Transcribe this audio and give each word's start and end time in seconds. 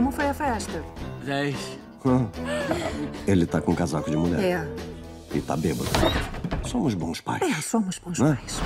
Como 0.00 0.10
foi 0.10 0.28
a 0.28 0.32
festa? 0.32 0.82
10. 1.26 1.78
Ele 3.26 3.44
tá 3.44 3.60
com 3.60 3.72
um 3.72 3.74
casaco 3.74 4.10
de 4.10 4.16
mulher. 4.16 4.40
É. 4.42 4.66
E 5.36 5.42
tá 5.42 5.54
bêbado. 5.54 5.90
Somos 6.66 6.94
bons 6.94 7.20
pais. 7.20 7.42
É, 7.42 7.60
somos 7.60 7.98
bons 7.98 8.18
Não 8.18 8.28
é? 8.28 8.36
pais. 8.36 8.60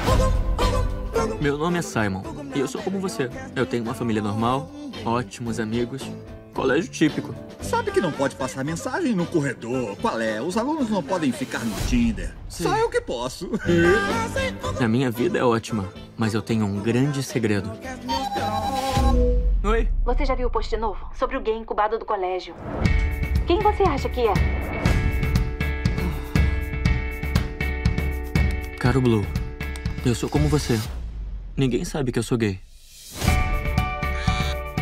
Meu 1.40 1.58
nome 1.58 1.80
é 1.80 1.82
Simon. 1.82 2.22
E 2.54 2.60
eu 2.60 2.68
sou 2.68 2.80
como 2.82 3.00
você. 3.00 3.28
Eu 3.56 3.66
tenho 3.66 3.82
uma 3.82 3.94
família 3.94 4.22
normal, 4.22 4.70
ótimos 5.04 5.58
amigos, 5.58 6.08
colégio 6.54 6.88
típico. 6.88 7.34
Sabe 7.60 7.90
que 7.90 8.00
não 8.00 8.12
pode 8.12 8.36
passar 8.36 8.62
mensagem 8.62 9.12
no 9.12 9.26
corredor? 9.26 9.96
Qual 9.96 10.20
é? 10.20 10.40
Os 10.40 10.56
alunos 10.56 10.88
não 10.88 11.02
podem 11.02 11.32
ficar 11.32 11.64
no 11.64 11.74
Tinder. 11.88 12.32
Só 12.48 12.76
eu 12.76 12.88
que 12.88 13.00
posso. 13.00 13.50
A 14.80 14.86
minha 14.86 15.10
vida 15.10 15.36
é 15.36 15.42
ótima, 15.42 15.92
mas 16.16 16.32
eu 16.32 16.40
tenho 16.40 16.64
um 16.64 16.80
grande 16.80 17.24
segredo. 17.24 17.72
Oi? 19.64 19.88
Você 20.04 20.26
já 20.26 20.34
viu 20.34 20.48
o 20.48 20.50
post 20.50 20.76
novo? 20.76 21.08
Sobre 21.14 21.38
o 21.38 21.40
gay 21.40 21.56
incubado 21.56 21.98
do 21.98 22.04
colégio. 22.04 22.54
Quem 23.46 23.60
você 23.60 23.82
acha 23.82 24.10
que 24.10 24.20
é? 24.20 24.34
Caro 28.78 29.00
Blue, 29.00 29.24
eu 30.04 30.14
sou 30.14 30.28
como 30.28 30.48
você. 30.48 30.78
Ninguém 31.56 31.82
sabe 31.82 32.12
que 32.12 32.18
eu 32.18 32.22
sou 32.22 32.36
gay. 32.36 32.60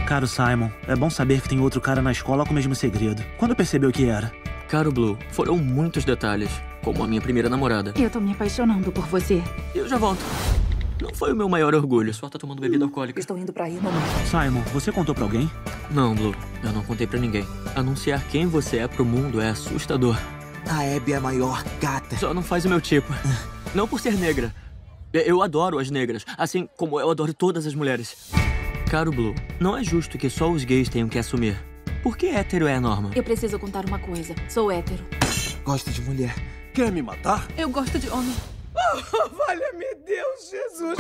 Caro 0.05 0.27
Simon, 0.27 0.68
é 0.88 0.96
bom 0.96 1.08
saber 1.08 1.41
que 1.41 1.48
tem 1.48 1.60
outro 1.60 1.80
cara 1.80 2.02
na 2.02 2.10
escola 2.10 2.44
com 2.44 2.50
o 2.50 2.55
mesmo 2.55 2.74
segredo. 2.74 3.22
Quando 3.38 3.55
percebeu 3.55 3.92
que 3.92 4.08
era? 4.08 4.33
Caro 4.69 4.91
Blue, 4.91 5.16
foram 5.30 5.58
muitos 5.58 6.05
detalhes, 6.05 6.50
como 6.83 7.05
a 7.05 7.06
minha 7.06 7.20
primeira 7.20 7.48
namorada. 7.48 7.94
Eu 7.96 8.10
tô 8.10 8.19
me 8.19 8.33
apaixonando 8.33 8.91
por 8.91 9.06
você. 9.06 9.44
Eu 9.77 9.86
já 9.86 9.96
volto. 9.96 10.24
Não 11.12 11.18
foi 11.18 11.30
o 11.30 11.36
meu 11.36 11.46
maior 11.46 11.74
orgulho, 11.74 12.12
só 12.14 12.26
tá 12.26 12.38
tomando 12.38 12.60
bebida 12.60 12.86
alcoólica. 12.86 13.20
Estou 13.20 13.36
indo 13.36 13.52
pra 13.52 13.66
aí, 13.66 13.74
mamãe. 13.74 14.00
Simon, 14.24 14.62
você 14.72 14.90
contou 14.90 15.14
pra 15.14 15.24
alguém? 15.24 15.48
Não, 15.90 16.14
Blue, 16.14 16.34
eu 16.64 16.72
não 16.72 16.82
contei 16.82 17.06
pra 17.06 17.20
ninguém. 17.20 17.46
Anunciar 17.77 18.27
quem 18.28 18.46
você 18.46 18.78
é 18.78 18.88
pro 18.88 19.04
mundo 19.04 19.38
é 19.38 19.50
assustador. 19.50 20.19
A 20.66 20.96
Abby 20.96 21.12
é 21.12 21.16
a 21.16 21.20
maior 21.20 21.62
gata. 21.78 22.16
Só 22.16 22.32
não 22.32 22.42
faz 22.42 22.64
o 22.64 22.69
meu 22.70 22.80
tipo. 22.80 23.12
Não 23.74 23.86
por 23.86 24.00
ser 24.00 24.14
negra. 24.14 24.54
Eu 25.12 25.42
adoro 25.42 25.78
as 25.78 25.91
negras, 25.91 26.24
assim 26.36 26.69
como 26.77 26.98
eu 27.00 27.10
adoro 27.10 27.32
todas 27.32 27.66
as 27.66 27.74
mulheres. 27.74 28.30
Caro 28.91 29.10
Blue, 29.10 29.34
não 29.58 29.76
é 29.76 29.82
justo 29.82 30.19
que 30.19 30.28
só 30.28 30.50
os 30.50 30.64
gays 30.64 30.91
tenham 30.91 31.08
que 31.08 31.19
assumir. 31.19 31.62
Por 32.02 32.16
que 32.16 32.26
hétero 32.26 32.66
é 32.66 32.74
a 32.74 32.80
norma? 32.80 33.10
Eu 33.14 33.22
preciso 33.22 33.58
contar 33.58 33.86
uma 33.86 33.98
coisa. 33.98 34.34
Sou 34.48 34.70
hétero. 34.70 35.02
Gosta 35.64 35.91
de 35.91 36.02
mulher. 36.02 36.34
Quer 36.74 36.92
me 36.92 37.00
matar? 37.00 37.47
Eu 37.56 37.70
gosto 37.70 37.98
de 37.98 38.10
homem. 38.10 38.34
Valha-me 39.33 39.94
Deus, 40.05 40.50
Jesus. 40.50 40.98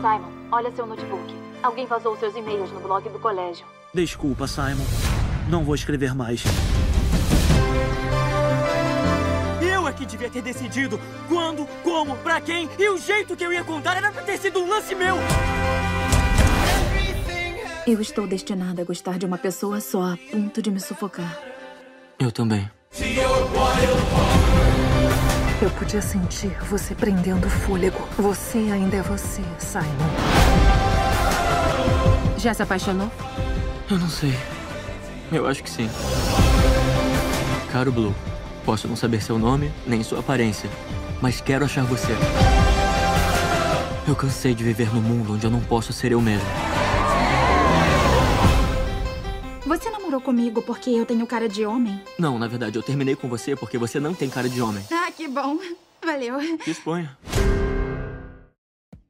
Simon, 0.00 0.32
olha 0.50 0.70
seu 0.74 0.86
notebook. 0.86 1.34
Alguém 1.62 1.86
vazou 1.86 2.16
seus 2.16 2.34
e-mails 2.34 2.70
no 2.72 2.80
blog 2.80 3.08
do 3.08 3.18
colégio. 3.18 3.64
Desculpa, 3.94 4.46
Simon. 4.46 4.84
Não 5.48 5.64
vou 5.64 5.74
escrever 5.74 6.14
mais. 6.14 6.42
Eu 9.60 9.86
é 9.86 9.92
que 9.92 10.06
devia 10.06 10.30
ter 10.30 10.42
decidido 10.42 10.98
quando, 11.28 11.66
como, 11.82 12.16
pra 12.18 12.40
quem 12.40 12.68
e 12.78 12.88
o 12.88 12.98
jeito 12.98 13.36
que 13.36 13.44
eu 13.44 13.52
ia 13.52 13.62
contar 13.64 13.96
era 13.96 14.10
pra 14.10 14.22
ter 14.22 14.38
sido 14.38 14.60
um 14.60 14.68
lance 14.68 14.94
meu. 14.94 15.16
Eu 17.86 18.00
estou 18.00 18.26
destinada 18.26 18.82
a 18.82 18.84
gostar 18.84 19.18
de 19.18 19.26
uma 19.26 19.36
pessoa 19.36 19.80
só, 19.80 20.12
a 20.12 20.18
ponto 20.30 20.62
de 20.62 20.70
me 20.70 20.80
sufocar. 20.80 21.38
Eu 22.18 22.30
também. 22.30 22.70
Eu 25.62 25.70
podia 25.70 26.02
sentir 26.02 26.50
você 26.68 26.92
prendendo 26.92 27.46
o 27.46 27.50
fôlego. 27.50 27.96
Você 28.18 28.58
ainda 28.58 28.96
é 28.96 29.02
você, 29.02 29.40
Simon. 29.60 29.84
Já 32.36 32.52
se 32.52 32.64
apaixonou? 32.64 33.08
Eu 33.88 33.96
não 33.96 34.08
sei. 34.08 34.36
Eu 35.30 35.46
acho 35.46 35.62
que 35.62 35.70
sim. 35.70 35.88
Caro 37.70 37.92
Blue, 37.92 38.12
posso 38.64 38.88
não 38.88 38.96
saber 38.96 39.22
seu 39.22 39.38
nome, 39.38 39.70
nem 39.86 40.02
sua 40.02 40.18
aparência, 40.18 40.68
mas 41.20 41.40
quero 41.40 41.64
achar 41.64 41.84
você. 41.84 42.10
Eu 44.08 44.16
cansei 44.16 44.56
de 44.56 44.64
viver 44.64 44.92
num 44.92 45.00
mundo 45.00 45.34
onde 45.34 45.46
eu 45.46 45.50
não 45.50 45.60
posso 45.60 45.92
ser 45.92 46.10
eu 46.10 46.20
mesmo. 46.20 46.71
Namorou 50.12 50.20
comigo 50.20 50.62
porque 50.62 50.90
eu 50.90 51.06
tenho 51.06 51.26
cara 51.26 51.48
de 51.48 51.64
homem? 51.64 51.98
Não, 52.18 52.38
na 52.38 52.46
verdade, 52.46 52.76
eu 52.76 52.82
terminei 52.82 53.16
com 53.16 53.28
você 53.28 53.56
porque 53.56 53.78
você 53.78 53.98
não 53.98 54.12
tem 54.12 54.28
cara 54.28 54.48
de 54.48 54.60
homem. 54.60 54.84
Ah, 54.90 55.10
que 55.10 55.26
bom. 55.26 55.58
Valeu. 56.04 56.38
Disponha. 56.66 57.16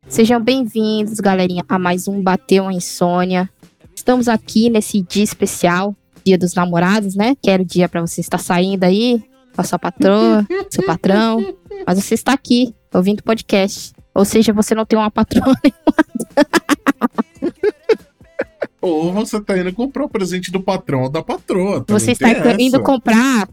Sejam 0.07 0.41
bem-vindos, 0.41 1.19
galerinha, 1.19 1.65
a 1.69 1.79
mais 1.79 2.07
um 2.07 2.23
Bateu 2.23 2.69
a 2.69 2.73
Insônia. 2.73 3.51
Estamos 3.95 4.29
aqui 4.29 4.71
nesse 4.71 5.03
dia 5.03 5.25
especial, 5.25 5.97
Dia 6.25 6.39
dos 6.39 6.55
Namorados, 6.55 7.17
né? 7.17 7.34
Que 7.43 7.51
era 7.51 7.63
o 7.63 7.67
dia 7.67 7.89
pra 7.89 8.01
você 8.01 8.21
estar 8.21 8.39
saindo 8.39 8.84
aí 8.84 9.23
com 9.55 9.61
a 9.61 9.65
sua 9.65 9.79
patroa, 9.79 10.47
seu 10.71 10.84
patrão. 10.84 11.55
Mas 11.84 12.03
você 12.03 12.15
está 12.15 12.33
aqui, 12.33 12.75
ouvindo 12.95 13.21
o 13.21 13.25
podcast. 13.25 13.93
Ou 14.15 14.25
seja, 14.25 14.53
você 14.53 14.75
não 14.75 14.84
tem 14.84 14.99
uma 14.99 15.11
patroa 15.11 15.55
Ou 18.82 19.12
você 19.12 19.41
tá 19.41 19.56
indo 19.56 19.72
comprar 19.72 20.04
o 20.04 20.09
presente 20.09 20.50
do 20.50 20.60
patrão 20.60 21.03
ou 21.03 21.09
da 21.09 21.22
patroa. 21.22 21.84
Você 21.88 22.10
está 22.10 22.28
indo 22.59 22.82
comprar 22.82 23.48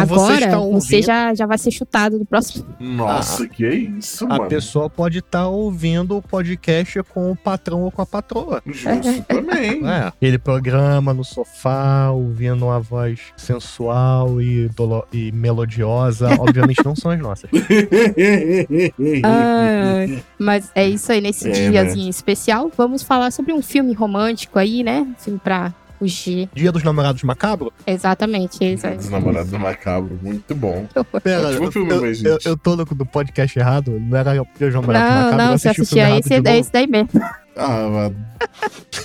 Ou 0.00 0.06
você 0.06 0.32
agora, 0.32 0.50
você 0.50 0.56
ouvindo- 0.96 1.02
já, 1.06 1.34
já 1.34 1.46
vai 1.46 1.58
ser 1.58 1.70
chutado 1.70 2.18
do 2.18 2.24
próximo. 2.24 2.64
Nossa, 2.80 3.46
que 3.46 3.64
é 3.64 3.74
isso, 3.74 4.24
A 4.24 4.28
mano. 4.28 4.46
pessoa 4.48 4.88
pode 4.90 5.18
estar 5.18 5.46
ouvindo 5.48 6.16
o 6.16 6.22
podcast 6.22 7.02
com 7.04 7.30
o 7.30 7.36
patrão 7.36 7.82
ou 7.82 7.90
com 7.90 8.02
a 8.02 8.06
patroa. 8.06 8.62
Justo 8.66 9.22
também. 9.28 9.86
É, 9.86 10.06
aquele 10.08 10.38
programa 10.38 11.12
no 11.14 11.24
sofá, 11.24 12.10
ouvindo 12.10 12.64
uma 12.66 12.80
voz 12.80 13.20
sensual 13.36 14.40
e, 14.40 14.68
dolo- 14.70 15.06
e 15.12 15.30
melodiosa. 15.32 16.28
Obviamente 16.40 16.84
não 16.84 16.96
são 16.96 17.10
as 17.10 17.20
nossas. 17.20 17.50
Ai, 19.22 20.22
mas 20.38 20.70
é 20.74 20.88
isso 20.88 21.10
aí, 21.12 21.20
nesse 21.20 21.48
É, 21.50 21.70
diazinho 21.70 22.08
especial, 22.10 22.70
vamos 22.76 23.02
falar 23.02 23.30
sobre 23.30 23.52
um 23.52 23.62
filme 23.62 23.92
romântico 23.92 24.58
aí, 24.58 24.82
né? 24.82 25.00
Um 25.00 25.14
filme 25.16 25.38
pra 25.42 25.72
fugir. 26.02 26.48
Dia 26.52 26.72
dos 26.72 26.82
Namorados 26.82 27.22
Macabro? 27.22 27.72
Exatamente, 27.86 28.62
é 28.64 28.72
isso 28.72 28.86
aí. 28.86 28.96
Os 28.96 29.08
namorados 29.08 29.50
do 29.52 29.58
macabro, 29.58 30.18
muito 30.20 30.52
bom. 30.54 30.86
Pera, 31.22 31.52
eu, 31.52 31.70
filme, 31.70 31.92
eu, 31.92 32.00
mas, 32.00 32.22
eu, 32.24 32.32
gente. 32.32 32.46
eu 32.46 32.56
tô 32.56 32.74
no 32.74 32.84
do 32.84 33.06
podcast 33.06 33.56
errado? 33.58 33.98
Não 34.00 34.18
era 34.18 34.32
Dia 34.32 34.44
dos 34.58 34.74
Namorados 34.74 35.08
Não, 35.08 35.16
Macabro? 35.16 35.36
não, 35.44 35.52
eu 35.52 35.58
você 35.58 35.68
assisti 35.68 35.94
o 35.94 35.98
aí, 36.04 36.10
errado 36.10 36.18
esse, 36.20 36.34
é 36.48 36.58
esse 36.58 36.72
daí 36.72 36.86
mesmo. 36.88 37.08
Ah, 37.56 37.88
mano. 37.88 38.16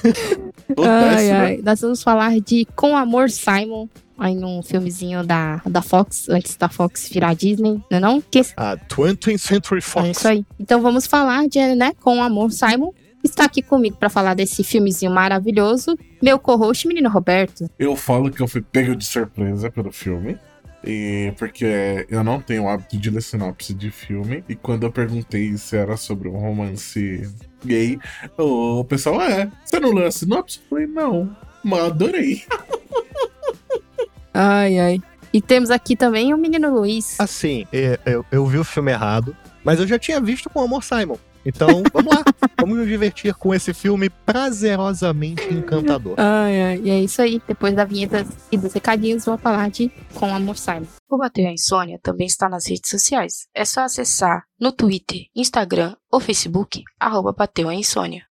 Ai, 0.77 1.31
ai. 1.31 1.59
Nós 1.63 1.81
vamos 1.81 2.01
falar 2.03 2.39
de 2.39 2.65
Com 2.75 2.95
Amor 2.95 3.29
Simon, 3.29 3.87
aí 4.17 4.35
num 4.35 4.61
filmezinho 4.61 5.23
da, 5.25 5.61
da 5.65 5.81
Fox, 5.81 6.27
antes 6.29 6.55
da 6.57 6.67
Fox 6.69 7.09
virar 7.09 7.33
Disney, 7.35 7.81
não 7.89 7.97
é 7.97 7.99
não? 7.99 8.21
Que 8.21 8.41
Ah, 8.57 8.75
20th 8.89 9.37
Century 9.37 9.79
É 9.79 9.81
Fox. 9.81 10.09
isso 10.17 10.27
aí. 10.27 10.45
Então 10.59 10.81
vamos 10.81 11.05
falar 11.05 11.47
de, 11.47 11.59
né, 11.75 11.93
Com 12.01 12.21
Amor 12.21 12.51
Simon. 12.51 12.91
Está 13.27 13.43
aqui 13.43 13.61
comigo 13.61 13.97
para 13.97 14.09
falar 14.09 14.33
desse 14.33 14.63
filmezinho 14.63 15.11
maravilhoso, 15.11 15.97
meu 16.23 16.39
co-host, 16.39 16.87
menino 16.87 17.09
Roberto. 17.09 17.69
Eu 17.77 17.95
falo 17.95 18.31
que 18.31 18.41
eu 18.41 18.47
fui 18.47 18.61
pego 18.61 18.95
de 18.95 19.05
surpresa 19.05 19.69
pelo 19.69 19.91
filme. 19.91 20.39
E 20.83 21.33
porque 21.37 22.05
eu 22.09 22.23
não 22.23 22.39
tenho 22.39 22.63
o 22.63 22.69
hábito 22.69 22.97
de 22.97 23.09
ler 23.09 23.21
sinopse 23.21 23.73
de 23.73 23.91
filme. 23.91 24.43
E 24.47 24.55
quando 24.55 24.83
eu 24.83 24.91
perguntei 24.91 25.57
se 25.57 25.75
era 25.75 25.97
sobre 25.97 26.29
um 26.29 26.37
romance 26.37 27.29
gay, 27.65 27.99
o 28.37 28.83
pessoal, 28.85 29.21
é, 29.21 29.51
você 29.65 29.79
não 29.79 29.91
leu 29.91 30.07
a 30.07 30.11
sinopse? 30.11 30.59
Eu 30.59 30.69
falei, 30.69 30.87
não, 30.87 31.35
mas 31.63 31.83
adorei. 31.83 32.43
Ai, 34.39 34.77
ai. 34.77 35.01
E 35.33 35.41
temos 35.41 35.71
aqui 35.71 35.95
também 35.95 36.31
o 36.31 36.37
menino 36.37 36.71
Luiz. 36.71 37.19
Assim, 37.19 37.65
é, 37.73 37.99
eu, 38.05 38.23
eu 38.31 38.45
vi 38.45 38.59
o 38.59 38.63
filme 38.63 38.91
errado, 38.91 39.35
mas 39.63 39.79
eu 39.79 39.87
já 39.87 39.97
tinha 39.97 40.21
visto 40.21 40.47
com 40.47 40.59
o 40.59 40.63
Amor 40.63 40.83
Simon. 40.83 41.17
Então, 41.47 41.81
vamos 41.93 42.13
lá. 42.13 42.23
vamos 42.59 42.77
nos 42.77 42.87
divertir 42.87 43.33
com 43.33 43.55
esse 43.55 43.73
filme 43.73 44.09
prazerosamente 44.09 45.41
encantador. 45.53 46.15
Ai, 46.17 46.61
ai. 46.61 46.81
E 46.83 46.89
é 46.89 46.99
isso 46.99 47.21
aí. 47.21 47.41
Depois 47.47 47.73
da 47.73 47.85
vinheta 47.85 48.25
e 48.51 48.57
dos 48.57 48.73
recadinhos, 48.73 49.23
vou 49.23 49.37
falar 49.37 49.69
de 49.69 49.89
Com 50.13 50.35
Amor 50.35 50.57
Simon. 50.57 50.87
O 51.09 51.17
Bateu 51.17 51.47
a 51.47 51.51
Insônia 51.51 51.97
também 52.03 52.27
está 52.27 52.49
nas 52.49 52.67
redes 52.67 52.89
sociais. 52.89 53.47
É 53.55 53.63
só 53.63 53.81
acessar 53.81 54.43
no 54.59 54.73
Twitter, 54.73 55.21
Instagram 55.33 55.95
ou 56.11 56.19
Facebook, 56.19 56.83
arroba 56.99 57.31
Bateu 57.31 57.69
a 57.69 57.73
Insônia. 57.73 58.23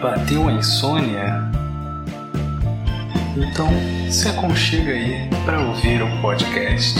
Bateu 0.00 0.48
a 0.48 0.52
insônia? 0.52 1.50
Então 3.36 3.68
se 4.10 4.28
aconchega 4.28 4.92
aí 4.92 5.28
para 5.44 5.60
ouvir 5.60 6.02
o 6.02 6.22
podcast. 6.22 6.98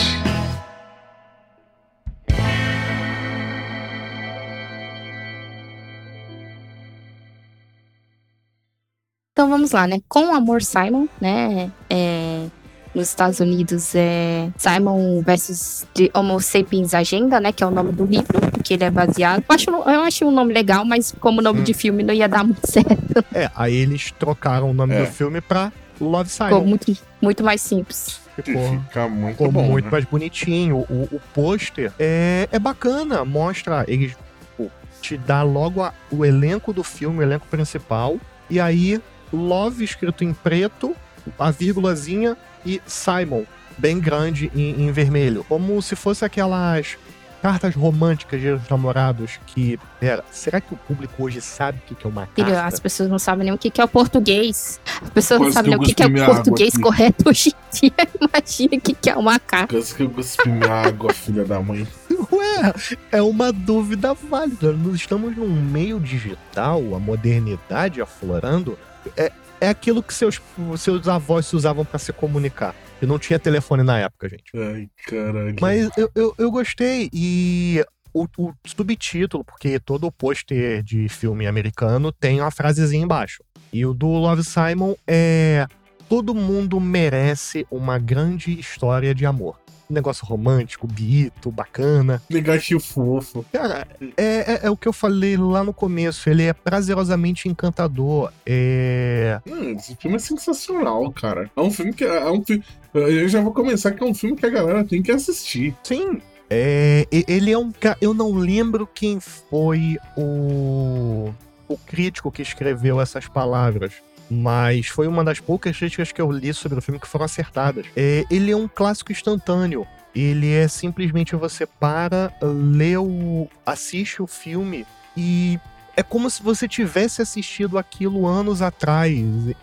Vamos 9.51 9.73
lá, 9.73 9.87
né? 9.87 10.01
Com 10.09 10.33
Amor 10.35 10.63
Simon, 10.63 11.07
né? 11.21 11.71
É, 11.91 12.47
nos 12.95 13.09
Estados 13.09 13.39
Unidos 13.41 13.95
é 13.95 14.49
Simon 14.57 15.23
versus 15.23 15.87
The 15.95 16.11
Homo 16.15 16.41
Sapiens 16.41 16.95
Agenda, 16.95 17.39
né? 17.41 17.53
Que 17.53 17.63
é 17.63 17.67
o 17.67 17.71
nome 17.71 17.93
do 17.93 18.05
livro, 18.05 18.41
que 18.65 18.75
ele 18.75 18.85
é 18.85 18.91
baseado. 18.91 19.45
Eu 19.49 19.55
acho, 19.55 19.71
eu 19.71 20.01
acho 20.03 20.25
um 20.25 20.31
nome 20.31 20.53
legal, 20.55 20.85
mas 20.85 21.15
como 21.21 21.41
nome 21.43 21.61
Hum. 21.61 21.65
de 21.65 21.75
filme 21.75 22.03
não 22.03 22.15
ia 22.15 22.29
dar 22.29 22.43
muito 22.45 22.67
certo. 22.71 23.25
É, 23.35 23.51
aí 23.55 23.75
eles 23.75 24.11
trocaram 24.13 24.71
o 24.71 24.73
nome 24.75 24.95
É. 24.95 25.01
do 25.05 25.07
filme 25.13 25.41
pra 25.41 25.73
Love 26.01 26.31
Ficou 26.31 26.49
Simon. 26.49 26.65
muito, 26.65 26.97
muito 27.21 27.45
mais 27.45 27.61
simples. 27.61 28.19
Ficou, 28.43 28.71
Fica 28.85 29.07
muito 29.09 29.33
ficou 29.33 29.53
bom. 29.53 29.65
muito 29.65 29.85
né? 29.85 29.91
mais 29.91 30.05
bonitinho. 30.07 30.77
O, 30.89 31.09
o 31.13 31.21
pôster 31.35 31.93
é, 31.99 32.49
é 32.51 32.59
bacana, 32.59 33.25
mostra, 33.25 33.85
eles 33.87 34.17
pô, 34.57 34.69
te 35.03 35.17
dá 35.19 35.43
logo 35.43 35.83
a- 35.83 35.93
o 36.11 36.25
elenco 36.25 36.73
do 36.73 36.83
filme, 36.83 37.19
o 37.19 37.23
elenco 37.23 37.47
principal, 37.51 38.17
e 38.49 38.59
aí 38.59 39.01
Love 39.33 39.85
escrito 39.85 40.25
em 40.25 40.33
preto, 40.33 40.95
a 41.39 41.51
vírgulazinha 41.51 42.37
e 42.65 42.81
Simon, 42.87 43.45
bem 43.79 43.99
grande 44.01 44.51
em, 44.55 44.83
em 44.83 44.93
vermelho. 44.93 45.45
Como 45.49 45.81
se 45.81 45.95
fosse 45.97 46.25
aquelas 46.25 46.97
cartas 47.41 47.75
românticas 47.75 48.41
de 48.41 48.61
namorados 48.71 49.41
que. 49.47 49.79
Pera, 49.99 50.25
será 50.31 50.61
que 50.61 50.75
o 50.75 50.77
público 50.77 51.25
hoje 51.25 51.41
sabe 51.41 51.81
o 51.91 51.95
que 51.95 52.07
é 52.07 52.09
uma 52.09 52.27
Filho, 52.27 52.49
carta? 52.49 52.67
as 52.67 52.81
pessoas 52.81 53.09
não 53.09 53.19
sabem 53.19 53.45
nem 53.45 53.55
o 53.55 53.59
que 53.59 53.81
é 53.81 53.85
o 53.85 53.89
português. 53.89 54.81
As 55.03 55.11
pessoas 55.11 55.41
não 55.41 55.53
sabem 55.53 55.71
nem 55.71 55.79
o 55.79 55.83
que 55.83 56.03
é 56.03 56.07
o 56.07 56.27
português 56.27 56.77
correto 56.77 57.29
hoje 57.29 57.51
em 57.51 57.81
dia. 57.81 57.93
Imagina 58.21 58.77
o 58.77 58.81
que 58.81 58.95
que 58.95 59.11
é 59.11 59.17
uma 59.17 59.39
carta. 59.39 59.75
Quase 59.75 59.95
que 59.95 60.03
eu 60.03 60.11
cuspi 60.11 60.49
minha 60.49 60.71
água, 60.71 61.13
filha 61.13 61.45
da 61.45 61.61
mãe. 61.61 61.87
Ué, 62.33 62.75
é 63.11 63.23
uma 63.23 63.53
dúvida 63.53 64.15
válida. 64.15 64.73
Nós 64.73 64.97
estamos 64.97 65.37
num 65.37 65.49
meio 65.49 65.99
digital, 65.99 66.95
a 66.95 66.99
modernidade 66.99 68.01
aflorando. 68.01 68.79
É, 69.17 69.33
é 69.61 69.69
aquilo 69.69 70.03
que 70.03 70.15
seus, 70.15 70.41
seus 70.79 71.09
avós 71.09 71.47
se 71.47 71.57
usavam 71.57 71.85
para 71.85 71.99
se 71.99 72.13
comunicar. 72.13 72.75
E 73.01 73.07
não 73.07 73.19
tinha 73.19 73.39
telefone 73.39 73.83
na 73.83 73.99
época, 73.99 74.29
gente. 74.29 74.53
Ai, 74.55 74.89
caralho. 75.07 75.57
Mas 75.61 75.91
eu, 75.97 76.11
eu, 76.15 76.35
eu 76.37 76.51
gostei. 76.51 77.09
E 77.13 77.85
o, 78.13 78.27
o 78.39 78.53
subtítulo, 78.67 79.45
porque 79.45 79.79
todo 79.79 80.07
o 80.07 80.13
pôster 80.13 80.83
de 80.83 81.09
filme 81.09 81.47
americano 81.47 82.13
tem 82.13 82.41
uma 82.41 82.51
frasezinha 82.51 83.05
embaixo. 83.05 83.43
E 83.73 83.87
o 83.87 83.95
do 83.95 84.09
Love 84.09 84.45
Simon 84.45 84.95
é. 85.07 85.67
Todo 86.09 86.35
mundo 86.35 86.81
merece 86.81 87.65
uma 87.71 87.97
grande 87.97 88.59
história 88.59 89.15
de 89.15 89.25
amor. 89.25 89.60
Negócio 89.91 90.25
romântico, 90.25 90.87
bonito, 90.87 91.51
bacana. 91.51 92.23
Negatinho 92.31 92.79
fofo. 92.79 93.45
Cara, 93.53 93.87
é, 94.17 94.53
é, 94.53 94.61
é 94.65 94.71
o 94.71 94.77
que 94.77 94.87
eu 94.87 94.93
falei 94.93 95.37
lá 95.37 95.65
no 95.65 95.73
começo. 95.73 96.31
Ele 96.31 96.45
é 96.45 96.53
prazerosamente 96.53 97.49
encantador. 97.49 98.33
É. 98.47 99.41
Hum, 99.47 99.73
esse 99.73 99.97
filme 99.97 100.17
é 100.17 100.21
sensacional, 100.21 101.11
cara. 101.13 101.51
É 101.57 101.61
um 101.61 101.71
filme 101.71 101.93
que. 101.93 102.05
É 102.05 102.31
um 102.31 102.45
filme. 102.45 102.65
Eu 102.95 103.29
já 103.29 103.41
vou 103.41 103.53
começar 103.53 103.93
que 103.93 104.03
é 104.03 104.07
um 104.07 104.15
filme 104.15 104.37
que 104.37 104.47
a 104.47 104.51
galera 104.51 104.85
tem 104.85 105.03
que 105.03 105.13
assistir. 105.13 105.75
Sim. 105.83 106.21
É, 106.49 107.07
ele 107.11 107.53
é 107.53 107.59
um 107.59 107.71
cara. 107.71 107.97
Eu 108.01 108.13
não 108.13 108.33
lembro 108.33 108.87
quem 108.87 109.21
foi 109.21 109.97
o. 110.17 111.33
o 111.69 111.77
crítico 111.79 112.31
que 112.31 112.43
escreveu 112.43 113.01
essas 113.01 113.29
palavras. 113.29 113.93
Mas 114.31 114.87
foi 114.87 115.09
uma 115.09 115.25
das 115.25 115.41
poucas 115.41 115.77
críticas 115.77 116.13
que 116.13 116.21
eu 116.21 116.31
li 116.31 116.55
sobre 116.55 116.79
o 116.79 116.83
filme 116.83 117.01
que 117.01 117.09
foram 117.09 117.25
acertadas. 117.25 117.87
É, 117.97 118.25
ele 118.31 118.53
é 118.53 118.57
um 118.57 118.69
clássico 118.69 119.11
instantâneo. 119.11 119.87
Ele 120.15 120.53
é 120.53 120.67
simplesmente 120.69 121.37
você 121.37 121.67
para, 121.67 122.33
lê 122.43 122.97
o. 122.97 123.49
assiste 123.65 124.23
o 124.23 124.27
filme 124.27 124.87
e 125.17 125.59
é 125.97 126.03
como 126.03 126.31
se 126.31 126.43
você 126.43 126.67
tivesse 126.67 127.21
assistido 127.21 127.79
aquilo 127.79 128.27
anos 128.27 128.63
atrás. 128.63 129.13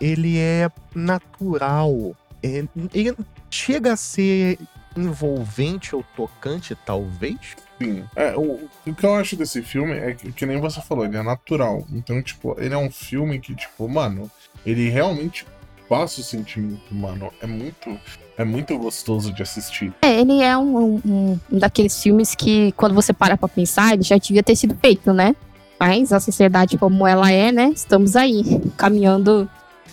Ele 0.00 0.38
é 0.38 0.70
natural. 0.94 2.14
É, 2.42 2.64
ele 2.94 3.16
chega 3.50 3.92
a 3.92 3.96
ser 3.96 4.58
envolvente 4.96 5.94
ou 5.94 6.04
tocante, 6.16 6.76
talvez. 6.86 7.56
Sim. 7.80 8.04
É, 8.16 8.36
o, 8.36 8.68
o 8.86 8.94
que 8.94 9.04
eu 9.04 9.14
acho 9.14 9.36
desse 9.36 9.62
filme 9.62 9.92
é 9.92 10.14
que, 10.14 10.32
que 10.32 10.46
nem 10.46 10.60
você 10.60 10.80
falou, 10.80 11.04
ele 11.04 11.16
é 11.16 11.22
natural. 11.22 11.86
Então, 11.92 12.20
tipo, 12.22 12.56
ele 12.58 12.74
é 12.74 12.78
um 12.78 12.90
filme 12.90 13.38
que, 13.38 13.54
tipo, 13.54 13.88
mano, 13.88 14.30
ele 14.66 14.88
realmente 14.90 15.46
passa 15.88 16.20
o 16.20 16.24
sentimento, 16.24 16.94
mano. 16.94 17.30
É 17.40 17.46
muito. 17.46 17.98
É 18.36 18.44
muito 18.44 18.78
gostoso 18.78 19.32
de 19.32 19.42
assistir. 19.42 19.92
É, 20.02 20.20
ele 20.20 20.40
é 20.40 20.56
um, 20.56 20.94
um- 21.04 21.40
um 21.50 21.58
daqueles 21.58 22.00
filmes 22.00 22.36
que, 22.36 22.70
quando 22.72 22.94
você 22.94 23.12
para 23.12 23.36
pra 23.36 23.48
pensar, 23.48 23.94
ele 23.94 24.02
já 24.02 24.16
devia 24.16 24.44
ter 24.44 24.54
sido 24.54 24.76
feito, 24.80 25.12
né? 25.12 25.34
Mas 25.80 26.12
a 26.12 26.20
sociedade 26.20 26.78
como 26.78 27.04
ela 27.06 27.30
é, 27.32 27.50
né? 27.50 27.70
Estamos 27.74 28.14
aí, 28.14 28.42
caminhando 28.76 29.48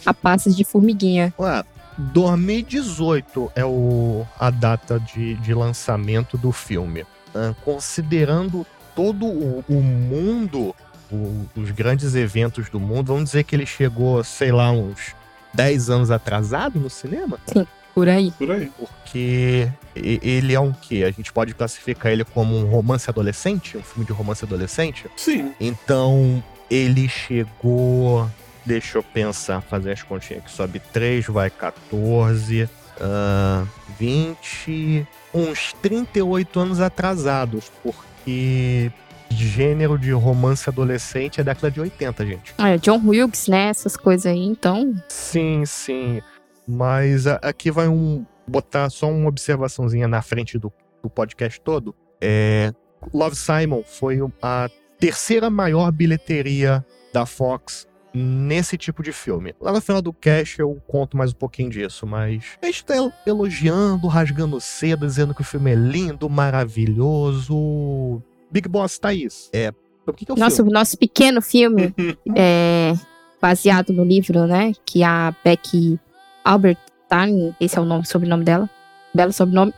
a 0.06 0.13
passos 0.13 0.56
de 0.56 0.63
formiguinha. 0.63 1.33
Ué, 1.39 1.63
2018 1.97 3.51
é 3.56 3.65
o, 3.65 4.25
a 4.39 4.50
data 4.50 5.00
de, 5.00 5.35
de 5.35 5.53
lançamento 5.53 6.38
do 6.38 6.51
filme. 6.51 7.03
Ah, 7.33 7.53
considerando 7.63 8.65
todo 8.95 9.25
o, 9.25 9.63
o 9.67 9.73
mundo, 9.81 10.75
o- 11.12 11.46
os 11.56 11.72
grandes 11.72 12.16
eventos 12.16 12.69
do 12.69 12.80
mundo, 12.80 13.07
vamos 13.13 13.25
dizer 13.31 13.44
que 13.44 13.56
ele 13.56 13.66
chegou, 13.66 14.24
sei 14.24 14.52
lá, 14.52 14.72
uns 14.72 15.16
10 15.54 15.90
anos 15.90 16.12
atrasado 16.12 16.80
no 16.80 16.90
cinema? 16.90 17.38
Sim, 17.48 17.66
por 17.94 18.10
aí. 18.10 18.31
Por 18.38 18.52
aí. 18.52 18.72
Porque 18.78 19.69
ele 19.96 20.54
é 20.54 20.60
um 20.60 20.74
quê? 20.74 21.04
A 21.07 21.12
gente 21.12 21.31
pode 21.31 21.54
classificar 21.54 22.12
ele 22.12 22.25
como 22.25 22.57
um 22.57 22.66
romance 22.66 23.10
adolescente? 23.10 23.78
Um 23.78 23.81
filme 23.84 24.06
de 24.06 24.12
romance 24.12 24.44
adolescente? 24.44 25.06
Sim. 25.16 25.54
Então, 25.60 26.44
ele 26.69 27.08
chegou. 27.08 28.30
Deixa 28.66 28.98
eu 28.98 29.04
pensar, 29.04 29.62
fazer 29.62 29.92
as 29.92 30.01
continhas 30.01 30.44
aqui. 30.44 30.51
Sobe 30.51 30.80
3, 30.92 31.25
vai 31.28 31.50
14, 31.51 32.68
ah, 33.00 33.63
20. 34.00 35.08
Uns 35.34 35.74
38 35.81 36.60
anos 36.60 36.80
atrasados, 36.80 37.72
porque 37.84 38.92
gênero 39.30 39.98
de 39.98 40.12
romance 40.12 40.69
adolescente 40.69 41.42
é 41.42 41.44
década 41.44 41.69
de 41.72 41.80
80, 41.81 42.25
gente. 42.25 42.54
É, 42.57 42.77
John 42.77 43.01
Wilkes, 43.06 43.48
né? 43.48 43.68
Essas 43.69 43.98
coisas 43.98 44.25
aí, 44.25 44.44
então. 44.45 44.94
Sim, 45.10 45.63
sim. 45.66 46.22
Mas 46.68 47.27
aqui 47.27 47.69
vai 47.72 47.88
um. 47.88 48.25
Botar 48.48 48.89
só 48.92 49.10
uma 49.10 49.27
observaçãozinha 49.27 50.07
na 50.07 50.22
frente 50.22 50.60
do, 50.60 50.72
do 51.01 51.10
podcast 51.10 51.60
todo. 51.62 51.95
É, 52.22 52.72
Love 53.13 53.36
Simon 53.36 53.81
foi 53.83 54.19
a 54.42 54.69
terceira 55.00 55.50
maior 55.50 55.92
bilheteria 55.92 56.86
da 57.12 57.25
Fox 57.25 57.88
nesse 58.13 58.77
tipo 58.77 59.01
de 59.04 59.12
filme. 59.12 59.54
Lá 59.60 59.74
no 59.74 59.81
final 59.81 60.01
do 60.01 60.13
cast 60.13 60.60
eu 60.60 60.80
conto 60.88 61.18
mais 61.18 61.31
um 61.31 61.36
pouquinho 61.36 61.69
disso, 61.72 62.06
mas 62.07 62.44
a 62.62 62.66
gente 62.68 62.86
tá 62.86 62.95
el- 62.95 63.12
elogiando, 63.25 64.07
rasgando 64.07 64.62
seda, 64.62 65.06
dizendo 65.06 65.33
que 65.33 65.42
o 65.42 65.44
filme 65.44 65.72
é 65.72 65.75
lindo, 65.75 66.30
maravilhoso. 66.30 68.22
Big 68.51 68.68
Boss 68.68 68.98
Thaís, 68.98 69.50
é. 69.53 69.74
O 70.08 70.13
que, 70.13 70.25
que 70.25 70.31
é 70.31 70.36
o 70.36 70.38
Nosso, 70.38 70.58
filme? 70.58 70.72
nosso 70.72 70.98
pequeno 70.98 71.41
filme 71.41 71.93
é 72.36 72.93
baseado 73.41 73.91
no 73.91 74.03
livro, 74.03 74.46
né? 74.48 74.72
Que 74.86 75.03
a 75.03 75.34
Becky 75.43 76.00
Albertine, 76.43 77.55
esse 77.60 77.77
é 77.77 77.81
o 77.81 77.86
nome, 77.86 78.05
sobrenome 78.05 78.43
dela, 78.43 78.70
belo 79.13 79.34
sobrenome, 79.34 79.74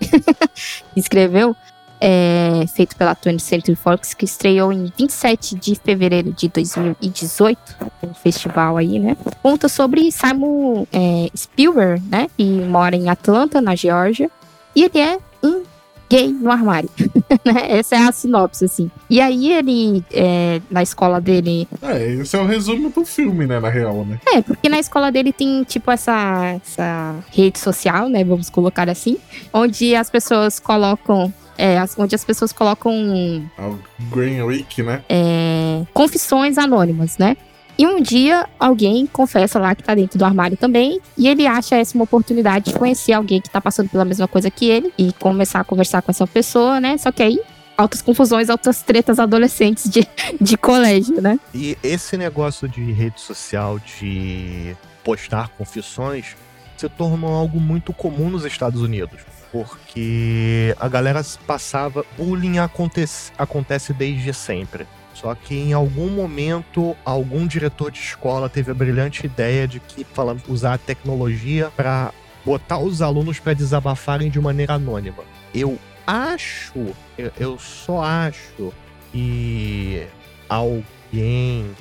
escreveu, 0.95 1.55
é, 1.99 2.65
feito 2.75 2.95
pela 2.95 3.15
20th 3.15 3.39
Century 3.39 3.75
Fox, 3.75 4.13
que 4.13 4.25
estreou 4.25 4.71
em 4.71 4.91
27 4.97 5.55
de 5.55 5.75
fevereiro 5.75 6.31
de 6.31 6.47
2018, 6.47 7.59
um 8.03 8.13
festival 8.13 8.77
aí, 8.77 8.99
né? 8.99 9.17
Conta 9.41 9.67
sobre 9.67 10.11
Simon 10.11 10.85
é, 10.91 11.29
Spielberg, 11.35 12.03
né? 12.09 12.27
Que 12.37 12.43
mora 12.43 12.95
em 12.95 13.09
Atlanta, 13.09 13.59
na 13.61 13.75
Geórgia, 13.75 14.29
e 14.75 14.83
ele 14.83 14.99
é 14.99 15.17
um 15.17 15.26
gay 16.09 16.27
no 16.29 16.51
armário. 16.51 16.89
né? 17.45 17.77
Essa 17.77 17.95
é 17.95 17.99
a 17.99 18.11
sinopse, 18.11 18.65
assim. 18.65 18.89
E 19.09 19.19
aí 19.21 19.51
ele, 19.51 20.03
é, 20.11 20.61
na 20.69 20.81
escola 20.83 21.19
dele, 21.19 21.67
É, 21.81 22.13
esse 22.13 22.35
é 22.35 22.39
o 22.39 22.45
resumo 22.45 22.89
do 22.89 23.05
filme, 23.05 23.45
né, 23.45 23.59
na 23.59 23.69
real, 23.69 24.05
né? 24.05 24.19
é, 24.27 24.41
porque 24.41 24.69
na 24.69 24.79
escola 24.79 25.11
dele 25.11 25.31
tem, 25.33 25.63
tipo, 25.63 25.91
essa, 25.91 26.59
essa 26.63 27.15
rede 27.31 27.59
social, 27.59 28.09
né? 28.09 28.23
Vamos 28.23 28.49
colocar 28.49 28.89
assim. 28.89 29.17
Onde 29.53 29.95
as 29.95 30.09
pessoas 30.09 30.59
colocam. 30.59 31.33
É, 31.59 31.75
onde 31.97 32.13
as 32.13 32.23
pessoas 32.23 32.53
colocam 32.53 32.93
A 33.57 33.73
Green 34.15 34.39
Week, 34.43 34.83
né? 34.83 35.01
é, 35.09 35.81
confissões 35.91 36.55
anônimas, 36.55 37.17
né? 37.17 37.35
E 37.77 37.85
um 37.85 38.01
dia 38.01 38.49
alguém 38.59 39.05
confessa 39.05 39.59
lá 39.59 39.75
que 39.75 39.83
tá 39.83 39.93
dentro 39.93 40.17
do 40.17 40.25
armário 40.25 40.57
também. 40.57 40.99
E 41.15 41.27
ele 41.27 41.45
acha 41.45 41.75
essa 41.75 41.95
uma 41.95 42.05
oportunidade 42.05 42.71
de 42.71 42.77
conhecer 42.77 43.13
alguém 43.13 43.39
que 43.39 43.49
tá 43.49 43.61
passando 43.61 43.89
pela 43.89 44.03
mesma 44.03 44.27
coisa 44.27 44.49
que 44.49 44.65
ele. 44.67 44.91
E 44.97 45.13
começar 45.13 45.59
a 45.59 45.63
conversar 45.63 46.01
com 46.01 46.09
essa 46.09 46.25
pessoa, 46.25 46.79
né? 46.79 46.97
Só 46.97 47.11
que 47.11 47.21
aí. 47.21 47.39
Altas 47.77 48.01
confusões, 48.01 48.49
altas 48.49 48.81
tretas 48.81 49.19
adolescentes 49.19 49.87
de, 49.87 50.07
de 50.41 50.57
colégio, 50.57 51.21
né? 51.21 51.39
E 51.53 51.77
esse 51.83 52.17
negócio 52.17 52.67
de 52.67 52.91
rede 52.91 53.21
social, 53.21 53.77
de 53.77 54.75
postar 55.03 55.49
confissões, 55.49 56.35
se 56.75 56.89
tornou 56.89 57.35
algo 57.35 57.59
muito 57.59 57.93
comum 57.93 58.31
nos 58.31 58.45
Estados 58.45 58.81
Unidos. 58.81 59.21
Porque 59.51 60.75
a 60.79 60.87
galera 60.87 61.23
passava. 61.45 62.03
Bullying 62.17 62.57
acontece, 62.57 63.31
acontece 63.37 63.93
desde 63.93 64.33
sempre. 64.33 64.87
Só 65.19 65.33
que 65.33 65.55
em 65.55 65.73
algum 65.73 66.09
momento, 66.09 66.95
algum 67.03 67.47
diretor 67.47 67.91
de 67.91 67.97
escola 67.97 68.47
teve 68.47 68.69
a 68.69 68.73
brilhante 68.73 69.25
ideia 69.25 69.67
de 69.67 69.79
que 69.79 70.03
falando, 70.03 70.43
usar 70.47 70.73
a 70.73 70.77
tecnologia 70.77 71.71
para 71.75 72.13
botar 72.45 72.77
os 72.77 73.01
alunos 73.01 73.39
para 73.39 73.53
desabafarem 73.53 74.29
de 74.29 74.39
maneira 74.39 74.75
anônima. 74.75 75.23
Eu 75.55 75.79
acho, 76.05 76.95
eu, 77.17 77.31
eu 77.39 77.57
só 77.57 78.03
acho 78.03 78.71
que 79.11 80.05
alguém 80.47 81.71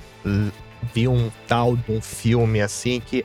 viu 0.94 1.12
um 1.12 1.30
tal 1.46 1.76
de 1.76 1.92
um 1.92 2.00
filme 2.00 2.62
assim 2.62 3.00
que 3.00 3.22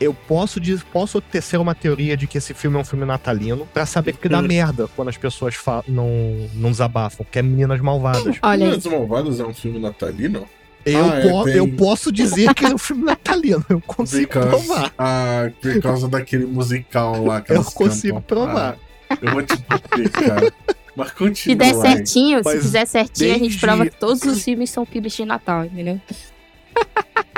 eu 0.00 0.14
posso, 0.14 0.58
diz- 0.58 0.82
posso 0.82 1.20
tecer 1.20 1.60
uma 1.60 1.74
teoria 1.74 2.16
de 2.16 2.26
que 2.26 2.38
esse 2.38 2.54
filme 2.54 2.76
é 2.76 2.80
um 2.80 2.84
filme 2.84 3.04
natalino 3.04 3.66
pra 3.72 3.84
saber 3.86 4.16
que 4.16 4.28
dá 4.28 4.40
merda 4.40 4.88
quando 4.96 5.08
as 5.08 5.16
pessoas 5.18 5.54
não, 5.86 6.08
não 6.54 6.70
desabafam, 6.70 7.24
que 7.30 7.38
é 7.38 7.42
Meninas 7.42 7.80
Malvadas. 7.80 8.36
Olha. 8.42 8.64
Meninas 8.66 8.84
Malvadas 8.86 9.38
é 9.40 9.44
um 9.44 9.52
filme 9.54 9.78
natalino? 9.78 10.48
Eu, 10.86 11.04
Ah, 11.04 11.16
é, 11.18 11.28
po- 11.28 11.44
tem- 11.44 11.56
eu 11.56 11.68
posso 11.76 12.10
dizer 12.10 12.54
que 12.54 12.64
é 12.64 12.74
um 12.74 12.78
filme 12.78 13.04
natalino, 13.04 13.62
eu 13.68 13.80
consigo 13.82 14.26
Because- 14.32 14.48
provar. 14.66 14.92
Ah, 14.98 15.50
por 15.60 15.80
causa 15.82 16.08
daquele 16.08 16.46
musical 16.46 17.22
lá 17.22 17.42
que 17.42 17.52
Eu 17.52 17.62
consigo 17.62 18.14
cantam. 18.22 18.22
provar. 18.46 18.78
Ah, 19.10 19.18
eu 19.20 19.30
vou 19.32 19.42
te 19.42 19.54
dizer, 19.56 20.08
cara. 20.10 20.52
Mas 20.96 21.08
Se 21.08 21.14
continua. 21.14 21.56
der 21.56 21.74
vai. 21.74 21.92
certinho, 21.96 22.42
se 22.42 22.60
fizer 22.60 22.84
certinho, 22.86 23.30
a 23.30 23.34
gente 23.34 23.40
desde- 23.42 23.60
prova 23.60 23.84
que 23.86 23.96
todos 23.96 24.22
os 24.22 24.42
filmes 24.42 24.70
são 24.70 24.84
filmes 24.86 25.12
de 25.12 25.24
Natal, 25.26 25.64
entendeu? 25.66 26.00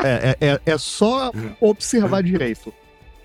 É, 0.04 0.36
é, 0.40 0.48
é, 0.48 0.60
é 0.66 0.78
só 0.78 1.30
observar 1.60 2.22
direito. 2.22 2.74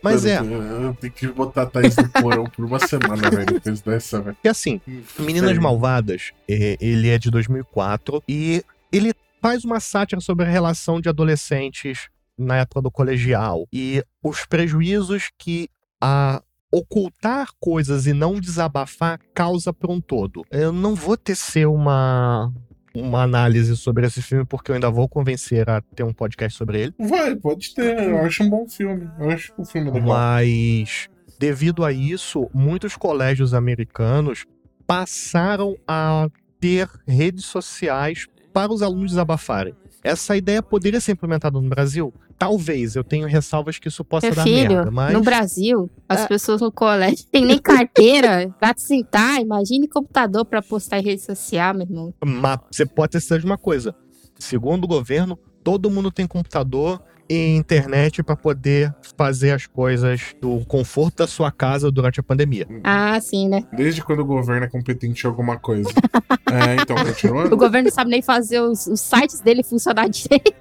Mas 0.02 0.26
é, 0.26 0.40
eu 0.40 0.96
tenho 1.00 1.14
que 1.14 1.28
botar 1.28 1.64
a 1.64 1.66
Thaís 1.66 1.96
no 1.98 2.08
porão 2.10 2.46
por 2.46 2.64
uma 2.66 2.80
semana, 2.80 3.30
velho, 3.30 3.46
depois 3.46 3.82
dessa, 3.82 4.22
velho. 4.22 4.38
que 4.42 4.48
assim, 4.48 4.80
Meninas 5.18 5.50
Sério. 5.50 5.62
Malvadas, 5.62 6.34
é, 6.48 6.78
ele 6.80 7.10
é 7.10 7.18
de 7.18 7.32
2004 7.32 8.24
e 8.28 8.64
ele 8.92 9.14
faz 9.42 9.66
uma 9.66 9.80
sátira 9.80 10.22
sobre 10.22 10.46
a 10.46 10.50
relação 10.50 11.02
de 11.02 11.10
adolescentes 11.10 12.10
na 12.38 12.58
época 12.58 12.82
do 12.82 12.92
colegial 12.92 13.68
e 13.74 14.04
os 14.24 14.46
prejuízos 14.46 15.32
que 15.38 15.68
a 16.00 16.42
ocultar 16.72 17.50
coisas 17.60 18.06
e 18.06 18.14
não 18.14 18.40
desabafar 18.40 19.20
causa 19.34 19.74
para 19.74 19.92
um 19.92 20.00
todo. 20.00 20.46
Eu 20.52 20.72
não 20.72 20.94
vou 20.94 21.18
tecer 21.18 21.68
uma 21.68 22.54
uma 23.02 23.24
análise 23.24 23.76
sobre 23.78 24.06
esse 24.06 24.22
filme 24.22 24.46
porque 24.46 24.72
eu 24.72 24.76
ainda 24.76 24.90
vou 24.90 25.08
convencer 25.08 25.70
a 25.70 25.82
ter 25.82 26.04
um 26.04 26.14
podcast 26.14 26.58
sobre 26.58 26.82
ele. 26.82 26.94
Vai, 27.00 27.36
pode 27.36 27.74
ter. 27.74 28.04
Eu 28.04 28.20
acho 28.20 28.44
um 28.44 28.50
bom 28.50 28.68
filme. 28.68 29.10
Eu 29.20 29.30
acho 29.30 29.54
o 29.58 29.66
filme 29.66 29.92
legal. 29.92 30.08
Mas, 30.08 31.10
devido 31.40 31.84
a 31.84 31.92
isso, 31.92 32.50
muitos 32.54 32.96
colégios 32.96 33.54
americanos 33.54 34.46
passaram 34.86 35.76
a 35.88 36.30
ter 36.60 36.90
redes 37.08 37.46
sociais 37.46 38.28
para 38.54 38.72
os 38.72 38.82
alunos 38.82 39.12
desabafarem. 39.12 39.76
Essa 40.08 40.36
ideia 40.38 40.62
poderia 40.64 41.00
ser 41.02 41.12
implementada 41.14 41.60
no 41.60 41.68
Brasil? 41.70 42.14
Talvez, 42.38 42.96
eu 42.96 43.04
tenho 43.04 43.28
ressalvas 43.28 43.80
que 43.80 43.88
isso 43.88 44.04
possa 44.06 44.28
Meu 44.28 44.36
dar 44.36 44.44
filho, 44.44 44.70
merda, 44.76 44.92
mas... 44.92 45.14
no 45.14 45.22
Brasil, 45.22 45.90
as 46.08 46.22
É. 46.22 46.28
pessoas 46.28 46.62
no 46.62 46.72
colégio 46.72 47.26
tem 47.32 47.46
nem 47.46 47.58
carteira 47.60 48.54
pra 48.60 48.74
te 48.74 48.82
sentar. 48.82 49.42
Imagine 49.42 49.88
computador 49.88 50.46
pra 50.46 50.62
postar 50.62 51.00
em 51.00 51.04
rede 51.04 51.22
social, 51.22 51.74
meu 51.74 51.84
irmão. 51.88 52.14
Mas 52.24 52.60
você 52.72 52.86
pode 52.86 53.12
ter 53.14 53.20
certeza 53.20 53.40
de 53.42 53.46
uma 53.46 53.58
coisa. 53.58 53.96
Segundo 54.40 54.84
o 54.84 54.88
governo, 54.88 55.38
todo 55.64 55.90
mundo 55.90 56.12
tem 56.12 56.28
computador 56.28 57.02
e 57.30 57.56
internet 57.56 58.24
para 58.24 58.36
poder 58.36 58.94
fazer 59.18 59.52
as 59.52 59.66
coisas 59.68 60.36
do 60.42 60.66
conforto 60.66 61.18
da 61.18 61.28
sua 61.28 61.52
casa 61.52 61.92
durante 61.92 62.20
a 62.20 62.24
pandemia. 62.24 62.68
Ah, 62.84 63.20
sim, 63.20 63.48
né? 63.50 63.64
Desde 63.74 64.04
quando 64.04 64.20
o 64.20 64.26
governo 64.26 64.66
é 64.66 64.70
competente 64.70 65.26
em 65.26 65.30
alguma 65.30 65.58
coisa. 65.58 65.90
é, 66.52 66.82
então, 66.82 66.96
O 66.96 67.06
continuando. 67.06 67.58
governo 67.58 67.90
não 67.90 67.94
sabe 67.96 68.10
nem 68.12 68.22
fazer 68.22 68.60
os, 68.62 68.88
os 68.88 69.02
sites 69.02 69.42
dele 69.42 69.64
funcionar 69.64 70.08
direito. 70.10 70.54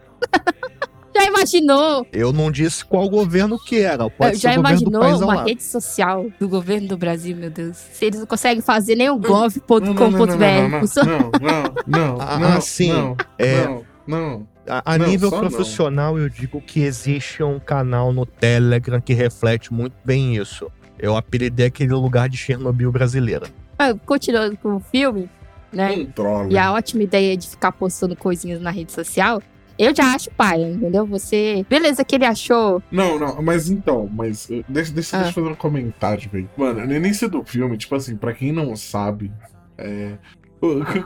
Já 1.14 1.24
imaginou? 1.24 2.06
Eu 2.12 2.30
não 2.30 2.50
disse 2.50 2.84
qual 2.84 3.08
governo 3.08 3.58
que 3.58 3.80
era. 3.80 4.10
Pode 4.10 4.36
Já 4.36 4.52
ser 4.52 4.58
o 4.58 4.62
governo 4.62 4.90
do 4.90 4.96
imaginou 4.98 5.24
uma 5.24 5.34
lado. 5.36 5.46
rede 5.48 5.62
social 5.62 6.26
do 6.38 6.46
governo 6.46 6.88
do 6.88 6.98
Brasil, 6.98 7.34
meu 7.34 7.48
Deus? 7.48 7.76
Se 7.76 8.04
eles 8.04 8.20
não 8.20 8.26
conseguem 8.26 8.60
fazer 8.60 8.96
nem 8.96 9.08
o 9.08 9.16
Não, 9.16 9.30
não, 9.30 9.40
não, 9.40 9.48
gov.com.br. 9.48 10.36
não, 10.36 10.80
não, 11.06 11.30
não, 11.40 11.74
não, 11.86 12.20
Ah, 12.20 12.38
não, 12.38 12.60
sim. 12.60 12.92
não, 12.92 13.16
É. 13.38 13.64
não, 13.64 13.84
não. 14.06 14.48
A, 14.68 14.94
a 14.94 14.98
Não, 14.98 15.06
nível 15.06 15.30
só 15.30 15.40
não. 15.42 15.48
profissional, 15.50 16.18
eu 16.18 16.28
digo 16.28 16.60
que 16.60 16.80
existe 16.82 17.42
um 17.42 17.58
canal 17.58 18.12
no 18.12 18.26
Telegram 18.26 19.00
que 19.00 19.12
reflete 19.14 19.72
muito 19.72 19.94
bem 20.04 20.36
isso. 20.36 20.70
Eu 20.98 21.16
apelidei 21.16 21.66
aquele 21.66 21.92
lugar 21.92 22.28
de 22.28 22.36
Chernobyl 22.36 22.90
brasileira. 22.90 23.46
Ah, 23.78 23.94
Continuando 24.06 24.56
com 24.56 24.76
o 24.76 24.80
filme, 24.80 25.28
né? 25.72 26.06
Troll. 26.14 26.50
E 26.50 26.56
a 26.58 26.72
ótima 26.72 27.02
ideia 27.02 27.36
de 27.36 27.48
ficar 27.48 27.72
postando 27.72 28.16
coisinhas 28.16 28.60
na 28.60 28.70
rede 28.70 28.92
social, 28.92 29.42
eu 29.78 29.94
já 29.94 30.14
acho 30.14 30.30
paia, 30.30 30.68
entendeu? 30.70 31.04
Você. 31.06 31.66
Beleza, 31.68 32.02
que 32.02 32.14
ele 32.14 32.24
achou. 32.24 32.82
Não, 32.90 33.18
não, 33.18 33.42
mas 33.42 33.68
então, 33.68 34.08
mas 34.10 34.50
eh, 34.50 34.64
deixa, 34.68 34.90
deixa, 34.92 35.16
Ah. 35.18 35.22
deixa 35.24 35.38
eu 35.38 35.44
fazer 35.44 35.52
um 35.54 35.56
comentário, 35.56 36.30
velho. 36.30 36.48
Mano, 36.56 36.86
no 36.86 36.94
início 36.94 37.28
do 37.28 37.44
filme, 37.44 37.76
tipo 37.76 37.94
assim, 37.94 38.16
pra 38.16 38.32
quem 38.32 38.50
não 38.52 38.74
sabe, 38.74 39.30
é. 39.76 40.12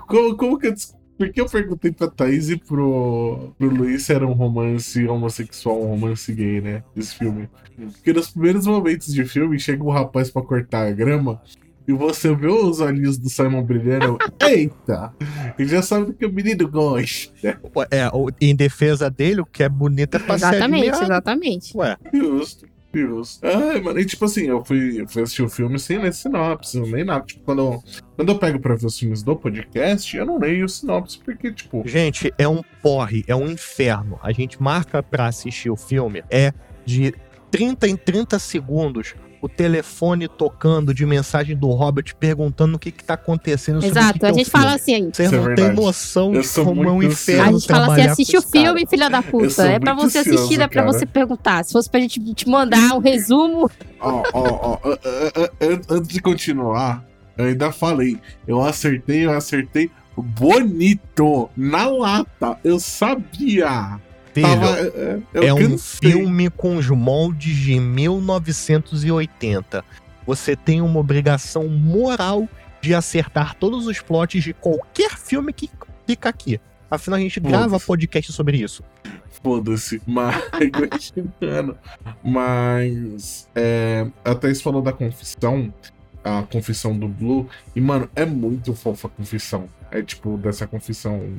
Como, 0.06 0.36
como 0.36 0.58
que 0.58 0.68
eu. 0.68 0.74
Des- 1.20 1.28
Por 1.28 1.32
que 1.32 1.40
eu 1.40 1.46
perguntei 1.46 1.92
pra 1.92 2.08
Thaís 2.08 2.48
e 2.50 2.56
pro, 2.56 3.52
pro 3.58 3.68
Luiz 3.68 4.04
se 4.04 4.12
era 4.12 4.26
um 4.26 4.32
romance 4.32 5.06
homossexual, 5.06 5.82
um 5.82 5.88
romance 5.88 6.32
gay, 6.32 6.60
né? 6.60 6.82
Esse 6.96 7.14
filme. 7.14 7.48
Porque 7.92 8.12
nos 8.12 8.30
primeiros 8.30 8.66
momentos 8.66 9.12
de 9.12 9.24
filme, 9.24 9.58
chega 9.58 9.82
um 9.84 9.90
rapaz 9.90 10.30
pra 10.30 10.42
cortar 10.42 10.86
a 10.86 10.90
grama 10.92 11.40
e 11.88 11.92
você 11.92 12.34
vê 12.34 12.46
os 12.46 12.78
olhinhos 12.80 13.18
do 13.18 13.28
Simon 13.28 13.62
brilhando. 13.62 14.18
Eita! 14.40 15.12
Ele 15.58 15.68
já 15.68 15.82
sabe 15.82 16.06
do 16.06 16.12
que 16.14 16.24
o 16.26 16.32
menino 16.32 16.68
gosta. 16.68 17.58
É, 17.90 18.10
em 18.40 18.54
defesa 18.54 19.10
dele, 19.10 19.40
o 19.40 19.46
que 19.46 19.62
é 19.62 19.68
bonito 19.68 20.16
é 20.16 20.18
pra 20.20 20.38
ser 20.38 20.46
Exatamente, 20.46 20.88
exatamente. 21.02 21.76
Ué, 21.76 21.96
Justo, 22.14 22.66
justo. 22.94 23.46
Ai, 23.46 23.80
mano, 23.80 23.98
e 23.98 24.04
tipo 24.04 24.24
assim, 24.24 24.46
eu 24.46 24.64
fui, 24.64 25.00
eu 25.00 25.08
fui 25.08 25.22
assistir 25.22 25.42
o 25.42 25.48
filme 25.48 25.78
sem 25.78 25.98
ler 25.98 26.12
sinopse, 26.12 26.80
nem 26.80 27.04
nada. 27.04 27.24
Tipo, 27.24 27.44
quando 27.44 27.58
eu, 27.60 27.84
quando 28.16 28.28
eu 28.30 28.38
pego 28.38 28.60
pra 28.60 28.74
ver 28.74 28.86
os 28.86 28.98
filmes 28.98 29.22
do 29.22 29.36
podcast, 29.36 30.16
eu 30.16 30.26
não 30.26 30.38
leio 30.38 30.68
sinopse, 30.68 31.18
porque, 31.18 31.52
tipo, 31.52 31.82
gente, 31.86 32.32
é 32.38 32.48
um 32.48 32.62
porre, 32.82 33.24
é 33.26 33.34
um 33.34 33.48
inferno. 33.48 34.18
A 34.22 34.32
gente 34.32 34.60
marca 34.62 35.02
pra 35.02 35.26
assistir 35.26 35.70
o 35.70 35.76
filme, 35.76 36.22
é 36.30 36.52
de 36.84 37.14
30 37.50 37.88
em 37.88 37.96
30 37.96 38.38
segundos 38.38 39.14
o 39.42 39.48
telefone 39.48 40.28
tocando 40.28 40.92
de 40.92 41.06
mensagem 41.06 41.56
do 41.56 41.68
Robert 41.70 42.14
perguntando 42.18 42.76
o 42.76 42.78
que 42.78 42.90
que 42.92 43.02
tá 43.02 43.14
acontecendo 43.14 43.76
sobre 43.80 43.88
o 43.88 43.92
que 43.92 43.98
Exato. 43.98 44.18
que 44.18 44.26
A 44.26 44.28
é 44.28 44.32
o 44.32 44.34
gente 44.34 44.50
filme. 44.50 44.64
fala 44.64 44.74
assim. 44.76 44.94
É 44.94 45.00
não 45.00 45.10
têm 45.10 45.28
verdade. 45.28 45.76
noção 45.76 46.34
Eu 46.34 46.42
de 46.42 46.48
como 46.50 46.84
é 46.84 46.92
um 46.92 47.02
inferno 47.02 47.42
A 47.42 47.52
gente 47.52 47.66
fala 47.66 47.92
assim: 47.92 48.02
assiste 48.02 48.36
o 48.36 48.42
filme, 48.42 48.86
filha 48.86 49.08
da 49.08 49.22
puta. 49.22 49.66
É 49.66 49.78
pra 49.78 49.94
você 49.94 50.18
assistir, 50.18 50.34
ansioso, 50.38 50.58
não 50.58 50.64
é 50.64 50.68
pra 50.68 50.84
você 50.84 51.06
perguntar. 51.06 51.64
Se 51.64 51.72
fosse 51.72 51.88
pra 51.88 52.00
gente 52.00 52.20
te 52.34 52.48
mandar 52.48 52.94
um 52.94 52.98
resumo. 52.98 53.70
ó, 54.00 54.10
ó, 54.10 54.22
ó, 54.34 54.42
ó, 54.42 54.78
ó, 54.82 54.90
ó, 54.92 55.48
an- 55.64 55.80
antes 55.96 56.08
de 56.08 56.20
continuar, 56.20 57.02
eu 57.38 57.46
ainda 57.46 57.72
falei, 57.72 58.18
eu 58.46 58.60
acertei, 58.62 59.24
eu 59.24 59.32
acertei 59.32 59.90
bonito, 60.16 61.48
na 61.56 61.86
lata, 61.88 62.58
eu 62.62 62.78
sabia. 62.78 63.98
Tava, 64.34 64.80
é, 64.80 65.18
eu 65.34 65.42
é 65.42 65.54
um 65.54 65.76
filme 65.76 66.48
com 66.50 66.76
os 66.76 66.88
moldes 66.88 67.56
de 67.56 67.80
1980. 67.80 69.84
Você 70.26 70.54
tem 70.54 70.80
uma 70.80 71.00
obrigação 71.00 71.66
moral 71.68 72.48
de 72.80 72.94
acertar 72.94 73.54
todos 73.56 73.86
os 73.86 74.00
plots 74.00 74.42
de 74.42 74.52
qualquer 74.52 75.16
filme 75.16 75.52
que 75.52 75.70
fica 76.06 76.28
aqui. 76.28 76.60
Afinal, 76.90 77.18
a 77.18 77.22
gente 77.22 77.38
grava 77.38 77.78
podcast 77.78 78.32
sobre 78.32 78.58
isso. 78.58 78.82
Foda-se, 79.42 80.02
mas. 80.06 80.36
Mas 82.22 83.48
é, 83.54 84.06
a 84.24 84.34
Thaís 84.34 84.60
falou 84.60 84.82
da 84.82 84.92
confissão, 84.92 85.72
a 86.22 86.42
confissão 86.42 86.98
do 86.98 87.08
Blue, 87.08 87.48
e 87.74 87.80
mano, 87.80 88.10
é 88.14 88.26
muito 88.26 88.74
fofa 88.74 89.06
a 89.06 89.10
confissão. 89.10 89.68
É 89.90 90.02
tipo, 90.02 90.36
dessa 90.36 90.66
confissão. 90.66 91.32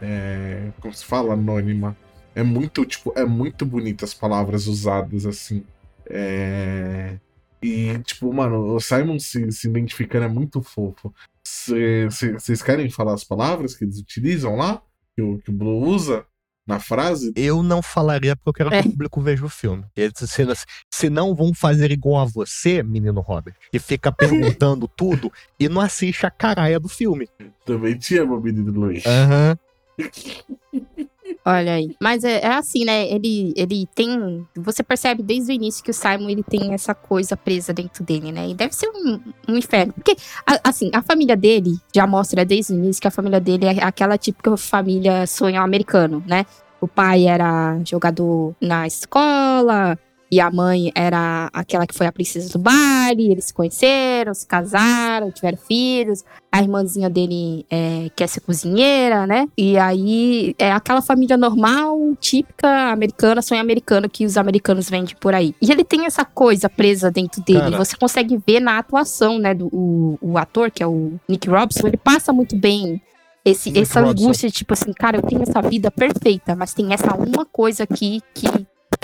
É, 0.00 0.70
como 0.80 0.92
se 0.92 1.04
fala? 1.04 1.34
Anônima. 1.34 1.96
É 2.36 2.42
muito, 2.42 2.84
tipo, 2.84 3.12
é 3.16 3.24
muito 3.24 3.64
bonita 3.64 4.04
as 4.04 4.12
palavras 4.12 4.66
usadas 4.66 5.24
assim. 5.24 5.64
É, 6.08 7.18
e, 7.62 7.98
tipo, 8.00 8.30
mano, 8.32 8.74
o 8.76 8.80
Simon 8.80 9.18
se, 9.18 9.50
se 9.50 9.66
identificando 9.66 10.26
é 10.26 10.28
muito 10.28 10.62
fofo. 10.62 11.12
Vocês 11.42 12.62
querem 12.62 12.90
falar 12.90 13.14
as 13.14 13.24
palavras 13.24 13.74
que 13.74 13.84
eles 13.84 13.98
utilizam 13.98 14.54
lá? 14.56 14.82
Que 15.16 15.22
o, 15.22 15.38
que 15.38 15.48
o 15.50 15.52
Blue 15.52 15.82
usa 15.82 16.26
na 16.66 16.78
frase? 16.78 17.32
Eu 17.34 17.62
não 17.62 17.80
falaria 17.80 18.36
porque 18.36 18.50
eu 18.62 18.68
quero 18.68 18.70
que 18.70 18.76
É. 18.76 18.80
o 18.80 18.92
público 18.92 19.20
veja 19.22 19.46
o 19.46 19.48
filme. 19.48 19.84
Eles, 19.96 20.12
se, 20.18 20.44
se 20.92 21.08
não 21.08 21.34
vão 21.34 21.54
fazer 21.54 21.90
igual 21.90 22.20
a 22.20 22.24
você, 22.26 22.82
menino 22.82 23.22
Robert, 23.22 23.54
que 23.72 23.78
fica 23.78 24.12
perguntando 24.12 24.86
tudo 24.86 25.32
e 25.58 25.70
não 25.70 25.80
assiste 25.80 26.26
a 26.26 26.30
caralha 26.30 26.78
do 26.78 26.88
filme. 26.88 27.28
Também 27.64 27.96
te 27.96 28.18
amo, 28.18 28.38
menino 28.38 28.70
Luiz. 28.72 29.04
Aham. 29.06 29.58
Olha 31.48 31.74
aí. 31.74 31.94
Mas 32.02 32.24
é, 32.24 32.40
é 32.40 32.54
assim, 32.54 32.84
né? 32.84 33.06
Ele, 33.08 33.52
ele 33.56 33.86
tem. 33.94 34.44
Você 34.56 34.82
percebe 34.82 35.22
desde 35.22 35.52
o 35.52 35.54
início 35.54 35.82
que 35.84 35.92
o 35.92 35.94
Simon 35.94 36.28
ele 36.28 36.42
tem 36.42 36.74
essa 36.74 36.92
coisa 36.92 37.36
presa 37.36 37.72
dentro 37.72 38.02
dele, 38.02 38.32
né? 38.32 38.48
E 38.48 38.54
deve 38.54 38.74
ser 38.74 38.88
um, 38.88 39.20
um 39.48 39.56
inferno. 39.56 39.92
Porque, 39.92 40.16
a- 40.44 40.60
assim, 40.68 40.90
a 40.92 41.00
família 41.02 41.36
dele 41.36 41.78
já 41.94 42.04
mostra 42.04 42.44
desde 42.44 42.72
o 42.72 42.76
início 42.76 43.00
que 43.00 43.06
a 43.06 43.12
família 43.12 43.38
dele 43.38 43.66
é 43.66 43.84
aquela 43.84 44.18
típica 44.18 44.56
família 44.56 45.24
sonho 45.28 45.62
americano, 45.62 46.20
né? 46.26 46.44
O 46.80 46.88
pai 46.88 47.26
era 47.26 47.78
jogador 47.84 48.54
na 48.60 48.84
escola, 48.86 49.96
e 50.30 50.40
a 50.40 50.50
mãe 50.50 50.90
era 50.94 51.48
aquela 51.52 51.86
que 51.86 51.94
foi 51.94 52.06
a 52.06 52.12
princesa 52.12 52.52
do 52.52 52.58
baile, 52.58 53.30
eles 53.30 53.46
se 53.46 53.54
conheceram, 53.54 54.34
se 54.34 54.46
casaram, 54.46 55.30
tiveram 55.30 55.56
filhos. 55.56 56.24
A 56.50 56.60
irmãzinha 56.60 57.08
dele 57.08 57.64
é, 57.70 58.10
quer 58.16 58.26
ser 58.28 58.40
cozinheira, 58.40 59.26
né? 59.26 59.46
E 59.56 59.78
aí 59.78 60.54
é 60.58 60.72
aquela 60.72 61.00
família 61.02 61.36
normal, 61.36 61.98
típica 62.20 62.90
americana, 62.90 63.42
sonho 63.42 63.60
americano 63.60 64.08
que 64.08 64.24
os 64.24 64.36
americanos 64.36 64.90
vendem 64.90 65.14
por 65.20 65.34
aí. 65.34 65.54
E 65.62 65.70
ele 65.70 65.84
tem 65.84 66.06
essa 66.06 66.24
coisa 66.24 66.68
presa 66.68 67.10
dentro 67.10 67.42
dele. 67.42 67.60
Cara. 67.60 67.76
Você 67.76 67.96
consegue 67.96 68.40
ver 68.44 68.60
na 68.60 68.78
atuação, 68.78 69.38
né? 69.38 69.54
Do 69.54 69.66
o, 69.72 70.18
o 70.20 70.38
ator, 70.38 70.70
que 70.70 70.82
é 70.82 70.86
o 70.86 71.12
Nick 71.28 71.48
Robson, 71.48 71.86
ele 71.86 71.96
passa 71.96 72.32
muito 72.32 72.56
bem 72.56 73.00
esse, 73.44 73.78
essa 73.78 74.00
Robson. 74.00 74.24
angústia, 74.24 74.50
tipo 74.50 74.72
assim, 74.72 74.92
cara, 74.92 75.18
eu 75.18 75.22
tenho 75.22 75.42
essa 75.42 75.62
vida 75.62 75.90
perfeita, 75.90 76.56
mas 76.56 76.74
tem 76.74 76.92
essa 76.92 77.14
uma 77.14 77.44
coisa 77.44 77.84
aqui 77.84 78.20
que 78.34 78.46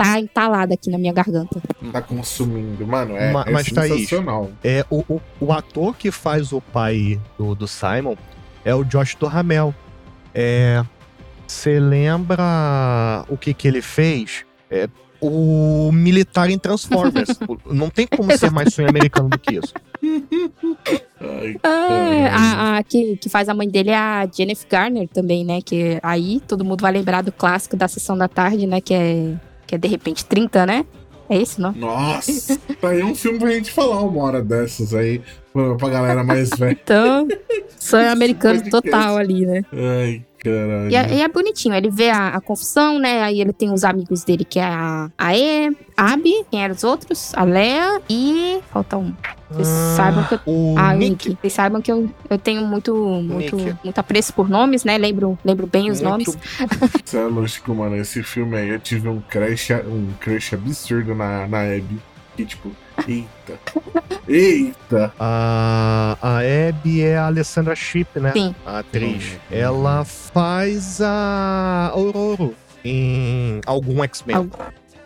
tá 0.03 0.19
entalada 0.19 0.75
aqui 0.75 0.91
na 0.91 0.99
minha 0.99 1.13
garganta. 1.13 1.61
Tá 1.93 2.03
consumindo. 2.03 2.87
Mano, 2.87 3.17
é, 3.17 3.33
Ma- 3.33 3.45
é 3.47 3.51
mas, 3.51 3.71
Thaís, 3.71 3.93
sensacional. 3.93 4.51
É, 4.63 4.85
o, 4.91 5.05
o, 5.09 5.21
o 5.41 5.53
ator 5.53 5.97
que 5.97 6.11
faz 6.11 6.53
o 6.53 6.61
pai 6.61 7.21
do, 7.39 7.55
do 7.55 7.67
Simon 7.69 8.17
é 8.65 8.75
o 8.75 8.85
Josh 8.85 9.15
Duhamel. 9.15 9.75
É. 10.35 10.85
Você 11.47 11.79
lembra 11.79 13.25
o 13.29 13.37
que 13.37 13.53
que 13.53 13.69
ele 13.69 13.83
fez? 13.83 14.45
É, 14.71 14.89
o 15.21 15.91
militar 15.93 16.51
em 16.51 16.59
Transformers. 16.59 17.39
Não 17.71 17.89
tem 17.91 18.07
como 18.07 18.37
ser 18.37 18.51
mais 18.51 18.73
sonho 18.75 18.89
americano 18.89 19.29
do 19.29 19.39
que 19.39 19.57
isso. 19.57 19.73
Ai, 21.21 21.55
caralho. 21.63 22.29
a, 22.33 22.79
a 22.79 22.83
que, 22.83 23.17
que 23.17 23.29
faz 23.29 23.49
a 23.49 23.55
mãe 23.55 23.69
dele 23.69 23.91
é 23.91 23.97
a 23.97 24.27
Jennifer 24.27 24.67
Garner 24.69 25.09
também, 25.09 25.45
né? 25.45 25.61
Que 25.63 26.01
aí 26.03 26.41
todo 26.47 26.65
mundo 26.65 26.81
vai 26.81 26.93
lembrar 26.93 27.23
do 27.23 27.31
clássico 27.31 27.77
da 27.77 27.87
sessão 27.87 28.17
da 28.19 28.27
tarde, 28.29 28.67
né? 28.67 28.81
Que 28.81 28.95
é, 28.95 29.35
que 29.73 29.77
é 29.77 29.79
de 29.79 29.89
repente 29.89 30.27
30, 30.27 30.67
né? 30.67 30.85
É 31.31 31.39
esse, 31.41 31.59
não? 31.59 31.73
Nossa, 31.73 32.59
tá 32.79 32.91
aí 32.91 33.03
um 33.03 33.15
filme 33.15 33.39
pra 33.39 33.51
gente 33.53 33.73
falar 33.73 34.03
uma 34.03 34.23
hora 34.23 34.43
dessas 34.43 34.93
aí, 34.93 35.23
pra, 35.51 35.77
pra 35.77 35.89
galera 35.89 36.23
mais 36.23 36.51
velha. 36.59 36.79
Então, 36.85 37.27
sonho 37.79 38.11
americano 38.11 38.63
total 38.69 39.17
ali, 39.17 39.47
né? 39.47 39.63
Ai, 39.73 40.23
caralho. 40.43 40.91
E 40.91 40.95
é, 40.97 41.15
e 41.15 41.23
é 41.23 41.29
bonitinho, 41.29 41.75
ele 41.75 41.91
vê 41.91 42.11
a, 42.11 42.29
a 42.29 42.41
confusão, 42.41 42.99
né? 42.99 43.23
Aí 43.23 43.41
ele 43.41 43.53
tem 43.53 43.73
os 43.73 43.85
amigos 43.85 44.25
dele, 44.25 44.45
que 44.45 44.59
é 44.59 44.65
a, 44.65 45.11
a 45.17 45.37
E, 45.37 45.77
a 45.97 46.13
Abby, 46.13 46.45
quem 46.51 46.63
eram 46.63 46.75
os 46.75 46.85
outros? 46.85 47.33
A 47.35 47.45
Lea 47.45 48.01
e. 48.09 48.61
Falta 48.73 48.97
um. 48.97 49.13
Vocês 49.51 49.69
Ah, 49.69 49.95
saibam 49.97 50.25
que 50.25 50.35
eu. 50.35 50.41
O 50.47 50.75
Ah, 50.79 50.95
Nick. 50.95 51.29
Nick. 51.29 51.39
Vocês 51.43 51.53
saibam 51.53 51.83
que 51.83 51.93
eu, 51.93 52.09
eu 52.31 52.39
tenho 52.39 52.65
muito, 52.67 52.95
muito, 52.95 53.57
Nick. 53.57 53.77
muito 53.85 53.99
apreço 53.99 54.33
por 54.33 54.49
nomes, 54.49 54.83
né? 54.83 54.97
Lembro, 54.97 55.39
lembro 55.45 55.67
bem 55.67 55.91
os 55.91 56.01
Muito 56.01 56.11
nomes. 56.33 56.39
Você 57.05 57.19
é 57.19 57.25
lógico, 57.25 57.75
mano. 57.75 57.97
Esse 57.97 58.23
filme 58.23 58.57
aí 58.57 58.71
eu 58.71 58.81
tive 58.81 59.09
um 59.09 59.21
crush, 59.21 59.73
um 59.87 60.09
crush 60.19 60.55
absurdo 60.55 61.15
na, 61.15 61.47
na 61.47 61.61
Abby. 61.65 61.99
Que 62.35 62.47
tipo, 62.47 62.71
eita. 63.09 63.59
Eita! 64.29 65.13
A, 65.19 66.17
a 66.23 66.39
Abby 66.69 67.03
é 67.03 67.17
a 67.19 67.27
Alessandra 67.27 67.75
Shipp, 67.75 68.19
né? 68.21 68.33
Sim. 68.33 68.55
A 68.65 68.79
atriz. 68.79 69.33
Hum. 69.35 69.39
Ela 69.51 70.05
faz 70.05 71.01
a 71.01 71.91
Aurora 71.93 72.51
em 72.85 73.61
algum 73.67 74.03
X-Men. 74.05 74.37
Al- 74.37 74.47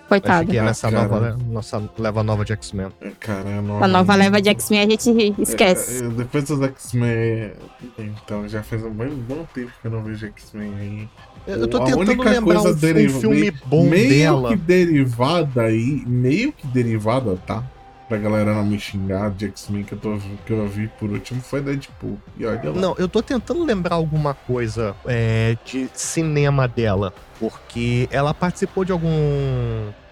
Acho 0.07 0.09
Coitado. 0.09 0.49
que 0.53 0.57
é 0.57 0.63
nessa 0.63 0.89
nova, 0.89 1.37
nossa 1.49 1.83
leva 1.99 2.23
nova 2.23 2.45
de 2.45 2.53
X-Men. 2.53 2.93
Caramba. 3.19 3.85
A 3.85 3.89
nova 3.89 4.15
leva 4.15 4.41
de 4.41 4.49
X-Men 4.51 4.81
a 4.83 4.89
gente 4.89 5.35
esquece. 5.43 6.05
É, 6.05 6.07
é, 6.07 6.11
depois 6.11 6.45
dos 6.45 6.63
X-Men. 6.63 7.51
Então, 7.99 8.49
já 8.49 8.63
faz 8.63 8.85
um 8.85 8.91
bom, 8.93 9.45
tempo 9.53 9.73
que 9.83 9.89
eu 9.89 9.91
não 9.91 10.05
vejo 10.05 10.27
X-Men 10.27 10.73
aí. 10.79 11.09
Eu 11.49 11.67
tô 11.67 11.79
A 11.79 11.87
tentando 11.87 12.01
única 12.03 12.31
lembrar 12.31 12.55
coisa 12.63 12.69
um, 12.69 12.73
um 12.73 12.75
deriva- 12.77 13.21
filme 13.21 13.37
meio- 13.41 13.55
bom 13.67 13.89
meio 13.89 14.09
dela. 14.09 14.49
que 14.51 14.57
derivada 14.57 15.63
aí, 15.63 16.05
meio 16.07 16.53
que 16.53 16.67
derivada, 16.69 17.37
tá? 17.45 17.65
Pra 18.09 18.19
galera 18.19 18.55
não 18.55 18.65
me 18.65 18.79
xingar 18.79 19.31
de 19.31 19.47
X-Men 19.47 19.83
que 19.83 19.93
eu, 19.93 19.99
tô, 19.99 20.19
que 20.45 20.53
eu 20.53 20.69
vi 20.69 20.87
por 20.99 21.11
último 21.11 21.41
foi 21.41 21.61
Deadpool. 21.61 22.21
E 22.37 22.47
olha 22.47 22.71
lá. 22.71 22.81
Não, 22.81 22.95
eu 22.99 23.09
tô 23.09 23.21
tentando 23.21 23.65
lembrar 23.65 23.97
alguma 23.97 24.33
coisa 24.33 24.95
é, 25.07 25.57
de 25.65 25.89
cinema 25.93 26.69
dela, 26.69 27.13
porque 27.41 28.09
ela 28.13 28.33
participou 28.33 28.85
de 28.85 28.93
algum, 28.93 29.09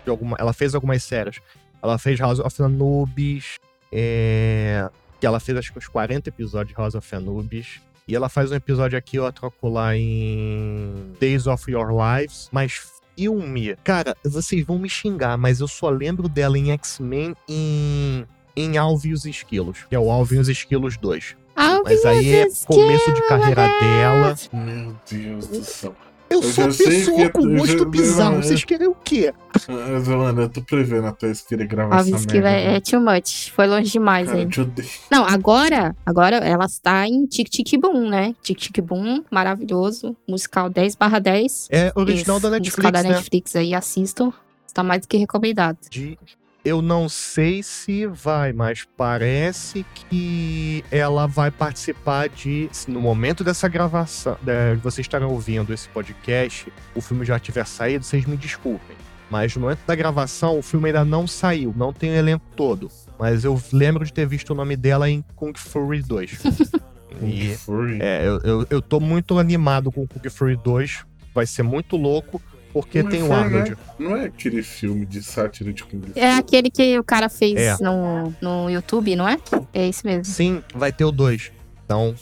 de 0.05 0.11
alguma, 0.11 0.37
ela 0.41 0.53
fez 0.53 0.75
algumas 0.75 1.05
séries. 1.05 1.41
Ela 1.81 1.97
fez 1.99 2.19
House 2.19 2.41
of 2.41 2.63
Anubis, 2.63 3.57
é, 3.93 4.89
que 5.21 5.27
ela 5.27 5.39
fez 5.39 5.57
acho 5.57 5.73
que 5.73 5.79
uns 5.79 5.87
40 5.87 6.29
episódios 6.29 6.75
de 6.75 6.75
House 6.75 6.95
of 6.95 7.15
Anubis. 7.15 7.81
E 8.07 8.15
ela 8.15 8.29
faz 8.29 8.51
um 8.51 8.55
episódio 8.55 8.99
aqui, 8.99 9.19
outro 9.19 9.53
lá 9.63 9.97
em 9.97 11.13
Days 11.19 11.47
of 11.47 11.71
Your 11.71 11.89
Lives, 11.91 12.51
mas 12.53 12.94
filme, 13.17 13.77
cara, 13.83 14.17
vocês 14.25 14.65
vão 14.65 14.79
me 14.79 14.89
xingar, 14.89 15.37
mas 15.37 15.61
eu 15.61 15.69
só 15.69 15.89
lembro 15.89 16.29
dela 16.29 16.59
em 16.59 16.71
X-Men 16.73 17.35
em 17.49 18.27
em 18.57 18.79
Alvin 18.79 19.09
e 19.09 19.13
os 19.13 19.25
Esquilos, 19.25 19.85
que 19.89 19.97
é 19.97 19.99
o 19.99 20.11
Alvin 20.11 20.37
e 20.37 20.39
os 20.39 20.49
Esquilos 20.49 20.97
2. 20.97 21.37
Mas 21.85 22.05
aí 22.05 22.35
é 22.35 22.47
começo 22.67 23.13
de 23.13 23.29
carreira 23.29 23.69
dela. 23.81 24.37
Meu 24.53 24.97
Deus 25.11 25.47
do 25.49 25.65
céu. 25.65 25.95
Eu, 26.31 26.41
Eu 26.41 26.43
sou 26.53 26.71
sei 26.73 26.87
pessoa 26.87 27.17
que- 27.19 27.29
com 27.31 27.49
eu 27.49 27.59
gosto 27.59 27.85
bizarro. 27.87 28.37
eu- 28.37 28.43
Vocês 28.43 28.65
querem 28.65 28.89
o 28.89 28.95
quê? 29.05 29.33
Mas, 29.69 30.09
mano, 30.09 30.43
eu 30.43 30.49
tô 30.49 30.63
prevendo 30.63 31.07
até 31.07 31.27
eles 31.27 31.43
querer 31.43 31.67
gravar 31.67 31.99
Alves 31.99 32.15
essa 32.15 32.27
que 32.27 32.33
merda. 32.41 32.51
é, 32.51 32.75
é 32.77 32.81
too 32.81 33.01
much. 33.01 33.51
Foi 33.53 33.67
longe 33.67 33.93
demais 33.93 34.27
Cara, 34.29 34.41
odeio. 34.41 34.89
Não, 35.11 35.25
agora, 35.25 35.95
agora 36.05 36.37
ela 36.37 36.65
está 36.65 37.07
em 37.07 37.25
Tic 37.27 37.49
Tic 37.49 37.79
Boom, 37.81 38.09
né? 38.09 38.35
Tic 38.43 38.59
Tic 38.59 38.81
Boom, 38.81 39.23
maravilhoso. 39.31 40.17
Musical 40.29 40.69
10 40.71 40.95
barra 40.97 41.19
10. 41.21 41.69
É 41.71 41.93
original 41.95 42.41
da 42.41 42.51
Musical 42.51 42.85
Netflix, 42.85 42.93
da 42.93 43.03
né? 43.03 43.09
Netflix 43.17 43.57
aí, 43.57 43.75
assistam. 43.75 44.33
Está 44.67 44.83
mais 44.83 45.03
do 45.03 45.09
que 45.09 45.17
recomendado. 45.17 45.79
De- 45.89 46.19
Eu 46.65 46.81
não 46.81 47.11
sei 47.11 47.63
se 47.63 48.07
vai, 48.07 48.55
mas 48.55 48.87
parece 48.97 49.85
que 49.95 50.83
ela 50.91 51.27
vai 51.27 51.51
participar 51.51 52.31
de. 52.31 52.71
No 52.89 53.03
momento 53.03 53.45
dessa 53.45 53.69
gravação, 53.69 54.39
de 54.43 54.81
vocês 54.81 55.05
estarem 55.05 55.29
ouvindo 55.29 55.75
esse 55.75 55.87
podcast, 55.91 56.73
o 56.95 57.03
filme 57.03 57.23
já 57.23 57.39
tiver 57.39 57.67
saído, 57.67 58.03
vocês 58.03 58.25
me 58.25 58.35
desculpem. 58.35 58.97
Mas 59.31 59.55
no 59.55 59.63
momento 59.63 59.81
da 59.87 59.95
gravação, 59.95 60.59
o 60.59 60.63
filme 60.63 60.89
ainda 60.89 61.05
não 61.05 61.27
saiu, 61.27 61.75
não 61.77 61.93
tem 61.93 62.11
o 62.11 62.15
elenco 62.15 62.47
todo. 62.57 62.91
Mas 63.19 63.45
eu 63.45 63.61
lembro 63.71 64.03
de 64.05 64.13
ter 64.13 64.27
visto 64.27 64.51
o 64.51 64.55
nome 64.55 64.75
dela 64.75 65.11
em 65.11 65.23
Kung 65.35 65.53
Fury 65.55 66.03
2. 66.03 66.39
e 67.23 67.55
Fury. 67.57 67.99
é, 68.01 68.27
eu, 68.27 68.41
eu, 68.41 68.67
eu 68.71 68.81
tô 68.81 69.01
muito 69.01 69.39
animado 69.39 69.93
com 69.93 70.05
o 70.05 70.09
Kung 70.09 70.31
Fury 70.31 70.57
2. 70.57 71.05
Vai 71.35 71.47
ser 71.47 71.63
muito 71.63 71.97
louco, 71.97 72.41
porque 72.75 73.03
Mas 73.03 73.13
tem 73.15 73.23
o 73.23 73.27
foi, 73.29 73.37
Arnold. 73.37 73.71
né? 73.71 73.77
Não 73.99 74.17
é 74.17 74.25
aquele 74.25 74.63
filme 74.63 75.07
de 75.07 75.23
sátira 75.23 75.73
de 75.73 75.83
Kung 75.85 76.03
Fu. 76.03 76.13
É 76.19 76.35
aquele 76.35 76.69
que 76.69 76.99
o 76.99 77.05
cara 77.05 77.29
fez 77.31 77.57
É. 77.59 77.77
no, 77.81 78.35
no 78.43 78.69
YouTube, 78.69 79.15
não 79.17 79.27
é? 79.29 79.39
É 79.73 79.89
isso 79.89 80.05
mesmo. 80.05 80.25
Sim, 80.25 80.63
vai 80.75 80.93
ter 80.93 81.05
o 81.05 81.13
2. 81.13 81.53
Então, 81.87 82.15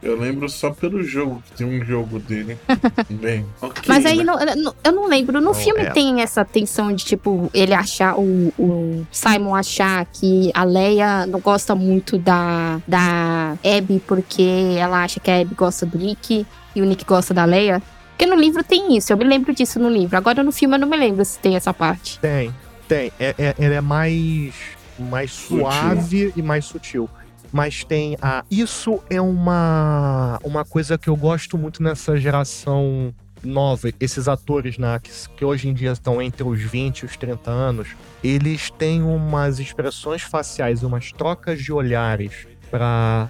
Eu 0.00 0.16
lembro 0.16 0.48
só 0.48 0.70
pelo 0.70 1.02
jogo, 1.02 1.42
que 1.44 1.56
tem 1.58 1.66
um 1.66 1.84
jogo 1.84 2.20
dele. 2.20 2.56
Bem, 3.10 3.44
ok. 3.60 3.82
Mas 3.88 4.06
aí 4.06 4.18
né? 4.18 4.22
não- 4.24 4.38
eu 4.40 4.56
não- 4.56 4.74
eu 4.84 4.92
não 4.92 5.08
lembro. 5.08 5.40
No 5.40 5.46
Não, 5.46 5.54
filme 5.54 5.80
é. 5.82 5.90
tem 5.90 6.22
essa 6.22 6.44
tensão 6.44 6.92
de, 6.92 7.04
tipo, 7.04 7.50
ele 7.52 7.74
achar, 7.74 8.16
o, 8.16 8.52
o 8.56 9.04
Simon 9.10 9.56
achar 9.56 10.06
que 10.06 10.52
a 10.54 10.62
Leia 10.62 11.26
não 11.26 11.40
gosta 11.40 11.74
muito 11.74 12.16
da, 12.16 12.80
da 12.86 13.56
Abby 13.76 14.00
porque 14.06 14.76
ela 14.78 15.02
acha 15.02 15.18
que 15.18 15.30
a 15.32 15.40
Abby 15.40 15.54
gosta 15.56 15.84
do 15.84 15.98
Nick 15.98 16.46
e 16.76 16.80
o 16.80 16.84
Nick 16.84 17.04
gosta 17.04 17.34
da 17.34 17.44
Leia. 17.44 17.82
Porque 18.18 18.26
no 18.26 18.34
livro 18.34 18.64
tem 18.64 18.96
isso, 18.96 19.12
eu 19.12 19.16
me 19.16 19.22
lembro 19.22 19.54
disso 19.54 19.78
no 19.78 19.88
livro. 19.88 20.16
Agora 20.16 20.42
no 20.42 20.50
filme 20.50 20.74
eu 20.74 20.80
não 20.80 20.88
me 20.88 20.96
lembro 20.96 21.24
se 21.24 21.38
tem 21.38 21.54
essa 21.54 21.72
parte. 21.72 22.18
tem, 22.18 22.52
tem. 22.88 23.12
É, 23.16 23.32
é, 23.38 23.54
ela 23.56 23.74
é 23.76 23.80
mais, 23.80 24.52
mais 24.98 25.30
Sutil. 25.30 25.58
suave 25.58 26.32
e 26.34 26.42
mais 26.42 26.64
sutil. 26.64 27.08
Mas 27.52 27.84
tem 27.84 28.18
a. 28.20 28.44
Isso 28.50 29.00
é 29.08 29.20
uma, 29.20 30.40
uma 30.42 30.64
coisa 30.64 30.98
que 30.98 31.08
eu 31.08 31.14
gosto 31.14 31.56
muito 31.56 31.80
nessa 31.80 32.16
geração 32.16 33.14
nova. 33.40 33.88
Esses 34.00 34.26
atores 34.26 34.78
na, 34.78 34.98
que, 34.98 35.12
que 35.36 35.44
hoje 35.44 35.68
em 35.68 35.72
dia 35.72 35.92
estão 35.92 36.20
entre 36.20 36.42
os 36.42 36.60
20 36.60 36.98
e 36.98 37.04
os 37.04 37.16
30 37.16 37.48
anos, 37.48 37.88
eles 38.22 38.68
têm 38.68 39.00
umas 39.00 39.60
expressões 39.60 40.22
faciais, 40.22 40.82
umas 40.82 41.12
trocas 41.12 41.62
de 41.62 41.72
olhares 41.72 42.47
para 42.70 43.28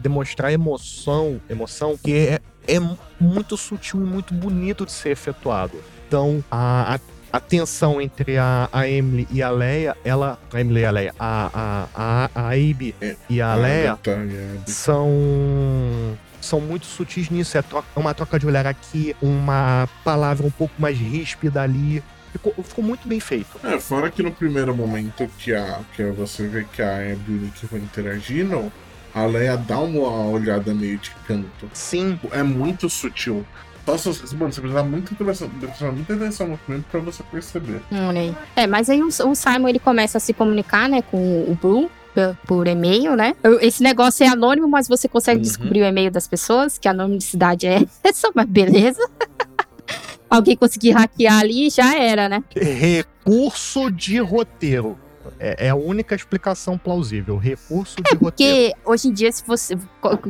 demonstrar 0.00 0.52
emoção, 0.52 1.40
emoção 1.48 1.96
que 1.96 2.14
é, 2.14 2.40
é 2.66 2.78
muito 3.20 3.56
sutil 3.56 4.00
e 4.00 4.04
muito 4.04 4.32
bonito 4.34 4.86
de 4.86 4.92
ser 4.92 5.10
efetuado. 5.10 5.72
Então, 6.08 6.42
a, 6.50 6.94
a, 6.96 7.36
a 7.36 7.40
tensão 7.40 8.00
entre 8.00 8.36
a, 8.38 8.68
a 8.72 8.88
Emily 8.88 9.26
e 9.30 9.42
a 9.42 9.50
Leia, 9.50 9.96
ela. 10.04 10.38
A 10.52 10.60
Emily 10.60 10.80
e 10.80 10.84
a 10.84 10.90
Leia, 10.90 11.14
a, 11.18 11.50
a, 11.54 11.88
a, 11.94 12.30
a 12.34 12.48
Abby 12.50 12.94
É. 13.00 13.16
e 13.28 13.40
a 13.40 13.52
Ah, 13.52 13.56
Leia 13.56 13.96
tá, 14.02 14.10
é. 14.12 14.58
são 14.66 16.16
são 16.40 16.60
muito 16.60 16.86
sutis 16.86 17.30
nisso. 17.30 17.56
É 17.56 17.62
troca- 17.62 17.86
é 17.94 17.98
uma 18.00 18.12
troca 18.14 18.38
de 18.38 18.46
olhar 18.46 18.66
aqui, 18.66 19.14
uma 19.22 19.88
palavra 20.04 20.44
um 20.46 20.50
pouco 20.50 20.74
mais 20.78 20.98
ríspida 20.98 21.62
ali. 21.62 22.02
Ficou, 22.32 22.52
ficou 22.64 22.84
muito 22.84 23.06
bem 23.06 23.20
feito. 23.20 23.48
É, 23.62 23.78
fora 23.78 24.10
que 24.10 24.22
no 24.22 24.32
primeiro 24.32 24.74
momento 24.74 25.28
que, 25.38 25.54
a, 25.54 25.80
que 25.94 26.02
você 26.10 26.46
vê 26.48 26.64
que 26.72 26.80
a 26.82 26.96
Abby 26.96 27.22
e 27.28 27.32
o 27.36 27.40
Nick 27.42 27.66
vão 27.66 27.78
interagindo, 27.78 28.72
a 29.14 29.24
Leia 29.26 29.56
dá 29.56 29.78
uma 29.78 30.26
olhada 30.28 30.74
meio 30.74 30.98
de 30.98 31.10
canto. 31.26 31.68
Sim, 31.74 32.18
É 32.32 32.42
muito 32.42 32.88
sutil. 32.88 33.44
Só 33.84 33.98
se, 33.98 34.34
mano, 34.36 34.52
você 34.52 34.60
precisa 34.60 34.82
muito 34.84 35.14
prestar 35.14 35.48
muita 35.92 36.14
atenção 36.14 36.46
no 36.46 36.56
filme 36.56 36.84
pra 36.90 37.00
você 37.00 37.22
perceber. 37.24 37.80
Aí. 37.90 38.34
É, 38.54 38.66
mas 38.66 38.88
aí 38.88 39.02
o, 39.02 39.08
o 39.08 39.34
Simon 39.34 39.68
ele 39.68 39.80
começa 39.80 40.18
a 40.18 40.20
se 40.20 40.32
comunicar, 40.32 40.88
né, 40.88 41.02
com 41.02 41.18
o 41.18 41.58
Blue 41.60 41.90
por, 42.46 42.66
e-mail, 42.68 43.16
né? 43.16 43.34
Esse 43.60 43.82
negócio 43.82 44.24
é 44.24 44.28
anônimo, 44.28 44.68
mas 44.68 44.86
você 44.86 45.08
consegue 45.08 45.38
Uhum. 45.38 45.42
descobrir 45.42 45.82
o 45.82 45.84
e-mail 45.86 46.10
das 46.10 46.28
pessoas, 46.28 46.78
que 46.78 46.86
a 46.86 46.90
anonimidade 46.92 47.66
é 47.66 47.84
essa, 48.04 48.30
mas 48.34 48.46
beleza. 48.46 49.00
Alguém 50.32 50.56
conseguir 50.56 50.92
hackear 50.92 51.40
ali, 51.40 51.68
já 51.68 51.94
era, 51.94 52.26
né? 52.26 52.42
Recurso 52.56 53.90
de 53.90 54.18
roteiro. 54.18 54.98
É, 55.38 55.66
é 55.66 55.68
a 55.68 55.74
única 55.74 56.14
explicação 56.14 56.78
plausível. 56.78 57.36
Recurso 57.36 57.96
de 57.96 58.14
roteiro. 58.14 58.20
Porque 58.20 58.72
hoje 58.82 59.08
em 59.08 59.12
dia, 59.12 59.30
se 59.30 59.44
você, 59.46 59.76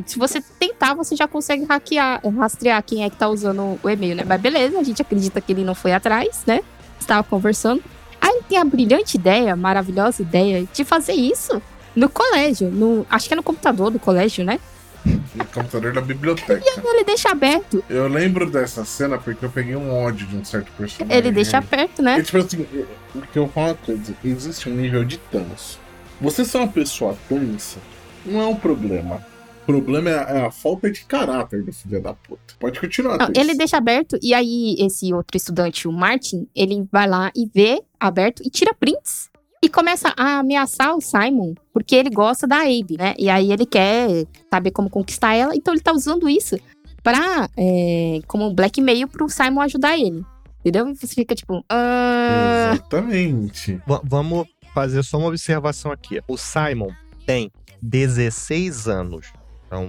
se 0.05 0.19
você 0.19 0.41
tentar, 0.59 0.93
você 0.93 1.15
já 1.15 1.25
consegue 1.25 1.63
hackear, 1.63 2.21
rastrear 2.37 2.83
quem 2.83 3.05
é 3.05 3.09
que 3.09 3.15
tá 3.15 3.29
usando 3.29 3.79
o 3.81 3.89
e-mail, 3.89 4.17
né? 4.17 4.23
Mas 4.27 4.41
beleza, 4.41 4.77
a 4.77 4.83
gente 4.83 5.01
acredita 5.01 5.39
que 5.39 5.53
ele 5.53 5.63
não 5.63 5.73
foi 5.73 5.93
atrás, 5.93 6.43
né? 6.45 6.59
Estava 6.99 7.23
conversando. 7.23 7.81
Aí 8.19 8.41
tem 8.49 8.57
a 8.57 8.65
brilhante 8.65 9.15
ideia, 9.15 9.55
maravilhosa 9.55 10.21
ideia, 10.21 10.67
de 10.73 10.83
fazer 10.83 11.13
isso 11.13 11.61
no 11.95 12.09
colégio. 12.09 12.69
No, 12.69 13.05
acho 13.09 13.27
que 13.29 13.33
é 13.33 13.37
no 13.37 13.43
computador 13.43 13.89
do 13.89 13.99
colégio, 13.99 14.43
né? 14.43 14.59
No 15.05 15.45
computador 15.45 15.93
da 15.93 16.01
biblioteca. 16.01 16.61
Ele 16.83 17.03
deixa 17.03 17.29
aberto. 17.29 17.83
Eu 17.89 18.07
lembro 18.07 18.49
dessa 18.49 18.85
cena 18.85 19.17
porque 19.17 19.43
eu 19.43 19.49
peguei 19.49 19.75
um 19.75 19.91
ódio 19.91 20.25
de 20.27 20.35
um 20.35 20.45
certo 20.45 20.71
personagem. 20.77 21.17
Ele 21.17 21.31
deixa 21.31 21.57
aberto, 21.57 22.01
né? 22.01 22.19
E, 22.19 22.23
tipo 22.23 22.37
assim, 22.37 22.65
porque 23.11 23.37
eu 23.37 23.47
falo 23.47 23.67
uma 23.67 23.75
coisa, 23.75 24.15
existe 24.23 24.69
um 24.69 24.75
nível 24.75 25.03
de 25.03 25.17
tanso. 25.17 25.79
Você 26.21 26.45
ser 26.45 26.57
uma 26.57 26.67
pessoa 26.67 27.17
tansa 27.27 27.79
não 28.25 28.41
é 28.41 28.47
um 28.47 28.55
problema. 28.55 29.25
O 29.63 29.65
problema 29.65 30.09
é 30.09 30.13
a, 30.13 30.21
é 30.39 30.45
a 30.45 30.51
falta 30.51 30.91
de 30.91 31.05
caráter 31.05 31.63
do 31.63 31.71
filho 31.71 32.01
da 32.01 32.13
puta. 32.13 32.53
Pode 32.59 32.79
continuar, 32.79 33.17
Não, 33.17 33.29
ele 33.35 33.55
deixa 33.55 33.77
aberto 33.77 34.17
e 34.21 34.33
aí 34.33 34.75
esse 34.77 35.13
outro 35.13 35.37
estudante, 35.37 35.87
o 35.87 35.91
Martin, 35.91 36.47
ele 36.55 36.85
vai 36.91 37.07
lá 37.07 37.31
e 37.35 37.49
vê 37.53 37.81
aberto 37.99 38.43
e 38.45 38.49
tira 38.49 38.73
prints. 38.73 39.29
E 39.63 39.69
começa 39.69 40.13
a 40.17 40.39
ameaçar 40.39 40.93
o 40.93 40.99
Simon, 40.99 41.53
porque 41.71 41.95
ele 41.95 42.09
gosta 42.09 42.45
da 42.45 42.57
Abe, 42.63 42.97
né? 42.99 43.13
E 43.17 43.29
aí 43.29 43.49
ele 43.49 43.65
quer 43.65 44.27
saber 44.51 44.71
como 44.71 44.89
conquistar 44.89 45.33
ela, 45.35 45.55
então 45.55 45.73
ele 45.73 45.81
tá 45.81 45.93
usando 45.93 46.27
isso 46.27 46.57
pra, 47.01 47.49
é, 47.55 48.19
como 48.27 48.53
blackmail 48.53 49.07
pro 49.07 49.29
Simon 49.29 49.61
ajudar 49.61 49.97
ele. 49.97 50.21
Entendeu? 50.59 50.89
E 50.89 50.95
você 50.95 51.07
fica 51.07 51.33
tipo, 51.33 51.63
ah, 51.69 52.71
Exatamente. 52.73 53.81
Va- 53.87 54.01
vamos 54.03 54.47
fazer 54.73 55.01
só 55.03 55.17
uma 55.17 55.27
observação 55.29 55.91
aqui. 55.91 56.21
O 56.27 56.37
Simon 56.37 56.89
tem 57.25 57.49
16 57.81 58.87
anos. 58.89 59.27
Então, 59.67 59.87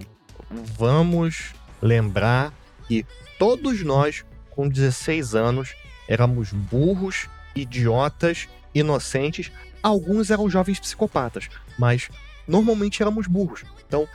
vamos 0.77 1.53
lembrar 1.83 2.53
que 2.87 3.05
todos 3.39 3.83
nós, 3.83 4.25
com 4.51 4.69
16 4.69 5.35
anos, 5.35 5.75
éramos 6.09 6.53
burros, 6.53 7.29
idiotas, 7.57 8.49
inocentes. 8.75 9.51
Alguns 9.83 10.31
eram 10.31 10.49
jovens 10.49 10.81
psicopatas, 10.81 11.49
mas 11.79 12.09
normalmente 12.49 13.03
éramos 13.03 13.27
burros. 13.27 13.65
Então, 13.87 14.09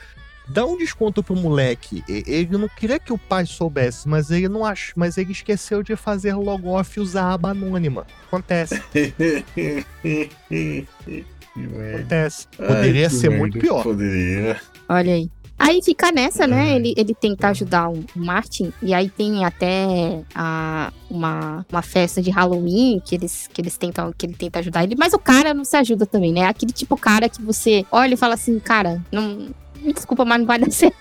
dá 0.48 0.66
um 0.66 0.78
desconto 0.78 1.22
pro 1.24 1.36
moleque. 1.36 2.04
E- 2.10 2.24
Ele 2.26 2.58
não 2.58 2.68
queria 2.68 3.00
que 3.00 3.14
o 3.14 3.18
pai 3.18 3.46
soubesse, 3.46 4.08
mas 4.08 4.32
ele 4.32 4.50
não 4.50 4.66
ach... 4.66 4.92
mas 4.96 5.18
ele 5.18 5.32
esqueceu 5.32 5.84
de 5.84 5.96
fazer 5.96 6.34
logoff 6.34 6.98
e 7.00 7.02
usar 7.02 7.24
a 7.26 7.34
aba 7.34 7.50
anônima. 7.52 8.06
Acontece. 8.28 8.82
Acontece. 11.56 12.48
Poderia 12.56 13.08
Ai, 13.08 13.10
ser 13.10 13.30
muito 13.30 13.60
pior. 13.60 13.84
Poderia. 13.84 14.60
olha 14.88 15.14
aí. 15.14 15.30
Aí 15.60 15.82
fica 15.84 16.12
nessa, 16.12 16.48
né? 16.48 16.76
Ele, 16.76 16.94
ele 16.98 17.14
tenta 17.14 17.50
ajudar 17.50 17.90
o 17.90 18.04
Martin. 18.16 18.72
E 18.82 18.94
aí 18.94 19.10
tem 19.10 19.44
até 19.46 20.24
a, 20.34 20.92
uma, 21.10 21.66
uma 21.72 21.82
festa 21.82 22.22
de 22.22 22.30
Halloween 22.32 23.02
que 23.04 23.14
eles, 23.16 23.48
que 23.54 23.62
eles 23.62 23.78
tentam, 23.78 24.12
que 24.18 24.26
ele 24.26 24.34
tenta 24.36 24.60
ajudar 24.60 24.84
ele. 24.84 24.96
Mas 24.98 25.14
o 25.14 25.20
cara 25.20 25.54
não 25.54 25.66
se 25.66 25.76
ajuda 25.76 26.06
também, 26.06 26.32
né? 26.32 26.46
Aquele 26.46 26.72
tipo 26.72 26.96
cara 26.98 27.28
que 27.28 27.42
você 27.42 27.86
olha 27.92 28.14
e 28.14 28.18
fala 28.18 28.34
assim, 28.36 28.58
cara, 28.60 29.04
não. 29.12 29.50
Me 29.82 29.94
desculpa, 29.94 30.26
mas 30.26 30.40
não 30.40 30.46
vai 30.46 30.60
dar 30.60 30.72
certo. 30.72 30.96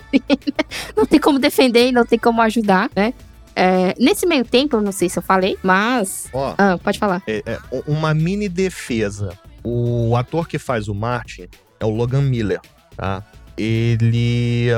não 0.95 1.05
tem 1.05 1.19
como 1.19 1.37
defender 1.39 1.89
e 1.89 1.91
não 1.91 2.05
tem 2.05 2.17
como 2.19 2.41
ajudar, 2.41 2.89
né? 2.95 3.13
É, 3.55 3.93
nesse 3.99 4.25
meio 4.25 4.45
tempo, 4.45 4.77
eu 4.77 4.81
não 4.81 4.91
sei 4.93 5.09
se 5.09 5.19
eu 5.19 5.23
falei, 5.23 5.57
mas. 5.63 6.29
Ó, 6.33 6.53
Ah, 6.57 6.77
pode 6.81 6.97
falar. 6.99 7.21
é- 7.27 7.43
é 7.45 7.59
uma 7.87 8.13
mini 8.13 8.47
defesa. 8.47 9.37
O 9.63 10.15
ator 10.15 10.47
que 10.47 10.57
faz 10.57 10.87
o 10.87 10.95
Martin 10.95 11.47
é 11.79 11.85
o 11.85 11.89
Logan 11.89 12.21
Miller, 12.21 12.61
tá? 12.95 13.21
Ele 13.59 14.69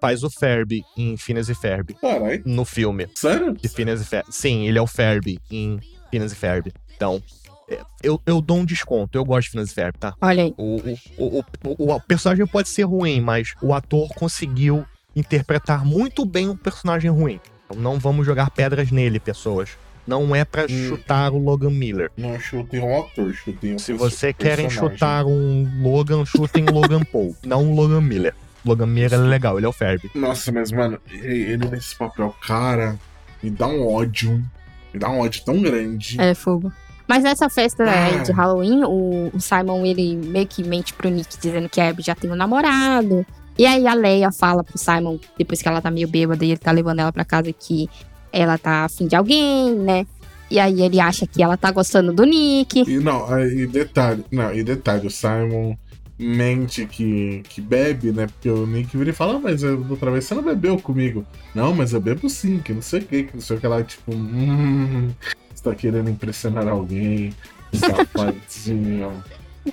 faz 0.00 0.22
o 0.22 0.30
Ferb 0.30 0.82
em 0.96 1.16
Phineas 1.16 1.48
e 1.48 1.54
Ferb 1.54 1.94
Caralho. 2.00 2.42
no 2.46 2.64
filme 2.64 3.06
Sério? 3.14 3.52
de 3.52 3.68
Phineas 3.68 4.00
e 4.00 4.04
Ferb. 4.04 4.26
Sim, 4.30 4.66
ele 4.66 4.78
é 4.78 4.82
o 4.82 4.86
Ferb 4.86 5.38
em 5.50 5.78
Phineas 6.10 6.32
e 6.32 6.36
Ferb. 6.36 6.72
Então, 6.96 7.22
é, 7.68 7.80
eu, 8.02 8.20
eu 8.26 8.40
dou 8.40 8.58
um 8.58 8.64
desconto. 8.64 9.16
Eu 9.16 9.24
gosto 9.24 9.46
de 9.46 9.50
Phineas 9.50 9.70
e 9.70 9.74
Ferb, 9.74 9.96
tá? 9.98 10.14
Olha 10.20 10.44
aí. 10.44 10.54
O, 10.56 10.80
o, 11.18 11.38
o, 11.38 11.44
o, 11.78 11.92
o 11.94 12.00
personagem 12.00 12.46
pode 12.46 12.68
ser 12.68 12.84
ruim, 12.84 13.20
mas 13.20 13.54
o 13.62 13.74
ator 13.74 14.08
conseguiu 14.14 14.84
interpretar 15.14 15.84
muito 15.84 16.24
bem 16.24 16.48
um 16.48 16.56
personagem 16.56 17.10
ruim. 17.10 17.38
Então 17.66 17.80
não 17.80 17.98
vamos 17.98 18.24
jogar 18.24 18.50
pedras 18.50 18.90
nele, 18.90 19.20
pessoas. 19.20 19.70
Não 20.06 20.34
é 20.34 20.44
pra 20.44 20.64
Hum. 20.64 20.88
chutar 20.88 21.32
o 21.32 21.38
Logan 21.38 21.70
Miller. 21.70 22.10
Não 22.16 22.38
chutem 22.40 22.80
um 22.80 22.98
ator, 23.00 23.32
chutem 23.32 23.74
um 23.74 23.78
Se 23.78 23.92
você 23.92 24.32
querem 24.32 24.66
personagem. 24.66 24.96
chutar 24.98 25.24
um 25.26 25.68
Logan, 25.82 26.24
chutem 26.24 26.64
Logan 26.66 27.02
Paul, 27.04 27.36
não 27.44 27.62
um 27.64 27.74
Logan 27.74 28.00
Miller. 28.00 28.34
Logan 28.64 28.86
Miller 28.86 29.14
é 29.14 29.16
legal, 29.16 29.56
ele 29.58 29.66
é 29.66 29.68
o 29.68 29.72
Ferb. 29.72 30.10
Nossa, 30.14 30.50
mas, 30.52 30.70
mano, 30.72 30.98
ele 31.10 31.56
nesse 31.68 31.94
papel, 31.96 32.34
cara, 32.46 32.98
me 33.42 33.50
dá 33.50 33.66
um 33.66 33.86
ódio. 33.86 34.42
Me 34.92 34.98
dá 35.00 35.08
um 35.08 35.20
ódio 35.20 35.42
tão 35.44 35.60
grande. 35.62 36.20
É, 36.20 36.34
fogo. 36.34 36.72
Mas 37.08 37.22
nessa 37.24 37.48
festa 37.48 37.84
né, 37.84 38.18
Ah. 38.20 38.22
de 38.22 38.32
Halloween, 38.32 38.84
o, 38.84 39.30
o 39.34 39.40
Simon, 39.40 39.84
ele 39.86 40.14
meio 40.16 40.46
que 40.46 40.62
mente 40.62 40.92
pro 40.92 41.08
Nick, 41.08 41.38
dizendo 41.40 41.68
que 41.68 41.80
a 41.80 41.88
Abby 41.88 42.02
já 42.02 42.14
tem 42.14 42.30
um 42.30 42.36
namorado. 42.36 43.24
E 43.58 43.66
aí 43.66 43.86
a 43.86 43.94
Leia 43.94 44.30
fala 44.30 44.62
pro 44.62 44.78
Simon, 44.78 45.18
depois 45.38 45.60
que 45.60 45.68
ela 45.68 45.80
tá 45.82 45.90
meio 45.90 46.06
bêbada 46.08 46.44
e 46.44 46.50
ele 46.50 46.58
tá 46.58 46.70
levando 46.70 47.00
ela 47.00 47.12
pra 47.12 47.24
casa, 47.24 47.52
que 47.52 47.88
ela 48.32 48.58
tá 48.58 48.84
afim 48.84 49.06
de 49.06 49.16
alguém, 49.16 49.74
né? 49.74 50.06
E 50.50 50.58
aí 50.58 50.82
ele 50.82 50.98
acha 50.98 51.26
que 51.26 51.42
ela 51.42 51.56
tá 51.56 51.70
gostando 51.70 52.12
do 52.12 52.24
Nick. 52.24 52.80
E 52.80 52.98
não, 52.98 53.38
e 53.40 53.66
detalhe, 53.66 54.24
não, 54.30 54.52
e 54.52 54.64
detalhe, 54.64 55.06
o 55.06 55.10
Simon 55.10 55.76
mente 56.20 56.84
que, 56.86 57.42
que 57.48 57.60
bebe, 57.60 58.12
né? 58.12 58.26
Porque 58.26 58.50
o 58.50 58.66
Nick 58.66 58.94
vira 58.96 59.10
e 59.10 59.12
fala, 59.12 59.36
ah, 59.36 59.40
mas 59.40 59.62
eu, 59.62 59.84
outra 59.88 60.10
vez 60.10 60.24
você 60.24 60.34
não 60.34 60.42
bebeu 60.42 60.78
comigo. 60.78 61.24
Não, 61.54 61.74
mas 61.74 61.92
eu 61.92 62.00
bebo 62.00 62.28
sim, 62.28 62.58
que 62.58 62.74
não 62.74 62.82
sei 62.82 63.00
o 63.00 63.04
que, 63.04 63.22
que 63.24 63.34
não 63.34 63.40
sei 63.40 63.56
o 63.56 63.60
que 63.60 63.66
lá, 63.66 63.82
tipo, 63.82 64.12
hum, 64.14 65.08
você 65.54 65.64
tá 65.64 65.74
querendo 65.74 66.10
impressionar 66.10 66.68
alguém, 66.68 67.32
safadinho. 67.72 69.22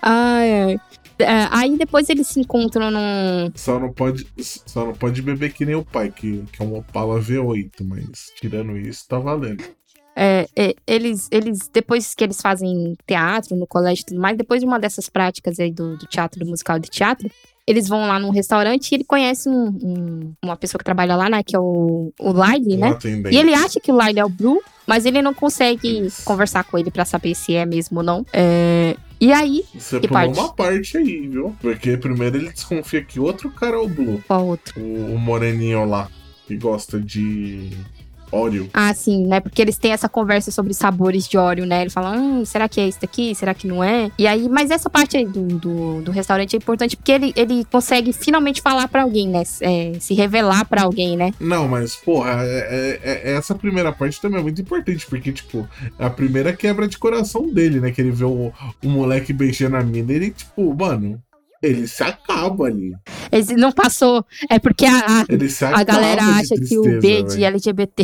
Ai, 0.02 0.64
ai. 0.64 0.80
É, 1.20 1.48
aí 1.52 1.78
depois 1.78 2.10
eles 2.10 2.28
se 2.28 2.40
encontram 2.40 2.92
num. 2.92 3.52
Só 3.56 3.80
não 3.80 3.92
pode, 3.92 4.26
só 4.40 4.86
não 4.86 4.94
pode 4.94 5.22
beber 5.22 5.54
que 5.54 5.66
nem 5.66 5.76
o 5.76 5.84
pai, 5.86 6.12
que, 6.12 6.44
que 6.52 6.62
é 6.62 6.66
um 6.66 6.78
Opala 6.78 7.20
V8, 7.20 7.72
mas 7.84 8.32
tirando 8.40 8.78
isso, 8.78 9.06
tá 9.08 9.18
valendo. 9.20 9.64
é, 10.16 10.48
é, 10.56 10.76
eles, 10.88 11.28
eles, 11.32 11.70
depois 11.74 12.14
que 12.16 12.24
eles 12.24 12.42
fazem 12.42 12.96
teatro 13.06 13.56
no 13.56 13.68
colégio 13.68 14.02
e 14.02 14.06
tudo 14.06 14.22
mais, 14.22 14.38
depois 14.38 14.62
de 14.62 14.66
uma 14.68 14.80
dessas 14.80 15.10
práticas 15.10 15.60
aí 15.60 15.72
do, 15.72 15.96
do 15.98 16.06
teatro, 16.08 16.40
do 16.40 16.46
musical 16.50 16.78
de 16.80 16.90
teatro, 16.90 17.30
eles 17.68 17.88
vão 17.88 18.08
lá 18.08 18.18
num 18.20 18.30
restaurante 18.30 18.92
e 18.92 18.96
ele 18.96 19.04
conhece 19.04 19.50
um- 19.50 19.68
um- 19.68 20.34
uma 20.44 20.56
pessoa 20.56 20.80
que 20.80 20.86
trabalha 20.86 21.16
lá, 21.16 21.30
né? 21.30 21.44
Que 21.44 21.56
é 21.56 21.60
o, 21.60 22.14
o 22.20 22.32
Lyle, 22.32 22.78
né? 22.78 22.90
atendente. 22.90 23.36
E 23.36 23.38
ele 23.38 23.54
acha 23.54 23.80
que 23.80 23.92
o 23.92 23.98
Lyle 24.02 24.20
é 24.20 24.24
o 24.26 24.30
Blue, 24.30 24.62
mas 24.88 25.06
ele 25.06 25.22
não 25.22 25.34
consegue 25.34 26.08
conversar 26.24 26.64
com 26.64 26.78
ele 26.78 26.90
pra 26.90 27.04
saber 27.04 27.36
se 27.36 27.54
é 27.56 27.66
mesmo 27.66 27.98
ou 27.98 28.04
não. 28.04 28.26
É, 28.32 28.96
e 29.20 29.32
aí, 29.32 29.64
Você 29.74 30.00
pulou 30.00 30.14
parte? 30.14 30.40
uma 30.40 30.54
parte 30.54 30.98
aí, 30.98 31.28
viu? 31.28 31.56
Porque 31.60 31.98
primeiro 31.98 32.38
ele 32.38 32.50
desconfia 32.50 33.04
que 33.04 33.20
outro 33.20 33.50
cara 33.52 33.76
é 33.76 33.80
o 33.80 33.88
Blue. 33.88 34.24
qual 34.28 34.46
outro? 34.48 34.80
O, 34.80 35.16
o 35.16 35.20
moreninho 35.20 35.86
lá, 35.86 36.10
que 36.48 36.56
gosta 36.58 37.00
de 37.00 37.70
Oreo. 38.32 38.70
Ah, 38.74 38.94
sim, 38.94 39.26
né? 39.26 39.40
Porque 39.40 39.62
eles 39.62 39.78
têm 39.78 39.92
essa 39.92 40.10
conversa 40.10 40.52
sobre 40.52 40.74
sabores 40.74 41.28
de 41.28 41.38
óleo, 41.38 41.66
né? 41.66 41.82
Ele 41.82 41.90
fala, 41.90 42.12
hum, 42.18 42.44
será 42.46 42.68
que 42.68 42.80
é 42.80 42.88
esse 42.88 43.00
daqui? 43.00 43.34
Será 43.36 43.54
que 43.54 43.68
não 43.68 43.84
é? 43.84 44.12
E 44.18 44.28
aí, 44.28 44.48
mas 44.50 44.70
essa 44.72 44.90
parte 44.90 45.18
aí 45.18 45.26
do, 45.26 45.42
do, 45.48 46.02
do 46.02 46.12
restaurante 46.12 46.56
é 46.56 46.58
importante 46.58 46.96
porque 46.98 47.12
ele, 47.12 47.34
ele 47.36 47.66
consegue 47.66 48.12
finalmente 48.14 48.62
falar 48.62 48.88
pra 48.88 49.04
alguém, 49.04 49.28
né? 49.28 49.44
É, 49.62 49.94
se 50.00 50.14
revelar 50.14 50.66
pra 50.66 50.84
alguém, 50.84 51.16
né? 51.16 51.32
Não, 51.40 51.68
mas, 51.68 51.96
porra, 51.96 52.32
é- 52.44 53.00
é- 53.04 53.32
é- 53.32 53.34
essa 53.38 53.56
primeira 53.56 53.92
parte 53.92 54.20
também 54.22 54.40
é 54.40 54.44
muito 54.44 54.62
importante, 54.62 55.06
porque, 55.08 55.32
tipo, 55.32 55.68
é 55.98 56.06
a 56.06 56.10
primeira 56.10 56.54
quebra 56.54 56.88
de 56.88 56.98
coração 56.98 57.48
dele, 57.52 57.80
né? 57.80 57.92
Que 57.92 58.02
ele 58.02 58.12
vê 58.12 58.26
o, 58.26 58.52
o 58.84 58.90
moleque 58.90 59.32
beijando 59.34 59.78
a 59.78 59.84
mina, 59.84 60.12
ele, 60.14 60.32
tipo, 60.32 60.74
mano, 60.76 61.22
ele 61.62 61.88
se 61.88 62.04
acaba 62.04 62.66
ali. 62.66 62.94
Esse 63.32 63.56
não 63.56 63.72
passou. 63.72 64.26
É 64.50 64.60
porque 64.60 64.86
a, 64.86 65.22
a, 65.22 65.26
Ele 65.30 65.50
se 65.50 65.66
a 65.66 65.84
galera 65.84 66.24
acha 66.24 66.56
que 66.56 66.78
o 66.78 66.82
tristeza, 66.84 67.00
B 67.02 67.24
de. 67.24 67.44
LGBT 67.44 68.04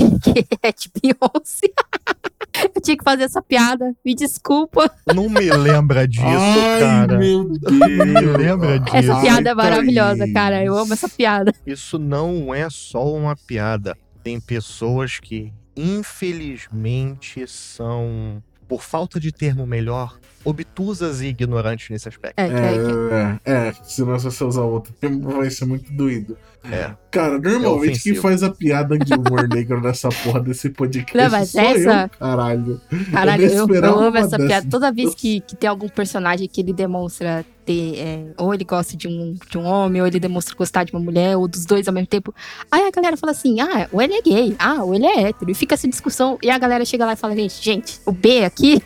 é 0.61 0.71
de 0.71 0.91
Beyoncé. 1.01 1.67
Eu 2.75 2.81
tinha 2.81 2.95
que 2.95 3.03
fazer 3.03 3.23
essa 3.23 3.41
piada. 3.41 3.95
Me 4.05 4.13
desculpa. 4.13 4.89
Não 5.13 5.27
me 5.27 5.49
lembra 5.51 6.07
disso, 6.07 6.23
Ai, 6.25 6.79
cara. 6.79 7.17
meu 7.17 7.43
Não 7.45 7.71
me 7.87 8.21
Deus. 8.21 8.37
lembra 8.37 8.79
disso. 8.79 8.95
Essa 8.95 9.15
Ai, 9.15 9.21
piada 9.21 9.49
é 9.49 9.53
maravilhosa, 9.55 10.19
Thaís. 10.19 10.33
cara. 10.33 10.63
Eu 10.63 10.77
amo 10.77 10.93
essa 10.93 11.09
piada. 11.09 11.51
Isso 11.65 11.97
não 11.97 12.53
é 12.53 12.69
só 12.69 13.11
uma 13.11 13.35
piada. 13.35 13.97
tem 14.23 14.39
pessoas 14.39 15.19
que, 15.19 15.51
infelizmente, 15.75 17.45
são, 17.47 18.41
por 18.67 18.81
falta 18.81 19.19
de 19.19 19.31
termo 19.31 19.65
melhor, 19.65 20.19
obtusas 20.43 21.21
e 21.21 21.27
ignorantes 21.27 21.89
nesse 21.89 22.07
aspecto. 22.09 22.37
É, 22.37 22.47
é, 22.47 23.41
É, 23.45 23.51
é, 23.51 23.67
é, 23.67 23.73
senão 23.83 24.19
se 24.19 24.25
você 24.25 24.43
usar 24.43 24.61
outro 24.63 24.93
termo 24.93 25.29
vai 25.31 25.49
ser 25.49 25.65
muito 25.65 25.91
doído. 25.93 26.37
É. 26.71 26.91
Cara, 27.11 27.37
normalmente 27.37 27.99
quem 28.01 28.13
ofensivo. 28.13 28.21
faz 28.21 28.41
a 28.41 28.49
piada 28.49 28.97
de 28.97 29.13
humor 29.13 29.47
negro 29.49 29.81
nessa 29.81 30.09
porra 30.09 30.39
desse 30.39 30.69
podcast 30.69 31.15
Não, 31.15 31.29
mas 31.29 31.49
sou 31.49 31.61
essa- 31.61 32.03
eu, 32.13 32.19
caralho. 32.19 32.81
Caralho, 33.11 33.43
eu, 33.43 33.65
esperava 33.65 33.95
eu 33.95 33.99
amo 33.99 34.17
essa 34.17 34.29
dessa. 34.37 34.47
piada. 34.47 34.67
Toda 34.69 34.91
vez 34.91 35.13
que, 35.13 35.41
que 35.41 35.55
tem 35.55 35.69
algum 35.69 35.89
personagem 35.89 36.47
que 36.47 36.61
ele 36.61 36.71
demonstra 36.73 37.45
ter. 37.65 37.95
é, 37.97 38.25
ou 38.37 38.53
ele 38.53 38.63
gosta 38.63 38.95
de 38.95 39.07
um, 39.07 39.35
de 39.49 39.57
um 39.57 39.65
homem, 39.65 40.01
ou 40.01 40.07
ele 40.07 40.19
demonstra 40.19 40.55
gostar 40.55 40.85
de 40.85 40.93
uma 40.93 41.01
mulher, 41.01 41.35
ou 41.37 41.47
dos 41.47 41.65
dois 41.65 41.87
ao 41.87 41.93
mesmo 41.93 42.07
tempo. 42.07 42.33
Aí 42.71 42.87
a 42.87 42.91
galera 42.91 43.17
fala 43.17 43.31
assim: 43.31 43.59
ah, 43.59 43.87
ou 43.91 44.01
ele 44.01 44.13
é 44.13 44.21
gay, 44.21 44.55
ah, 44.57 44.83
ou 44.83 44.95
ele 44.95 45.05
é 45.05 45.23
hétero. 45.23 45.51
E 45.51 45.53
fica 45.53 45.75
essa 45.75 45.87
discussão. 45.87 46.37
E 46.41 46.49
a 46.49 46.57
galera 46.57 46.85
chega 46.85 47.05
lá 47.05 47.13
e 47.13 47.17
fala: 47.17 47.35
gente, 47.35 47.61
gente, 47.61 47.99
o 48.05 48.11
B 48.11 48.45
aqui. 48.45 48.81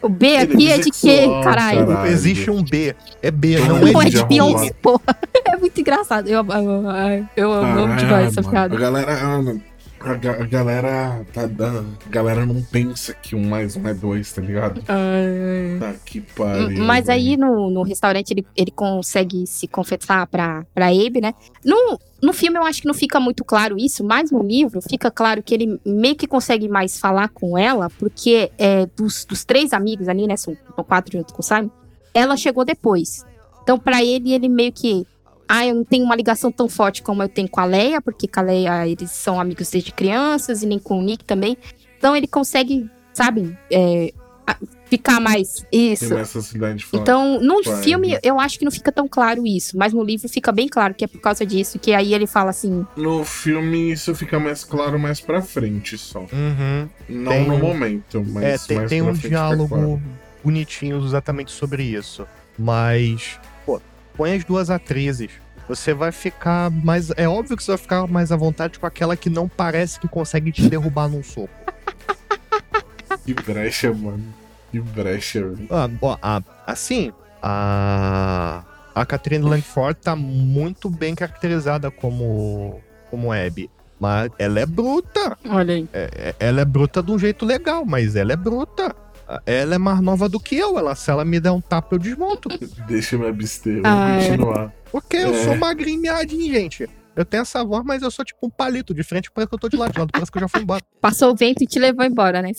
O 0.00 0.08
B 0.08 0.36
aqui 0.36 0.70
é 0.70 0.78
de 0.78 0.90
quê, 0.90 1.26
caralho? 1.42 1.86
caralho. 1.86 2.10
Existe 2.10 2.50
um 2.50 2.62
B. 2.62 2.94
É 3.20 3.30
B, 3.30 3.58
Não, 3.58 3.80
não, 3.80 4.02
é 4.02 4.06
é 4.06 4.10
de 4.10 4.24
Beyoncé, 4.24 4.72
porra. 4.80 5.00
É 5.44 5.56
muito 5.56 5.80
engraçado. 5.80 6.28
Eu, 6.28 6.44
eu, 6.44 6.84
eu, 6.84 7.26
eu 7.36 7.52
amo 7.52 7.96
demais 7.96 8.36
essa 8.36 8.48
piada. 8.48 8.76
A 8.76 8.78
galera. 8.78 9.12
A, 10.00 10.14
ga- 10.14 10.42
a 10.42 10.46
galera 10.46 11.26
tá. 11.32 11.42
A 11.42 12.08
galera 12.08 12.46
não 12.46 12.62
pensa 12.62 13.12
que 13.14 13.34
um 13.34 13.44
mais 13.48 13.74
um 13.76 13.86
é 13.88 13.92
dois, 13.94 14.32
tá 14.32 14.40
ligado? 14.40 14.80
Tá 15.80 15.94
que 16.04 16.20
pariu. 16.20 16.82
Mas 16.84 17.08
aí 17.08 17.36
no, 17.36 17.68
no 17.70 17.82
restaurante 17.82 18.30
ele, 18.30 18.46
ele 18.56 18.70
consegue 18.70 19.46
se 19.46 19.66
confessar 19.66 20.26
pra, 20.28 20.64
pra 20.74 20.86
Abe, 20.86 21.20
né? 21.20 21.34
No, 21.64 21.98
no 22.22 22.32
filme 22.32 22.58
eu 22.58 22.64
acho 22.64 22.80
que 22.82 22.86
não 22.86 22.94
fica 22.94 23.18
muito 23.18 23.44
claro 23.44 23.76
isso, 23.76 24.04
mas 24.04 24.30
no 24.30 24.42
livro 24.42 24.80
fica 24.80 25.10
claro 25.10 25.42
que 25.42 25.52
ele 25.54 25.80
meio 25.84 26.14
que 26.14 26.26
consegue 26.26 26.68
mais 26.68 26.98
falar 26.98 27.28
com 27.30 27.58
ela, 27.58 27.90
porque 27.98 28.50
é, 28.56 28.86
dos, 28.96 29.24
dos 29.24 29.44
três 29.44 29.72
amigos 29.72 30.08
ali, 30.08 30.26
né? 30.26 30.36
São, 30.36 30.56
são 30.76 30.84
quatro 30.84 31.18
junto 31.18 31.34
com 31.34 31.40
o 31.40 31.44
Simon, 31.44 31.70
ela 32.14 32.36
chegou 32.36 32.64
depois. 32.64 33.24
Então 33.62 33.78
pra 33.78 34.02
ele, 34.02 34.32
ele 34.32 34.48
meio 34.48 34.72
que. 34.72 35.06
Ah, 35.48 35.66
eu 35.66 35.74
não 35.74 35.84
tenho 35.84 36.04
uma 36.04 36.14
ligação 36.14 36.52
tão 36.52 36.68
forte 36.68 37.02
como 37.02 37.22
eu 37.22 37.28
tenho 37.28 37.48
com 37.48 37.60
a 37.60 37.64
Leia, 37.64 38.00
porque 38.02 38.28
com 38.28 38.40
a 38.40 38.42
Leia 38.42 38.86
eles 38.86 39.10
são 39.10 39.40
amigos 39.40 39.70
desde 39.70 39.92
crianças, 39.92 40.62
e 40.62 40.66
nem 40.66 40.78
com 40.78 40.98
o 40.98 41.02
Nick 41.02 41.24
também. 41.24 41.56
Então 41.96 42.14
ele 42.14 42.26
consegue, 42.26 42.88
sabe, 43.14 43.56
é, 43.72 44.12
ficar 44.86 45.20
mais. 45.20 45.64
Isso. 45.72 46.04
Então, 46.92 47.40
no 47.40 47.62
filme, 47.82 48.18
eu 48.22 48.38
acho 48.40 48.58
que 48.58 48.64
não 48.64 48.70
fica 48.72 48.90
tão 48.92 49.08
claro 49.08 49.46
isso, 49.46 49.76
mas 49.76 49.92
no 49.92 50.02
livro 50.02 50.28
fica 50.28 50.50
bem 50.52 50.68
claro 50.68 50.94
que 50.94 51.04
é 51.04 51.08
por 51.08 51.20
causa 51.20 51.44
disso, 51.44 51.78
que 51.78 51.92
aí 51.92 52.14
ele 52.14 52.26
fala 52.26 52.50
assim, 52.50 52.86
No 52.96 53.24
filme 53.24 53.92
isso 53.92 54.14
fica 54.14 54.38
mais 54.38 54.64
claro 54.64 54.98
mais 54.98 55.20
pra 55.20 55.42
frente 55.42 55.96
só. 55.98 56.20
Uhum. 56.20 56.88
Não 57.08 57.32
Tem 57.32 57.46
no 57.48 57.54
um- 57.54 57.58
momento, 57.58 58.24
mas 58.28 58.44
é, 58.44 58.58
tem, 58.66 58.76
mais 58.78 58.90
tem 58.90 59.02
pra 59.02 59.12
um 59.12 59.14
diálogo 59.14 59.68
claro. 59.68 60.02
bonitinho 60.44 61.04
exatamente 61.04 61.50
sobre 61.52 61.82
isso. 61.82 62.26
Mas, 62.58 63.38
põe 64.18 64.34
as 64.36 64.44
duas 64.44 64.68
atrizes. 64.68 65.30
Você 65.68 65.94
vai 65.94 66.12
ficar 66.12 66.70
mais. 66.70 67.10
É 67.16 67.26
óbvio 67.28 67.56
que 67.56 67.62
você 67.62 67.70
vai 67.70 67.78
ficar 67.78 68.06
mais 68.06 68.30
à 68.32 68.36
vontade 68.36 68.78
com 68.78 68.84
aquela 68.86 69.16
que 69.16 69.30
não 69.30 69.48
parece 69.48 69.98
que 70.00 70.06
consegue 70.08 70.50
te 70.52 70.68
derrubar 70.68 71.08
num 71.08 71.22
soco. 71.22 71.48
Que 73.24 73.32
brecha, 73.34 73.92
mano. 73.92 74.24
Que 74.70 74.80
brecha, 74.80 75.40
velho. 75.48 75.68
Ah, 75.70 75.88
ó, 76.02 76.16
a- 76.22 76.42
assim, 76.66 77.12
a. 77.42 78.64
A 78.94 79.06
Catherine 79.06 79.44
Langford 79.48 80.00
tá 80.02 80.16
muito 80.16 80.90
bem 80.90 81.14
caracterizada 81.14 81.90
como. 81.90 82.80
como 83.10 83.32
Abby. 83.32 83.70
Mas 84.00 84.30
ela 84.38 84.60
é 84.60 84.66
bruta. 84.66 85.36
Olha 85.48 85.74
aí. 85.74 85.88
ela 86.40 86.60
é 86.60 86.64
bruta 86.64 87.02
de 87.02 87.10
um 87.12 87.18
jeito 87.18 87.44
legal, 87.44 87.84
mas 87.84 88.16
ela 88.16 88.32
é 88.32 88.36
bruta. 88.36 88.94
Ela 89.44 89.74
é 89.74 89.78
mais 89.78 90.00
nova 90.00 90.28
do 90.28 90.40
que 90.40 90.56
eu. 90.56 90.78
Ela, 90.78 90.94
se 90.94 91.10
ela 91.10 91.24
me 91.24 91.38
der 91.38 91.50
um 91.50 91.60
tapa, 91.60 91.94
eu 91.94 91.98
desmonto. 91.98 92.48
Deixa 92.88 93.16
eu 93.16 93.20
me 93.20 93.26
abster, 93.28 93.74
vou 93.82 93.82
Ah, 93.84 94.10
é. 94.18 94.28
continuar. 94.28 94.72
Porque 94.90 95.16
eu 95.16 95.34
É. 95.34 95.44
sou 95.44 95.56
magrinho 95.56 95.98
e 95.98 96.02
miadinho, 96.02 96.52
gente. 96.54 96.88
Eu 97.18 97.24
tenho 97.24 97.40
essa 97.40 97.64
voz, 97.64 97.82
mas 97.84 98.00
eu 98.00 98.12
sou 98.12 98.24
tipo 98.24 98.46
um 98.46 98.48
palito. 98.48 98.94
De 98.94 99.02
frente 99.02 99.28
parece 99.28 99.48
que 99.48 99.54
eu 99.56 99.58
tô 99.58 99.68
de 99.68 99.76
lado, 99.76 99.92
de 99.92 99.98
lado 99.98 100.10
parece 100.12 100.30
que 100.30 100.38
eu 100.38 100.42
já 100.42 100.46
fui 100.46 100.62
embora. 100.62 100.80
passou 101.00 101.32
o 101.32 101.34
vento 101.34 101.64
e 101.64 101.66
te 101.66 101.76
levou 101.76 102.04
embora, 102.04 102.40
né? 102.40 102.52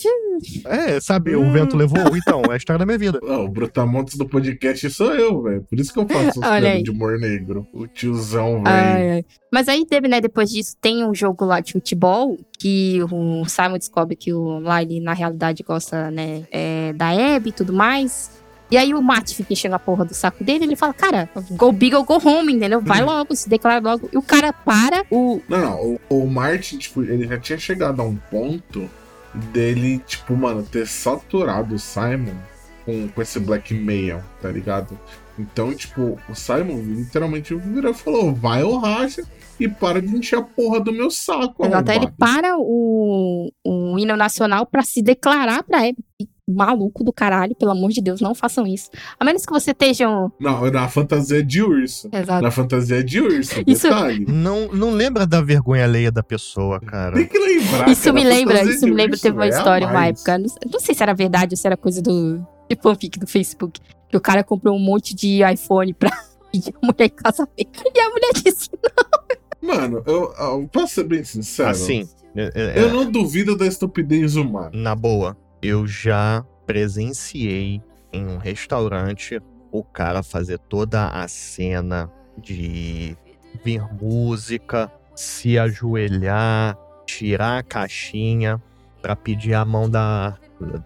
É, 0.66 1.00
sabe, 1.00 1.34
o 1.34 1.50
vento 1.50 1.78
levou. 1.78 1.98
Então, 2.18 2.42
é 2.50 2.56
a 2.56 2.58
história 2.58 2.78
da 2.78 2.86
minha 2.86 2.98
vida. 2.98 3.22
Ah, 3.24 3.38
o 3.38 3.48
Brutamontes 3.48 4.18
do 4.18 4.28
podcast 4.28 4.90
sou 4.90 5.16
eu, 5.16 5.44
velho. 5.44 5.64
Por 5.64 5.80
isso 5.80 5.94
que 5.94 6.00
eu 6.00 6.06
faço 6.10 6.42
os 6.44 6.84
de 6.84 6.92
humor 6.92 7.18
negro. 7.18 7.66
O 7.74 7.88
tiozão, 7.88 8.62
velho. 8.62 9.26
Mas 9.50 9.70
aí 9.70 9.86
teve, 9.86 10.10
né, 10.10 10.20
depois 10.20 10.50
disso, 10.50 10.76
tem 10.82 11.06
um 11.06 11.16
jogo 11.16 11.46
lá 11.46 11.62
de 11.62 11.72
futebol 11.72 12.38
que 12.60 13.00
o 13.10 13.46
Simon 13.46 13.78
descobre 13.78 14.18
que 14.18 14.34
o 14.34 14.60
Lyle, 14.60 15.00
na 15.00 15.14
realidade, 15.14 15.64
gosta, 15.64 16.12
né, 16.12 16.46
é, 16.52 16.92
da 16.92 17.12
Abby 17.12 17.50
e 17.50 17.54
tudo 17.54 17.72
mais. 17.72 18.39
E 18.72 18.78
aí 18.78 18.94
o 18.94 19.02
Matt 19.02 19.34
fica 19.34 19.54
enchendo 19.54 19.76
a 19.76 19.80
porra 19.80 20.06
do 20.06 20.14
saco 20.14 20.44
dele 20.44 20.66
ele 20.66 20.76
fala, 20.76 20.94
cara, 20.94 21.30
go 21.52 21.72
big 21.72 21.96
ou 21.96 22.04
go 22.04 22.20
home, 22.24 22.54
entendeu? 22.54 22.82
Vai 22.82 23.04
logo, 23.04 23.36
se 23.36 23.50
declara 23.50 23.80
logo. 23.80 24.10
E 24.14 24.18
o 24.18 24.22
cara 24.22 24.54
para, 24.54 25.04
o... 25.10 25.42
Não, 25.50 25.60
não. 25.60 26.00
O, 26.10 26.24
o 26.24 26.30
Martin, 26.30 26.78
tipo, 26.78 27.02
ele 27.02 27.28
já 27.28 27.40
tinha 27.40 27.58
chegado 27.58 28.00
a 28.02 28.06
um 28.06 28.16
ponto 28.16 28.90
dele, 29.34 30.00
tipo, 30.06 30.36
mano, 30.36 30.64
ter 30.64 30.88
saturado 30.88 31.76
o 31.76 31.80
Simon 31.80 32.36
com, 32.86 33.08
com 33.08 33.22
esse 33.22 33.40
blackmail, 33.40 34.22
tá 34.42 34.50
ligado? 34.50 34.98
Então, 35.38 35.74
tipo, 35.74 36.20
o 36.30 36.36
Simon 36.36 36.82
literalmente 36.82 37.56
virou 37.56 37.92
e 37.92 37.96
falou: 37.96 38.34
vai 38.34 38.62
ou 38.62 38.78
racha 38.78 39.24
e 39.60 39.68
para 39.68 40.02
de 40.02 40.16
encher 40.16 40.40
a 40.40 40.42
porra 40.42 40.80
do 40.80 40.92
meu 40.92 41.10
saco. 41.10 41.64
Até 41.66 41.96
ele 41.96 42.08
arrombado." 42.08 42.16
para 42.18 42.58
o, 42.58 43.52
o 43.66 44.00
hino 44.00 44.18
nacional 44.18 44.66
pra 44.66 44.84
se 44.84 45.02
declarar 45.02 45.64
pra 45.64 45.80
Abby. 45.80 45.98
Maluco 46.54 47.04
do 47.04 47.12
caralho, 47.14 47.56
pelo 47.56 47.72
amor 47.72 47.90
de 47.92 48.02
Deus, 48.02 48.22
não 48.22 48.34
façam 48.36 48.66
isso. 48.66 48.90
A 49.20 49.26
menos 49.26 49.46
que 49.46 49.52
você 49.52 49.72
esteja 49.72 50.10
um... 50.10 50.30
Não, 50.40 50.70
na 50.72 50.88
fantasia 50.90 51.44
de 51.44 51.62
urso. 51.62 52.10
Exato. 52.12 52.44
Na 52.44 52.52
fantasia 52.52 53.04
de 53.04 53.22
urso, 53.22 53.54
Isso- 53.68 53.88
detalhe. 53.90 54.26
Não, 54.28 54.68
não 54.70 54.92
lembra 54.92 55.26
da 55.28 55.42
vergonha 55.42 55.84
alheia 55.84 56.12
da 56.12 56.24
pessoa, 56.24 56.80
cara. 56.80 57.16
Tem 57.16 57.28
que 57.28 57.38
lembrar. 57.38 57.90
Isso 57.90 58.04
cara, 58.04 58.14
me 58.14 58.24
lembra, 58.24 58.64
isso 58.64 58.86
me 58.86 58.92
lembra, 58.94 59.12
urso 59.14 59.24
teve 59.24 59.36
uma 59.38 59.46
é 59.46 59.48
a 59.48 59.58
história, 59.58 59.88
uma 59.88 60.08
época, 60.08 60.38
não, 60.38 60.48
não 60.72 60.80
sei 60.80 60.96
se 60.96 61.04
era 61.04 61.14
verdade 61.14 61.54
ou 61.54 61.58
se 61.58 61.68
era 61.68 61.78
coisa 61.78 62.02
do 62.02 62.46
de 62.70 62.78
fanfic 62.82 63.18
do 63.18 63.26
Facebook, 63.26 63.80
que 64.10 64.16
o 64.16 64.22
cara 64.22 64.44
comprou 64.44 64.76
um 64.76 64.80
monte 64.80 65.16
de 65.16 65.40
iPhone 65.44 65.92
pra 65.94 66.12
pedir 66.52 66.72
a 66.82 66.86
mulher 66.86 67.06
em 67.06 67.10
casamento, 67.10 67.84
e 67.96 68.00
a 68.00 68.10
mulher 68.10 68.32
disse 68.44 68.70
Mano, 69.62 70.04
eu, 70.06 70.32
eu 70.38 70.70
posso 70.72 70.94
ser 70.96 71.04
bem 71.04 71.24
sincero. 71.24 71.70
Assim, 71.70 72.08
é- 72.36 72.52
é- 72.56 72.84
Eu 72.84 72.94
não 72.94 73.10
duvido 73.12 73.58
da 73.58 73.66
estupidez 73.68 74.36
humana. 74.36 74.70
Na 74.74 74.96
boa, 74.96 75.36
eu 75.62 75.86
já 75.88 76.44
presenciei 76.66 77.82
em 78.12 78.26
um 78.28 78.38
restaurante 78.38 79.42
o 79.72 79.84
cara 79.84 80.24
fazer 80.24 80.58
toda 80.60 81.08
a 81.08 81.28
cena 81.28 82.12
de 82.38 83.16
vir 83.64 83.82
música, 84.02 84.92
se 85.16 85.58
ajoelhar, 85.60 86.78
tirar 87.06 87.60
a 87.60 87.64
caixinha 87.64 88.62
pra 89.02 89.16
pedir 89.16 89.54
a 89.54 89.64
mão 89.66 89.90
da, 89.90 90.38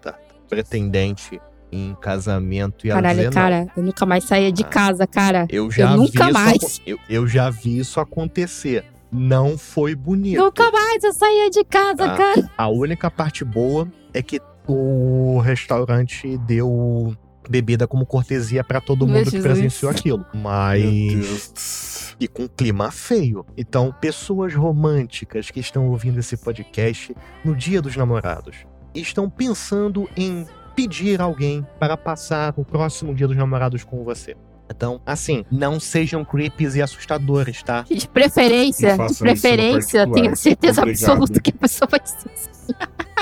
da 0.02 0.18
pretendente 0.48 1.40
em 1.72 1.94
casamento 2.00 2.86
e 2.86 2.90
ela 2.90 3.00
Caralho, 3.02 3.18
dizer 3.18 3.32
cara, 3.32 3.66
eu 3.76 3.82
nunca 3.82 4.06
mais 4.06 4.24
saía 4.24 4.52
de 4.52 4.64
casa, 4.64 5.06
cara. 5.06 5.46
Eu 5.50 5.70
já 5.70 5.90
vi 5.92 5.96
nunca 5.96 6.24
isso 6.24 6.32
mais. 6.32 6.56
acon- 6.56 6.68
Eu, 6.86 6.98
eu 7.08 7.26
já 7.26 7.50
vi 7.50 7.78
isso 7.78 7.98
acontecer. 8.00 8.84
Não 9.10 9.56
foi 9.56 9.94
bonito. 9.94 10.42
Nunca 10.42 10.70
mais 10.70 11.02
eu 11.04 11.12
saía 11.12 11.48
de 11.50 11.64
casa, 11.64 12.04
Ah, 12.04 12.16
cara. 12.16 12.50
A 12.58 12.68
única 12.68 13.10
parte 13.10 13.44
boa 13.44 13.88
é 14.12 14.20
que 14.22 14.40
o 14.66 15.38
restaurante 15.38 16.36
deu 16.38 17.16
bebida 17.48 17.86
como 17.86 18.06
cortesia 18.06 18.64
pra 18.64 18.80
todo 18.80 19.06
Meu 19.06 19.16
mundo 19.16 19.24
que 19.26 19.32
Jesus. 19.32 19.52
presenciou 19.52 19.90
aquilo. 19.90 20.24
Mas. 20.34 22.16
E 22.18 22.28
com 22.28 22.48
clima 22.48 22.90
feio. 22.90 23.44
Então, 23.56 23.94
pessoas 24.00 24.54
românticas 24.54 25.50
que 25.50 25.60
estão 25.60 25.88
ouvindo 25.88 26.18
esse 26.18 26.36
podcast 26.36 27.14
no 27.44 27.54
Dia 27.54 27.82
dos 27.82 27.96
Namorados 27.96 28.64
estão 28.94 29.28
pensando 29.28 30.08
em 30.16 30.46
pedir 30.76 31.20
alguém 31.20 31.66
para 31.78 31.96
passar 31.96 32.54
o 32.56 32.64
próximo 32.64 33.14
Dia 33.14 33.26
dos 33.28 33.36
Namorados 33.36 33.84
com 33.84 34.04
você. 34.04 34.36
Então, 34.70 35.00
assim, 35.04 35.44
não 35.50 35.78
sejam 35.78 36.24
creeps 36.24 36.74
e 36.74 36.82
assustadores, 36.82 37.62
tá? 37.62 37.82
De 37.82 38.08
preferência, 38.08 38.96
de 38.96 39.18
preferência, 39.18 40.10
tenho 40.10 40.34
certeza 40.34 40.80
Obrigado. 40.80 41.10
absoluta 41.10 41.40
que 41.40 41.50
a 41.50 41.58
pessoa 41.58 41.88
vai 41.90 42.00
ser 42.04 42.30
assim. 42.30 42.72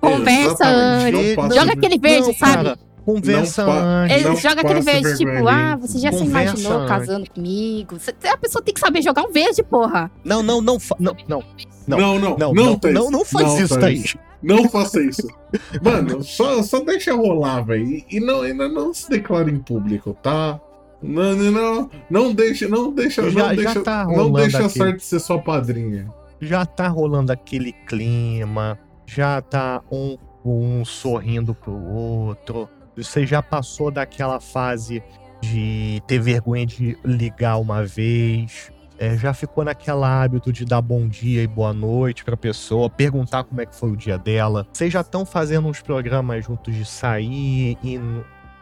Conversa 0.00 0.66
antes. 0.66 1.54
Joga 1.54 1.72
aquele 1.72 1.98
verde, 1.98 2.28
Não, 2.28 2.34
sabe? 2.34 2.54
cara, 2.64 2.78
Conversa 3.04 3.64
Não 3.64 3.72
antes. 3.72 4.16
Ele 4.16 4.36
joga 4.36 4.60
aquele 4.60 4.80
verde, 4.82 5.16
tipo, 5.16 5.48
ah, 5.48 5.76
você 5.76 5.98
já 5.98 6.12
se 6.12 6.18
Conversa 6.18 6.54
imaginou 6.54 6.78
antes. 6.80 6.88
casando 6.90 7.30
comigo? 7.30 7.96
A 8.30 8.36
pessoa 8.36 8.62
tem 8.62 8.74
que 8.74 8.80
saber 8.80 9.00
jogar 9.02 9.22
um 9.22 9.32
verde, 9.32 9.62
porra. 9.62 10.10
Não, 10.24 10.42
não, 10.42 10.60
não, 10.60 10.76
não, 11.00 11.16
não. 11.26 11.42
Não, 11.86 11.98
Não, 11.98 12.18
não, 12.18 12.36
não, 12.36 12.52
não, 12.52 12.54
não, 12.54 12.78
Thaís. 12.78 12.94
não, 12.94 13.10
não 13.10 13.24
faz 13.24 13.46
Não, 13.46 13.58
isso, 13.60 13.80
Thaís. 13.80 14.16
Não 14.42 14.68
faça 14.68 15.00
isso. 15.02 15.26
Mano, 15.82 16.22
só, 16.22 16.62
só 16.62 16.80
deixa 16.80 17.14
rolar, 17.14 17.62
velho. 17.62 18.04
E, 18.10 18.20
não, 18.20 18.42
ainda 18.42 18.68
não 18.68 18.92
se 18.92 19.08
declara 19.08 19.50
em 19.50 19.58
público, 19.58 20.14
tá? 20.22 20.60
Não, 21.02 21.34
não, 21.34 21.50
não, 21.50 21.90
não 22.10 22.34
deixa, 22.34 22.68
não 22.68 22.92
deixa, 22.92 23.22
Já- 23.22 23.30
não 23.30 23.48
já 23.48 23.54
deixa, 23.54 23.80
tá 23.80 24.04
não 24.04 24.30
deixa 24.32 24.66
a 24.66 24.68
sorte 24.68 25.02
ser 25.02 25.18
sua 25.20 25.38
padrinha. 25.38 26.12
já 26.42 26.66
tá 26.66 26.88
rolando 26.88 27.32
aquele 27.32 27.72
clima, 27.72 28.78
já 29.08 29.40
tá 29.40 29.82
um, 29.90 30.18
um 30.44 30.84
sorrindo 30.84 31.54
pro 31.54 31.72
outro. 31.72 32.68
Você 32.94 33.26
já 33.26 33.42
passou 33.42 33.90
daquela 33.90 34.38
fase 34.38 35.02
de 35.40 36.02
ter 36.06 36.18
vergonha 36.18 36.66
de 36.66 36.98
ligar 37.04 37.56
uma 37.56 37.84
vez. 37.84 38.70
É, 38.98 39.16
já 39.16 39.32
ficou 39.32 39.64
naquele 39.64 40.04
hábito 40.04 40.52
de 40.52 40.64
dar 40.64 40.82
bom 40.82 41.08
dia 41.08 41.42
e 41.42 41.46
boa 41.46 41.72
noite 41.72 42.24
pra 42.24 42.36
pessoa, 42.36 42.90
perguntar 42.90 43.44
como 43.44 43.60
é 43.60 43.66
que 43.66 43.74
foi 43.74 43.92
o 43.92 43.96
dia 43.96 44.18
dela. 44.18 44.66
Vocês 44.72 44.92
já 44.92 45.00
estão 45.00 45.24
fazendo 45.24 45.68
uns 45.68 45.80
programas 45.80 46.44
juntos 46.44 46.74
de 46.74 46.84
sair 46.84 47.78
e. 47.82 47.98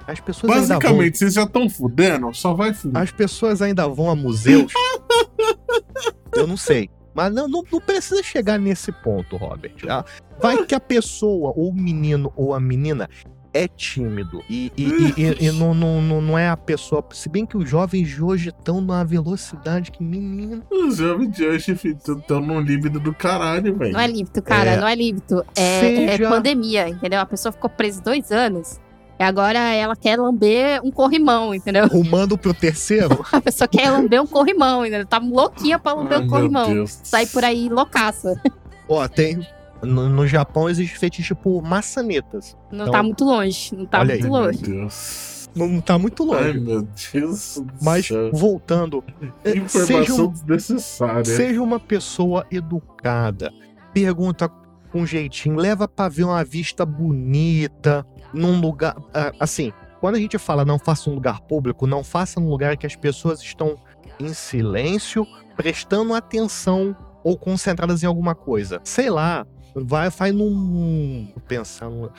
As 0.07 0.21
pessoas 0.21 0.53
ainda 0.53 0.67
vão. 0.67 0.79
Basicamente, 0.79 1.19
vocês 1.19 1.35
já 1.35 1.43
estão 1.43 1.69
fudendo, 1.69 2.33
só 2.33 2.55
vai 2.55 2.73
fuder. 2.73 3.03
As 3.03 3.11
pessoas 3.11 3.61
ainda 3.61 3.89
vão 3.89 4.09
a 4.09 4.15
museus. 4.15 4.73
Eu 6.33 6.47
não 6.47 6.57
sei. 6.57 6.91
Mas 7.16 7.33
não, 7.33 7.48
não, 7.48 7.62
não 7.72 7.81
precisa 7.81 8.22
chegar 8.22 8.59
nesse 8.59 8.92
ponto, 8.92 9.37
Robert. 9.38 9.72
Ah, 9.88 10.05
Vai 10.40 10.64
que 10.66 10.74
a 10.74 10.81
pessoa, 10.81 11.50
ou 11.57 11.70
o 11.70 11.74
menino 11.74 12.31
ou 12.37 12.52
a 12.52 12.61
menina, 12.61 13.09
é 13.55 13.66
tímido. 13.66 14.42
E, 14.50 14.70
e, 14.76 14.83
e- 14.85 15.14
e- 15.16 15.46
e 15.46 15.52
não, 15.52 15.72
não, 15.72 16.02
não, 16.02 16.20
não 16.20 16.38
é 16.38 16.46
a 16.50 16.57
pessoa. 16.59 17.02
Se 17.12 17.26
bem 17.31 17.46
que 17.46 17.57
os 17.57 17.66
jovens 17.66 18.07
de 18.09 18.22
hoje 18.22 18.50
estão 18.50 18.83
numa 18.83 19.02
velocidade 19.02 19.90
que, 19.90 20.02
menino. 20.05 20.62
Os 20.70 20.98
jovens 20.98 21.31
de 21.35 21.46
hoje 21.46 21.72
estão 21.72 22.38
num 22.42 22.61
líbido 22.61 23.00
do 23.00 23.14
caralho, 23.14 23.74
velho. 23.74 23.94
Não 23.94 24.00
é 24.00 24.07
líbito, 24.07 24.42
cara, 24.42 24.72
É. 24.72 24.76
não 24.76 24.87
é 24.87 24.94
líbito. 24.94 25.42
É, 25.57 26.05
é 26.05 26.16
Seja- 26.16 26.29
pandemia, 26.29 26.87
entendeu? 26.90 27.18
A 27.18 27.24
pessoa 27.24 27.50
ficou 27.50 27.70
presa 27.70 28.02
dois 28.02 28.31
anos. 28.31 28.79
E 29.18 29.22
agora 29.24 29.59
ela 29.59 29.96
quer 29.96 30.18
lamber 30.18 30.81
um 30.85 30.90
corrimão, 30.90 31.55
entendeu? 31.55 31.87
Rumando 31.88 32.37
pro 32.37 32.52
terceiro. 32.52 33.24
A 33.33 33.40
pessoa 33.40 33.66
quer 33.66 33.90
lamber 33.90 34.20
um 34.22 34.26
corrimão, 34.26 34.85
entendeu? 34.85 35.07
Tá 35.07 35.18
louquinha 35.18 35.79
pra 35.79 35.94
lamber 35.94 36.18
Ai, 36.18 36.18
um 36.18 36.22
meu 36.22 36.31
corrimão. 36.31 36.72
Deus. 36.74 37.00
Sai 37.02 37.24
por 37.26 37.42
aí 37.44 37.68
loucaça. 37.70 38.38
Ó, 38.88 39.07
tem. 39.09 39.46
No, 39.83 40.09
no 40.09 40.26
Japão 40.26 40.68
existe 40.68 40.98
fetiche 40.98 41.35
por 41.35 41.62
maçanetas. 41.62 42.57
Não 42.70 42.85
Então, 42.87 42.92
tá 42.92 43.02
muito 43.02 43.24
longe. 43.24 43.74
Não 43.74 43.87
tá 43.87 44.00
olha 44.00 44.14
muito 44.14 44.24
aí. 44.26 44.31
Meu 44.31 44.40
longe. 44.42 44.62
Deus. 44.62 45.48
Não 45.55 45.81
tá 45.81 45.98
muito 45.98 46.35
Ai, 46.35 46.46
longe. 46.52 46.61
meu 46.61 46.88
Deus. 47.12 47.59
do 47.64 47.72
Mas, 47.83 48.07
céu. 48.07 48.31
voltando. 48.33 49.02
seja 49.42 49.59
Informação 49.59 50.26
um- 50.26 50.29
desnecessária. 50.33 51.24
Seja 51.24 51.62
uma 51.62 51.81
pessoa 51.81 52.46
educada. 52.50 53.50
Pergunta 53.94 54.50
com 54.92 55.05
jeitinho, 55.07 55.57
leva 55.57 55.88
pra 55.88 56.09
ver 56.09 56.24
uma 56.24 56.44
vista 56.44 56.85
bonita, 56.87 58.07
num 58.33 58.61
lugar. 58.61 58.97
ah, 59.15 59.33
Assim, 59.41 59.73
quando 60.01 60.17
a 60.17 60.19
gente 60.19 60.39
fala 60.39 60.65
não 60.65 60.79
faça 60.79 61.11
um 61.11 61.15
lugar 61.15 61.41
público, 61.43 61.87
não 61.87 62.05
faça 62.05 62.41
num 62.41 62.49
lugar 62.49 62.77
que 62.77 62.87
as 62.87 62.97
pessoas 62.97 63.41
estão 63.41 63.77
em 64.21 64.33
silêncio, 64.33 65.27
prestando 65.57 66.15
atenção 66.15 66.97
ou 67.25 67.37
concentradas 67.37 68.03
em 68.03 68.07
alguma 68.07 68.35
coisa. 68.35 68.81
Sei 68.85 69.11
lá, 69.11 69.47
vai, 69.75 70.11
vai 70.11 70.33
num. 70.33 71.33
Pensando. 71.49 72.12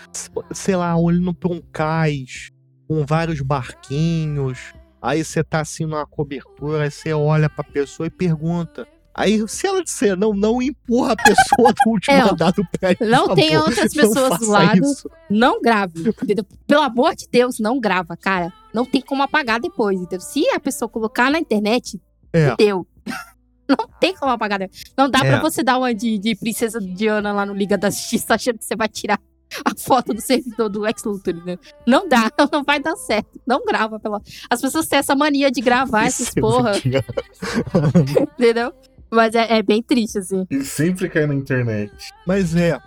Sei 0.52 0.76
lá, 0.76 0.96
olhando 0.98 1.34
pra 1.34 1.52
um 1.52 1.62
cais, 1.72 2.50
com 2.88 3.06
vários 3.06 3.42
barquinhos. 3.42 4.74
Aí 5.02 5.24
você 5.24 5.44
tá 5.44 5.62
assim 5.62 5.86
numa 5.86 6.06
cobertura, 6.06 6.84
aí 6.84 6.92
você 6.92 7.14
olha 7.14 7.50
pra 7.50 7.64
pessoa 7.64 8.08
e 8.08 8.10
pergunta. 8.10 8.88
Aí, 9.18 9.46
se 9.48 9.66
ela 9.66 9.84
disser 9.84 10.16
não, 10.16 10.32
não 10.32 10.62
empurra 10.62 11.14
a 11.14 11.16
pessoa 11.16 11.74
do 11.74 11.90
último 11.92 12.16
É, 12.16 12.22
andar 12.22 12.52
do 12.52 12.64
prédio. 12.80 13.08
não 13.10 13.34
tenha 13.34 13.60
outras 13.62 13.92
pessoas 13.92 14.40
do 14.40 14.48
lado. 14.50 14.78
isso. 14.80 15.10
Não 15.30 15.60
grave. 15.60 16.10
entendeu? 16.24 16.46
Pelo 16.68 16.82
amor 16.84 17.16
de 17.16 17.28
Deus, 17.32 17.60
não 17.60 17.80
grava, 17.80 18.16
cara. 18.16 18.54
Não 18.74 18.86
tem 18.86 19.02
como 19.02 19.24
apagar 19.24 19.60
depois, 19.60 20.00
entendeu? 20.00 20.22
Se 20.22 20.48
a 20.52 20.60
pessoa 20.60 20.88
colocar 20.88 21.32
na 21.32 21.40
internet, 21.40 22.00
É. 22.32 22.56
deu. 22.56 22.86
Não 23.70 23.86
tem 24.00 24.16
como 24.16 24.32
apagar. 24.32 24.60
depois. 24.60 24.82
Não 24.98 25.10
dá 25.10 25.20
É. 25.20 25.24
pra 25.30 25.42
você 25.42 25.62
dar 25.62 25.78
uma 25.78 25.94
de, 25.94 26.18
de 26.18 26.36
Princesa 26.36 26.80
Diana 26.80 27.34
lá 27.34 27.46
no 27.46 27.54
Liga 27.54 27.78
da 27.78 27.90
Justiça 27.90 28.36
achando 28.36 28.60
que 28.60 28.64
você 28.64 28.78
vai 28.78 28.88
tirar 28.88 29.20
a 29.66 29.72
foto 29.78 30.14
do 30.14 30.22
servidor 30.22 30.70
do 30.70 30.80
Lex 30.80 31.04
Luthor, 31.04 31.34
né? 31.46 31.58
Não 31.86 32.08
dá, 32.08 32.32
não 32.52 32.64
vai 32.64 32.80
dar 32.80 32.96
certo. 32.96 33.42
Não 33.46 33.66
grava. 33.66 34.00
Pela... 34.00 34.22
As 34.50 34.62
pessoas 34.62 34.88
têm 34.88 35.00
essa 35.00 35.16
mania 35.16 35.52
de 35.52 35.60
gravar 35.60 36.06
essas 36.06 36.34
porra, 36.34 36.74
entendeu? 36.78 38.74
Mas 39.12 39.36
é, 39.36 39.58
é 39.58 39.64
bem 39.64 39.82
triste, 39.82 40.18
assim. 40.20 40.46
E 40.50 40.64
sempre 40.64 41.10
cai 41.10 41.26
na 41.26 41.34
internet. 41.34 41.92
Mas 42.26 42.56
é, 42.56 42.78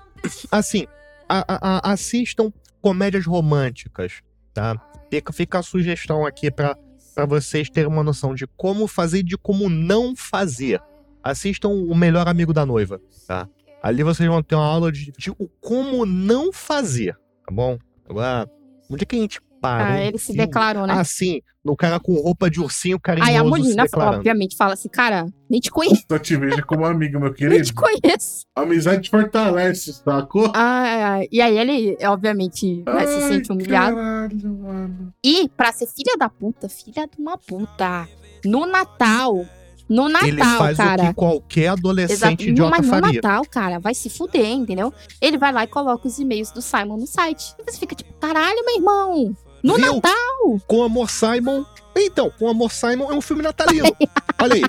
assim, 0.51 0.87
a- 1.29 1.45
a- 1.49 1.79
a- 1.89 1.93
assistam 1.93 2.53
comédias 2.81 3.27
românticas, 3.27 4.21
tá? 4.53 4.75
Fica, 5.11 5.33
fica 5.33 5.59
a 5.59 5.63
sugestão 5.63 6.25
aqui 6.27 6.51
pra, 6.51 6.77
pra 7.15 7.27
vocês 7.27 7.69
terem 7.71 7.91
uma 7.91 8.03
noção 8.03 8.35
de 8.35 8.47
como 8.57 8.87
fazer 8.87 9.19
e 9.19 9.23
de 9.23 9.37
como 9.39 9.69
não 9.69 10.15
fazer. 10.17 10.81
Assistam 11.23 11.69
O 11.69 11.95
Melhor 11.95 12.27
Amigo 12.29 12.53
da 12.53 12.65
Noiva, 12.65 13.01
tá? 13.27 13.49
Ali 13.83 14.03
vocês 14.03 14.29
vão 14.29 14.43
ter 14.43 14.55
uma 14.55 14.65
aula 14.67 14.93
de, 14.93 15.11
de 15.19 15.31
o 15.31 15.49
como 15.61 16.05
não 16.07 16.53
fazer, 16.53 17.15
tá 17.47 17.53
bom? 17.53 17.79
Agora, 18.09 18.49
onde 18.91 19.03
é 19.03 19.07
que 19.07 19.17
a 19.17 19.19
gente 19.19 19.41
parou? 19.61 19.87
Ah, 19.95 20.01
ele 20.01 20.19
se 20.19 20.33
declarou, 20.33 20.87
né? 20.87 20.95
Ah, 20.97 21.05
sim, 21.05 21.41
no 21.65 21.77
cara 21.77 22.01
com 22.01 22.15
roupa 22.15 22.51
de 22.51 22.61
ursinho 22.61 22.99
carinhoso 22.99 23.31
Aí 23.31 23.37
a 23.37 23.45
Molina, 23.45 23.83
declarando. 23.85 24.17
obviamente, 24.19 24.57
fala 24.57 24.73
assim, 24.75 24.89
cara, 24.89 25.27
nem 25.49 25.61
te 25.61 25.71
conheço, 25.71 26.05
Só 26.11 26.19
te 26.19 26.37
vejo 26.37 26.65
como 26.67 26.85
amigo, 26.87 27.21
meu 27.21 27.29
nem 27.31 27.35
querido. 27.35 27.65
te 27.65 27.75
conheço. 27.75 28.43
Amizade 28.57 29.11
fortalece, 29.11 29.93
sacou? 29.93 30.51
Ah, 30.55 31.21
e 31.31 31.41
aí 31.41 31.59
ele, 31.59 31.97
obviamente, 32.07 32.83
né, 32.87 33.07
se 33.07 33.15
Ai, 33.15 33.29
sente 33.29 33.53
humilhado. 33.53 33.97
Caralho, 33.97 34.49
mano. 34.59 35.15
E 35.25 35.49
pra 35.51 35.73
ser 35.73 35.87
filha 35.87 36.17
da 36.19 36.29
puta, 36.29 36.69
filha 36.69 37.07
de 37.07 37.21
uma 37.21 37.37
puta, 37.39 38.09
no 38.45 38.67
Natal, 38.67 39.45
no 39.89 40.09
Natal, 40.09 40.29
Ele 40.29 40.43
faz 40.45 40.77
cara. 40.77 41.03
o 41.03 41.07
que 41.09 41.15
qualquer 41.15 41.67
adolescente 41.69 42.13
Exato, 42.13 42.43
idiota 42.45 42.71
mas 42.71 42.87
no 42.87 42.93
faria. 42.93 43.13
Natal, 43.21 43.45
cara, 43.51 43.79
vai 43.81 43.93
se 43.93 44.09
fuder, 44.09 44.47
entendeu? 44.53 44.95
Ele 45.21 45.37
vai 45.37 45.53
lá 45.53 45.65
e 45.65 45.67
coloca 45.67 46.07
os 46.07 46.17
e-mails 46.19 46.53
do 46.53 46.63
Simon 46.63 46.97
no 46.97 47.07
site. 47.09 47.55
E 47.59 47.65
você 47.71 47.77
fica 47.79 47.95
tipo, 47.97 48.13
caralho, 48.21 48.65
meu 48.65 48.77
irmão, 48.77 49.37
no 49.63 49.75
Viu? 49.77 49.95
Natal. 49.95 50.61
Com 50.67 50.83
Amor 50.83 51.11
Simon. 51.11 51.65
Então, 51.97 52.31
com 52.39 52.49
Amor 52.49 52.71
Simon 52.73 53.11
é 53.11 53.15
um 53.15 53.21
filme 53.21 53.43
natalino. 53.43 53.95
Olha 54.41 54.55
aí. 54.55 54.63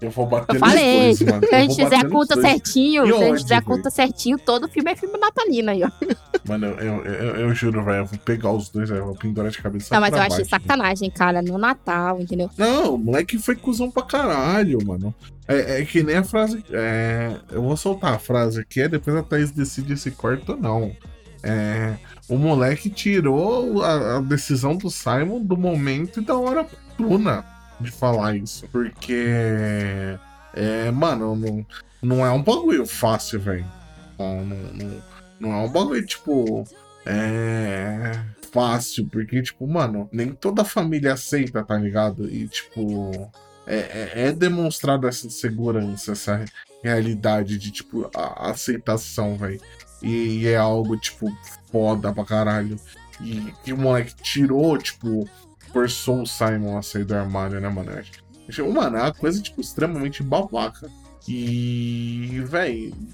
Eu 0.00 0.10
vou 0.10 0.26
bater 0.26 0.56
Eu 0.56 0.60
nos 0.60 0.68
falei, 0.68 1.04
dois, 1.04 1.20
mano. 1.22 1.46
se 1.46 1.54
a 1.54 1.60
gente 1.60 1.74
fizer 1.74 1.96
a 1.96 2.08
conta 2.08 2.34
dois. 2.34 2.46
certinho, 2.46 3.06
se 3.06 3.12
a 3.14 3.26
gente 3.28 3.42
fizer 3.42 3.54
a 3.54 3.62
conta 3.62 3.90
certinho, 3.90 4.38
todo 4.38 4.68
filme 4.68 4.90
é 4.92 4.96
filme 4.96 5.18
natalino 5.18 5.70
aí, 5.70 5.82
ó. 5.82 5.90
Mano, 6.46 6.66
eu, 6.66 6.76
eu, 6.78 7.04
eu, 7.06 7.36
eu 7.36 7.54
juro, 7.54 7.82
velho. 7.82 7.98
Eu 7.98 8.04
vou 8.06 8.18
pegar 8.18 8.50
os 8.52 8.68
dois. 8.68 8.90
Eu 8.90 9.06
vou 9.06 9.14
pendurar 9.14 9.50
de 9.50 9.58
cabeça 9.58 9.94
Não, 9.94 10.00
mas 10.00 10.12
eu 10.12 10.20
achei 10.20 10.44
baixo. 10.44 10.50
sacanagem, 10.50 11.10
cara, 11.10 11.40
no 11.40 11.56
Natal, 11.56 12.20
entendeu? 12.20 12.50
Não, 12.58 12.94
o 12.94 12.98
moleque 12.98 13.38
foi 13.38 13.56
cuzão 13.56 13.90
pra 13.90 14.02
caralho, 14.02 14.78
mano. 14.86 15.14
É, 15.48 15.80
é 15.80 15.84
que 15.84 16.02
nem 16.02 16.16
a 16.16 16.24
frase. 16.24 16.62
É, 16.70 17.36
eu 17.50 17.62
vou 17.62 17.76
soltar 17.76 18.14
a 18.14 18.18
frase 18.18 18.60
aqui, 18.60 18.82
aí 18.82 18.88
depois 18.88 19.16
a 19.16 19.22
Thaís 19.22 19.50
decide 19.50 19.96
se 19.96 20.10
corta 20.10 20.52
ou 20.52 20.58
não. 20.58 20.92
É, 21.42 21.94
o 22.30 22.38
moleque 22.38 22.88
tirou 22.88 23.82
a, 23.82 24.18
a 24.18 24.20
decisão 24.20 24.76
do 24.76 24.88
Simon 24.88 25.42
do 25.42 25.56
momento 25.56 26.20
e 26.20 26.24
da 26.24 26.36
hora 26.36 26.60
oportuna 26.62 27.44
de 27.80 27.90
falar 27.90 28.36
isso. 28.36 28.68
Porque. 28.68 29.26
É, 30.54 30.90
mano, 30.90 31.34
não, 31.34 31.66
não 32.00 32.26
é 32.26 32.30
um 32.30 32.42
bagulho 32.42 32.86
fácil, 32.86 33.40
velho. 33.40 33.66
Não, 34.18 34.44
não, 34.44 34.56
não, 34.56 35.02
não 35.40 35.52
é 35.52 35.56
um 35.56 35.68
bagulho, 35.68 36.06
tipo. 36.06 36.64
É. 37.04 38.12
Fácil, 38.52 39.06
porque, 39.06 39.40
tipo, 39.42 39.64
mano, 39.66 40.08
nem 40.12 40.32
toda 40.32 40.64
família 40.64 41.12
aceita, 41.12 41.64
tá 41.64 41.76
ligado? 41.76 42.28
E, 42.28 42.46
tipo. 42.46 43.30
É, 43.66 43.76
é, 43.76 44.28
é 44.28 44.32
demonstrada 44.32 45.08
essa 45.08 45.30
segurança, 45.30 46.12
essa 46.12 46.44
realidade 46.82 47.58
de, 47.58 47.70
tipo, 47.70 48.10
a 48.14 48.50
aceitação, 48.50 49.36
velho. 49.36 49.60
E, 50.02 50.46
é 50.48 50.56
algo, 50.56 50.96
tipo, 50.96 51.30
foda 51.70 52.12
pra 52.12 52.24
caralho. 52.24 52.78
E 53.20 53.52
que 53.64 53.72
o 53.72 53.76
moleque 53.78 54.14
tirou, 54.22 54.76
tipo, 54.78 55.28
forçou 55.72 56.22
o 56.22 56.26
Simon 56.26 56.78
a 56.78 56.82
sair 56.82 57.04
do 57.04 57.14
armário, 57.14 57.60
né, 57.60 57.68
mano? 57.68 57.90
Eu 57.92 57.98
acho- 57.98 58.72
Mano, 58.72 58.96
é 58.96 59.02
uma 59.02 59.14
coisa, 59.14 59.40
tipo, 59.40 59.60
extremamente 59.60 60.22
babaca. 60.22 60.88
E, 61.28 62.42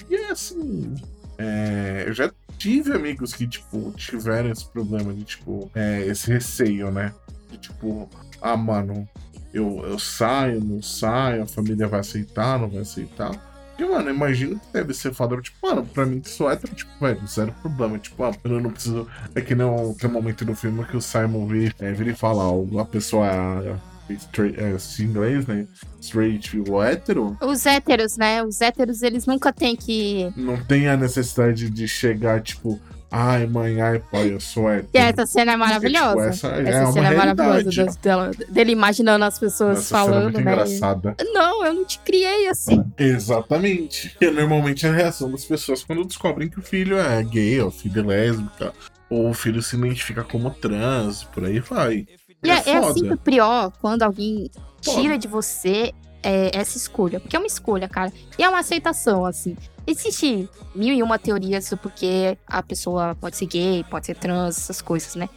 e 0.08 0.14
é 0.14 0.30
assim. 0.30 0.94
é, 1.38 2.04
eu 2.06 2.12
já 2.14 2.32
tive 2.56 2.92
amigos 2.94 3.34
que, 3.34 3.46
tipo, 3.46 3.92
tiveram 3.92 4.50
esse 4.50 4.64
problema 4.66 5.12
de, 5.12 5.24
tipo, 5.24 5.70
é, 5.74 6.06
esse 6.06 6.30
receio, 6.32 6.90
né? 6.90 7.12
De, 7.50 7.58
tipo, 7.58 8.08
ah, 8.40 8.56
mano, 8.56 9.06
eu, 9.52 9.80
eu 9.84 9.98
saio, 9.98 10.62
não 10.64 10.80
saio, 10.80 11.42
a 11.42 11.46
família 11.46 11.86
vai 11.88 12.00
aceitar, 12.00 12.58
não 12.58 12.68
vai 12.70 12.80
aceitar. 12.80 13.30
E, 13.78 13.84
mano, 13.84 14.08
eu 14.08 14.14
imagino 14.14 14.58
que 14.58 14.72
deve 14.72 14.94
ser 14.94 15.12
foda. 15.12 15.40
Tipo, 15.40 15.66
mano, 15.66 15.84
pra 15.84 16.06
mim 16.06 16.20
que 16.20 16.30
sou 16.30 16.50
hétero, 16.50 16.74
tipo, 16.74 16.90
velho, 17.00 17.26
zero 17.26 17.52
problema. 17.60 17.98
Tipo, 17.98 18.24
ah, 18.24 18.32
eu 18.44 18.60
não 18.60 18.70
preciso. 18.70 19.06
É 19.34 19.40
que 19.40 19.54
não 19.54 19.94
tem 19.94 20.08
um 20.08 20.12
momento 20.12 20.44
no 20.44 20.54
filme 20.54 20.84
que 20.84 20.96
o 20.96 21.02
Simon 21.02 21.46
vira, 21.46 21.74
é, 21.78 21.92
vira 21.92 22.10
e 22.10 22.14
fala, 22.14 22.44
ó, 22.44 22.80
a 22.80 22.84
pessoa 22.84 23.26
é, 23.26 23.76
straight, 24.14 24.58
é, 24.58 24.76
em 25.00 25.04
inglês, 25.04 25.46
né? 25.46 25.66
Straight 26.00 26.58
ou 26.68 26.82
hétero, 26.82 27.36
Os 27.40 27.66
héteros, 27.66 28.16
né? 28.16 28.42
Os 28.42 28.60
héteros, 28.60 29.02
eles 29.02 29.26
nunca 29.26 29.52
têm 29.52 29.76
que. 29.76 30.32
não 30.36 30.56
tem 30.56 30.88
a 30.88 30.96
necessidade 30.96 31.68
de 31.68 31.88
chegar, 31.88 32.40
tipo, 32.40 32.80
Ai, 33.10 33.46
mãe, 33.46 33.80
ai, 33.80 34.02
pai, 34.10 34.32
eu 34.32 34.40
sou 34.40 34.68
hétero. 34.68 34.88
E 34.92 34.98
essa 34.98 35.24
cena 35.26 35.52
é 35.52 35.56
maravilhosa. 35.56 36.08
Tipo, 36.08 36.20
essa 36.22 36.48
é 36.48 36.68
essa 36.68 36.80
uma 36.84 36.92
cena 36.92 37.08
é 37.12 37.16
maravilhosa 37.16 37.98
dela- 38.02 38.30
dele 38.48 38.72
imaginando 38.72 39.24
as 39.24 39.38
pessoas 39.38 39.78
Essa 39.78 39.86
cena 39.88 40.00
é 40.00 40.04
falando, 40.04 40.22
muito 40.24 40.40
né? 40.40 40.52
engraçada. 40.52 41.16
Não, 41.32 41.64
eu 41.64 41.72
não 41.72 41.84
te 41.84 41.98
criei 42.00 42.48
assim. 42.48 42.84
Exatamente. 42.98 44.16
Que 44.18 44.30
normalmente 44.30 44.86
é 44.86 44.88
a 44.88 44.92
reação 44.92 45.30
das 45.30 45.44
pessoas 45.44 45.82
quando 45.84 46.04
descobrem 46.04 46.48
que 46.48 46.58
o 46.58 46.62
filho 46.62 46.98
é 46.98 47.22
gay, 47.22 47.60
ou 47.60 47.70
filho 47.70 48.00
é 48.00 48.04
lésbica, 48.04 48.72
ou 49.08 49.30
o 49.30 49.34
filho 49.34 49.62
se 49.62 49.76
identifica 49.76 50.24
como 50.24 50.50
trans, 50.50 51.24
por 51.24 51.44
aí 51.44 51.60
vai. 51.60 52.06
E 52.42 52.50
é, 52.50 52.58
é 52.58 52.80
foda. 52.80 52.94
sempre 52.94 53.16
pior 53.16 53.72
quando 53.80 54.02
alguém 54.02 54.50
tira 54.80 55.16
de 55.18 55.26
você 55.28 55.92
é, 56.22 56.50
essa 56.56 56.76
escolha. 56.76 57.20
Porque 57.20 57.36
é 57.36 57.38
uma 57.38 57.46
escolha, 57.46 57.88
cara. 57.88 58.12
E 58.38 58.42
é 58.42 58.48
uma 58.48 58.58
aceitação, 58.60 59.24
assim. 59.24 59.56
Existe 59.86 60.48
mil 60.74 60.94
e 60.94 61.02
uma 61.02 61.18
teorias 61.18 61.70
do 61.70 61.76
porquê 61.76 62.36
a 62.46 62.62
pessoa 62.62 63.14
pode 63.20 63.36
ser 63.36 63.46
gay, 63.46 63.84
pode 63.88 64.06
ser 64.06 64.16
trans, 64.16 64.56
essas 64.58 64.82
coisas, 64.82 65.14
né? 65.14 65.28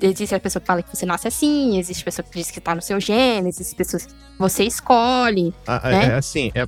Existe 0.00 0.34
a 0.34 0.40
pessoa 0.40 0.60
que 0.60 0.66
fala 0.66 0.82
que 0.82 0.96
você 0.96 1.04
nasce 1.04 1.28
assim, 1.28 1.78
existe 1.78 2.00
a 2.00 2.04
pessoa 2.06 2.24
que 2.26 2.38
diz 2.38 2.50
que 2.50 2.60
tá 2.60 2.74
no 2.74 2.80
seu 2.80 2.98
gene, 2.98 3.48
existe 3.48 3.74
pessoas 3.76 4.06
que 4.06 4.14
você 4.38 4.64
escolhe. 4.64 5.54
Ah, 5.66 5.80
é- 5.84 5.90
né? 5.92 6.06
é 6.06 6.14
assim, 6.14 6.50
é, 6.54 6.60
é- 6.62 6.66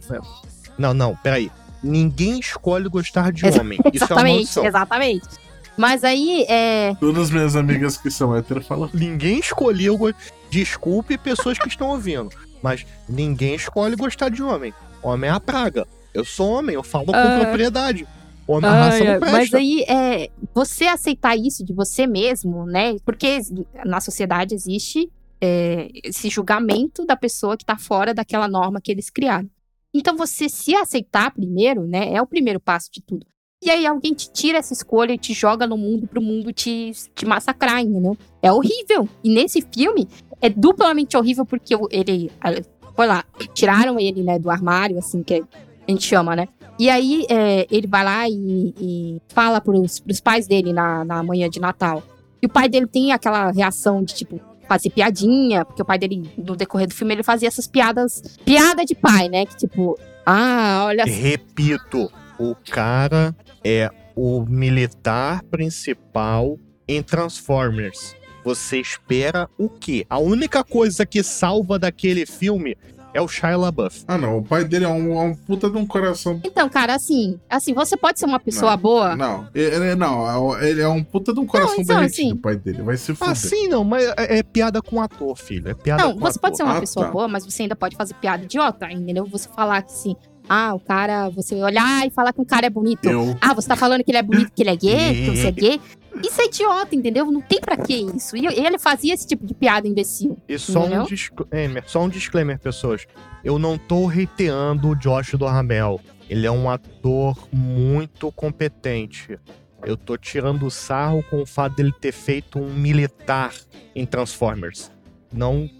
Não, 0.78 0.92
não, 0.94 1.16
peraí. 1.16 1.50
Ninguém 1.82 2.38
escolhe 2.38 2.88
gostar 2.88 3.32
de 3.32 3.46
Exa- 3.46 3.60
homem. 3.60 3.78
Isso 3.92 4.04
é 4.04 4.06
uma 4.14 4.20
exatamente, 4.28 4.58
exatamente. 4.60 5.28
Mas 5.76 6.02
aí, 6.04 6.44
é. 6.48 6.94
Todas 6.98 7.24
as 7.24 7.30
minhas 7.30 7.54
amigas 7.56 7.96
que 7.96 8.10
são 8.10 8.36
héteros 8.36 8.66
falam. 8.66 8.90
Ninguém 8.92 9.38
escolheu. 9.38 9.96
go- 9.96 10.12
Desculpe 10.50 11.16
pessoas 11.16 11.56
que 11.58 11.68
estão 11.68 11.88
ouvindo, 11.90 12.30
mas 12.62 12.84
ninguém 13.08 13.54
escolhe 13.54 13.94
gostar 13.96 14.28
de 14.28 14.42
homem. 14.42 14.74
Homem 15.02 15.30
é 15.30 15.32
a 15.32 15.38
praga. 15.40 15.86
Eu 16.14 16.24
sou 16.24 16.48
homem, 16.50 16.74
eu 16.74 16.82
falo 16.82 17.06
com 17.06 17.12
Ah. 17.14 17.40
propriedade. 17.40 18.06
Homem, 18.46 18.68
a 18.70 18.72
Ai, 18.72 18.80
raça 18.90 19.04
não 19.04 19.12
ai, 19.12 19.18
presta. 19.18 19.36
mas 19.36 19.54
aí, 19.54 19.82
é, 19.82 20.30
você 20.54 20.86
aceitar 20.86 21.36
isso 21.36 21.62
de 21.64 21.72
você 21.74 22.06
mesmo, 22.06 22.64
né? 22.64 22.96
Porque 23.04 23.38
na 23.84 24.00
sociedade 24.00 24.54
existe 24.54 25.10
é, 25.40 25.88
esse 26.02 26.28
julgamento 26.30 27.04
da 27.06 27.14
pessoa 27.14 27.56
que 27.56 27.64
tá 27.64 27.76
fora 27.78 28.12
daquela 28.14 28.48
norma 28.48 28.80
que 28.80 28.90
eles 28.90 29.08
criaram. 29.10 29.48
Então, 29.94 30.16
você 30.16 30.48
se 30.48 30.74
aceitar 30.74 31.30
primeiro, 31.32 31.86
né? 31.86 32.12
É 32.12 32.20
o 32.22 32.26
primeiro 32.26 32.58
passo 32.58 32.88
de 32.92 33.00
tudo. 33.02 33.24
E 33.62 33.70
aí, 33.70 33.86
alguém 33.86 34.14
te 34.14 34.30
tira 34.32 34.58
essa 34.58 34.72
escolha 34.72 35.12
e 35.12 35.18
te 35.18 35.32
joga 35.34 35.66
no 35.66 35.76
mundo 35.76 36.06
pro 36.06 36.20
mundo 36.22 36.52
te, 36.52 36.90
te 37.14 37.26
massacrar, 37.26 37.80
entendeu? 37.80 38.16
É 38.42 38.50
horrível. 38.52 39.08
E 39.22 39.28
nesse 39.32 39.60
filme, 39.72 40.08
é 40.40 40.48
duplamente 40.48 41.16
horrível 41.16 41.44
porque 41.46 41.74
ele. 41.90 42.30
ah, 42.40 42.50
Foi 42.96 43.06
lá, 43.06 43.24
tiraram 43.54 43.98
ele, 44.00 44.22
né, 44.24 44.38
do 44.38 44.50
armário, 44.50 44.98
assim, 44.98 45.22
que 45.22 45.44
a 45.88 45.90
gente 45.90 46.04
chama, 46.04 46.36
né? 46.36 46.48
E 46.78 46.90
aí 46.90 47.26
é, 47.28 47.66
ele 47.70 47.86
vai 47.86 48.04
lá 48.04 48.28
e, 48.28 48.74
e 48.78 49.22
fala 49.28 49.60
pros, 49.60 49.98
pros 49.98 50.20
pais 50.20 50.46
dele 50.46 50.72
na, 50.72 51.04
na 51.04 51.22
manhã 51.22 51.48
de 51.48 51.58
Natal. 51.58 52.02
E 52.40 52.46
o 52.46 52.48
pai 52.48 52.68
dele 52.68 52.86
tem 52.86 53.10
aquela 53.10 53.50
reação 53.50 54.04
de, 54.04 54.14
tipo, 54.14 54.40
fazer 54.68 54.90
piadinha, 54.90 55.64
porque 55.64 55.82
o 55.82 55.84
pai 55.84 55.98
dele, 55.98 56.30
no 56.36 56.54
decorrer 56.54 56.86
do 56.86 56.94
filme, 56.94 57.14
ele 57.14 57.22
fazia 57.22 57.48
essas 57.48 57.66
piadas. 57.66 58.22
Piada 58.44 58.84
de 58.84 58.94
pai, 58.94 59.28
né? 59.28 59.46
Que 59.46 59.56
tipo, 59.56 59.98
ah, 60.24 60.84
olha. 60.84 61.04
Repito, 61.04 62.12
o 62.38 62.54
cara 62.70 63.34
é 63.64 63.90
o 64.14 64.44
militar 64.46 65.42
principal 65.44 66.58
em 66.86 67.02
Transformers. 67.02 68.14
Você 68.44 68.78
espera 68.78 69.48
o 69.58 69.68
quê? 69.68 70.06
A 70.08 70.18
única 70.18 70.62
coisa 70.62 71.04
que 71.04 71.22
salva 71.22 71.78
daquele 71.78 72.24
filme 72.24 72.76
é 73.14 73.20
o 73.20 73.28
Shia 73.28 73.56
LaBeouf. 73.56 74.04
Ah, 74.06 74.18
não, 74.18 74.38
o 74.38 74.42
pai 74.42 74.64
dele 74.64 74.84
é 74.84 74.88
um, 74.88 75.12
é 75.18 75.22
um 75.22 75.34
puta 75.34 75.68
de 75.70 75.76
um 75.76 75.86
coração. 75.86 76.40
Então, 76.44 76.68
cara, 76.68 76.94
assim, 76.94 77.38
assim, 77.48 77.72
você 77.74 77.96
pode 77.96 78.18
ser 78.18 78.26
uma 78.26 78.38
pessoa 78.40 78.72
Não, 78.72 78.78
boa. 78.78 79.16
Não, 79.16 79.48
ele, 79.54 79.94
não, 79.94 80.58
ele 80.62 80.80
é 80.80 80.88
um 80.88 81.02
puta 81.02 81.32
de 81.32 81.40
um 81.40 81.46
coração 81.46 81.76
então, 81.78 81.96
derretido, 81.96 82.28
assim- 82.28 82.32
o 82.32 82.36
pai 82.42 82.56
dele. 82.56 82.82
Vai 82.82 82.96
se 82.96 83.14
fuder. 83.14 83.32
Ah, 83.32 83.34
sim, 83.34 83.68
não, 83.68 83.82
mas 83.84 84.04
é, 84.16 84.38
é 84.38 84.42
piada 84.42 84.80
com 84.82 85.00
ator, 85.00 85.36
filho. 85.36 85.68
É 85.70 85.74
piada 85.74 86.02
Não, 86.04 86.14
com 86.14 86.20
você 86.20 86.38
pode 86.38 86.56
ser 86.56 86.62
ator. 86.62 86.72
uma 86.72 86.78
Ah, 86.78 86.80
pessoa 86.80 87.06
tá. 87.06 87.12
boa, 87.12 87.28
mas 87.28 87.44
você 87.44 87.62
ainda 87.62 87.76
pode 87.76 87.96
fazer 87.96 88.14
piada 88.14 88.44
idiota, 88.44 88.90
entendeu? 88.92 89.26
Você 89.26 89.48
falar 89.48 89.82
que 89.82 89.92
assim, 89.92 90.14
ah, 90.50 90.74
o 90.74 90.80
cara, 90.80 91.28
você 91.28 91.54
olhar 91.56 92.06
e 92.06 92.10
falar 92.10 92.32
que 92.32 92.40
o 92.40 92.44
cara 92.44 92.66
é 92.66 92.70
bonito. 92.70 93.04
Eu- 93.06 93.36
Ah, 93.40 93.52
você 93.52 93.68
tá 93.68 93.76
falando 93.76 94.02
que 94.02 94.10
ele 94.10 94.18
é 94.18 94.22
bonito, 94.22 94.50
que 94.54 94.62
ele 94.62 94.70
é 94.70 94.76
gay, 94.76 95.14
que 95.14 95.36
você 95.36 95.46
é 95.48 95.50
gay. 95.52 95.80
Isso 96.22 96.40
é 96.40 96.46
idiota, 96.46 96.94
entendeu? 96.94 97.30
Não 97.30 97.40
tem 97.40 97.60
pra 97.60 97.76
que 97.76 97.94
isso. 97.94 98.36
E 98.36 98.46
ele 98.46 98.78
fazia 98.78 99.14
esse 99.14 99.26
tipo 99.26 99.46
de 99.46 99.54
piada 99.54 99.86
imbecil. 99.86 100.36
E 100.48 100.58
só 100.58 100.84
um, 100.84 101.04
disclaimer, 101.04 101.84
só 101.86 102.02
um 102.02 102.08
disclaimer, 102.08 102.58
pessoas. 102.58 103.06
Eu 103.44 103.58
não 103.58 103.78
tô 103.78 104.08
hateando 104.08 104.88
o 104.88 104.94
Josh 104.94 105.32
Duhamel. 105.34 106.00
Ele 106.28 106.46
é 106.46 106.50
um 106.50 106.68
ator 106.68 107.36
muito 107.52 108.30
competente. 108.32 109.38
Eu 109.84 109.96
tô 109.96 110.16
tirando 110.16 110.70
sarro 110.70 111.22
com 111.30 111.40
o 111.42 111.46
fato 111.46 111.76
dele 111.76 111.92
ter 112.00 112.12
feito 112.12 112.58
um 112.58 112.72
militar 112.72 113.52
em 113.94 114.04
Transformers. 114.04 114.90
Não 115.32 115.70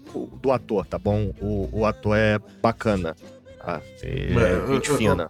do 0.41 0.51
ator, 0.51 0.85
tá 0.85 0.97
bom? 0.97 1.33
O, 1.41 1.69
o 1.71 1.85
ator 1.85 2.17
é 2.17 2.39
bacana. 2.61 3.15
Ah, 3.61 3.81
é 4.03 4.73
gente 4.73 4.89
fina. 4.91 5.29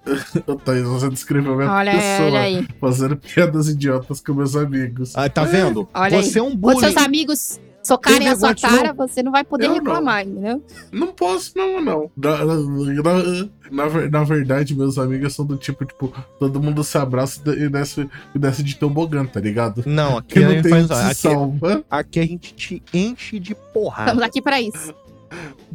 Thaís, 0.64 0.84
você 0.84 1.10
descreveu 1.10 1.54
a 1.54 1.58
minha 1.58 1.72
Olha, 1.72 1.92
pessoa 1.92 2.28
olha 2.28 2.40
aí. 2.42 2.68
fazendo 2.80 3.18
piadas 3.18 3.68
idiotas 3.68 4.22
com 4.22 4.34
meus 4.34 4.56
amigos. 4.56 5.14
Ah, 5.16 5.28
tá 5.30 5.44
vendo? 5.44 5.88
Olha 5.94 6.22
Você 6.22 6.40
aí. 6.40 6.46
é 6.46 6.48
um 6.48 6.52
Quando 6.52 6.60
bullying. 6.76 6.80
seus 6.80 6.98
amigos 6.98 7.60
socarem 7.82 8.28
a 8.28 8.36
sua 8.36 8.54
cara, 8.54 8.94
você 8.94 9.24
não 9.24 9.32
vai 9.32 9.44
poder 9.44 9.66
Eu 9.66 9.70
não. 9.70 9.76
reclamar, 9.78 10.28
entendeu? 10.28 10.64
Não 10.92 11.08
posso, 11.08 11.54
não, 11.58 11.82
não. 11.82 12.12
Na, 12.16 12.46
na, 12.46 12.56
na- 12.56 13.50
na 13.72 13.86
ver- 13.88 14.12
na 14.12 14.24
verdade, 14.24 14.76
meus 14.76 14.98
amigos 15.00 15.34
são 15.34 15.46
do 15.46 15.56
tipo, 15.58 15.84
tipo, 15.86 16.14
todo 16.40 16.62
mundo 16.62 16.84
se 16.84 16.98
abraça 16.98 17.42
e 17.54 17.68
desce, 17.70 18.08
e 18.36 18.40
desce 18.40 18.62
de 18.64 18.76
tobogã, 18.76 19.26
tá 19.26 19.40
ligado? 19.40 19.82
Não, 19.88 20.18
aqui 20.18 20.34
Que 20.36 20.40
a 20.40 20.42
não 20.44 20.52
gente 20.52 20.64
tem 20.70 20.88
faz. 20.88 20.88
se 21.18 21.28
Aqui, 21.28 21.36
salva. 21.36 21.84
aqui 21.90 22.20
a 22.20 22.26
gente 22.26 22.54
te 22.54 22.84
enche 22.94 23.40
de 23.40 23.56
porrada. 23.74 24.04
Estamos 24.12 24.24
aqui 24.24 24.42
pra 24.42 24.62
isso. 24.62 24.94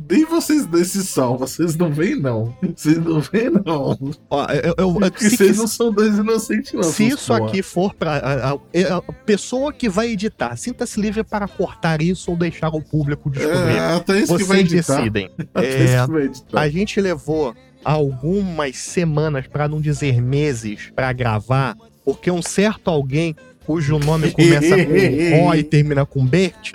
Nem 0.09 0.25
vocês 0.27 0.67
desse 0.67 1.05
salva, 1.05 1.47
vocês 1.47 1.77
não 1.77 1.91
veem, 1.91 2.17
não. 2.21 2.55
Vocês 2.75 2.99
não 2.99 3.21
veem, 3.21 3.51
não. 3.51 3.99
Ó, 4.29 4.47
eu, 4.51 4.61
eu, 4.63 4.75
eu- 4.79 4.93
vocês 4.93 5.37
quis- 5.37 5.57
não 5.57 5.67
são 5.67 5.93
dois 5.93 6.19
inocentes, 6.19 6.73
não. 6.73 6.83
Se 6.83 7.07
isso 7.09 7.29
porra. 7.35 7.49
aqui 7.49 7.63
for 7.63 7.95
pra. 7.95 8.17
A, 8.17 8.51
a- 8.53 8.97
a 8.99 9.13
pessoa 9.25 9.73
que 9.73 9.89
vai 9.89 10.09
editar, 10.11 10.57
sinta-se 10.57 11.01
livre 11.01 11.23
para 11.25 11.49
cortar 11.49 12.03
isso 12.03 12.31
ou 12.31 12.37
deixar 12.37 12.69
o 12.75 12.83
público 12.83 13.31
descobrir. 13.31 13.77
É, 13.77 13.95
até 13.95 14.19
isso 14.19 14.37
que 14.37 14.45
Vocês 14.45 14.49
vai 14.49 14.61
editar. 14.61 14.97
decidem. 14.97 15.31
Até 15.55 15.67
É, 15.67 15.85
isso 15.95 16.07
que 16.07 16.13
vai 16.13 16.23
editar. 16.25 16.61
a 16.61 16.69
gente 16.69 17.01
levou 17.01 17.55
algumas 17.85 18.77
semanas, 18.77 19.47
para 19.47 19.69
não 19.69 19.81
dizer 19.81 20.21
meses, 20.21 20.91
para 20.95 21.13
gravar, 21.13 21.77
porque 22.05 22.31
um 22.31 22.43
certo 22.43 22.91
alguém 22.91 23.35
cujo 23.67 23.99
nome 23.99 24.31
começa 24.31 24.77
com 24.85 24.93
O 25.49 25.55
e 25.55 25.63
termina 25.63 26.05
com 26.05 26.25
Bert, 26.27 26.73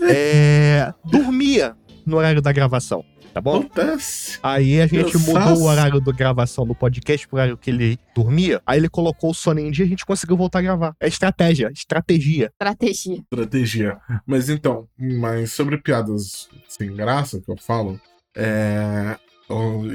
é, 0.00 0.92
dormia 1.04 1.74
no 2.08 2.16
horário 2.16 2.42
da 2.42 2.52
gravação. 2.52 3.04
Tá 3.32 3.40
bom? 3.42 3.58
Acontece. 3.58 4.38
Aí 4.42 4.80
a 4.80 4.86
gente 4.86 5.14
Eu 5.14 5.20
mudou 5.20 5.34
faço. 5.34 5.62
o 5.62 5.64
horário 5.66 6.00
da 6.00 6.12
gravação 6.12 6.66
do 6.66 6.74
podcast 6.74 7.28
pro 7.28 7.36
horário 7.36 7.56
que 7.58 7.70
ele 7.70 7.98
dormia. 8.14 8.60
Aí 8.66 8.78
ele 8.80 8.88
colocou 8.88 9.30
o 9.30 9.34
sono 9.34 9.60
em 9.60 9.70
dia 9.70 9.84
e 9.84 9.86
a 9.86 9.90
gente 9.90 10.06
conseguiu 10.06 10.36
voltar 10.36 10.60
a 10.60 10.62
gravar. 10.62 10.96
É 10.98 11.06
estratégia, 11.06 11.70
estratégia. 11.72 12.50
Estratégia. 12.60 13.22
Estratégia. 13.30 13.98
Mas 14.26 14.48
então, 14.48 14.88
mas 14.98 15.52
sobre 15.52 15.76
piadas 15.78 16.48
sem 16.68 16.92
graça 16.94 17.40
que 17.40 17.50
eu 17.50 17.56
falo, 17.56 18.00
é. 18.36 19.16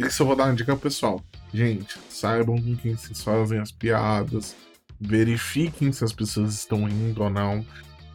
Isso 0.08 0.24
eu 0.24 0.28
vou 0.28 0.36
dar 0.36 0.46
uma 0.46 0.56
dica 0.56 0.76
pessoal. 0.76 1.22
Gente, 1.54 2.00
saibam 2.10 2.60
com 2.60 2.76
quem 2.76 2.96
vocês 2.96 3.22
fazem 3.24 3.60
as 3.60 3.72
piadas. 3.72 4.56
Verifiquem 5.00 5.92
se 5.92 6.04
as 6.04 6.14
pessoas 6.14 6.54
estão 6.54 6.86
rindo 6.86 7.22
ou 7.24 7.30
não. 7.30 7.66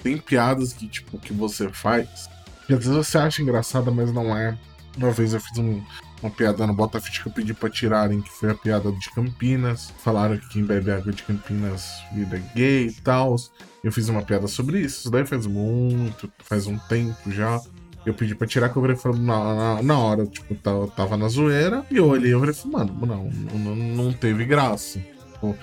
Tem 0.02 0.16
piadas 0.16 0.72
que, 0.72 0.88
tipo, 0.88 1.18
que 1.18 1.32
você 1.32 1.68
faz. 1.68 2.28
Às 2.68 2.78
vezes 2.78 2.88
você 2.94 3.18
acha 3.18 3.42
engraçada, 3.42 3.90
mas 3.90 4.12
não 4.12 4.36
é. 4.36 4.56
Uma 4.96 5.10
vez 5.12 5.32
eu 5.32 5.40
fiz 5.40 5.56
um- 5.58 5.80
uma 6.22 6.30
piada 6.30 6.66
no 6.66 6.74
Bota 6.74 7.00
Fit 7.00 7.22
que 7.22 7.28
eu 7.28 7.32
pedi 7.32 7.54
pra 7.54 7.70
tirarem, 7.70 8.20
que 8.20 8.30
foi 8.30 8.50
a 8.50 8.54
piada 8.54 8.90
de 8.90 9.10
Campinas. 9.10 9.92
Falaram 10.02 10.36
que 10.36 10.48
quem 10.48 10.64
bebe 10.64 10.90
água 10.90 11.12
de 11.12 11.22
Campinas 11.22 11.88
vira 12.12 12.38
gay 12.54 12.88
e 12.88 12.92
tal. 12.92 13.36
Eu 13.84 13.92
fiz 13.92 14.08
uma 14.08 14.22
piada 14.22 14.48
sobre 14.48 14.80
isso. 14.80 15.00
Isso 15.00 15.10
daí 15.10 15.24
faz 15.24 15.46
muito, 15.46 16.30
faz 16.40 16.66
um 16.66 16.76
tempo 16.78 17.30
já. 17.30 17.60
Eu 18.04 18.14
pedi 18.14 18.34
pra 18.34 18.46
tirar, 18.46 18.68
que 18.70 18.76
eu 18.76 18.96
falei, 18.96 19.20
na, 19.20 19.54
na, 19.76 19.82
na 19.82 19.98
hora, 19.98 20.26
tipo, 20.26 20.54
eu 20.54 20.88
tava, 20.88 21.16
na 21.16 21.28
zoeira. 21.28 21.84
E 21.90 21.96
eu 21.96 22.06
olhei 22.08 22.34
e 22.34 22.54
falei, 22.54 22.54
mano, 22.66 23.06
não, 23.06 23.30
não, 23.58 23.76
não 23.76 24.12
teve 24.12 24.44
graça. 24.44 24.98
Tipo, 25.32 25.56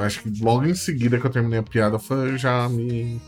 acho 0.00 0.22
que 0.22 0.42
logo 0.42 0.64
em 0.66 0.74
seguida 0.74 1.18
que 1.20 1.26
eu 1.26 1.30
terminei 1.30 1.60
a 1.60 1.62
piada, 1.62 1.98
eu 2.10 2.36
já 2.38 2.68
me, 2.68 3.20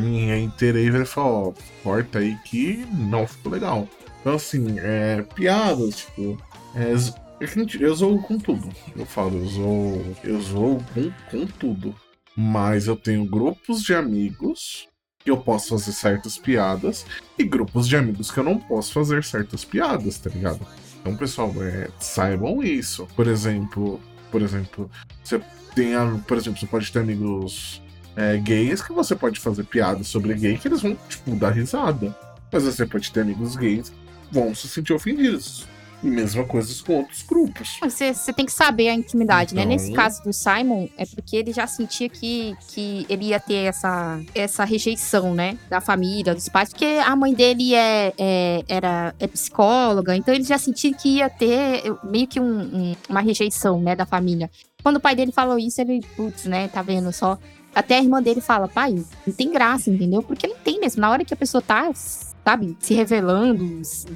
me 0.00 0.26
reiterei 0.26 0.88
e 0.88 1.04
falei, 1.06 1.06
ó, 1.16 1.52
corta 1.82 2.18
aí 2.20 2.36
que 2.44 2.86
não 2.92 3.26
ficou 3.26 3.52
legal. 3.52 3.88
Então, 4.20 4.34
assim, 4.34 4.78
é, 4.78 5.22
piadas, 5.34 5.96
tipo, 5.96 6.38
é, 6.74 7.46
gente- 7.46 7.82
eu 7.82 7.94
zoo 7.94 8.18
com 8.22 8.38
tudo. 8.38 8.68
Eu 8.96 9.04
falo, 9.04 9.38
eu 9.38 9.46
zoo, 9.46 10.16
eu 10.24 10.40
zoo 10.40 10.84
com, 10.94 11.10
com 11.30 11.46
tudo. 11.46 11.94
Mas 12.36 12.86
eu 12.86 12.96
tenho 12.96 13.24
grupos 13.26 13.82
de 13.82 13.94
amigos 13.94 14.88
que 15.22 15.30
eu 15.30 15.36
posso 15.38 15.68
fazer 15.70 15.92
certas 15.92 16.36
piadas 16.36 17.06
e 17.38 17.44
grupos 17.44 17.86
de 17.88 17.96
amigos 17.96 18.30
que 18.30 18.38
eu 18.38 18.44
não 18.44 18.58
posso 18.58 18.92
fazer 18.92 19.22
certas 19.24 19.64
piadas, 19.64 20.18
tá 20.18 20.30
ligado? 20.30 20.66
Então, 21.00 21.16
pessoal, 21.16 21.52
é, 21.62 21.88
saibam 22.00 22.62
isso. 22.62 23.06
Por 23.14 23.26
exemplo, 23.26 24.00
por 24.30 24.42
exemplo, 24.42 24.90
você 25.22 25.40
tem, 25.74 25.92
por 26.26 26.36
exemplo, 26.38 26.58
você 26.58 26.66
pode 26.66 26.90
ter 26.90 26.98
amigos 27.00 27.80
é, 28.16 28.36
gays 28.38 28.80
que 28.82 28.92
você 28.92 29.14
pode 29.14 29.40
fazer 29.40 29.64
piadas 29.64 30.06
sobre 30.08 30.34
gay 30.34 30.56
que 30.56 30.68
eles 30.68 30.82
vão, 30.82 30.96
tipo, 31.08 31.34
dar 31.36 31.50
risada. 31.50 32.16
Mas 32.52 32.62
você 32.62 32.86
pode 32.86 33.10
ter 33.10 33.20
amigos 33.20 33.56
gays 33.56 33.88
que 33.90 33.96
vão 34.32 34.54
se 34.54 34.68
sentir 34.68 34.92
ofendidos. 34.92 35.66
E 36.02 36.06
mesma 36.06 36.44
coisa 36.44 36.70
com 36.84 36.98
outros 36.98 37.22
grupos. 37.22 37.78
Você, 37.80 38.12
você 38.12 38.30
tem 38.30 38.44
que 38.44 38.52
saber 38.52 38.88
a 38.90 38.94
intimidade, 38.94 39.54
né? 39.54 39.62
Então- 39.62 39.72
Nesse 39.72 39.90
caso 39.92 40.22
do 40.22 40.34
Simon, 40.34 40.86
é 40.98 41.06
porque 41.06 41.34
ele 41.34 41.50
já 41.50 41.66
sentia 41.66 42.10
que, 42.10 42.54
que 42.68 43.06
ele 43.08 43.28
ia 43.28 43.40
ter 43.40 43.64
essa, 43.68 44.20
essa 44.34 44.64
rejeição, 44.64 45.34
né? 45.34 45.56
Da 45.70 45.80
família, 45.80 46.34
dos 46.34 46.46
pais. 46.50 46.68
Porque 46.68 46.84
a 46.84 47.16
mãe 47.16 47.32
dele 47.32 47.74
é, 47.74 48.12
é- 48.18 48.62
era, 48.68 49.14
é 49.18 49.26
psicóloga, 49.26 50.14
então 50.14 50.34
ele 50.34 50.44
já 50.44 50.58
sentia 50.58 50.92
que 50.92 51.08
ia 51.08 51.30
ter 51.30 51.82
meio 52.04 52.26
que 52.26 52.38
um- 52.38 52.60
um- 52.90 52.96
uma 53.08 53.20
rejeição, 53.22 53.80
né? 53.80 53.96
Da 53.96 54.04
família. 54.04 54.50
Quando 54.82 54.96
o 54.96 55.00
pai 55.00 55.16
dele 55.16 55.32
falou 55.32 55.58
isso, 55.58 55.80
ele, 55.80 56.02
putz, 56.14 56.44
né? 56.44 56.68
Tá 56.68 56.82
vendo 56.82 57.10
só. 57.14 57.38
Até 57.74 57.96
a 57.98 58.02
irmã 58.02 58.22
dele 58.22 58.40
fala, 58.40 58.68
pai, 58.68 58.94
não 59.26 59.34
tem 59.34 59.50
graça, 59.50 59.90
entendeu? 59.90 60.22
Porque 60.22 60.46
não 60.46 60.56
tem 60.56 60.78
mesmo. 60.80 61.00
Na 61.00 61.10
hora 61.10 61.24
que 61.24 61.34
a 61.34 61.36
pessoa 61.36 61.60
tá, 61.62 61.90
sabe, 61.94 62.76
se 62.80 62.94
revelando, 62.94 63.80
se, 63.84 64.06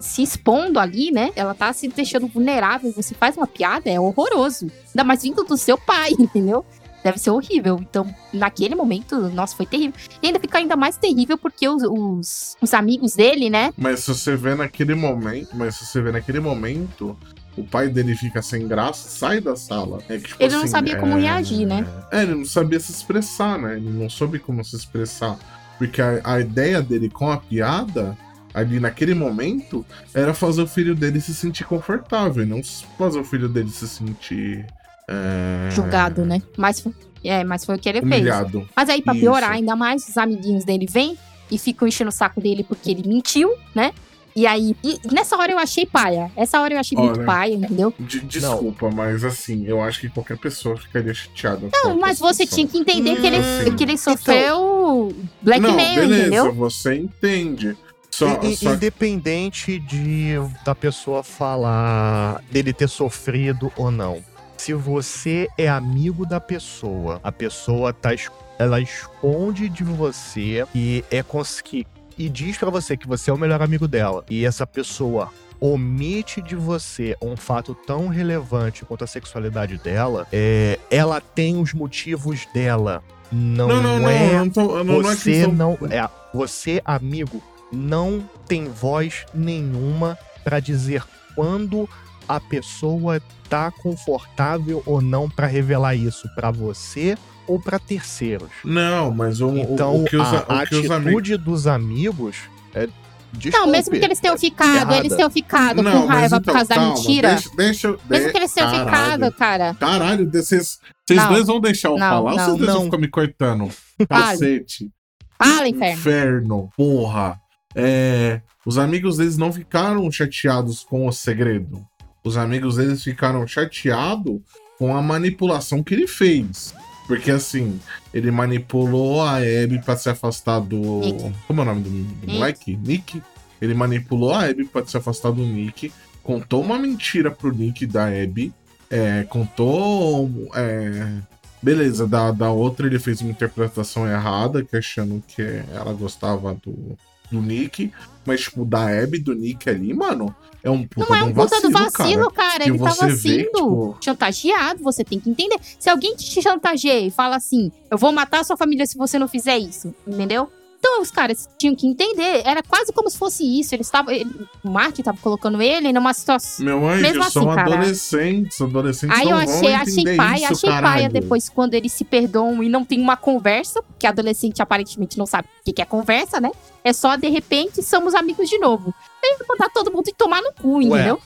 se- 0.00 0.22
expondo 0.22 0.78
ali, 0.78 1.10
né? 1.10 1.32
Ela 1.34 1.54
tá 1.54 1.72
se 1.72 1.88
deixando 1.88 2.26
vulnerável. 2.26 2.92
Você 2.92 3.14
faz 3.14 3.36
uma 3.36 3.46
piada, 3.46 3.90
é 3.90 3.98
horroroso. 3.98 4.70
Ainda 4.88 5.04
mais 5.04 5.22
vindo 5.22 5.42
do 5.44 5.56
seu 5.56 5.76
pai, 5.78 6.10
entendeu? 6.18 6.64
Deve 7.02 7.16
ser 7.18 7.30
horrível. 7.30 7.78
Então, 7.80 8.06
naquele 8.30 8.74
momento, 8.74 9.18
nossa, 9.30 9.56
foi 9.56 9.64
terrível. 9.64 9.94
E 10.22 10.26
ainda 10.26 10.38
fica 10.38 10.58
ainda 10.58 10.76
mais 10.76 10.98
terrível 10.98 11.38
porque 11.38 11.66
os, 11.66 11.82
os, 11.82 12.56
os 12.60 12.74
amigos 12.74 13.14
dele, 13.14 13.48
né? 13.48 13.72
Mas 13.76 14.00
se 14.00 14.08
você 14.14 14.36
vê 14.36 14.54
naquele 14.54 14.94
momento, 14.94 15.48
mas 15.56 15.76
se 15.76 15.86
você 15.86 16.02
vê 16.02 16.12
naquele 16.12 16.40
momento, 16.40 17.16
o 17.56 17.64
pai 17.64 17.88
dele 17.88 18.14
fica 18.14 18.40
sem 18.42 18.66
graça, 18.66 19.08
sai 19.08 19.40
da 19.40 19.56
sala. 19.56 19.98
É 20.08 20.16
que, 20.18 20.28
tipo 20.28 20.42
Ele 20.42 20.52
não 20.54 20.60
assim, 20.60 20.68
sabia 20.70 20.96
como 20.96 21.16
é- 21.18 21.20
reagir, 21.22 21.66
né? 21.66 21.86
É, 22.10 22.22
ele 22.22 22.34
não 22.34 22.44
sabia 22.44 22.78
se 22.80 22.92
expressar, 22.92 23.58
né? 23.58 23.76
Ele 23.76 23.90
não 23.90 24.08
soube 24.08 24.38
como 24.38 24.64
se 24.64 24.76
expressar. 24.76 25.36
Porque 25.78 26.00
a, 26.00 26.20
a 26.24 26.40
ideia 26.40 26.80
dele 26.82 27.08
com 27.10 27.30
a 27.30 27.38
piada, 27.38 28.16
ali 28.54 28.78
naquele 28.78 29.14
momento, 29.14 29.84
era 30.14 30.32
fazer 30.34 30.62
o 30.62 30.66
filho 30.66 30.94
dele 30.94 31.20
se 31.20 31.34
sentir 31.34 31.64
confortável, 31.64 32.46
não 32.46 32.60
fazer 32.98 33.18
o 33.18 33.24
filho 33.24 33.48
dele 33.48 33.70
se 33.70 33.88
sentir. 33.88 34.66
É... 35.08 35.68
Julgado, 35.70 36.24
né? 36.24 36.40
Mas, 36.56 36.80
foi- 36.80 36.94
é, 37.24 37.42
mas 37.44 37.64
foi 37.64 37.76
o 37.76 37.78
que 37.78 37.88
ele 37.88 38.00
fez. 38.00 38.12
Humilhado. 38.12 38.68
Mas 38.76 38.88
aí, 38.88 39.02
pra 39.02 39.12
Isso. 39.12 39.22
piorar 39.22 39.50
ainda 39.52 39.74
mais, 39.74 40.06
os 40.08 40.16
amiguinhos 40.16 40.64
dele 40.64 40.86
vêm 40.88 41.16
e 41.50 41.58
ficam 41.58 41.88
enchendo 41.88 42.10
o 42.10 42.12
saco 42.12 42.40
dele 42.40 42.62
porque 42.62 42.90
ele 42.90 43.08
mentiu, 43.08 43.52
né? 43.74 43.92
E 44.34 44.46
aí, 44.46 44.76
e 44.84 45.00
nessa 45.12 45.36
hora 45.36 45.52
eu 45.52 45.58
achei 45.58 45.84
paia. 45.84 46.30
Essa 46.36 46.60
hora 46.60 46.74
eu 46.74 46.78
achei 46.78 46.96
muito 46.96 47.18
Olha, 47.18 47.26
paia, 47.26 47.54
entendeu? 47.54 47.92
De- 47.98 48.20
desculpa, 48.20 48.90
mas 48.90 49.24
assim, 49.24 49.64
eu 49.66 49.82
acho 49.82 50.00
que 50.00 50.08
qualquer 50.08 50.38
pessoa 50.38 50.76
ficaria 50.76 51.12
chateada. 51.12 51.68
Não, 51.72 51.98
mas 51.98 52.18
você 52.20 52.46
tinha 52.46 52.66
que 52.66 52.78
entender 52.78 53.16
que 53.20 53.26
ele, 53.26 53.36
Assim. 53.36 53.76
que 53.76 53.82
ele 53.82 53.98
sofreu 53.98 55.14
blackmail, 55.42 55.72
não, 55.72 55.94
beleza, 56.08 56.20
entendeu? 56.26 56.52
você 56.54 56.94
entende. 56.94 57.76
Só, 58.10 58.40
I- 58.42 58.56
só 58.56 58.74
Independente 58.74 59.78
de 59.78 60.34
da 60.64 60.74
pessoa 60.74 61.22
falar 61.22 62.42
dele 62.50 62.72
ter 62.72 62.88
sofrido 62.88 63.72
ou 63.76 63.90
não. 63.90 64.22
Se 64.56 64.74
você 64.74 65.48
é 65.56 65.68
amigo 65.68 66.26
da 66.26 66.38
pessoa, 66.40 67.18
a 67.24 67.32
pessoa 67.32 67.92
tá 67.92 68.10
ela 68.58 68.78
esconde 68.80 69.70
de 69.70 69.82
você 69.82 70.66
e 70.74 71.02
é 71.10 71.22
cons- 71.22 71.62
que- 71.62 71.86
e 72.20 72.28
diz 72.28 72.58
pra 72.58 72.68
você 72.68 72.98
que 72.98 73.08
você 73.08 73.30
é 73.30 73.32
o 73.32 73.38
melhor 73.38 73.62
amigo 73.62 73.88
dela 73.88 74.22
e 74.28 74.44
essa 74.44 74.66
pessoa 74.66 75.32
omite 75.58 76.42
de 76.42 76.54
você 76.54 77.16
um 77.22 77.34
fato 77.34 77.74
tão 77.74 78.08
relevante 78.08 78.84
quanto 78.84 79.04
a 79.04 79.06
sexualidade 79.06 79.78
dela, 79.78 80.26
é, 80.30 80.78
ela 80.90 81.18
tem 81.20 81.58
os 81.58 81.72
motivos 81.72 82.46
dela. 82.52 83.02
Não, 83.32 83.68
Não, 83.68 83.82
não, 84.00 84.08
é 84.10 84.32
não 84.34 84.44
não- 84.54 84.84
não 84.84 84.94
é 85.00 85.02
você 85.02 85.46
não 85.46 85.78
é 85.90 86.08
você 86.34 86.82
amigo 86.84 87.42
não 87.72 88.22
tem 88.46 88.64
voz 88.68 89.24
nenhuma 89.32 90.18
pra 90.44 90.60
dizer 90.60 91.02
quando 91.34 91.88
a 92.28 92.38
pessoa 92.38 93.22
tá 93.48 93.70
confortável 93.70 94.82
ou 94.84 95.00
não 95.00 95.28
pra 95.28 95.46
revelar 95.46 95.94
isso 95.94 96.28
pra 96.34 96.50
você 96.50 97.16
ou 97.50 97.60
pra 97.60 97.78
terceiros. 97.78 98.48
Não, 98.64 99.10
mas 99.10 99.40
o, 99.40 99.48
o- 99.48 99.58
Então 99.58 100.02
o 100.02 100.04
que 100.04 100.16
os, 100.16 100.26
a, 100.28 100.40
o 100.62 100.66
que 100.66 100.74
os 100.76 100.90
amigos. 100.90 100.90
atitude 100.92 101.36
dos 101.36 101.66
amigos 101.66 102.36
é 102.74 102.86
Não, 102.86 102.92
desculpe, 103.34 103.70
mesmo 103.70 103.90
que 103.92 104.04
eles 104.04 104.20
tenham 104.20 104.34
é 104.34 104.38
ficado, 104.38 104.92
eles 104.94 105.14
tenham 105.14 105.30
ficado 105.30 105.82
Não, 105.82 106.02
com 106.02 106.06
raiva 106.06 106.26
então, 106.36 106.40
por 106.42 106.52
causa 106.52 106.68
da 106.68 106.74
calma, 106.76 106.94
mentira. 106.94 107.28
Deixa, 107.34 107.50
deixa, 107.56 107.88
mesmo 108.08 108.26
de- 108.26 108.32
que 108.32 108.38
eles 108.38 108.52
tenham 108.54 108.70
Caralho. 108.70 109.12
ficado, 109.24 109.32
cara. 109.36 109.74
Caralho, 109.78 110.30
vocês 110.30 110.78
vocês 111.06 111.18
Não. 111.24 111.28
dois 111.32 111.46
vão 111.46 111.60
deixar 111.60 111.88
eu 111.88 111.98
Não, 111.98 112.08
falar 112.08 112.30
ou 112.32 112.36
não. 112.36 112.44
vocês 112.44 112.56
dois 112.58 112.70
vão 112.70 112.78
Não. 112.78 112.84
ficar 112.84 112.98
me 112.98 113.08
cortando? 113.08 113.68
Cacete. 114.08 114.90
Fala, 115.36 115.68
inferno. 115.68 115.92
Inferno, 115.98 116.70
porra. 116.76 117.40
É, 117.74 118.40
os 118.66 118.78
amigos 118.78 119.16
deles 119.16 119.36
não 119.36 119.52
ficaram 119.52 120.10
chateados 120.10 120.84
com 120.84 121.06
o 121.06 121.12
segredo. 121.12 121.84
Os 122.22 122.36
amigos 122.36 122.76
deles 122.76 123.02
ficaram 123.02 123.46
chateados 123.46 124.40
com 124.78 124.94
a 124.96 125.00
manipulação 125.02 125.82
que 125.82 125.94
ele 125.94 126.06
fez. 126.06 126.74
Porque 127.10 127.32
assim, 127.32 127.80
ele 128.14 128.30
manipulou 128.30 129.20
a 129.20 129.38
Abby 129.38 129.80
pra 129.84 129.96
se 129.96 130.08
afastar 130.08 130.60
do. 130.60 131.00
Nick. 131.00 131.32
Como 131.44 131.60
é 131.60 131.62
o 131.64 131.66
nome 131.66 131.82
do, 131.82 131.90
do 131.90 131.96
Nick. 131.98 132.32
moleque? 132.32 132.76
Nick. 132.76 133.22
Ele 133.60 133.74
manipulou 133.74 134.32
a 134.32 134.44
Abby 134.44 134.64
pra 134.64 134.86
se 134.86 134.96
afastar 134.96 135.32
do 135.32 135.42
Nick. 135.42 135.92
Contou 136.22 136.62
uma 136.62 136.78
mentira 136.78 137.28
pro 137.28 137.52
Nick 137.52 137.84
da 137.84 138.06
Abby. 138.06 138.54
É, 138.88 139.24
contou. 139.24 140.30
é, 140.54 141.16
beleza, 141.60 142.06
da, 142.06 142.30
da 142.30 142.52
outra 142.52 142.86
ele 142.86 143.00
fez 143.00 143.20
uma 143.20 143.32
interpretação 143.32 144.08
errada, 144.08 144.64
que 144.64 144.76
achando 144.76 145.20
que 145.26 145.42
ela 145.74 145.92
gostava 145.92 146.54
do, 146.54 146.96
do 147.30 147.40
Nick. 147.40 147.92
Mas, 148.26 148.42
tipo, 148.42 148.64
da 148.64 148.86
Abby 149.02 149.18
do 149.18 149.34
Nick 149.34 149.68
ali, 149.68 149.94
mano, 149.94 150.34
é 150.62 150.70
um 150.70 150.86
puta 150.86 151.06
Não 151.08 151.16
é 151.16 151.24
um 151.24 151.32
puta 151.32 151.60
do 151.62 151.70
vacilo, 151.70 151.90
vacilo, 151.90 152.30
cara. 152.30 152.64
Que 152.64 152.70
Ele 152.70 152.78
você 152.78 152.98
tava 153.00 153.12
vê, 153.12 153.18
sendo 153.18 153.44
tipo- 153.46 153.96
chantageado, 154.04 154.82
você 154.82 155.02
tem 155.04 155.18
que 155.18 155.30
entender. 155.30 155.56
Se 155.78 155.88
alguém 155.88 156.14
te 156.14 156.40
chantageia 156.42 157.06
e 157.06 157.10
fala 157.10 157.36
assim, 157.36 157.72
eu 157.90 157.96
vou 157.96 158.12
matar 158.12 158.40
a 158.40 158.44
sua 158.44 158.56
família 158.58 158.84
se 158.86 158.96
você 158.96 159.18
não 159.18 159.26
fizer 159.26 159.56
isso, 159.58 159.94
entendeu? 160.06 160.50
Então 160.82 161.02
os 161.02 161.10
caras 161.10 161.46
tinham 161.58 161.74
que 161.76 161.86
entender. 161.86 162.40
Era 162.42 162.62
quase 162.62 162.90
como 162.90 163.10
se 163.10 163.18
fosse 163.18 163.44
isso. 163.44 163.74
Eles 163.74 163.86
estavam. 163.86 164.14
ele- 164.14 164.30
O 164.64 164.70
Martin 164.70 165.02
tava 165.02 165.18
colocando 165.18 165.60
ele 165.60 165.92
numa 165.92 166.14
situação. 166.14 166.64
Meu 166.64 166.88
anjo, 166.88 167.02
Mesmo 167.02 167.22
assim, 167.22 167.32
são 167.32 167.44
cara. 167.54 167.74
adolescentes. 167.74 168.60
Adolescentes 168.60 169.18
Aí 169.18 169.28
eu 169.28 169.36
achei, 169.36 169.74
achei 169.74 170.16
paia, 170.16 170.44
isso, 170.52 170.66
achei 170.66 170.80
paia 170.80 171.08
depois 171.10 171.50
quando 171.50 171.74
eles 171.74 171.92
se 171.92 172.02
perdoam 172.02 172.62
e 172.62 172.68
não 172.70 172.82
tem 172.82 172.98
uma 172.98 173.14
conversa, 173.14 173.82
porque 173.82 174.06
adolescente 174.06 174.62
aparentemente 174.62 175.18
não 175.18 175.26
sabe 175.26 175.48
o 175.66 175.72
que 175.72 175.82
é 175.82 175.84
conversa, 175.84 176.40
né? 176.40 176.50
É 176.82 176.94
só, 176.94 177.14
de 177.14 177.28
repente, 177.28 177.82
somos 177.82 178.14
amigos 178.14 178.48
de 178.48 178.56
novo. 178.58 178.94
Aí 179.22 179.36
mandar 179.46 179.68
todo 179.68 179.92
mundo 179.92 180.10
tomar 180.16 180.40
no 180.40 180.50
cu, 180.54 180.80
entendeu? 180.80 181.20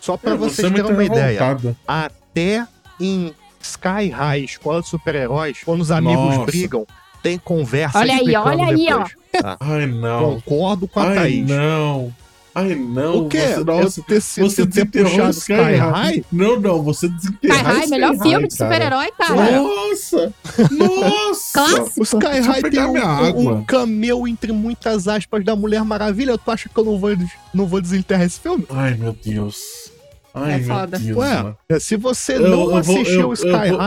Só 0.00 0.16
pra 0.16 0.34
vocês 0.34 0.72
terem 0.72 0.90
uma 0.90 1.04
ideia. 1.04 1.40
Até 1.86 2.66
em 2.98 3.34
Sky 3.60 4.08
High, 4.10 4.44
Escola 4.44 4.80
de 4.80 4.88
Super-Heróis, 4.88 5.58
quando 5.62 5.82
os 5.82 5.90
amigos 5.90 6.36
Nossa. 6.36 6.46
brigam, 6.46 6.86
tem 7.24 7.38
conversa 7.38 7.98
Olha 7.98 8.14
aí, 8.14 8.36
olha 8.36 8.64
aí, 8.66 8.86
depois, 8.86 9.12
tá? 9.32 9.56
Ai, 9.58 9.86
não. 9.86 10.40
Concordo 10.40 10.86
com 10.86 11.00
a 11.00 11.08
Ai, 11.08 11.14
Thaís. 11.16 11.46
não. 11.48 12.14
Ai, 12.54 12.74
não. 12.76 13.24
O 13.24 13.28
quê? 13.28 13.38
Você, 13.40 13.64
nossa, 13.64 13.98
eu 14.00 14.04
ter, 14.04 14.20
sido- 14.20 14.48
você 14.48 14.62
ter 14.62 14.68
desenterrou 14.68 15.10
puxado 15.10 15.30
Sky 15.30 15.52
Sky 15.54 15.62
High. 15.62 15.78
High? 15.90 16.24
Não, 16.30 16.60
não, 16.60 16.82
você 16.82 17.06
Sky 17.06 17.16
desenterrar 17.16 17.64
High, 17.64 17.86
melhor 17.88 18.12
Sky 18.14 18.22
filme 18.22 18.38
High, 18.38 18.48
de 18.48 18.56
cara. 18.58 18.70
super-herói, 18.74 19.12
cara. 19.18 19.60
Nossa! 19.60 20.32
Nossa! 20.70 21.52
Clássico. 21.52 22.00
O 22.00 22.02
Sky 22.04 22.40
High 22.46 22.62
tem 22.70 22.80
um, 22.84 23.50
um- 23.58 23.64
cameo 23.64 24.28
entre 24.28 24.52
muitas 24.52 25.08
aspas 25.08 25.44
da 25.44 25.56
Mulher 25.56 25.82
Maravilha. 25.84 26.38
Tu 26.38 26.50
acha 26.50 26.68
que 26.68 26.78
eu 26.78 26.84
não 26.84 26.98
vou, 26.98 27.10
não 27.52 27.66
vou 27.66 27.80
desenterrar 27.80 28.24
esse 28.26 28.38
filme? 28.38 28.64
Ai, 28.70 28.94
meu 28.94 29.16
Deus. 29.24 29.90
Ai, 30.32 30.52
É 30.54 30.58
meu 30.58 30.66
foda. 30.76 30.98
Deus, 30.98 31.16
Ué, 31.16 31.34
mano. 31.42 31.56
se 31.80 31.96
você 31.96 32.34
Eu- 32.36 32.42
não 32.48 32.60
eu 32.60 32.66
vou- 32.70 32.76
assistiu 32.78 33.20
eu- 33.22 33.28
o 33.30 33.32
Sky 33.34 33.48
eu 33.68 33.80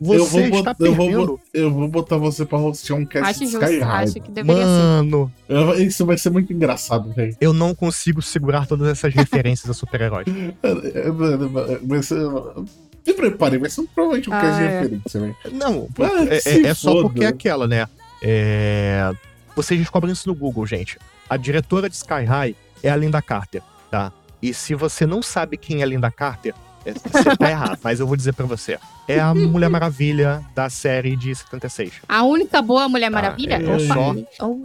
High, 0.00 0.16
eu 0.16 0.24
você 0.24 0.48
vou, 0.48 0.58
está 0.60 0.74
bot- 0.74 0.84
eu, 0.86 0.94
vou, 0.94 1.40
eu 1.52 1.70
vou 1.72 1.88
botar 1.88 2.16
você 2.16 2.44
pra 2.46 2.58
hostear 2.58 2.98
um 2.98 3.04
cast 3.04 3.28
Acho 3.30 3.38
de 3.40 3.46
justo, 3.46 3.64
Sky 3.64 3.78
High. 3.80 4.04
acho 4.04 4.14
que 4.20 4.30
deveria 4.30 4.62
ser. 4.62 4.68
Mano, 4.68 5.32
Eu- 5.48 5.74
Isso 5.80 6.06
vai 6.06 6.16
ser 6.16 6.30
muito 6.30 6.52
engraçado, 6.52 7.12
velho. 7.12 7.36
eu 7.40 7.52
não 7.52 7.74
consigo 7.74 8.22
segurar 8.22 8.66
todas 8.66 8.86
essas 8.88 9.12
referências 9.14 9.68
a 9.68 9.74
super-heróis. 9.74 10.26
Vai 11.86 12.02
ser. 12.02 12.18
Se 13.04 13.14
prepare, 13.14 13.56
vai 13.58 13.70
ser 13.70 13.84
provavelmente 13.94 14.28
um 14.28 14.34
Ah, 14.34 14.40
cast 14.40 14.58
de 14.58 14.64
é. 14.64 14.80
referência, 14.80 15.20
velho. 15.20 15.36
Não, 15.52 15.88
Ah, 15.98 16.24
é, 16.28 16.40
é- 16.58 16.66
é 16.66 16.74
só 16.74 17.00
porque 17.02 17.24
é 17.24 17.28
aquela, 17.28 17.66
né? 17.66 17.86
É... 18.22 19.10
Vocês 19.56 19.80
descobrem 19.80 20.12
isso 20.12 20.28
no 20.28 20.34
Google, 20.34 20.66
gente. 20.66 20.98
A 21.28 21.36
diretora 21.36 21.88
de 21.88 21.96
Sky 21.96 22.24
High 22.24 22.54
é 22.82 22.90
a 22.90 22.96
Linda 22.96 23.22
Carter, 23.22 23.62
tá? 23.90 24.12
E 24.42 24.52
se 24.52 24.74
você 24.74 25.06
não 25.06 25.22
sabe 25.22 25.56
quem 25.56 25.80
é 25.80 25.84
a 25.84 25.86
Linda 25.86 26.10
Carter, 26.10 26.52
é- 26.52 26.67
você 26.94 27.36
tá 27.36 27.50
errado, 27.50 27.78
mas 27.82 28.00
eu 28.00 28.06
vou 28.06 28.16
dizer 28.16 28.32
pra 28.34 28.46
você. 28.46 28.78
É 29.06 29.18
a 29.20 29.34
Mulher 29.34 29.68
Maravilha 29.70 30.42
da 30.54 30.68
série 30.70 31.16
de 31.16 31.34
76. 31.34 31.92
A 32.08 32.22
única 32.24 32.60
boa 32.62 32.88
Mulher 32.88 33.10
Maravilha? 33.10 33.54
é 33.54 33.74
Opa. 33.74 33.94
só- 34.38 34.46
Oh. 34.46 34.60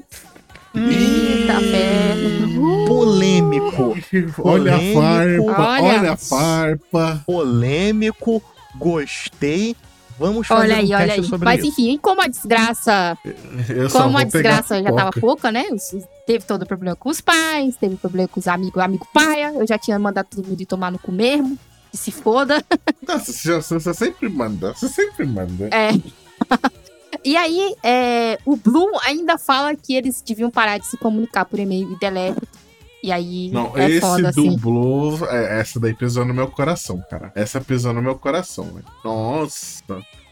Eita, 0.76 1.60
ferro. 1.60 2.86
Polêmico. 2.88 3.96
Olha 4.44 4.76
a 4.76 4.80
farpa, 4.80 5.62
Olha. 5.62 5.84
olha 6.00 6.12
a 6.14 6.18
farpa. 6.18 7.24
Polêmico. 7.26 8.42
Gostei. 8.76 9.76
Vamos 10.18 10.46
fazer 10.48 10.62
Olha 10.62 10.76
um 10.76 10.78
aí, 10.80 10.88
cast 10.90 11.04
olha 11.04 11.14
aí. 11.14 11.24
sobre 11.24 11.46
Mas 11.46 11.60
isso. 11.60 11.70
enfim, 11.70 11.98
como 12.02 12.22
a 12.22 12.28
desgraça. 12.28 13.18
Eu 13.70 13.90
Como 13.90 14.18
a 14.18 14.24
desgraça 14.24 14.82
já 14.82 14.92
tava 14.92 15.12
pouca, 15.12 15.52
né? 15.52 15.66
Teve 16.26 16.46
todo 16.46 16.62
o 16.62 16.66
problema 16.68 16.96
com 16.96 17.10
os 17.10 17.20
pais, 17.20 17.76
teve 17.76 17.96
problema 17.96 18.28
com 18.28 18.40
os 18.40 18.48
amigos, 18.48 18.82
amigo 18.82 19.08
paia. 19.14 19.52
Eu 19.54 19.68
já 19.68 19.78
tinha 19.78 19.98
mandado 20.00 20.28
todo 20.28 20.48
mundo 20.48 20.60
ir 20.62 20.66
tomar 20.66 20.92
no 20.92 21.00
cu 21.00 21.12
mesmo. 21.12 21.58
Que 21.94 21.98
se 21.98 22.12
foda. 22.12 22.66
Nossa, 23.08 23.62
você, 23.62 23.94
sempre 23.94 24.28
manda, 24.28 24.74
você 24.74 24.90
sempre 24.90 25.28
manda. 25.28 25.70
É. 25.72 25.92
e 27.24 27.38
aí, 27.38 27.76
é, 27.84 28.40
o 28.44 28.56
Bloom 28.56 28.98
ainda 29.06 29.38
fala 29.38 29.76
que 29.76 29.94
eles 29.94 30.20
deviam 30.20 30.50
parar 30.50 30.80
de 30.80 30.88
se 30.88 30.98
comunicar 30.98 31.46
por 31.46 31.60
e-mail 31.60 31.94
e 31.94 32.00
teléfono. 32.00 32.48
E 33.04 33.12
aí 33.12 33.52
Não, 33.52 33.78
é 33.78 33.92
esse 33.92 34.02
foda, 34.02 34.24
do 34.24 34.28
assim. 34.30 34.58
Blue, 34.58 35.24
é, 35.26 35.60
essa 35.60 35.80
daí 35.80 35.94
pesou 35.94 36.26
no 36.26 36.34
meu 36.34 36.48
coração, 36.48 37.00
cara. 37.08 37.32
Essa 37.36 37.62
pesou 37.62 37.94
no 37.94 38.02
meu 38.02 38.16
coração, 38.16 38.64
velho. 38.64 38.86
Nossa, 39.06 39.84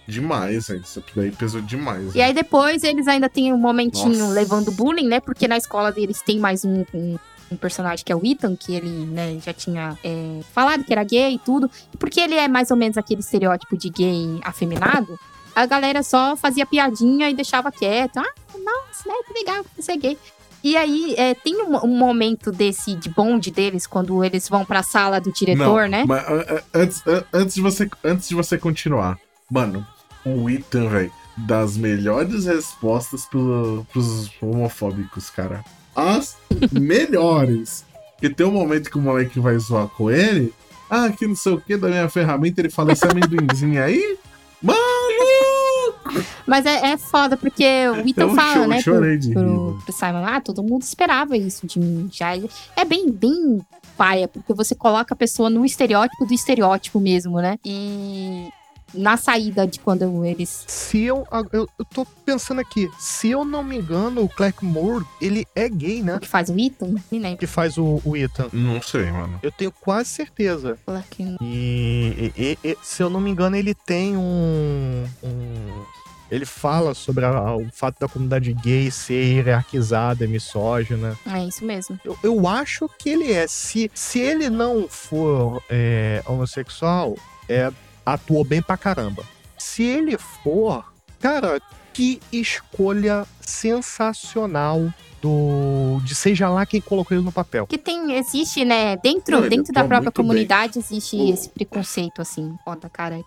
demais, 0.08 0.68
velho. 0.68 0.82
Isso 0.82 1.04
daí 1.16 1.32
pesou 1.32 1.62
demais. 1.62 2.16
E 2.16 2.22
aí 2.22 2.34
depois 2.34 2.84
eles 2.84 3.08
ainda 3.08 3.30
têm 3.30 3.54
um 3.54 3.58
momentinho 3.58 4.18
Nossa. 4.18 4.34
levando 4.34 4.72
bullying, 4.72 5.08
né? 5.08 5.20
Porque 5.20 5.48
na 5.48 5.58
escola 5.58 5.92
deles 5.92 6.24
tem 6.24 6.40
mais 6.40 6.66
um, 6.66 6.84
um, 6.92 7.20
um 7.52 7.58
personagem 7.58 8.06
que 8.06 8.12
é 8.12 8.16
o 8.16 8.22
Ethan, 8.24 8.56
que 8.56 8.74
ele, 8.74 9.06
né, 9.06 9.38
já 9.44 9.54
tinha 9.54 9.98
é, 10.04 10.40
falado 10.54 10.84
que 10.84 10.94
era 10.94 11.04
gay 11.04 11.36
e 11.36 11.40
tudo. 11.40 11.70
E 11.94 11.98
porque 11.98 12.20
ele 12.20 12.36
é 12.36 12.48
mais 12.48 12.72
ou 12.72 12.78
menos 12.78 12.98
aquele 12.98 13.20
estereótipo 13.22 13.78
de 13.78 13.90
gay 13.90 14.40
afeminado, 14.44 15.20
a 15.56 15.66
galera 15.66 16.02
só 16.02 16.36
fazia 16.36 16.66
piadinha 16.66 17.30
e 17.30 17.34
deixava 17.34 17.72
quieto. 17.72 18.18
Ah, 18.18 18.34
nossa, 18.54 19.08
né? 19.08 19.16
Que 19.28 19.34
legal 19.34 19.64
que 19.64 19.82
você 19.82 19.92
é 19.92 19.98
gay. 19.98 20.18
E 20.64 20.78
aí, 20.78 21.16
é, 21.18 21.34
tem 21.34 21.62
um, 21.64 21.76
um 21.84 21.98
momento 21.98 22.52
desse 22.52 22.96
de 22.96 23.10
bonde 23.10 23.50
deles, 23.50 23.88
quando 23.88 24.24
eles 24.24 24.48
vão 24.48 24.64
pra 24.64 24.84
sala 24.84 25.20
do 25.20 25.32
diretor, 25.32 25.84
Não, 25.84 25.90
né? 25.90 26.06
Mas 26.08 26.24
ah, 26.24 26.46
ah, 26.50 26.64
antes, 26.74 27.04
ah, 27.08 27.26
antes, 27.34 27.56
de 27.56 27.62
você, 27.62 27.90
antes 28.04 28.30
de 28.30 28.36
você 28.36 28.58
continuar, 28.58 29.18
mano, 29.50 29.86
o 30.24 30.50
Ethan, 30.50 30.88
velho, 30.88 31.12
das 31.36 31.76
melhores 31.76 32.46
respostas 32.46 33.26
pro, 33.26 33.86
pros 33.92 34.32
homofóbicos, 34.40 35.32
cara. 35.32 35.66
As 35.96 36.38
melhores. 36.72 37.86
Que 38.20 38.30
tem 38.30 38.46
um 38.46 38.52
momento 38.52 38.90
que 38.90 38.98
o 38.98 39.02
moleque 39.02 39.40
vai 39.40 39.58
zoar 39.58 39.88
com 39.88 40.10
ele. 40.12 40.54
Ah, 40.90 41.10
que 41.10 41.26
não 41.26 41.36
sei 41.36 41.54
o 41.54 41.62
que 41.62 41.76
da 41.78 41.88
minha 41.88 42.10
ferramenta, 42.10 42.62
ele 42.62 42.70
fala 42.70 42.92
esse 42.92 43.06
amendoinzinho 43.06 43.82
aí. 43.82 44.18
Maluco! 44.62 46.26
Mas 46.46 46.66
é, 46.66 46.92
é 46.92 46.98
foda, 46.98 47.38
porque 47.38 47.64
o 47.90 48.08
Ethan 48.08 48.22
Eu 48.24 48.36
fala, 48.36 48.64
cho- 48.64 48.68
né, 48.68 48.82
chorei 48.82 49.18
pro, 49.18 49.28
de 49.28 49.34
pro, 49.34 49.42
mano. 49.44 49.82
pro 49.84 49.94
Simon, 49.94 50.26
ah, 50.26 50.42
todo 50.42 50.62
mundo 50.64 50.82
esperava 50.84 51.38
isso 51.38 51.66
de 51.66 51.80
mim. 51.80 52.10
Já 52.12 52.36
é- 52.36 52.44
é 52.76 52.84
bem, 52.86 53.10
bem 53.10 53.60
paia, 53.98 54.28
porque 54.28 54.54
você 54.54 54.76
coloca 54.76 55.14
a 55.14 55.18
pessoa 55.18 55.50
no 55.50 55.64
estereótipo 55.66 56.26
do 56.26 56.34
estereótipo 56.34 57.00
mesmo, 57.00 57.40
né? 57.40 57.58
E 57.66 58.50
na 58.94 59.18
saída 59.18 59.66
de 59.68 59.80
quando 59.80 60.26
eles. 60.26 60.64
Se 60.68 61.02
eu, 61.04 61.28
eu. 61.52 61.68
Eu 61.80 61.86
tô 61.86 62.06
pensando 62.26 62.62
aqui, 62.62 62.90
se 63.00 63.30
eu 63.30 63.44
não 63.46 63.64
me 63.64 63.78
engano, 63.78 64.24
o 64.24 64.30
Clark 64.30 64.64
Moore, 64.64 65.06
ele 65.22 65.46
é 65.56 65.68
gay, 65.70 66.02
né? 66.02 66.20
Que 66.20 66.28
faz 66.28 66.50
o 66.50 66.58
Ethan? 66.60 66.96
Me 67.12 67.20
lembro. 67.20 67.38
Que 67.38 67.48
faz 67.48 67.78
o, 67.78 68.02
o 68.06 68.16
Ethan. 68.18 68.48
Não 68.54 68.82
sei, 68.82 69.12
mano. 69.12 69.40
Eu 69.44 69.52
tenho 69.52 69.72
quase 69.72 70.10
certeza. 70.10 70.78
Clark 70.86 71.38
E, 71.42 72.32
e- 72.38 72.58
e- 72.64 72.70
e, 72.72 72.78
se 72.84 73.02
eu 73.04 73.10
não 73.10 73.20
me 73.22 73.30
engano, 73.32 73.56
ele 73.56 73.74
tem 73.74 74.16
um. 74.18 75.06
um- 75.24 75.84
ele 76.30 76.46
fala 76.46 76.94
sobre 76.94 77.26
a- 77.26 77.56
o 77.58 77.68
fato 77.74 78.00
da 78.00 78.08
comunidade 78.08 78.54
gay 78.54 78.90
ser 78.90 79.22
hierarquizada, 79.22 80.26
misógina. 80.26 81.18
É 81.26 81.44
isso 81.44 81.66
mesmo. 81.66 82.00
Eu, 82.06 82.18
eu 82.24 82.48
acho 82.48 82.90
que 82.98 83.10
ele 83.10 83.32
é. 83.34 83.46
Se, 83.48 83.92
se 83.94 84.20
ele 84.20 84.50
não 84.50 84.88
for 84.88 85.62
é, 85.70 86.24
homossexual, 86.26 87.18
é, 87.50 87.70
atuou 88.14 88.44
bem 88.44 88.62
pra 88.62 88.78
caramba. 88.78 89.24
Se 89.58 89.84
ele 89.84 90.18
for, 90.18 90.92
cara, 91.20 91.62
que 91.94 92.20
escolha 92.32 93.26
sensacional 93.42 94.92
do. 95.22 96.00
De 96.04 96.16
seja 96.16 96.50
lá 96.50 96.66
quem 96.66 96.82
colocou 96.82 97.16
ele 97.16 97.24
no 97.26 97.32
papel. 97.32 97.68
Que 97.68 97.78
tem, 97.78 98.14
existe, 98.14 98.66
né, 98.66 98.98
dentro, 98.98 99.40
Não, 99.42 99.48
dentro 99.50 99.72
da 99.74 99.82
própria 99.82 100.02
muito 100.02 100.14
bem. 100.22 100.26
comunidade 100.28 100.80
existe 100.80 101.18
esse 101.30 101.50
preconceito, 101.50 102.22
assim, 102.22 102.56
foda, 102.64 102.90
cara. 102.90 103.18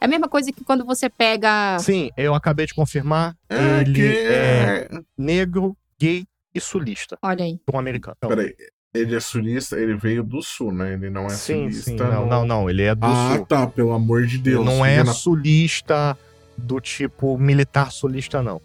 É 0.00 0.04
a 0.04 0.08
mesma 0.08 0.28
coisa 0.28 0.50
que 0.52 0.64
quando 0.64 0.84
você 0.84 1.08
pega. 1.10 1.78
Sim, 1.78 2.10
eu 2.16 2.34
acabei 2.34 2.66
de 2.66 2.74
confirmar. 2.74 3.34
É 3.48 3.80
ele 3.80 3.94
que- 3.94 4.18
é 4.18 4.88
negro, 5.16 5.76
gay 5.98 6.26
e 6.54 6.60
sulista. 6.60 7.18
Olha 7.22 7.44
aí. 7.44 7.58
Um 7.72 7.78
americano. 7.78 8.16
Peraí, 8.20 8.54
ele 8.92 9.14
é 9.14 9.20
sulista, 9.20 9.76
ele 9.76 9.94
veio 9.94 10.22
do 10.24 10.42
sul, 10.42 10.72
né? 10.72 10.94
Ele 10.94 11.10
não 11.10 11.26
é 11.26 11.30
Sim, 11.30 11.70
sulista. 11.70 11.90
sim. 11.90 11.96
Não, 11.96 12.26
não, 12.26 12.44
não. 12.46 12.68
Ele 12.70 12.82
é 12.82 12.94
do 12.94 13.06
ah, 13.06 13.34
sul. 13.36 13.46
tá, 13.46 13.66
pelo 13.66 13.92
amor 13.92 14.26
de 14.26 14.36
Deus. 14.38 14.64
não 14.64 14.84
é 14.84 15.02
na- 15.04 15.12
sulista 15.12 16.16
do 16.56 16.80
tipo 16.80 17.38
militar 17.38 17.90
sulista, 17.92 18.42
não. 18.42 18.60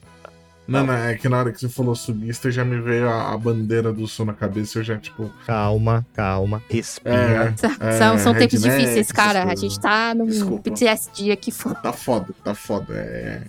Não, 0.67 0.83
não, 0.83 0.95
é 0.95 1.13
que 1.13 1.29
na 1.29 1.37
hora 1.37 1.51
que 1.51 1.59
você 1.59 1.69
falou 1.69 1.93
sulista 1.95 2.49
já 2.49 2.65
me 2.65 2.81
veio 2.81 3.07
a, 3.07 3.33
a 3.33 3.37
bandeira 3.37 3.93
do 3.93 4.07
sul 4.07 4.25
na 4.25 4.33
cabeça 4.33 4.79
e 4.79 4.81
eu 4.81 4.83
já, 4.83 4.97
tipo. 4.97 5.31
Calma, 5.45 6.03
calma. 6.15 6.59
Respira. 6.67 7.53
É, 7.79 7.91
São, 7.99 8.17
são 8.17 8.33
é, 8.35 8.39
tempos 8.39 8.63
redneck, 8.63 8.81
difíceis, 8.81 9.11
cara. 9.11 9.43
A 9.43 9.53
gente 9.55 9.79
tá 9.79 10.15
num 10.15 10.25
Desculpa. 10.25 10.63
PTSD 10.71 11.31
aqui 11.31 11.51
fora. 11.51 11.75
Tá 11.75 11.93
foda, 11.93 12.33
tá 12.43 12.55
foda. 12.55 12.95
É. 12.95 13.41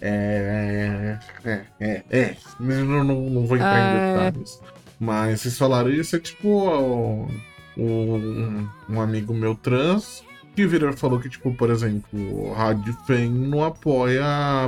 É. 0.00 1.18
É. 1.44 1.60
É. 1.78 2.02
é. 2.10 2.36
Não, 2.58 3.04
não, 3.04 3.20
não 3.20 3.46
vou 3.46 3.56
entrar 3.58 3.74
Ah. 3.74 3.80
em 3.80 4.30
detalhes. 4.32 4.60
Mas 5.04 5.40
vocês 5.40 5.58
falaram 5.58 5.90
isso, 5.90 6.14
é 6.14 6.20
tipo. 6.20 7.28
Um, 7.76 8.68
um 8.88 9.00
amigo 9.00 9.34
meu 9.34 9.54
trans 9.56 10.22
que 10.54 10.66
virou 10.66 10.90
e 10.90 10.96
falou 10.96 11.18
que, 11.18 11.28
tipo, 11.30 11.52
por 11.54 11.70
exemplo, 11.70 12.06
o 12.20 12.52
Rádio 12.52 12.94
Fem 13.06 13.28
não 13.30 13.64
apoia 13.64 14.22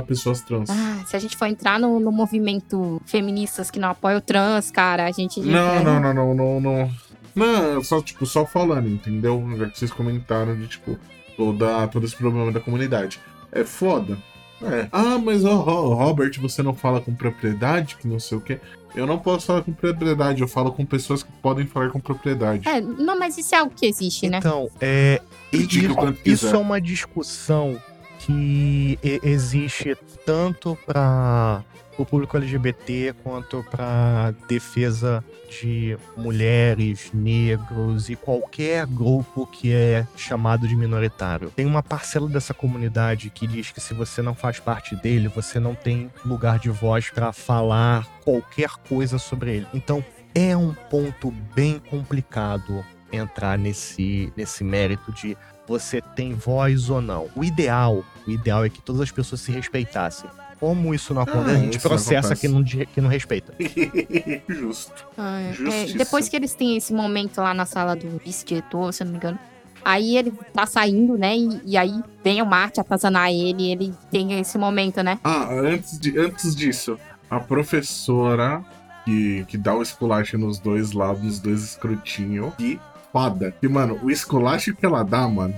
pessoas 0.07 0.41
trans. 0.41 0.69
Ah, 0.69 1.03
se 1.05 1.15
a 1.15 1.19
gente 1.19 1.37
for 1.37 1.45
entrar 1.45 1.79
no, 1.79 1.99
no 1.99 2.11
movimento 2.11 2.99
feministas 3.05 3.69
que 3.71 3.79
não 3.79 3.89
apoia 3.89 4.17
o 4.17 4.21
trans, 4.21 4.71
cara, 4.71 5.05
a 5.05 5.11
gente. 5.11 5.39
Não, 5.39 5.75
é- 5.75 5.83
não, 5.83 5.99
não, 6.01 6.13
não, 6.13 6.33
não, 6.35 6.59
não. 6.59 6.91
Não, 7.35 7.83
só, 7.83 8.01
tipo, 8.01 8.25
só 8.25 8.45
falando, 8.45 8.89
entendeu? 8.89 9.41
Já 9.57 9.69
que 9.69 9.77
vocês 9.79 9.91
comentaram 9.91 10.55
de, 10.55 10.67
tipo, 10.67 10.97
toda, 11.37 11.87
todo 11.89 12.05
esse 12.05 12.15
problema 12.15 12.51
da 12.51 12.59
comunidade. 12.59 13.19
É 13.51 13.63
foda. 13.63 14.17
É. 14.63 14.87
Ah, 14.91 15.17
mas, 15.23 15.45
ó, 15.45 15.55
Ro- 15.57 15.93
Robert, 15.93 16.31
você 16.41 16.63
não 16.63 16.73
fala 16.73 16.99
com 16.99 17.13
propriedade, 17.13 17.97
que 17.97 18.07
não 18.07 18.19
sei 18.19 18.37
o 18.37 18.41
quê. 18.41 18.59
Eu 18.95 19.05
não 19.05 19.19
posso 19.19 19.45
falar 19.45 19.61
com 19.61 19.73
propriedade, 19.73 20.41
eu 20.41 20.47
falo 20.47 20.71
com 20.71 20.85
pessoas 20.85 21.21
que 21.21 21.31
podem 21.41 21.65
falar 21.65 21.89
com 21.89 21.99
propriedade. 21.99 22.67
É, 22.67 22.79
não, 22.79 23.19
mas 23.19 23.37
isso 23.37 23.53
é 23.53 23.57
algo 23.57 23.73
que 23.75 23.85
existe, 23.85 24.29
né? 24.29 24.37
Então, 24.37 24.69
é. 24.79 25.21
Isso, 25.51 25.77
isso 26.25 26.47
é 26.47 26.57
uma 26.57 26.81
discussão 26.81 27.81
que 28.19 28.97
existe 29.03 29.95
tanto 30.25 30.77
para 30.85 31.63
o 31.97 32.05
público 32.05 32.37
LGBT 32.37 33.15
quanto 33.23 33.63
para 33.69 34.33
defesa 34.47 35.23
de 35.49 35.97
mulheres, 36.17 37.11
negros 37.13 38.09
e 38.09 38.15
qualquer 38.15 38.85
grupo 38.85 39.45
que 39.45 39.71
é 39.71 40.05
chamado 40.15 40.67
de 40.67 40.75
minoritário. 40.75 41.51
Tem 41.55 41.65
uma 41.65 41.83
parcela 41.83 42.27
dessa 42.27 42.53
comunidade 42.53 43.29
que 43.29 43.47
diz 43.47 43.71
que 43.71 43.79
se 43.79 43.93
você 43.93 44.21
não 44.21 44.35
faz 44.35 44.59
parte 44.59 44.95
dele, 44.95 45.27
você 45.27 45.59
não 45.59 45.75
tem 45.75 46.11
lugar 46.25 46.59
de 46.59 46.69
voz 46.69 47.09
para 47.09 47.31
falar 47.31 48.05
qualquer 48.23 48.71
coisa 48.87 49.17
sobre 49.17 49.57
ele. 49.57 49.67
Então, 49.73 50.03
é 50.33 50.55
um 50.55 50.73
ponto 50.73 51.31
bem 51.55 51.79
complicado 51.79 52.83
entrar 53.11 53.57
nesse, 53.57 54.33
nesse 54.35 54.63
mérito 54.63 55.11
de 55.11 55.37
você 55.67 56.01
tem 56.01 56.33
voz 56.33 56.89
ou 56.89 57.01
não. 57.01 57.29
O 57.35 57.43
ideal, 57.43 58.03
o 58.27 58.31
ideal 58.31 58.65
é 58.65 58.69
que 58.69 58.81
todas 58.81 59.01
as 59.01 59.11
pessoas 59.11 59.41
se 59.41 59.51
respeitassem. 59.51 60.29
Como 60.59 60.93
isso 60.93 61.13
não 61.13 61.23
acontece, 61.23 61.51
a 61.51 61.59
gente 61.59 61.79
processa 61.79 62.35
quem 62.35 62.49
não, 62.49 62.63
quem 62.63 62.87
não 62.97 63.09
respeita. 63.09 63.53
Justo. 64.47 65.05
Ah, 65.17 65.41
é. 65.41 65.53
Justiça. 65.53 65.95
É, 65.95 65.97
depois 65.97 66.29
que 66.29 66.35
eles 66.35 66.53
têm 66.53 66.77
esse 66.77 66.93
momento 66.93 67.39
lá 67.39 67.53
na 67.53 67.65
sala 67.65 67.95
do 67.95 68.19
vice-diretor, 68.23 68.93
se 68.93 69.03
eu 69.03 69.05
não 69.05 69.11
me 69.11 69.17
engano. 69.17 69.39
Aí 69.83 70.17
ele 70.17 70.33
tá 70.53 70.65
saindo, 70.65 71.17
né? 71.17 71.37
E, 71.37 71.61
e 71.65 71.77
aí 71.77 72.01
vem 72.23 72.41
o 72.41 72.45
Marte 72.45 72.79
atazanar 72.79 73.29
ele, 73.29 73.71
ele 73.71 73.93
tem 74.09 74.39
esse 74.39 74.57
momento, 74.57 75.03
né? 75.03 75.19
Ah, 75.23 75.47
antes, 75.51 75.99
de, 75.99 76.17
antes 76.17 76.55
disso, 76.55 76.97
a 77.29 77.39
professora 77.39 78.63
que, 79.03 79.45
que 79.47 79.57
dá 79.57 79.75
o 79.75 79.83
esculacho 79.83 80.37
nos 80.37 80.57
dois 80.57 80.93
lados, 80.93 81.21
nos 81.21 81.39
dois 81.39 81.63
escrutinhos, 81.63 82.53
que 82.55 82.79
foda. 83.11 83.53
E, 83.61 83.67
mano, 83.67 83.99
o 84.01 84.09
esculacho 84.09 84.75
que 84.75 84.85
ela 84.85 85.03
dá, 85.03 85.27
mano, 85.27 85.53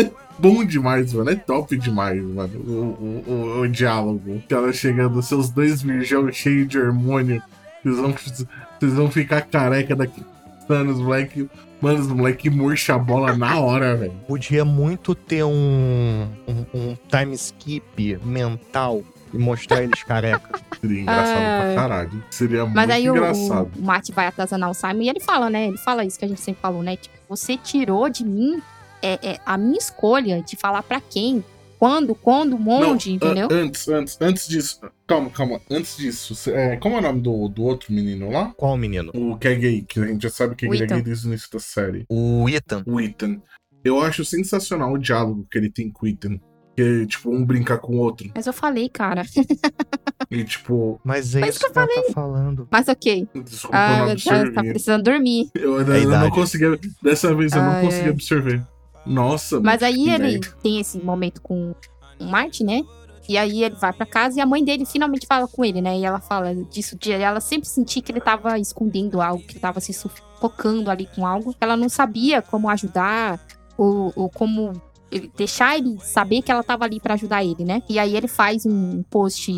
é 0.00 0.10
bom 0.38 0.64
demais, 0.64 1.12
mano. 1.12 1.30
É 1.30 1.34
top 1.36 1.76
demais, 1.76 2.22
mano. 2.22 2.58
O, 2.60 2.70
o, 2.72 3.32
o, 3.32 3.60
o 3.62 3.68
diálogo. 3.68 4.42
Que 4.48 4.54
ela 4.54 4.72
chegando, 4.72 5.22
seus 5.22 5.50
dois 5.50 5.82
virgão 5.82 6.30
cheios 6.32 6.68
de 6.68 6.78
hormônio. 6.78 7.42
Vocês 7.82 7.96
vão, 7.98 8.12
vocês 8.12 8.92
vão 8.94 9.10
ficar 9.10 9.42
careca 9.42 9.94
daqui 9.94 10.22
a 10.68 10.72
anos, 10.74 10.98
moleque. 10.98 11.48
Mano, 11.80 12.00
os 12.00 12.08
moleque 12.08 12.48
murcha 12.48 12.94
a 12.94 12.98
bola 12.98 13.36
na 13.36 13.60
hora, 13.60 13.94
velho. 13.96 14.12
Podia 14.26 14.64
muito 14.64 15.14
ter 15.14 15.44
um, 15.44 16.26
um, 16.48 16.64
um 16.74 16.96
time 17.08 17.34
skip 17.34 18.18
mental 18.24 19.02
e 19.32 19.38
mostrar 19.38 19.82
eles 19.82 20.02
careca. 20.02 20.58
Seria 20.80 21.02
engraçado 21.02 21.36
Ah. 21.38 21.60
pra 21.62 21.74
caralho. 21.74 22.24
Seria 22.30 22.64
Mas 22.64 22.74
muito 22.74 22.90
aí 22.92 23.10
o, 23.10 23.16
engraçado. 23.16 23.70
o 23.76 23.82
Marte 23.82 24.10
vai 24.12 24.26
atazanar 24.26 24.70
o 24.70 24.74
Simon 24.74 25.02
e 25.02 25.08
ele 25.10 25.20
fala, 25.20 25.50
né? 25.50 25.68
Ele 25.68 25.76
fala 25.78 26.04
isso 26.04 26.18
que 26.18 26.24
a 26.24 26.28
gente 26.28 26.40
sempre 26.40 26.62
falou, 26.62 26.82
né? 26.82 26.96
Tipo, 26.96 27.14
você 27.28 27.56
tirou 27.58 28.08
de 28.08 28.24
mim 28.24 28.60
é, 29.02 29.18
é, 29.34 29.40
a 29.44 29.56
minha 29.58 29.78
escolha 29.78 30.42
de 30.42 30.56
falar 30.56 30.82
pra 30.82 31.00
quem 31.00 31.44
quando, 31.78 32.14
quando, 32.14 32.54
onde, 32.56 33.10
Não, 33.10 33.16
entendeu? 33.16 33.48
antes, 33.50 33.86
antes, 33.88 34.16
antes 34.20 34.48
disso. 34.48 34.80
Calma, 35.06 35.28
calma. 35.30 35.60
Antes 35.70 35.96
disso, 35.96 36.34
cê- 36.34 36.52
é, 36.52 36.76
como 36.76 36.96
é 36.96 36.98
o 36.98 37.02
nome 37.02 37.20
do, 37.20 37.48
do 37.48 37.62
outro 37.64 37.92
menino 37.92 38.30
lá? 38.30 38.52
Qual 38.56 38.76
menino? 38.78 39.12
O 39.14 39.36
que 39.36 39.46
é 39.48 39.54
gay, 39.54 39.82
que 39.82 40.00
a 40.00 40.06
gente 40.06 40.22
já 40.22 40.30
sabe 40.30 40.56
que 40.56 40.66
O 40.66 40.74
ele 40.74 40.84
é 40.84 40.86
gay 40.86 41.02
desde 41.02 41.26
o 41.26 41.28
início 41.28 41.50
da 41.52 41.58
série. 41.60 42.06
O 42.08 42.48
Ethan. 42.48 42.82
O 42.86 42.98
Ethan. 43.00 43.40
Eu 43.84 44.00
acho 44.00 44.24
sensacional 44.24 44.90
o 44.92 44.98
diálogo 44.98 45.46
que 45.50 45.58
ele 45.58 45.70
tem 45.70 45.90
com 45.90 46.06
o 46.06 46.08
Ethan. 46.08 46.40
Que, 46.74 47.06
tipo, 47.06 47.30
um 47.30 47.44
brincar 47.44 47.78
com 47.78 47.94
o 47.96 47.98
outro. 48.00 48.30
Mas 48.34 48.46
eu 48.46 48.52
falei, 48.52 48.88
cara. 48.88 49.22
E, 50.30 50.42
tipo. 50.44 51.00
Mas 51.04 51.36
é 51.36 51.40
Mas 51.40 51.54
isso 51.56 51.70
que 51.70 51.78
ela 51.78 51.86
tá 51.86 52.02
falando. 52.12 52.66
Mas 52.70 52.88
ok. 52.88 53.28
Desculpa, 53.44 53.76
eu 53.76 53.80
Ah, 53.80 53.98
não 53.98 54.06
tá, 54.06 54.12
absorvi. 54.12 54.52
tá 54.52 54.60
precisando 54.62 55.02
dormir. 55.04 55.50
Eu, 55.54 55.76
ainda 55.78 55.92
É 55.94 55.98
a 55.98 56.02
eu 56.02 56.08
não 56.08 56.16
idade. 56.16 56.34
conseguia. 56.34 56.78
Dessa 57.02 57.32
vez 57.34 57.52
eu 57.52 57.62
não 57.62 57.70
Ah, 57.72 57.80
consegui 57.82 58.08
é. 58.08 58.10
absorver. 58.10 58.66
Nossa, 59.06 59.60
Mas 59.60 59.82
aí 59.82 60.08
ele 60.10 60.32
merda. 60.32 60.48
tem 60.62 60.80
esse 60.80 60.98
momento 60.98 61.40
com 61.40 61.74
o 62.20 62.24
Martin, 62.24 62.64
né? 62.64 62.82
E 63.28 63.36
aí 63.36 63.64
ele 63.64 63.74
vai 63.74 63.92
pra 63.92 64.06
casa 64.06 64.38
e 64.38 64.40
a 64.40 64.46
mãe 64.46 64.64
dele 64.64 64.84
finalmente 64.86 65.26
fala 65.26 65.48
com 65.48 65.64
ele, 65.64 65.80
né? 65.80 65.98
E 65.98 66.04
ela 66.04 66.20
fala 66.20 66.54
disso 66.54 66.96
de 66.96 67.10
ela 67.12 67.40
sempre 67.40 67.68
sentir 67.68 68.00
que 68.00 68.12
ele 68.12 68.20
tava 68.20 68.58
escondendo 68.58 69.20
algo, 69.20 69.42
que 69.42 69.52
ele 69.54 69.60
tava 69.60 69.80
se 69.80 69.92
sufocando 69.92 70.90
ali 70.90 71.08
com 71.14 71.26
algo. 71.26 71.54
Ela 71.60 71.76
não 71.76 71.88
sabia 71.88 72.40
como 72.40 72.68
ajudar 72.70 73.40
ou, 73.76 74.12
ou 74.14 74.28
como 74.30 74.72
ele- 75.10 75.30
deixar 75.36 75.76
ele 75.76 75.98
saber 76.00 76.40
que 76.42 76.52
ela 76.52 76.62
tava 76.62 76.84
ali 76.84 77.00
pra 77.00 77.14
ajudar 77.14 77.44
ele, 77.44 77.64
né? 77.64 77.82
E 77.88 77.98
aí 77.98 78.16
ele 78.16 78.28
faz 78.28 78.64
um 78.64 79.02
post 79.04 79.52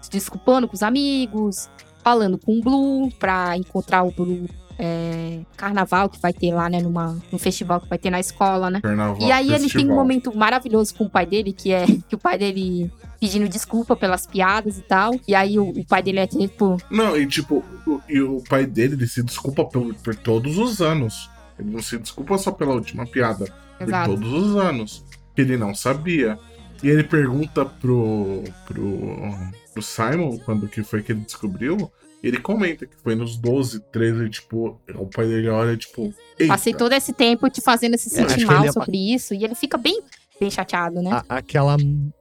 se 0.00 0.10
desculpando 0.10 0.66
com 0.66 0.74
os 0.74 0.82
amigos, 0.82 1.70
falando 2.02 2.36
com 2.36 2.58
o 2.58 2.60
Blue 2.60 3.08
pra 3.20 3.56
encontrar 3.56 4.02
o 4.02 4.10
Blue 4.10 4.48
é, 4.78 5.40
carnaval 5.56 6.08
que 6.08 6.20
vai 6.20 6.32
ter 6.32 6.52
lá, 6.52 6.68
né? 6.68 6.80
Numa, 6.80 7.18
num 7.30 7.38
festival 7.38 7.80
que 7.80 7.88
vai 7.88 7.98
ter 7.98 8.10
na 8.10 8.20
escola, 8.20 8.70
né? 8.70 8.80
Carnaval, 8.80 9.20
E 9.20 9.30
aí 9.32 9.46
ele 9.46 9.56
tem 9.56 9.66
um 9.66 9.68
festival. 9.68 9.96
momento 9.96 10.36
maravilhoso 10.36 10.94
com 10.94 11.04
o 11.04 11.10
pai 11.10 11.26
dele, 11.26 11.52
que 11.52 11.72
é 11.72 11.86
que 12.08 12.14
o 12.14 12.18
pai 12.18 12.38
dele 12.38 12.90
pedindo 13.20 13.48
desculpa 13.48 13.94
pelas 13.94 14.26
piadas 14.26 14.78
e 14.78 14.82
tal. 14.82 15.12
E 15.26 15.34
aí 15.34 15.58
o, 15.58 15.68
o 15.68 15.84
pai 15.86 16.02
dele 16.02 16.20
é 16.20 16.26
tipo, 16.26 16.76
Não, 16.90 17.16
e 17.16 17.26
tipo, 17.26 17.64
o, 17.86 18.00
e 18.08 18.20
o 18.20 18.42
pai 18.48 18.66
dele, 18.66 18.94
ele 18.94 19.06
se 19.06 19.22
desculpa 19.22 19.64
por, 19.64 19.94
por 19.94 20.14
todos 20.14 20.58
os 20.58 20.80
anos. 20.80 21.30
Ele 21.58 21.70
não 21.70 21.82
se 21.82 21.98
desculpa 21.98 22.36
só 22.38 22.50
pela 22.50 22.74
última 22.74 23.06
piada. 23.06 23.46
Exato. 23.78 24.10
Por 24.10 24.18
todos 24.18 24.32
os 24.32 24.56
anos. 24.56 25.04
Que 25.34 25.42
ele 25.42 25.56
não 25.56 25.74
sabia. 25.74 26.38
E 26.82 26.88
ele 26.88 27.04
pergunta 27.04 27.64
pro, 27.64 28.42
pro, 28.66 29.32
pro 29.72 29.82
Simon, 29.82 30.36
quando 30.44 30.66
que 30.66 30.82
foi 30.82 31.02
que 31.02 31.12
ele 31.12 31.20
descobriu. 31.20 31.90
Ele 32.22 32.38
comenta 32.38 32.86
que 32.86 32.94
foi 33.02 33.14
nos 33.14 33.36
12, 33.36 33.80
13, 33.92 34.30
tipo, 34.30 34.80
o 34.94 35.06
pai 35.06 35.26
dele 35.26 35.48
olha, 35.48 35.76
tipo, 35.76 36.14
eita. 36.38 36.52
passei 36.52 36.72
todo 36.72 36.92
esse 36.92 37.12
tempo 37.12 37.50
te 37.50 37.60
fazendo 37.60 37.98
se 37.98 38.08
É, 38.08 38.28
sentir 38.28 38.46
mal 38.46 38.64
é- 38.64 38.70
sobre 38.72 38.96
isso. 39.12 39.34
E 39.34 39.44
ele 39.44 39.56
fica 39.56 39.76
bem, 39.76 40.00
bem 40.40 40.48
chateado, 40.50 41.02
né? 41.02 41.10
A- 41.28 41.38
aquela 41.38 41.76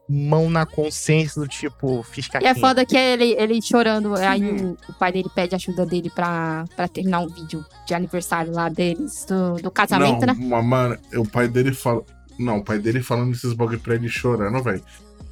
mão 0.10 0.50
na 0.50 0.66
consciência 0.66 1.40
do 1.42 1.48
tipo, 1.48 2.02
fiz 2.04 2.28
E 2.42 2.46
é 2.48 2.56
foda 2.56 2.84
que 2.86 2.98
é 2.98 3.14
ele, 3.14 3.36
ele 3.38 3.62
chorando, 3.62 4.16
aí 4.16 4.42
o, 4.44 4.78
o 4.90 4.94
pai 4.94 5.12
dele 5.12 5.30
pede 5.36 5.54
ajuda 5.54 5.86
dele 5.86 6.10
pra, 6.10 6.66
pra 6.76 6.88
terminar 6.88 7.20
um 7.20 7.28
vídeo 7.28 7.64
de 7.86 7.94
aniversário 7.94 8.52
lá 8.52 8.70
deles, 8.70 9.26
do, 9.26 9.62
do 9.62 9.70
casamento, 9.70 10.26
não, 10.26 10.34
né? 10.34 10.40
ma- 10.48 10.62
Mano, 10.64 10.98
o 11.16 11.28
pai 11.28 11.48
dele 11.48 11.74
fala. 11.74 12.04
Não, 12.40 12.58
o 12.58 12.64
pai 12.64 12.80
dele 12.80 13.04
falando 13.04 13.34
esses 13.34 13.54
bagulho 13.54 13.80
pra 13.80 13.94
ele 13.94 14.10
chorando, 14.10 14.64
velho. 14.64 14.82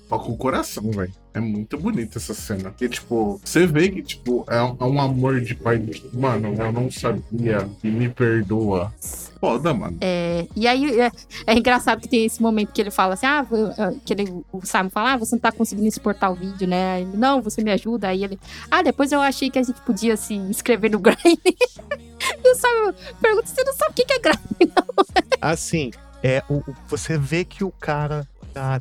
Toca 0.10 0.32
o 0.32 0.36
coração, 0.36 0.90
velho. 0.90 1.14
É 1.36 1.40
muito 1.40 1.78
bonita 1.78 2.18
essa 2.18 2.34
cena. 2.34 2.72
Porque, 2.72 2.90
tipo, 2.90 3.40
você 3.46 3.68
vê 3.68 3.90
que, 3.90 4.02
tipo, 4.02 4.44
é 4.50 4.60
um, 4.60 4.76
é 4.80 4.84
um 4.84 5.00
amor 5.00 5.40
de 5.40 5.54
pai. 5.54 5.80
Mano, 6.12 6.56
eu 6.60 6.72
não 6.72 6.90
sabia. 6.90 7.70
E 7.84 7.88
me 7.92 8.10
perdoa. 8.10 8.92
Foda, 9.40 9.72
mano. 9.72 10.00
É, 10.02 10.48
e 10.56 10.68
aí 10.68 11.00
é, 11.00 11.12
é 11.46 11.54
engraçado 11.54 12.02
que 12.02 12.10
tem 12.10 12.26
esse 12.26 12.42
momento 12.42 12.74
que 12.74 12.82
ele 12.82 12.90
fala 12.90 13.14
assim: 13.14 13.28
ah, 13.28 13.46
ah, 13.78 13.94
que 14.04 14.12
ele, 14.12 14.44
o 14.52 14.66
Simon 14.66 14.90
fala, 14.90 15.14
ah, 15.14 15.18
você 15.18 15.36
não 15.36 15.40
tá 15.40 15.52
conseguindo 15.52 15.88
exportar 15.88 16.32
o 16.32 16.36
vídeo, 16.36 16.68
né? 16.68 16.96
Aí 16.96 17.04
ele, 17.04 17.16
não, 17.16 17.40
você 17.40 17.64
me 17.64 17.72
ajuda. 17.72 18.08
Aí 18.08 18.24
ele, 18.24 18.40
ah, 18.72 18.82
depois 18.82 19.12
eu 19.12 19.22
achei 19.22 19.52
que 19.52 19.60
a 19.60 19.64
gente 19.64 19.80
podia 19.82 20.18
se 20.18 20.34
inscrever 20.34 20.90
no 20.90 21.00
Grindr. 21.00 21.20
e 21.46 22.52
o 22.52 22.56
Simon 22.56 22.94
pergunta: 23.22 23.48
você 23.48 23.64
não 23.64 23.74
sabe 23.74 23.92
o 23.92 23.94
que 23.94 24.06
que 24.06 24.14
é 24.14 24.20
Grindr? 24.20 24.74
Assim, 25.40 25.92
é, 26.24 26.44
o, 26.50 26.64
você 26.88 27.16
vê 27.16 27.46
que 27.46 27.64
o 27.64 27.72
cara 27.72 28.28
tá 28.54 28.80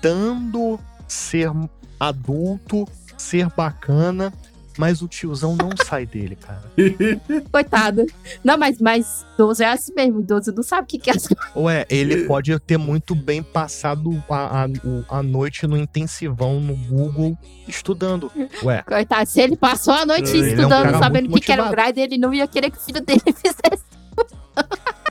tentando 0.00 0.78
ser 1.06 1.50
adulto, 1.98 2.86
ser 3.16 3.48
bacana, 3.56 4.32
mas 4.76 5.02
o 5.02 5.08
tiozão 5.08 5.56
não 5.56 5.70
sai 5.84 6.06
dele, 6.06 6.36
cara. 6.36 6.62
Coitado. 7.50 8.06
Não, 8.44 8.56
mas, 8.56 8.78
mas 8.80 9.26
idoso 9.34 9.62
é 9.62 9.66
assim 9.66 9.92
mesmo, 9.92 10.20
idoso 10.20 10.52
não 10.52 10.62
sabe 10.62 10.82
o 10.84 10.86
que 10.86 10.98
que 10.98 11.10
é 11.10 11.14
as 11.14 11.26
coisas. 11.26 11.56
Ué, 11.56 11.84
ele 11.90 12.26
pode 12.26 12.56
ter 12.60 12.76
muito 12.78 13.14
bem 13.14 13.42
passado 13.42 14.22
a, 14.30 14.64
a, 14.64 15.18
a 15.18 15.22
noite 15.22 15.66
no 15.66 15.76
intensivão 15.76 16.60
no 16.60 16.76
Google 16.76 17.36
estudando. 17.66 18.30
Ué, 18.62 18.82
Coitado, 18.82 19.28
se 19.28 19.40
ele 19.40 19.56
passou 19.56 19.94
a 19.94 20.06
noite 20.06 20.30
Ele 20.30 20.38
é 20.38 20.42
um 20.42 20.48
estudando, 20.48 20.82
cara 20.84 20.98
sabendo 20.98 21.30
o 21.30 21.34
que 21.34 21.40
que 21.40 21.52
era 21.52 21.66
o. 21.66 21.70
Grindr, 21.70 21.98
ele 22.00 22.18
não 22.18 22.32
ia 22.32 22.46
querer 22.46 22.70
que 22.70 22.78
o 22.78 22.80
filho 22.80 23.00
dele 23.00 23.20
fizesse. 23.34 23.84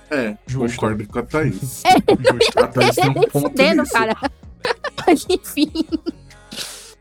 É, 0.10 0.38
Justo. 0.48 0.76
concordo 0.78 1.06
com 1.08 1.20
a 1.20 1.24
Thaís. 1.24 1.84
justo. 1.84 2.60
A 2.60 2.68
Thaís 2.68 2.96
tem 2.96 3.10
um 3.10 3.14
ponto 3.14 3.62
nisso. 3.62 3.92
cara. 3.92 4.16
Enfim. 5.30 5.72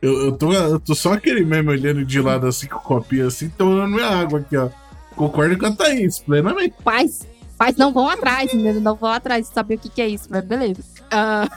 Eu, 0.01 0.27
eu, 0.27 0.33
tô, 0.33 0.53
eu 0.53 0.79
tô 0.79 0.95
só 0.95 1.15
aquele 1.15 1.45
meme 1.45 1.71
olhando 1.71 2.05
de 2.05 2.21
lado 2.21 2.47
assim 2.47 2.67
com 2.67 2.77
o 2.77 2.81
copinho 2.81 3.27
assim, 3.27 3.49
tomando 3.49 3.95
minha 3.95 4.07
água 4.07 4.41
aqui, 4.41 4.57
ó. 4.57 4.69
Concordo 5.17 5.57
com 5.59 5.67
a 5.67 5.73
Thaís, 5.73 6.19
plenamente. 6.19 6.75
Pais, 6.85 7.27
pais 7.57 7.77
não 7.77 7.93
vão 7.93 8.09
atrás, 8.09 8.53
entendeu? 8.53 8.81
Não 8.81 8.95
vão 8.95 9.11
atrás 9.11 9.49
de 9.49 9.55
saber 9.55 9.77
o 9.77 9.79
que, 9.79 9.89
que 9.89 10.03
é 10.03 10.09
isso, 10.09 10.29
mas 10.31 10.45
beleza. 10.45 10.83
Ah, 11.11 11.49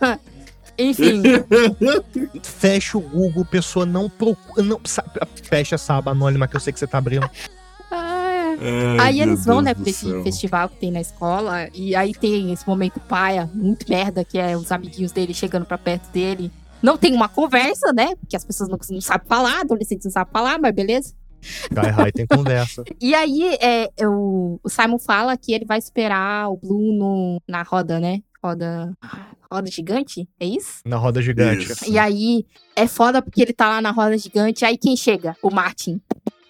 enfim, 0.78 1.22
fecha 2.42 2.98
o 2.98 3.00
Google, 3.00 3.44
pessoa 3.46 3.86
não 3.86 4.08
procura. 4.10 4.62
Não, 4.62 4.80
fecha 5.42 5.76
essa 5.76 5.94
aba 5.94 6.10
anônima 6.10 6.46
que 6.46 6.56
eu 6.56 6.60
sei 6.60 6.72
que 6.72 6.78
você 6.78 6.86
tá 6.86 6.98
abrindo. 6.98 7.28
Ai, 8.58 8.98
aí 9.00 9.20
eles 9.20 9.44
vão, 9.44 9.62
Deus 9.62 9.64
né, 9.64 9.74
pra 9.74 9.90
esse 9.90 10.22
festival 10.22 10.68
que 10.68 10.76
tem 10.76 10.90
na 10.90 11.00
escola, 11.00 11.68
e 11.74 11.94
aí 11.94 12.12
tem 12.12 12.52
esse 12.52 12.66
momento 12.66 13.00
paia, 13.00 13.48
muito 13.52 13.88
merda, 13.88 14.24
que 14.24 14.38
é 14.38 14.56
os 14.56 14.72
amiguinhos 14.72 15.12
dele 15.12 15.34
chegando 15.34 15.66
pra 15.66 15.78
perto 15.78 16.10
dele. 16.10 16.50
Não 16.82 16.96
tem 16.96 17.14
uma 17.14 17.28
conversa, 17.28 17.92
né? 17.92 18.14
Porque 18.16 18.36
as 18.36 18.44
pessoas 18.44 18.68
não, 18.68 18.78
não 18.90 19.00
sabem 19.00 19.26
falar, 19.28 19.60
adolescentes 19.60 20.04
não 20.06 20.12
sabem 20.12 20.32
falar, 20.32 20.58
mas 20.58 20.74
beleza. 20.74 21.14
Sky 21.42 21.90
High 21.90 22.12
tem 22.12 22.26
conversa. 22.26 22.84
E 23.00 23.14
aí, 23.14 23.56
é, 23.60 23.88
o, 24.06 24.60
o 24.62 24.68
Simon 24.68 24.98
fala 24.98 25.36
que 25.36 25.52
ele 25.52 25.64
vai 25.64 25.78
esperar 25.78 26.50
o 26.50 26.56
Blue 26.56 26.92
no, 26.96 27.40
na 27.48 27.62
roda, 27.62 27.98
né? 27.98 28.20
Roda. 28.42 28.92
Roda 29.50 29.70
gigante? 29.70 30.28
É 30.38 30.44
isso? 30.46 30.80
Na 30.86 30.96
roda 30.96 31.20
gigante. 31.20 31.72
Isso. 31.72 31.90
E 31.90 31.98
aí, 31.98 32.46
é 32.76 32.86
foda 32.86 33.20
porque 33.20 33.42
ele 33.42 33.52
tá 33.52 33.68
lá 33.68 33.80
na 33.80 33.90
roda 33.90 34.16
gigante. 34.16 34.64
Aí 34.64 34.78
quem 34.78 34.96
chega? 34.96 35.36
O 35.42 35.50
Martin. 35.50 36.00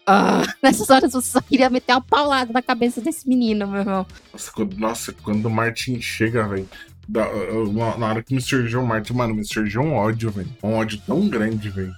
Ah, 0.06 0.42
nessas 0.62 0.90
horas 0.90 1.12
você 1.12 1.30
só 1.30 1.40
queria 1.40 1.70
meter 1.70 1.92
uma 1.92 2.00
paulada 2.00 2.52
na 2.52 2.62
cabeça 2.62 3.00
desse 3.00 3.28
menino, 3.28 3.66
meu 3.66 3.80
irmão. 3.80 4.06
Nossa, 4.32 4.52
quando, 4.52 4.76
nossa, 4.76 5.12
quando 5.12 5.46
o 5.46 5.50
Martin 5.50 6.00
chega, 6.00 6.46
velho. 6.46 6.68
Na 7.08 8.06
hora 8.06 8.22
que 8.22 8.34
me 8.34 8.40
surgiu 8.40 8.82
o 8.82 8.86
Martin, 8.86 9.14
mano, 9.14 9.34
me 9.34 9.44
surgiu 9.44 9.82
um 9.82 9.94
ódio, 9.94 10.30
velho. 10.30 10.50
Um 10.62 10.74
ódio 10.74 11.00
tão 11.06 11.28
grande, 11.28 11.68
velho. 11.68 11.92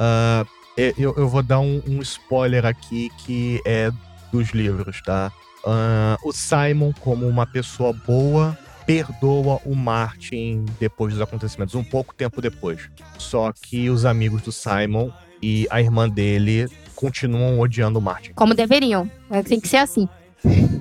É, 0.79 0.95
eu, 0.97 1.15
eu 1.17 1.29
vou 1.29 1.43
dar 1.43 1.61
um, 1.61 1.83
um 1.87 2.01
spoiler 2.01 2.65
aqui 2.65 3.11
que 3.19 3.61
é 3.67 3.91
dos 4.33 4.51
livros, 4.51 5.03
tá? 5.03 5.31
Ah, 5.65 6.17
o 6.25 6.33
Simon, 6.33 6.93
como 7.01 7.27
uma 7.27 7.47
pessoa 7.47 7.93
boa, 7.93 8.59
perdoa 8.87 9.61
o 9.65 9.75
Martin 9.75 10.65
depois 10.81 11.13
dos 11.13 11.23
acontecimentos, 11.23 11.75
um 11.75 11.85
pouco 11.85 12.15
tempo 12.15 12.41
depois. 12.41 12.91
Só 13.19 13.53
que 13.53 13.89
os 13.91 14.05
amigos 14.05 14.43
do 14.43 14.51
Simon 14.51 15.11
e 15.43 15.67
a 15.71 15.81
irmã 15.81 16.09
dele 16.09 16.69
continuam 17.03 17.59
odiando 17.59 17.99
o 17.99 18.03
Martin, 18.03 18.33
Como 18.33 18.55
deveriam. 18.55 19.11
Mas 19.29 19.45
Tem 19.45 19.59
que 19.61 19.67
ser 19.67 19.79
assim. 19.79 20.09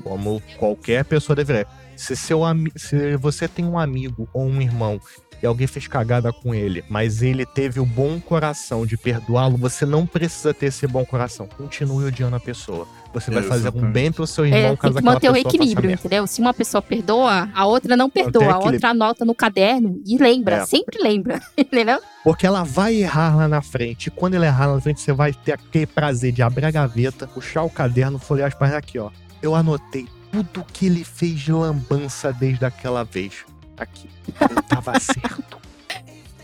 como 0.04 0.40
qualquer 0.60 1.04
pessoa 1.04 1.36
deveria. 1.36 1.66
Se, 1.96 2.16
seu 2.16 2.42
se 2.76 3.18
você 3.18 3.48
tem 3.48 3.66
um 3.66 3.78
amigo 3.78 4.30
ou 4.32 4.46
um 4.46 4.62
irmão 4.62 5.00
e 5.42 5.48
alguém 5.48 5.68
fez 5.68 5.88
cagada 5.88 6.32
com 6.32 6.54
ele, 6.54 6.84
mas 6.90 7.22
ele 7.22 7.46
teve 7.46 7.80
o 7.80 7.86
bom 7.86 8.20
coração 8.20 8.86
de 8.86 8.98
perdoá-lo, 8.98 9.58
você 9.58 9.86
não 9.86 10.06
precisa 10.06 10.54
ter 10.54 10.68
esse 10.68 10.86
bom 10.88 11.06
coração. 11.06 11.48
Continue 11.48 12.06
odiando 12.06 12.36
a 12.36 12.40
pessoa. 12.40 12.88
Você 13.14 13.30
vai 13.30 13.44
fazer 13.44 13.68
um 13.68 13.72
Exatamente. 13.72 13.94
bem 13.94 14.12
pro 14.12 14.26
seu 14.26 14.46
irmão 14.46 14.60
É, 14.60 14.68
tem 14.68 14.78
caso 14.78 14.94
que 14.94 15.00
aquela 15.00 15.14
manter 15.14 15.30
o 15.30 15.36
equilíbrio, 15.36 15.92
entendeu? 15.92 16.26
Se 16.26 16.40
uma 16.40 16.54
pessoa 16.54 16.82
perdoa, 16.82 17.50
a 17.54 17.66
outra 17.66 17.98
não 17.98 18.10
perdoa. 18.10 18.54
A 18.54 18.60
outra 18.60 18.90
anota 18.90 19.26
no 19.26 19.36
caderno 19.36 20.02
e 20.06 20.18
lembra. 20.18 20.58
É. 20.58 20.66
Sempre 20.66 21.02
lembra. 21.02 21.42
Entendeu? 21.58 22.00
Porque 22.24 22.46
ela 22.46 22.64
vai 22.64 22.96
errar 22.96 23.36
lá 23.36 23.48
na 23.48 23.62
frente. 23.62 24.08
E 24.08 24.12
quando 24.12 24.36
ela 24.36 24.46
errar 24.46 24.68
lá 24.68 24.76
na 24.76 24.82
frente, 24.82 25.02
você 25.02 25.12
vai 25.12 25.34
ter 25.34 25.54
aquele 25.54 25.86
prazer 25.86 26.32
de 26.32 26.42
abrir 26.42 26.66
a 26.66 26.72
gaveta, 26.72 27.28
puxar 27.28 27.64
o 27.64 27.70
caderno, 27.70 28.20
folhear 28.20 28.48
as 28.48 28.54
páginas 28.54 28.78
aqui, 28.78 29.00
ó. 29.00 29.10
Eu 29.42 29.56
anotei 29.56 30.08
tudo 30.32 30.66
que 30.72 30.86
ele 30.86 31.04
fez 31.04 31.40
de 31.40 31.52
lambança 31.52 32.32
desde 32.32 32.64
aquela 32.64 33.04
vez. 33.04 33.44
Aqui. 33.82 34.08
Eu 34.40 34.62
tava 34.64 34.98
certo. 35.02 35.58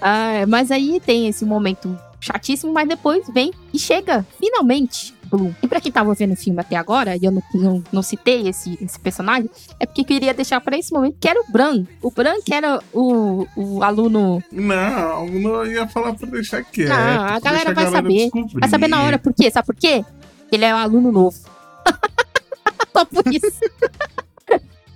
Ah, 0.02 0.46
mas 0.48 0.72
aí 0.72 1.00
tem 1.00 1.28
esse 1.28 1.46
momento 1.46 1.98
chatíssimo, 2.20 2.74
mas 2.74 2.88
depois 2.88 3.28
vem 3.30 3.54
e 3.72 3.78
chega, 3.78 4.26
finalmente, 4.40 5.14
Blue. 5.26 5.56
E 5.62 5.68
pra 5.68 5.80
quem 5.80 5.92
tava 5.92 6.14
vendo 6.14 6.34
o 6.34 6.36
filme 6.36 6.60
até 6.60 6.76
agora, 6.76 7.16
e 7.16 7.24
eu 7.24 7.32
não, 7.32 7.44
não, 7.54 7.84
não 7.92 8.02
citei 8.02 8.48
esse, 8.48 8.78
esse 8.82 9.00
personagem, 9.00 9.50
é 9.80 9.86
porque 9.86 10.02
eu 10.02 10.06
queria 10.06 10.34
deixar 10.34 10.60
pra 10.62 10.78
esse 10.78 10.92
momento 10.92 11.18
que 11.20 11.28
era 11.28 11.40
o 11.40 11.52
Bran. 11.52 11.86
O 12.02 12.10
Bran 12.10 12.42
que 12.44 12.54
era 12.54 12.80
o, 12.94 13.46
o 13.56 13.84
aluno. 13.84 14.42
Não, 14.52 15.28
não 15.28 15.66
ia 15.66 15.88
falar 15.88 16.14
pra 16.14 16.28
deixar 16.28 16.64
quieto. 16.64 16.92
Ah, 16.92 17.36
a 17.36 17.40
galera 17.40 17.74
vai 17.74 17.88
saber. 17.88 18.14
descobrir. 18.32 18.60
Vai 18.60 18.70
saber 18.70 18.88
na 18.88 19.04
hora. 19.04 19.20
Por 19.20 19.34
quê? 19.34 19.52
Sabe 19.52 19.66
por 19.68 19.76
quê? 19.76 20.04
Ele 20.52 20.66
é 20.66 20.74
um 20.74 20.78
aluno 20.78 21.12
novo. 21.12 21.38
Só 22.94 23.06
por 23.06 23.32
isso. 23.32 23.62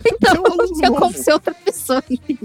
Então, 0.05 0.35
É 0.35 0.39
um 0.39 0.45
aluno 0.45 0.73
tinha 0.73 0.91
como 0.91 1.13
ser 1.13 1.33
outra 1.33 1.53
pessoa. 1.53 2.03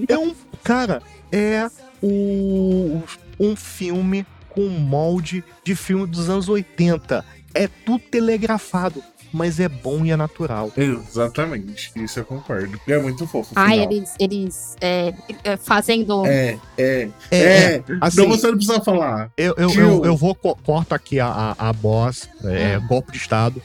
É 0.08 0.18
um. 0.18 0.34
Cara, 0.62 1.02
é 1.32 1.68
o, 2.02 3.02
um 3.38 3.54
filme 3.56 4.26
com 4.50 4.68
molde 4.68 5.44
de 5.64 5.74
filme 5.74 6.06
dos 6.06 6.28
anos 6.30 6.48
80. 6.48 7.24
É 7.54 7.68
tudo 7.84 8.00
telegrafado, 8.10 9.02
mas 9.32 9.58
é 9.60 9.68
bom 9.68 10.04
e 10.04 10.10
é 10.10 10.16
natural. 10.16 10.70
Exatamente, 10.76 11.90
isso 11.96 12.18
eu 12.20 12.24
concordo. 12.24 12.78
E 12.86 12.92
é 12.92 12.98
muito 12.98 13.26
fofo. 13.26 13.52
Ah, 13.56 13.74
eles, 13.76 14.14
eles 14.20 14.76
é, 14.80 15.14
é, 15.44 15.56
fazendo. 15.56 16.26
É, 16.26 16.58
é, 16.76 17.08
É, 17.30 17.36
é. 17.76 17.82
assim- 18.00 18.20
não, 18.20 18.28
você 18.28 18.46
não 18.48 18.56
precisa 18.56 18.80
falar. 18.82 19.30
Eu, 19.36 19.54
eu, 19.56 19.70
eu, 19.72 20.04
eu 20.04 20.16
vou, 20.16 20.34
co- 20.34 20.56
corto 20.64 20.94
aqui 20.94 21.18
a, 21.18 21.54
a, 21.58 21.68
a 21.70 21.72
boss, 21.72 22.28
é, 22.44 22.78
golpe 22.80 23.12
de 23.12 23.18
Estado. 23.18 23.62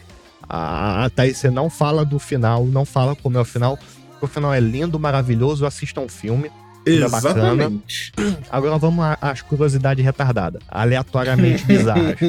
A, 0.53 1.05
a 1.05 1.09
Thaís, 1.09 1.37
você 1.37 1.49
não 1.49 1.69
fala 1.69 2.03
do 2.03 2.19
final, 2.19 2.65
não 2.65 2.83
fala 2.83 3.15
como 3.15 3.37
é 3.37 3.41
o 3.41 3.45
final. 3.45 3.79
O 4.19 4.27
final 4.27 4.53
é 4.53 4.59
lindo, 4.59 4.99
maravilhoso, 4.99 5.65
assista 5.65 6.01
um 6.01 6.09
filme. 6.09 6.51
é 6.85 7.07
bacana. 7.07 7.63
Exatamente. 7.63 8.11
Agora 8.51 8.77
vamos 8.77 9.05
às 9.21 9.41
curiosidades 9.41 10.03
retardadas, 10.03 10.61
aleatoriamente 10.67 11.63
bizarras. 11.65 12.17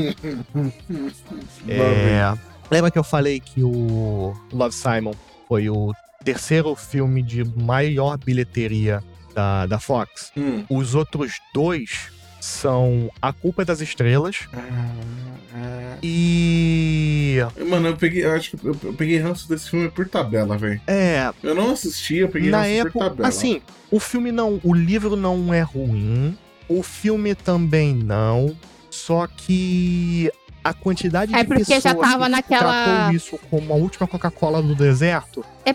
É, 1.68 2.36
lembra 2.70 2.90
que 2.90 2.98
eu 2.98 3.04
falei 3.04 3.38
que 3.38 3.62
o 3.62 4.34
Love 4.52 4.74
Simon 4.74 5.14
foi 5.48 5.70
o 5.70 5.92
terceiro 6.24 6.74
filme 6.74 7.22
de 7.22 7.44
maior 7.44 8.18
bilheteria 8.18 9.02
da, 9.34 9.66
da 9.66 9.78
Fox? 9.78 10.32
Hum. 10.36 10.64
Os 10.68 10.94
outros 10.94 11.34
dois 11.54 12.10
são 12.40 13.10
A 13.20 13.32
Culpa 13.32 13.62
é 13.62 13.64
das 13.64 13.80
Estrelas 13.80 14.48
e. 16.02 17.38
Mano, 17.68 17.88
eu 17.88 17.96
peguei, 17.96 18.24
eu 18.24 18.32
acho 18.32 18.56
que 18.56 18.66
eu, 18.66 18.76
eu 18.84 18.92
peguei 18.94 19.18
ranço 19.18 19.48
desse 19.48 19.70
filme 19.70 19.90
por 19.90 20.08
tabela, 20.08 20.56
velho. 20.56 20.80
É. 20.86 21.30
Eu 21.42 21.54
não 21.54 21.72
assisti, 21.72 22.16
eu 22.16 22.28
peguei 22.28 22.50
Na 22.50 22.62
ranço 22.62 22.70
por 22.82 22.88
época. 22.88 23.04
tabela. 23.10 23.28
Assim, 23.28 23.60
o 23.90 24.00
filme 24.00 24.32
não. 24.32 24.60
O 24.64 24.74
livro 24.74 25.16
não 25.16 25.52
é 25.52 25.60
ruim. 25.60 26.36
O 26.68 26.82
filme 26.82 27.34
também 27.34 27.94
não. 27.94 28.56
Só 28.90 29.26
que. 29.26 30.30
A 30.64 30.72
quantidade 30.72 31.34
É 31.34 31.40
de 31.40 31.44
porque 31.48 31.64
já 31.64 31.74
pessoas 31.92 32.08
tava 32.08 32.24
que 32.26 32.30
naquela- 32.30 32.84
tratou 32.84 33.16
isso 33.16 33.36
como 33.50 33.72
a 33.72 33.76
última 33.76 34.06
Coca-Cola 34.06 34.62
do 34.62 34.76
deserto. 34.76 35.44
É 35.66 35.74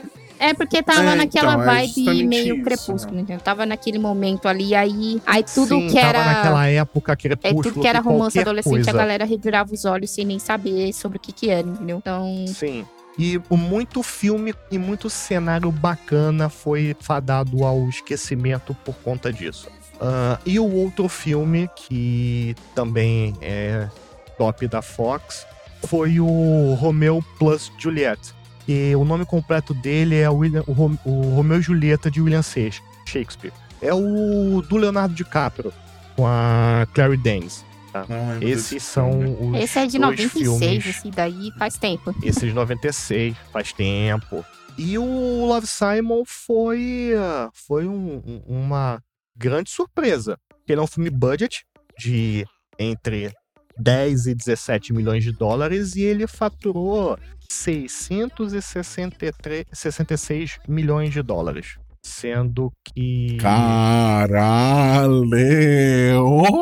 porque 0.53 0.83
tava 0.83 1.11
É, 1.11 1.15
naquela 1.15 1.53
então, 1.53 1.63
é 1.63 1.65
vibe 1.65 1.87
justamente 1.87 2.23
meio 2.27 2.55
isso, 2.55 2.63
crepúsculo, 2.63 3.19
entendeu? 3.19 3.39
Tava 3.41 3.65
naquele 3.65 3.99
momento 3.99 4.47
ali, 4.47 4.75
aí, 4.75 5.21
aí 5.25 5.43
tudo 5.43 5.75
Sim, 5.75 5.87
que 5.87 5.97
era. 5.97 6.19
Tava 6.19 6.33
naquela 6.33 6.67
época 6.67 7.13
É 7.13 7.15
crepúsculo. 7.15 7.63
tudo 7.63 7.81
que 7.81 7.87
era 7.87 7.99
romance 7.99 8.39
adolescente, 8.39 8.73
coisa. 8.73 8.91
a 8.91 8.93
galera 8.93 9.25
revirava 9.25 9.73
os 9.73 9.85
olhos 9.85 10.09
sem 10.11 10.25
nem 10.25 10.39
saber 10.39 10.93
sobre 10.93 11.17
o 11.17 11.19
que 11.21 11.31
que 11.31 11.49
era, 11.49 11.67
entendeu? 11.67 11.97
Então. 11.97 12.45
Sim. 12.47 12.85
E 13.17 13.41
muito 13.49 14.03
filme 14.03 14.53
e 14.69 14.77
muito 14.77 15.09
cenário 15.09 15.71
bacana 15.71 16.49
foi 16.49 16.95
fadado 16.99 17.63
ao 17.65 17.89
esquecimento 17.89 18.75
por 18.85 18.93
conta 18.97 19.33
disso. 19.33 19.67
Ah, 19.99 20.37
e 20.45 20.59
o 20.59 20.71
outro 20.71 21.09
filme, 21.09 21.67
que 21.75 22.55
também 22.75 23.33
é 23.41 23.87
top 24.37 24.67
da 24.67 24.83
Fox, 24.83 25.47
foi 25.87 26.19
o 26.19 26.75
Romeo 26.75 27.23
plus 27.39 27.71
Juliet. 27.79 28.19
E 28.67 28.95
o 28.95 29.05
nome 29.05 29.25
completo 29.25 29.73
dele 29.73 30.15
é 30.15 30.29
William, 30.29 30.63
o, 30.67 30.73
Rom- 30.73 30.97
o 31.05 31.21
Romeu 31.35 31.59
e 31.59 31.61
Julieta 31.61 32.11
de 32.11 32.21
William 32.21 32.41
Shakes- 32.41 32.81
Shakespeare. 33.05 33.53
É 33.81 33.93
o 33.93 34.61
do 34.61 34.75
Leonardo 34.77 35.13
DiCaprio, 35.13 35.71
com 36.15 36.25
a 36.27 36.85
Clary 36.93 37.17
Danes. 37.17 37.63
tá? 37.93 38.05
Esses 38.41 38.83
são 38.83 39.11
os 39.51 39.55
Esse 39.57 39.79
é 39.79 39.85
de 39.85 39.97
dois 39.97 40.17
96, 40.19 40.43
filmes 40.59 40.85
esse 40.85 41.09
daí 41.11 41.49
faz 41.57 41.77
tempo. 41.77 42.13
esse 42.23 42.45
é 42.45 42.47
de 42.49 42.53
96, 42.53 43.35
faz 43.53 43.71
tempo. 43.71 44.43
E 44.77 44.97
o 44.97 45.45
Love 45.47 45.65
Simon 45.65 46.23
foi, 46.25 47.11
foi 47.53 47.87
um- 47.87 48.21
um- 48.25 48.43
uma 48.47 49.01
grande 49.35 49.69
surpresa. 49.71 50.37
Ele 50.67 50.79
é 50.79 50.83
um 50.83 50.87
filme 50.87 51.09
budget 51.09 51.63
de 51.97 52.45
entre 52.77 53.31
10 53.79 54.27
e 54.27 54.35
17 54.35 54.93
milhões 54.93 55.23
de 55.23 55.31
dólares 55.31 55.95
e 55.95 56.01
ele 56.01 56.27
faturou 56.27 57.17
663, 57.49 59.65
66 59.71 60.59
milhões 60.67 61.13
de 61.13 61.21
dólares. 61.21 61.77
Sendo 62.03 62.69
que. 62.85 63.37
Caralho! 63.37 65.23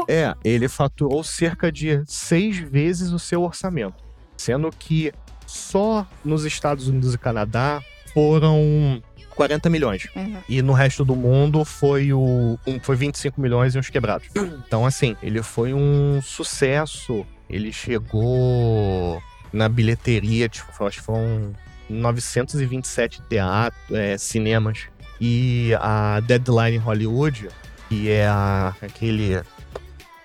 É, 0.08 0.36
ele 0.44 0.68
faturou 0.68 1.24
cerca 1.24 1.72
de 1.72 2.04
seis 2.08 2.58
vezes 2.58 3.12
o 3.12 3.20
seu 3.20 3.44
orçamento. 3.44 4.04
Sendo 4.36 4.72
que 4.72 5.14
só 5.46 6.08
nos 6.24 6.46
Estados 6.46 6.88
Unidos 6.88 7.14
e 7.14 7.18
Canadá 7.18 7.84
foram 8.14 9.04
40 9.36 9.70
milhões. 9.70 10.08
Uhum. 10.16 10.38
E 10.48 10.62
no 10.62 10.74
resto 10.74 11.04
do 11.06 11.16
mundo 11.16 11.64
foi 11.66 12.12
o 12.14 12.58
um, 12.66 12.80
foi 12.82 12.96
25 12.96 13.40
milhões 13.40 13.76
e 13.76 13.80
uns 13.80 13.90
quebrados. 13.90 14.28
Então, 14.36 14.86
assim, 14.86 15.16
ele 15.22 15.42
foi 15.44 15.74
um 15.74 16.22
sucesso. 16.22 17.26
Ele 17.50 17.72
chegou 17.72 19.22
na 19.54 19.70
bilheteria, 19.70 20.50
tipo, 20.50 20.68
acho 20.86 20.98
que 21.00 21.04
foram 21.06 21.54
927 21.90 23.22
teatros, 23.24 23.92
é, 23.92 24.18
cinemas. 24.18 24.80
E 25.20 25.72
a 25.80 26.20
Deadline 26.22 26.78
Hollywood, 26.78 27.50
que 27.88 28.10
é 28.10 28.28
a- 28.28 28.76
aquele 28.82 29.42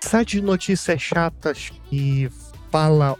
site 0.01 0.37
de 0.37 0.41
notícias 0.41 1.01
chatas 1.01 1.71
que 1.89 2.29
fala, 2.71 3.15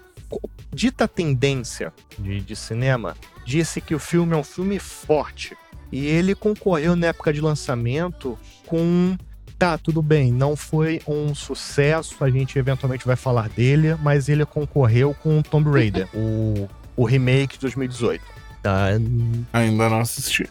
dita 0.74 1.08
tendência 1.08 1.94
de, 2.18 2.42
de 2.42 2.56
cinema, 2.56 3.16
disse 3.46 3.80
que 3.80 3.94
o 3.96 4.00
filme 4.00 4.34
é 4.34 4.38
um 4.38 4.44
filme 4.44 4.80
forte. 4.80 5.56
E 5.92 6.06
ele 6.06 6.34
concorreu 6.34 6.96
na 6.96 7.08
época 7.08 7.34
de 7.34 7.42
lançamento 7.42 8.38
com. 8.66 9.18
Tá, 9.60 9.78
tudo 9.78 10.02
bem, 10.02 10.32
não 10.32 10.56
foi 10.56 11.00
um 11.08 11.36
sucesso, 11.36 12.24
a 12.24 12.32
gente 12.32 12.58
eventualmente 12.58 13.06
vai 13.06 13.16
falar 13.16 13.48
dele, 13.48 13.96
mas 14.02 14.28
ele 14.28 14.44
concorreu 14.44 15.14
com 15.14 15.40
Tomb 15.44 15.70
Raider, 15.70 16.08
o, 16.16 16.68
o 16.98 17.06
remake 17.06 17.56
de 17.56 17.62
2018. 17.62 18.24
Tá? 18.64 18.86
Ainda 19.54 19.88
não 19.88 20.00
assisti. 20.00 20.50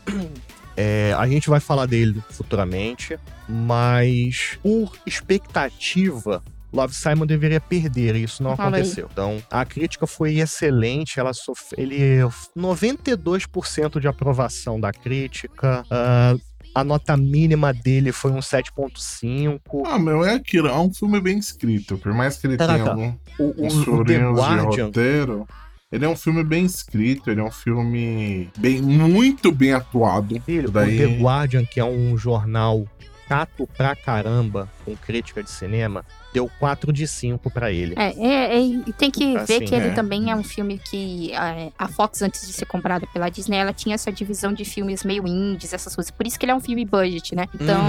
É, 0.77 1.13
a 1.19 1.27
gente 1.27 1.51
vai 1.51 1.59
falar 1.59 1.87
dele 1.87 2.23
futuramente, 2.31 3.19
mas 3.49 4.57
por 4.63 4.97
expectativa, 5.05 6.41
Love 6.73 6.95
Simon 6.95 7.27
deveria 7.27 7.61
perder, 7.61 8.15
e 8.17 8.23
isso 8.23 8.43
não 8.43 8.57
Fala 8.57 8.77
aí. 8.77 8.83
aconteceu. 8.83 9.09
Então, 9.13 9.43
a 9.51 9.65
crítica 9.65 10.07
foi 10.07 10.39
excelente, 10.39 11.19
ela 11.19 11.33
ele 11.77 12.21
92% 12.57 14.01
de 14.01 14.09
aprovação 14.09 14.81
da 14.81 14.93
crítica. 14.93 15.85
ah, 15.91 16.35
a 16.73 16.85
nota 16.85 17.17
mínima 17.17 17.73
dele 17.73 18.13
foi 18.13 18.31
um 18.31 18.39
7.5. 18.41 19.83
Ah, 19.87 19.99
meu, 19.99 20.25
é 20.25 20.35
aquilo. 20.35 20.69
É 20.69 20.79
um 20.79 20.93
filme 20.95 21.21
bem 21.21 21.37
escrito. 21.39 21.99
Por 21.99 22.13
mais 22.15 22.37
que 22.37 22.47
ele 22.47 22.57
tenha 22.57 22.69
Caraca, 22.69 22.91
algum, 22.91 23.13
o- 23.41 23.67
uns 23.67 23.75
furinhos 23.85 24.41
de 24.41 24.57
roteiro, 24.85 25.49
ele 25.91 26.05
é 26.05 26.09
um 26.09 26.15
filme 26.17 26.45
bem 26.45 26.65
escrito. 26.65 27.29
Ele 27.29 27.41
é 27.41 27.45
um 27.45 27.51
filme 27.51 28.49
bem, 28.57 28.81
muito 28.81 29.51
bem 29.51 29.73
atuado. 29.73 30.41
Filho, 30.43 30.71
Daí- 30.71 30.95
o 31.05 31.09
The 31.09 31.19
Guardian, 31.21 31.65
que 31.65 31.81
é 31.81 31.85
um 31.85 32.17
jornal 32.17 32.87
chato 33.27 33.69
pra 33.77 33.97
caramba, 33.97 34.69
com 34.85 34.97
crítica 34.97 35.43
de 35.43 35.51
cinema, 35.51 36.05
deu 36.33 36.51
4 36.59 36.93
de 36.93 37.07
5 37.07 37.51
pra 37.51 37.71
ele. 37.73 37.95
É, 37.97 38.15
é, 38.17 38.57
é, 38.57 38.61
e 38.61 38.93
tem 38.93 39.11
que 39.11 39.37
Assim, 39.37 39.59
ver 39.59 39.67
que 39.67 39.75
ele 39.75 39.89
é. 39.89 39.93
também 39.93 40.31
é 40.31 40.37
um 40.37 40.43
filme 40.43 40.79
que 40.79 41.33
é, 41.33 41.71
a 41.79 41.89
Fox, 41.89 42.23
antes 42.23 42.47
de 42.47 42.53
ser 42.53 42.67
comprada 42.67 43.07
pela 43.13 43.29
Disney, 43.29 43.57
ela 43.57 43.73
tinha 43.73 43.95
essa 43.95 44.11
divisão 44.13 44.53
de 44.53 44.65
filmes 44.65 45.05
meio 45.05 45.27
indies, 45.27 45.73
essas 45.73 45.95
coisas. 45.95 46.11
Por 46.11 46.27
isso 46.27 46.39
que 46.39 46.45
ele 46.45 46.53
é 46.53 46.55
um 46.55 46.61
filme 46.61 46.85
budget, 46.85 47.35
né? 47.35 47.47
Então, 47.55 47.81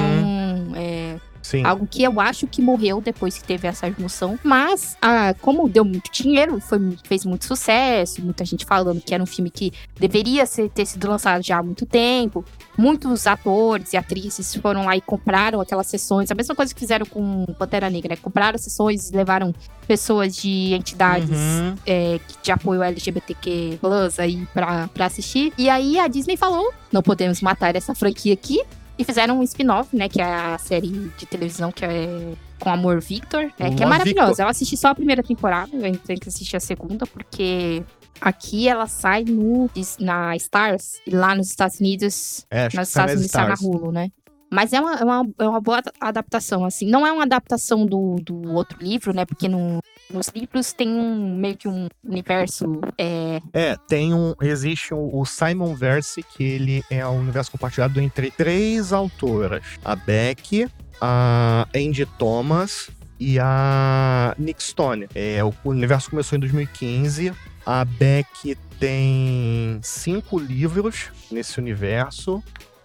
é, 0.76 1.18
Sim. 1.42 1.64
Algo 1.66 1.88
que 1.88 2.04
eu 2.04 2.20
acho 2.20 2.46
que 2.48 2.62
morreu 2.62 3.02
depois 3.02 3.38
que 3.38 3.44
teve 3.44 3.68
essa 3.68 3.92
junção. 3.92 4.38
Mas, 4.44 4.96
ah, 5.02 5.34
como 5.42 5.68
deu 5.68 5.84
muito 5.84 6.12
dinheiro, 6.12 6.60
foi, 6.60 6.80
fez 7.04 7.26
muito 7.26 7.46
sucesso, 7.46 8.22
muita 8.22 8.46
gente 8.46 8.66
falando 8.66 9.02
que 9.02 9.14
era 9.14 9.22
um 9.24 9.26
filme 9.26 9.50
que 9.50 9.72
deveria 10.00 10.46
ser, 10.46 10.70
ter 10.70 10.86
sido 10.86 11.08
lançado 11.10 11.44
já 11.44 11.58
há 11.58 11.64
muito 11.64 11.86
tempo. 11.86 12.46
Muitos 12.78 13.28
atores 13.28 13.94
e 13.94 13.98
atrizes 13.98 14.56
foram 14.56 14.86
lá 14.86 14.96
e 14.96 15.02
compraram 15.02 15.60
aquelas 15.60 15.88
sessões. 15.88 16.32
A 16.32 16.36
mesma 16.36 16.56
coisa 16.56 16.74
que 16.74 16.80
fizeram 16.80 17.06
com 17.06 17.46
Pantera 17.60 17.90
Negra, 17.90 18.16
né? 18.16 18.18
Compraram 18.22 18.58
sessões 18.58 19.10
e 19.10 19.16
levaram 19.16 19.54
pessoas 19.88 20.36
de 20.36 20.74
entidades 20.74 21.30
Uhum. 21.32 21.76
é, 21.86 22.20
de 22.42 22.52
apoio 22.52 22.82
LGBTQ 22.82 23.78
Plus 23.82 24.20
aí 24.20 24.46
pra, 24.54 24.88
pra 24.94 25.06
assistir. 25.08 25.54
E 25.58 25.70
aí 25.70 26.00
a 26.00 26.08
Disney 26.08 26.38
falou: 26.38 26.72
não 26.92 27.02
podemos 27.02 27.42
matar 27.42 27.76
essa 27.76 27.94
franquia 27.96 28.34
aqui. 28.34 28.62
E 29.02 29.04
fizeram 29.04 29.40
um 29.40 29.44
spin-off, 29.44 29.96
né? 29.96 30.08
Que 30.08 30.22
é 30.22 30.26
a 30.26 30.58
série 30.60 31.12
de 31.18 31.26
televisão 31.26 31.72
que 31.72 31.84
é 31.84 32.34
com 32.60 32.70
Amor 32.70 33.02
Victor, 33.02 33.52
é, 33.60 33.70
Com 33.70 33.76
que 33.76 33.84
é 33.84 33.86
maravilhosa. 33.88 34.28
Victor. 34.28 34.46
Eu 34.46 34.50
assisti 34.50 34.78
só 34.78 34.90
a 34.90 34.96
primeira 34.96 35.24
temporada, 35.24 35.76
eu 35.76 35.98
tenho 35.98 36.20
que 36.20 36.30
assistir 36.30 36.56
a 36.56 36.60
segunda, 36.60 37.08
porque 37.08 37.84
aqui 38.22 38.68
ela 38.68 38.86
sai 38.86 39.24
no, 39.24 39.68
na 40.00 40.36
Stars, 40.36 41.02
e 41.08 41.10
lá 41.10 41.34
nos 41.34 41.48
Estados 41.50 41.80
Unidos 41.80 42.46
É, 42.52 42.68
acho 42.68 42.78
nos 42.78 42.90
sai 42.90 43.06
Estados 43.06 43.14
Unidos 43.16 43.32
tá 43.32 43.48
na 43.48 43.54
Stars. 43.56 43.62
Hulu, 43.76 43.92
né? 43.92 44.12
Mas 44.52 44.74
é 44.74 44.82
uma, 44.82 44.96
é, 44.96 45.04
uma, 45.04 45.30
é 45.40 45.48
uma 45.48 45.62
boa 45.62 45.78
ad- 45.78 45.92
adaptação, 46.00 46.66
assim. 46.66 46.86
Não 46.90 47.08
é 47.08 47.12
uma 47.12 47.24
adaptação 47.24 47.86
do, 47.86 48.18
do 48.22 48.52
outro 48.54 48.78
livro, 48.84 49.14
né? 49.14 49.24
Porque 49.26 49.48
no, 49.48 49.80
nos 50.10 50.28
livros 50.36 50.74
tem 50.74 50.90
um 50.90 51.36
meio 51.38 51.56
que 51.56 51.68
um 51.70 51.88
universo. 52.04 52.82
É, 52.98 53.42
É, 53.54 53.76
tem 53.88 54.14
um. 54.14 54.36
Existe 54.42 54.94
o, 54.94 55.10
o 55.20 55.26
Simon 55.26 55.74
Verse, 55.74 56.22
que 56.22 56.44
ele 56.44 56.84
é 56.90 57.08
um 57.08 57.20
universo 57.20 57.52
compartilhado 57.52 58.02
entre 58.02 58.30
três 58.30 58.92
autoras: 58.92 59.64
a 59.86 59.96
Beck, 59.96 60.68
a 61.00 61.66
Andy 61.74 62.06
Thomas 62.06 62.90
e 63.18 63.40
a 63.40 64.36
Nick 64.38 64.62
Stone. 64.62 65.08
É, 65.16 65.42
o 65.44 65.54
universo 65.64 66.10
começou 66.10 66.36
em 66.36 66.40
2015. 66.42 67.32
A 67.66 67.86
Beck 67.86 68.58
tem 68.80 69.80
cinco 69.82 70.38
livros 70.40 71.10
nesse 71.32 71.60
universo. 71.60 72.44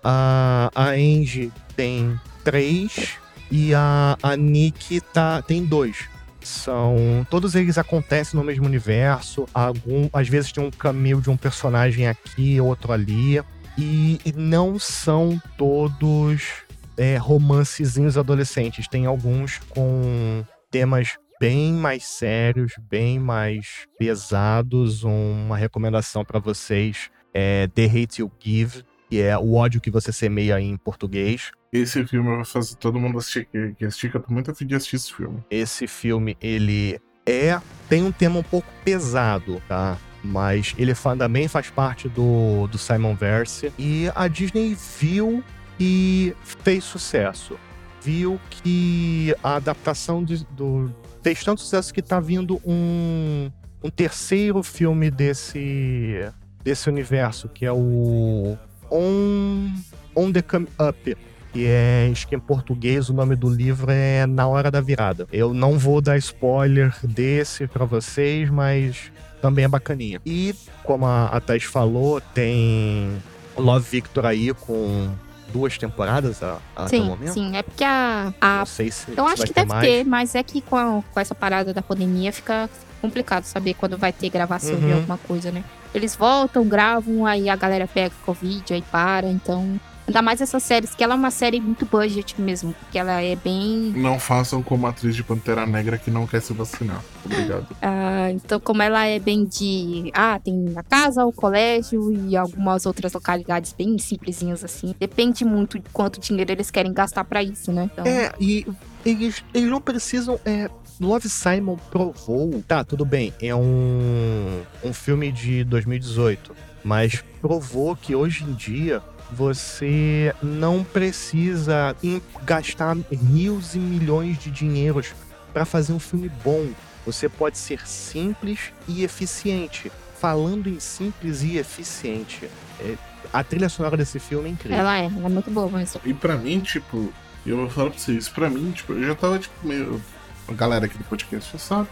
A, 0.09 0.71
a 0.73 0.91
Angie 0.91 1.53
tem 1.75 2.21
três. 2.45 3.19
E 3.51 3.75
a, 3.75 4.17
a 4.23 4.37
Nick 4.37 5.01
tá, 5.01 5.43
tem 5.43 5.65
dois. 5.65 6.09
São. 6.41 7.27
Todos 7.29 7.57
eles 7.57 7.77
acontecem 7.77 8.39
no 8.39 8.47
mesmo 8.47 8.67
universo. 8.67 9.49
Algum, 9.53 10.09
às 10.13 10.29
vezes 10.29 10.53
tem 10.53 10.63
um 10.63 10.71
cameo 10.71 11.21
de 11.21 11.29
um 11.29 11.37
personagem 11.37 12.07
aqui, 12.07 12.61
outro 12.61 12.93
ali. 12.93 13.43
E, 13.77 14.21
e 14.25 14.33
não 14.33 14.79
são 14.79 15.43
todos 15.59 16.63
é, 16.97 17.17
romancezinhos 17.17 18.17
adolescentes. 18.17 18.87
Tem 18.87 19.07
alguns 19.07 19.59
com 19.71 20.45
temas 20.71 21.19
bem 21.41 21.73
mais 21.73 22.05
sérios, 22.05 22.75
bem 22.89 23.19
mais 23.19 23.89
pesados. 23.99 25.03
Uma 25.03 25.57
recomendação 25.57 26.25
para 26.25 26.39
vocês 26.39 27.11
é 27.35 27.69
The 27.75 27.85
Hate 27.85 28.23
You 28.23 28.33
Give, 28.41 28.83
que 29.09 29.21
é 29.21 29.37
o 29.37 29.55
ódio 29.55 29.81
que 29.81 29.91
você 29.91 30.13
semeia 30.13 30.61
em 30.61 30.77
português. 30.77 31.51
Esse 31.73 32.07
filme 32.07 32.37
vai 32.37 32.45
fazer 32.45 32.77
todo 32.77 32.99
mundo 32.99 33.19
assistir, 33.19 33.47
que, 33.47 33.75
que 33.75 33.85
assistir, 33.85 34.11
que 34.11 34.17
eu 34.17 34.23
tô 34.23 34.33
muito 34.33 34.51
afim 34.51 34.67
de 34.67 34.75
assistir 34.75 34.97
esse 34.97 35.15
filme. 35.15 35.45
Esse 35.51 35.87
filme, 35.87 36.37
ele 36.41 37.01
é. 37.27 37.61
tem 37.89 38.03
um 38.03 38.13
tema 38.13 38.39
um 38.39 38.43
pouco 38.43 38.69
pesado, 38.85 39.61
tá? 39.69 39.99
Mas 40.23 40.75
ele 40.79 40.93
também 40.95 41.47
faz 41.49 41.71
parte 41.71 42.09
do, 42.09 42.67
do 42.69 42.79
Simon 42.79 43.15
Verse. 43.15 43.73
E 43.79 44.11
a 44.15 44.27
Disney 44.27 44.77
viu 44.99 45.43
e 45.79 46.35
fez 46.43 46.83
sucesso. 46.85 47.59
Viu 48.03 48.41
que 48.51 49.35
a 49.43 49.57
adaptação 49.57 50.25
de- 50.25 50.45
do. 50.53 50.93
fez 51.23 51.43
tanto 51.45 51.61
sucesso 51.61 51.93
que 51.93 52.03
tá 52.03 52.21
vindo 52.21 52.61
um, 52.65 53.51
um 53.83 53.91
terceiro 53.91 54.63
filme 54.63 55.11
desse. 55.11 56.29
desse 56.63 56.89
universo, 56.89 57.49
que 57.49 57.67
é 57.67 57.73
o. 57.73 58.57
On, 58.91 59.69
On 60.15 60.33
the 60.33 60.43
Come 60.43 60.69
Up. 60.81 61.17
Que 61.53 61.65
é, 61.67 62.09
acho 62.13 62.29
que 62.29 62.35
em 62.37 62.39
português 62.39 63.09
o 63.09 63.15
nome 63.15 63.35
do 63.35 63.49
livro 63.49 63.91
é 63.91 64.27
Na 64.27 64.47
Hora 64.47 64.71
da 64.71 64.81
Virada. 64.81 65.27
Eu 65.33 65.55
não 65.55 65.79
vou 65.79 66.01
dar 66.03 66.19
spoiler 66.19 66.95
desse 67.03 67.67
pra 67.67 67.85
vocês, 67.87 68.51
mas 68.51 69.11
também 69.41 69.65
é 69.65 69.69
bacaninha. 69.69 70.21
E, 70.27 70.55
como 70.85 71.07
a, 71.07 71.27
a 71.27 71.41
Thais 71.41 71.63
falou, 71.65 72.21
tem 72.21 73.11
Love 73.57 73.89
Victor 73.91 74.27
aí 74.27 74.53
com 74.53 75.09
duas 75.51 75.79
temporadas 75.79 76.43
a, 76.43 76.59
até 76.75 76.85
o 76.99 77.01
sim, 77.01 77.07
momento. 77.07 77.33
sim. 77.33 77.57
É 77.57 77.63
porque 77.63 77.85
a. 77.85 78.35
a 78.39 78.59
Não 78.59 78.67
sei 78.67 78.91
se, 78.91 79.07
eu 79.17 79.27
acho 79.27 79.43
que 79.45 79.49
ter 79.49 79.55
deve 79.55 79.69
mais. 79.69 79.87
ter, 79.89 80.05
mas 80.05 80.35
é 80.35 80.43
que 80.43 80.61
com, 80.61 80.77
a- 80.77 81.03
com 81.15 81.21
essa 81.21 81.35
parada 81.35 81.73
da 81.73 81.81
pandemia 81.81 82.33
fica 82.35 82.69
complicado 83.01 83.45
saber 83.45 83.73
quando 83.75 83.97
vai 83.97 84.13
ter 84.13 84.29
gravação 84.29 84.77
de 84.79 84.85
Uhum. 84.87 84.95
alguma 84.97 85.17
coisa, 85.19 85.51
né? 85.51 85.65
Eles 85.97 86.15
voltam, 86.15 86.69
gravam, 86.69 87.25
aí 87.25 87.49
a 87.49 87.57
galera 87.57 87.89
pega 87.89 88.15
Covid, 88.27 88.75
aí 88.75 88.83
para, 88.83 89.27
então. 89.27 89.81
Ainda 90.07 90.21
mais 90.23 90.41
essas 90.43 90.63
séries, 90.63 90.95
que 90.95 91.03
ela 91.03 91.15
é 91.15 91.17
uma 91.17 91.31
série 91.33 91.59
muito 91.59 91.85
budget 91.87 92.41
mesmo, 92.41 92.73
porque 92.75 92.99
ela 92.99 93.21
é 93.23 93.35
bem. 93.35 93.93
Não 93.97 94.21
façam 94.21 94.63
como 94.63 94.87
a 94.87 94.91
atriz 94.91 95.17
de 95.17 95.25
Pantera 95.25 95.67
Negra 95.67 95.99
que 95.99 96.11
não 96.11 96.27
quer 96.27 96.41
se 96.43 96.53
vacinar. 96.53 97.03
Obrigado. 97.25 97.67
Ah, 97.83 98.31
então, 98.31 98.59
como 98.61 98.83
ela 98.83 99.07
é 99.07 99.19
bem 99.19 99.45
de. 99.45 100.11
Ah, 100.13 100.39
tem 100.43 100.73
a 100.77 100.83
casa, 100.83 101.25
o 101.25 101.33
colégio 101.33 102.13
e 102.13 102.37
algumas 102.37 102.85
outras 102.85 103.13
localidades 103.13 103.73
bem 103.73 103.97
simplesinhas 103.99 104.63
assim. 104.65 104.95
Depende 104.99 105.45
muito 105.45 105.79
de 105.79 105.89
quanto 105.91 106.21
dinheiro 106.21 106.51
eles 106.53 106.71
querem 106.71 106.93
gastar 106.93 107.25
pra 107.25 107.43
isso, 107.43 107.73
né? 107.73 107.89
Então, 107.93 108.05
É, 108.05 108.33
e 108.41 108.67
eles, 109.05 109.43
eles 109.55 109.71
não 109.71 109.81
precisam. 109.81 110.39
É, 110.45 110.69
Love 111.01 111.29
Simon 111.29 111.77
provou. 111.91 112.63
Tá, 112.67 112.85
tudo 112.85 113.05
bem, 113.05 113.33
é 113.41 113.55
um, 113.55 114.63
um 114.83 114.93
filme 114.93 115.31
de 115.31 115.65
2018, 115.65 116.55
mas 116.83 117.23
provou 117.41 117.95
que 117.95 118.15
hoje 118.15 118.45
em 118.45 118.53
dia 118.53 119.03
você 119.31 120.35
não 120.43 120.85
precisa 120.85 121.97
gastar 122.45 122.97
rios 123.11 123.75
e 123.75 123.79
milhões 123.79 124.39
de 124.39 124.51
dinheiros 124.51 125.13
para 125.53 125.65
fazer 125.65 125.93
um 125.93 125.99
filme 125.99 126.31
bom. 126.45 126.69
Você 127.05 127.29
pode 127.29 127.59
ser 127.59 127.87
simples 127.87 128.73
e 128.89 129.05
eficiente. 129.05 129.91
Falando 130.19 130.69
em 130.69 130.81
simples 130.81 131.43
e 131.43 131.59
eficiente, 131.59 132.49
é, 132.81 132.95
a 133.33 133.45
trilha 133.45 133.69
sonora 133.69 133.97
desse 133.97 134.19
filme 134.19 134.49
é 134.49 134.53
incrível. 134.53 134.79
ela 134.79 134.99
é, 134.99 135.05
ela 135.05 135.27
é 135.27 135.29
muito 135.29 135.51
boa 135.51 135.69
mesmo. 135.71 136.01
E 136.05 136.15
pra 136.15 136.37
mim, 136.37 136.59
tipo, 136.61 137.13
eu 137.45 137.57
vou 137.57 137.69
falar 137.69 137.91
pra 137.91 137.99
vocês, 137.99 138.29
pra 138.29 138.49
mim, 138.49 138.71
tipo, 138.71 138.93
eu 138.95 139.07
já 139.07 139.15
tava, 139.15 139.39
tipo, 139.39 139.55
meio. 139.67 140.01
A 140.49 140.53
galera 140.53 140.87
aqui 140.87 140.97
do 140.99 141.05
podcast 141.05 141.53
já 141.53 141.59
sabe. 141.59 141.89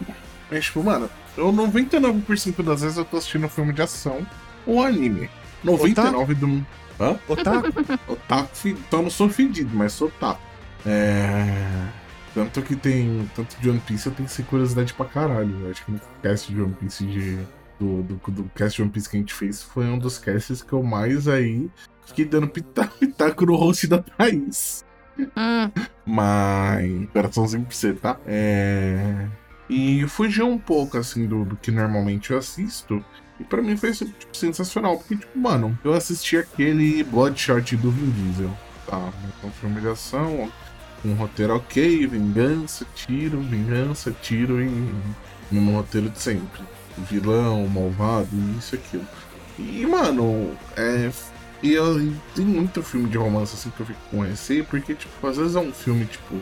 Mas, 0.49 0.65
tipo, 0.65 0.83
mano, 0.83 1.09
eu 1.37 1.51
99% 1.51 2.63
das 2.63 2.81
vezes 2.81 2.97
eu 2.97 3.05
tô 3.05 3.17
assistindo 3.17 3.45
um 3.45 3.49
filme 3.49 3.73
de 3.73 3.81
ação 3.81 4.25
ou 4.65 4.81
anime. 4.83 5.29
99% 5.63 6.33
do. 6.35 6.65
Hã? 6.99 7.19
Otaku? 7.27 7.67
Otaku, 8.13 8.67
então 8.69 8.99
eu 8.99 9.03
não 9.03 9.09
sou 9.09 9.27
fedido, 9.29 9.75
mas 9.75 9.91
sou 9.93 10.07
otaku. 10.07 10.39
É. 10.85 11.87
Tanto 12.33 12.61
que 12.61 12.75
tem. 12.75 13.29
Tanto 13.35 13.55
de 13.59 13.69
One 13.69 13.79
Piece 13.79 14.07
eu 14.07 14.13
tenho 14.13 14.27
essa 14.27 14.43
curiosidade 14.43 14.93
pra 14.93 15.05
caralho. 15.05 15.65
Eu 15.65 15.71
acho 15.71 15.83
que 15.85 15.91
no 15.91 15.99
cast 16.21 16.53
de 16.53 16.61
One 16.61 16.73
Piece 16.73 17.05
de. 17.05 17.39
Do, 17.77 18.03
do, 18.03 18.21
do 18.31 18.43
cast 18.55 18.77
de 18.77 18.83
One 18.83 18.91
Piece 18.91 19.09
que 19.09 19.17
a 19.17 19.19
gente 19.19 19.33
fez 19.33 19.61
foi 19.61 19.85
um 19.85 19.97
dos 19.99 20.17
casts 20.17 20.61
que 20.61 20.71
eu 20.71 20.81
mais 20.81 21.27
aí 21.27 21.69
fiquei 22.05 22.23
dando 22.23 22.47
pita- 22.47 22.87
pitaco 22.99 23.45
no 23.45 23.55
host 23.55 23.87
da 23.87 23.97
Thaís. 23.99 24.85
Hum, 25.19 25.71
Mas. 26.05 27.09
Coraçãozinho 27.11 27.65
pra 27.65 27.75
você, 27.75 27.93
tá? 27.93 28.17
É. 28.25 29.27
E 29.69 30.07
fugiu 30.07 30.47
um 30.47 30.57
pouco, 30.57 30.97
assim, 30.97 31.25
do, 31.25 31.43
do 31.43 31.55
que 31.55 31.71
normalmente 31.71 32.31
eu 32.31 32.37
assisto. 32.37 33.03
E 33.39 33.43
pra 33.43 33.61
mim 33.61 33.75
foi 33.75 33.91
tipo, 33.91 34.35
sensacional. 34.35 34.97
Porque, 34.97 35.15
tipo, 35.15 35.37
mano, 35.37 35.77
eu 35.83 35.93
assisti 35.93 36.37
aquele 36.37 37.03
Bloodshot 37.03 37.75
do 37.77 37.91
Vin 37.91 38.11
Diesel. 38.11 38.51
Tá, 38.87 39.11
então 39.39 39.49
filme 39.51 39.81
de 39.81 39.87
ação, 39.87 40.51
um 41.03 41.13
roteiro 41.13 41.55
ok, 41.55 42.05
vingança, 42.05 42.85
tiro, 42.93 43.39
vingança, 43.41 44.11
tiro 44.21 44.61
e. 44.61 44.93
Mesmo 45.51 45.71
roteiro 45.73 46.09
de 46.09 46.19
sempre. 46.19 46.61
Vilão, 46.97 47.67
malvado, 47.67 48.29
isso 48.57 48.75
e 48.75 48.77
aquilo. 48.77 49.07
E, 49.57 49.85
mano, 49.85 50.55
é. 50.75 51.11
E 51.63 51.73
eu, 51.73 52.01
e 52.01 52.15
tem 52.35 52.45
muito 52.45 52.83
filme 52.83 53.09
de 53.09 53.17
romance 53.17 53.55
assim 53.55 53.69
que 53.69 53.79
eu 53.79 53.85
fico 53.85 53.99
com 54.11 54.21
receio, 54.21 54.65
porque, 54.65 54.93
tipo, 54.93 55.27
às 55.27 55.37
vezes 55.37 55.55
é 55.55 55.59
um 55.59 55.71
filme, 55.71 56.05
tipo, 56.05 56.35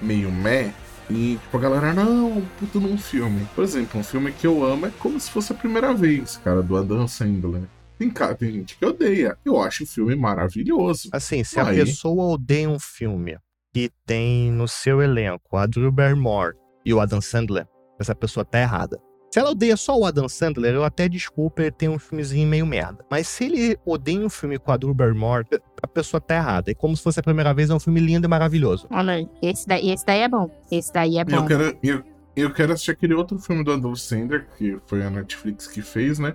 meio 0.00 0.30
meh. 0.30 0.72
E, 1.10 1.38
tipo, 1.40 1.56
a 1.56 1.60
galera, 1.60 1.94
não, 1.94 2.42
puta 2.58 2.78
num 2.78 2.98
filme. 2.98 3.46
Por 3.54 3.64
exemplo, 3.64 3.98
um 4.00 4.04
filme 4.04 4.30
que 4.30 4.46
eu 4.46 4.62
amo 4.64 4.86
é 4.86 4.92
como 4.98 5.18
se 5.18 5.30
fosse 5.30 5.52
a 5.52 5.56
primeira 5.56 5.94
vez, 5.94 6.36
cara, 6.44 6.62
do 6.62 6.76
Adam 6.76 7.08
Sandler. 7.08 7.62
Tem, 7.98 8.10
cara, 8.10 8.34
tem 8.34 8.52
gente 8.52 8.76
que 8.76 8.86
odeia. 8.86 9.36
Eu 9.44 9.60
acho 9.60 9.82
o 9.82 9.86
filme 9.86 10.14
maravilhoso. 10.14 11.08
Assim, 11.12 11.42
se 11.42 11.58
a 11.58 11.66
Aí. 11.66 11.76
pessoa 11.78 12.34
odeia 12.34 12.68
um 12.68 12.78
filme 12.78 13.36
que 13.72 13.90
tem 14.06 14.52
no 14.52 14.68
seu 14.68 15.02
elenco 15.02 15.56
a 15.56 15.66
Drew 15.66 15.90
Barrymore 15.90 16.54
e 16.84 16.94
o 16.94 17.00
Adam 17.00 17.20
Sandler, 17.20 17.66
essa 17.98 18.14
pessoa 18.14 18.44
tá 18.44 18.60
errada. 18.60 19.00
Se 19.30 19.38
ela 19.38 19.50
odeia 19.50 19.76
só 19.76 19.96
o 19.98 20.06
Adam 20.06 20.26
Sandler, 20.28 20.74
eu 20.74 20.84
até 20.84 21.06
desculpa 21.08 21.60
ele 21.62 21.70
ter 21.70 21.88
um 21.88 21.98
filmezinho 21.98 22.48
meio 22.48 22.64
merda. 22.66 23.04
Mas 23.10 23.28
se 23.28 23.44
ele 23.44 23.78
odeia 23.84 24.20
um 24.20 24.30
filme 24.30 24.58
com 24.58 24.72
a 24.72 24.76
Drew 24.76 24.94
Barrymore, 24.94 25.46
a 25.82 25.86
pessoa 25.86 26.18
tá 26.20 26.36
errada. 26.36 26.70
É 26.70 26.74
como 26.74 26.96
se 26.96 27.02
fosse 27.02 27.20
a 27.20 27.22
primeira 27.22 27.52
vez, 27.52 27.68
é 27.68 27.74
um 27.74 27.80
filme 27.80 28.00
lindo 28.00 28.26
e 28.26 28.28
maravilhoso. 28.28 28.86
olha 28.90 29.12
aí. 29.14 29.28
Esse 29.42 29.68
daí, 29.68 29.90
esse 29.90 30.06
daí 30.06 30.20
é 30.20 30.28
bom. 30.28 30.50
Esse 30.70 30.92
daí 30.92 31.18
é 31.18 31.24
bom. 31.24 31.36
eu 31.36 31.44
quero, 31.46 31.78
eu, 31.82 32.02
eu 32.34 32.52
quero 32.54 32.72
assistir 32.72 32.92
aquele 32.92 33.12
outro 33.12 33.38
filme 33.38 33.62
do 33.62 33.72
Adam 33.72 33.94
Sandler, 33.94 34.48
que 34.56 34.78
foi 34.86 35.02
a 35.04 35.10
Netflix 35.10 35.66
que 35.66 35.82
fez, 35.82 36.18
né? 36.18 36.34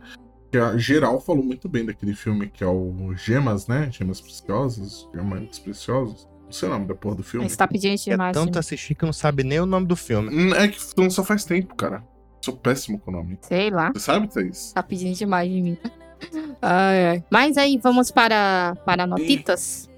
Que 0.52 0.60
a 0.60 0.78
geral 0.78 1.20
falou 1.20 1.44
muito 1.44 1.68
bem 1.68 1.84
daquele 1.84 2.14
filme, 2.14 2.48
que 2.48 2.64
é 2.64 2.68
o 2.68 3.12
Gemas, 3.16 3.66
né? 3.66 3.90
Gemas 3.92 4.22
Preciosas, 4.22 5.10
Diamantes 5.12 5.58
Preciosos. 5.58 6.28
Não 6.46 6.52
sei 6.52 6.70
o 6.70 6.72
nome 6.72 6.86
da 6.86 6.94
porra 6.94 7.16
do 7.16 7.24
filme. 7.24 7.50
Você 7.50 7.58
tá 7.58 7.68
pedindo 7.68 7.94
É 7.94 7.96
demais. 7.96 8.34
tanto 8.38 8.54
né? 8.54 8.60
assistir 8.60 8.94
que 8.94 9.04
não 9.04 9.14
sabe 9.14 9.44
nem 9.44 9.60
o 9.60 9.66
nome 9.66 9.88
do 9.88 9.96
filme. 9.96 10.30
Hum, 10.30 10.54
É 10.54 10.68
que 10.68 10.78
não 10.96 11.10
só 11.10 11.24
faz 11.24 11.44
tempo, 11.44 11.74
cara. 11.74 12.04
Sou 12.44 12.58
péssimo 12.58 13.00
com 13.00 13.10
o 13.10 13.14
nome. 13.14 13.38
Sei 13.42 13.70
lá. 13.70 13.90
Você 13.94 14.02
sabe, 14.02 14.28
Thaís? 14.28 14.74
Tá 14.74 14.84
pedindo 14.84 15.16
demais 15.16 15.50
de 15.50 15.62
mim. 15.62 15.78
Ai, 16.62 17.06
ai. 17.08 17.24
Mas 17.30 17.58
aí, 17.58 17.78
vamos 17.78 18.10
para, 18.10 18.78
para 18.86 19.06
notitas? 19.06 19.90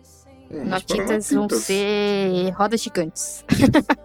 Para 0.49 0.63
Notitas 0.65 1.29
vão 1.31 1.43
notitas. 1.43 1.63
ser 1.63 2.49
rodas 2.57 2.81
gigantes. 2.81 3.45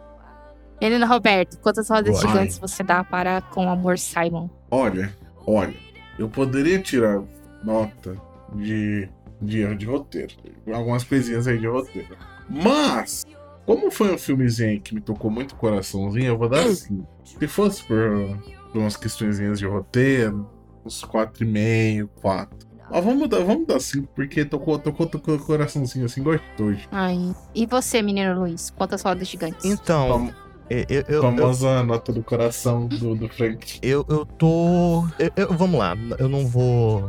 Menino 0.80 1.07
Roberto, 1.07 1.59
quantas 1.61 1.88
rodas 1.88 2.12
Boa. 2.20 2.28
gigantes 2.28 2.59
você 2.59 2.82
dá 2.82 3.03
para 3.03 3.41
Com 3.41 3.70
Amor 3.70 3.99
Simon? 3.99 4.49
Olha, 4.70 5.14
olha, 5.47 5.74
eu 6.18 6.28
poderia 6.28 6.78
tirar 6.78 7.22
nota 7.64 8.14
de, 8.55 9.09
de 9.41 9.74
de 9.76 9.86
roteiro. 9.86 10.34
Algumas 10.70 11.05
coisinhas 11.05 11.47
aí 11.47 11.59
de 11.59 11.66
roteiro. 11.66 12.16
Mas, 12.49 13.24
como 13.71 13.89
foi 13.91 14.12
um 14.12 14.18
filmezinho 14.18 14.71
aí 14.71 14.81
que 14.81 14.93
me 14.93 15.01
tocou 15.01 15.31
muito 15.31 15.53
o 15.53 15.55
coraçãozinho, 15.55 16.27
eu 16.27 16.37
vou 16.37 16.49
dar 16.49 16.66
assim. 16.66 17.07
Se 17.25 17.47
fosse 17.47 17.85
por, 17.85 18.37
por 18.73 18.79
umas 18.81 18.97
questõezinhas 18.97 19.61
de 19.61 19.66
roteiro, 19.66 20.51
uns 20.85 21.05
4,5, 21.05 22.09
4. 22.21 22.68
Mas 22.91 23.05
vamos 23.05 23.29
dar, 23.29 23.45
vamos 23.45 23.68
dar 23.68 23.79
5, 23.79 24.09
porque 24.12 24.45
tocou, 24.45 24.77
tocou, 24.77 25.07
tocou 25.07 25.37
o 25.37 25.39
coraçãozinho 25.39 26.07
assim, 26.07 26.21
gostoso. 26.21 26.81
Ai. 26.91 27.33
E 27.55 27.64
você, 27.64 28.03
menino 28.03 28.41
Luiz? 28.41 28.71
Quantas 28.71 29.03
rodas 29.03 29.29
gigantes? 29.29 29.64
Então, 29.64 30.33
eu, 30.68 30.85
eu, 30.89 31.05
eu, 31.07 31.23
Famosa 31.23 31.85
nota 31.85 32.12
do 32.12 32.25
coração 32.25 32.89
do, 32.89 33.14
do 33.14 33.29
Frank. 33.29 33.79
eu, 33.83 34.05
eu 34.09 34.27
tô. 34.27 35.05
eu- 35.16 35.31
eu- 35.37 35.55
vamos 35.55 35.79
lá, 35.79 35.97
eu 36.18 36.29
não 36.29 36.45
vou. 36.45 37.09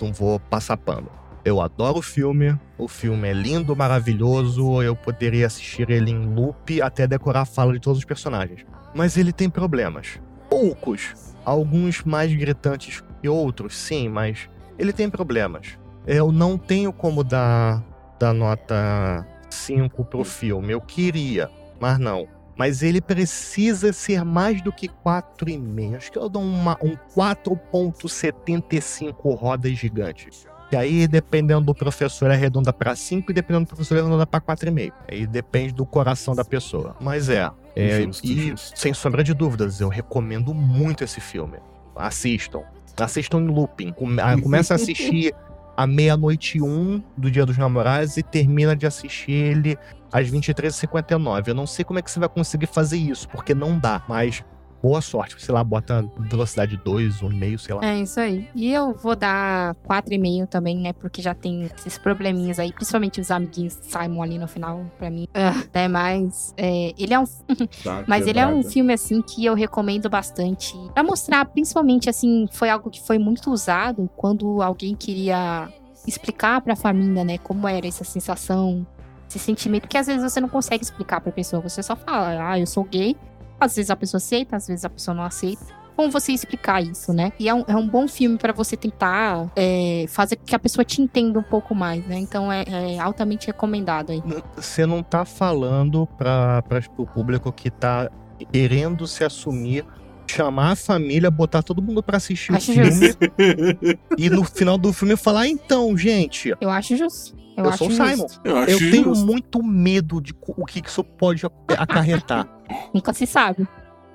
Não 0.00 0.12
vou 0.12 0.40
passar 0.40 0.76
pano. 0.76 1.08
Eu 1.44 1.60
adoro 1.60 1.98
o 1.98 2.02
filme, 2.02 2.58
o 2.78 2.88
filme 2.88 3.28
é 3.28 3.34
lindo, 3.34 3.76
maravilhoso, 3.76 4.82
eu 4.82 4.96
poderia 4.96 5.46
assistir 5.46 5.90
ele 5.90 6.10
em 6.10 6.34
loop 6.34 6.80
até 6.80 7.06
decorar 7.06 7.42
a 7.42 7.44
fala 7.44 7.74
de 7.74 7.80
todos 7.80 7.98
os 7.98 8.04
personagens. 8.06 8.64
Mas 8.94 9.18
ele 9.18 9.30
tem 9.30 9.50
problemas. 9.50 10.18
Poucos. 10.48 11.34
Alguns 11.44 12.02
mais 12.02 12.32
gritantes 12.32 13.04
que 13.20 13.28
outros, 13.28 13.76
sim, 13.76 14.08
mas 14.08 14.48
ele 14.78 14.90
tem 14.90 15.10
problemas. 15.10 15.78
Eu 16.06 16.32
não 16.32 16.56
tenho 16.56 16.94
como 16.94 17.22
dar, 17.22 17.84
dar 18.18 18.32
nota 18.32 19.26
5 19.50 20.02
pro 20.06 20.24
filme. 20.24 20.72
Eu 20.72 20.80
queria, 20.80 21.50
mas 21.78 21.98
não. 21.98 22.26
Mas 22.56 22.82
ele 22.82 23.02
precisa 23.02 23.92
ser 23.92 24.24
mais 24.24 24.62
do 24.62 24.72
que 24.72 24.88
4,5. 24.88 25.96
Acho 25.96 26.10
que 26.10 26.18
eu 26.18 26.26
dou 26.28 26.40
uma, 26.40 26.78
um 26.80 26.96
4,75 27.14 29.36
rodas 29.36 29.72
gigantes. 29.72 30.46
E 30.74 30.76
aí, 30.76 31.06
dependendo 31.06 31.66
do 31.66 31.72
professor, 31.72 32.28
arredonda 32.32 32.72
para 32.72 32.96
5 32.96 33.30
e 33.30 33.34
dependendo 33.34 33.64
do 33.64 33.68
professor, 33.68 33.96
arredonda 33.96 34.26
para 34.26 34.40
4,5. 34.40 34.92
Aí 35.08 35.24
depende 35.24 35.72
do 35.72 35.86
coração 35.86 36.34
da 36.34 36.44
pessoa. 36.44 36.96
Mas 37.00 37.28
é. 37.28 37.48
é 37.76 38.02
Justo, 38.02 38.26
e, 38.26 38.48
justo. 38.48 38.76
sem 38.76 38.92
sombra 38.92 39.22
de 39.22 39.32
dúvidas, 39.32 39.80
eu 39.80 39.88
recomendo 39.88 40.52
muito 40.52 41.04
esse 41.04 41.20
filme. 41.20 41.58
Assistam. 41.94 42.62
Assistam 42.96 43.38
em 43.38 43.46
looping. 43.46 43.94
Ah, 44.20 44.36
Começa 44.36 44.74
a 44.74 44.76
assistir 44.76 45.32
à 45.76 45.86
meia-noite 45.86 46.60
um 46.60 47.00
do 47.16 47.30
Dia 47.30 47.46
dos 47.46 47.56
Namorados 47.56 48.16
e 48.16 48.22
termina 48.24 48.74
de 48.74 48.84
assistir 48.84 49.30
ele 49.30 49.78
às 50.10 50.28
23h59. 50.28 51.46
Eu 51.46 51.54
não 51.54 51.68
sei 51.68 51.84
como 51.84 52.00
é 52.00 52.02
que 52.02 52.10
você 52.10 52.18
vai 52.18 52.28
conseguir 52.28 52.66
fazer 52.66 52.96
isso, 52.96 53.28
porque 53.28 53.54
não 53.54 53.78
dá. 53.78 54.02
Mas 54.08 54.42
boa 54.84 55.00
sorte. 55.00 55.42
Sei 55.42 55.54
lá, 55.54 55.64
bota 55.64 56.06
velocidade 56.18 56.76
2, 56.76 57.22
1,5, 57.22 57.58
sei 57.58 57.74
lá. 57.74 57.84
É 57.86 58.00
isso 58.00 58.20
aí. 58.20 58.46
E 58.54 58.70
eu 58.70 58.92
vou 58.92 59.16
dar 59.16 59.74
4,5 59.76 60.46
também, 60.46 60.76
né? 60.76 60.92
Porque 60.92 61.22
já 61.22 61.32
tem 61.32 61.70
esses 61.74 61.96
probleminhas 61.96 62.58
aí, 62.58 62.70
principalmente 62.70 63.18
os 63.18 63.30
amiguinhos 63.30 63.80
de 63.80 63.86
Simon 63.86 64.22
ali 64.22 64.38
no 64.38 64.46
final, 64.46 64.84
pra 64.98 65.08
mim. 65.08 65.26
Né? 65.72 65.88
Mas 65.88 66.52
é, 66.56 66.92
ele 66.98 67.14
é 67.14 67.18
um. 67.18 67.24
Tá 67.82 68.04
Mas 68.06 68.26
ele 68.26 68.38
é 68.38 68.46
um 68.46 68.62
filme, 68.62 68.92
assim, 68.92 69.22
que 69.22 69.44
eu 69.44 69.54
recomendo 69.54 70.08
bastante. 70.10 70.74
Pra 70.92 71.02
mostrar, 71.02 71.44
principalmente, 71.46 72.10
assim, 72.10 72.46
foi 72.52 72.68
algo 72.68 72.90
que 72.90 73.00
foi 73.00 73.18
muito 73.18 73.50
usado 73.50 74.08
quando 74.16 74.62
alguém 74.62 74.94
queria 74.94 75.68
explicar 76.06 76.60
pra 76.60 76.76
família, 76.76 77.24
né? 77.24 77.38
Como 77.38 77.66
era 77.66 77.86
essa 77.86 78.04
sensação, 78.04 78.86
esse 79.28 79.38
sentimento, 79.38 79.88
que 79.88 79.96
às 79.96 80.06
vezes 80.06 80.22
você 80.22 80.40
não 80.40 80.48
consegue 80.48 80.84
explicar 80.84 81.20
pra 81.20 81.32
pessoa. 81.32 81.62
Você 81.62 81.82
só 81.82 81.96
fala, 81.96 82.50
ah, 82.50 82.58
eu 82.58 82.66
sou 82.66 82.84
gay. 82.84 83.16
Às 83.64 83.76
vezes 83.76 83.90
a 83.90 83.96
pessoa 83.96 84.18
aceita, 84.18 84.56
às 84.56 84.66
vezes 84.66 84.84
a 84.84 84.90
pessoa 84.90 85.14
não 85.14 85.24
aceita. 85.24 85.64
Como 85.96 86.10
você 86.10 86.32
explicar 86.32 86.82
isso, 86.82 87.12
né? 87.12 87.32
E 87.38 87.48
é 87.48 87.54
um, 87.54 87.64
é 87.68 87.76
um 87.76 87.86
bom 87.86 88.08
filme 88.08 88.36
pra 88.36 88.52
você 88.52 88.76
tentar 88.76 89.48
é, 89.54 90.06
fazer 90.08 90.36
que 90.36 90.54
a 90.54 90.58
pessoa 90.58 90.84
te 90.84 91.00
entenda 91.00 91.38
um 91.38 91.42
pouco 91.42 91.72
mais, 91.72 92.04
né? 92.04 92.18
Então 92.18 92.50
é, 92.50 92.64
é 92.66 92.98
altamente 92.98 93.46
recomendado 93.46 94.10
aí. 94.10 94.22
Você 94.56 94.84
não 94.84 95.02
tá 95.04 95.24
falando 95.24 96.06
para 96.18 96.62
o 96.96 97.06
público 97.06 97.52
que 97.52 97.70
tá 97.70 98.10
querendo 98.50 99.06
se 99.06 99.22
assumir, 99.22 99.84
chamar 100.26 100.72
a 100.72 100.76
família, 100.76 101.30
botar 101.30 101.62
todo 101.62 101.82
mundo 101.82 102.02
pra 102.02 102.16
assistir 102.16 102.52
o 102.52 102.56
Acho 102.56 102.72
filme 102.72 102.90
e 104.18 104.30
no 104.30 104.44
final 104.44 104.78
do 104.78 104.92
filme 104.92 105.16
falar: 105.16 105.46
então, 105.46 105.96
gente, 105.96 106.54
Eu 106.60 106.70
acho 106.70 106.96
justo. 106.96 107.36
Eu, 107.56 107.64
eu, 107.64 107.70
acho 107.70 107.78
sou 107.78 107.88
o 107.88 107.90
justo. 107.90 108.08
Simon. 108.08 108.26
Eu 108.44 108.56
acho 108.58 108.70
Eu 108.70 108.78
tenho 108.90 109.04
justo. 109.04 109.26
muito 109.26 109.62
medo 109.62 110.20
de 110.20 110.34
o 110.46 110.64
que 110.64 110.80
que 110.80 110.88
isso 110.88 111.04
pode 111.04 111.42
acarretar. 111.78 112.48
Nunca 112.92 113.12
se 113.12 113.26
sabe. 113.26 113.66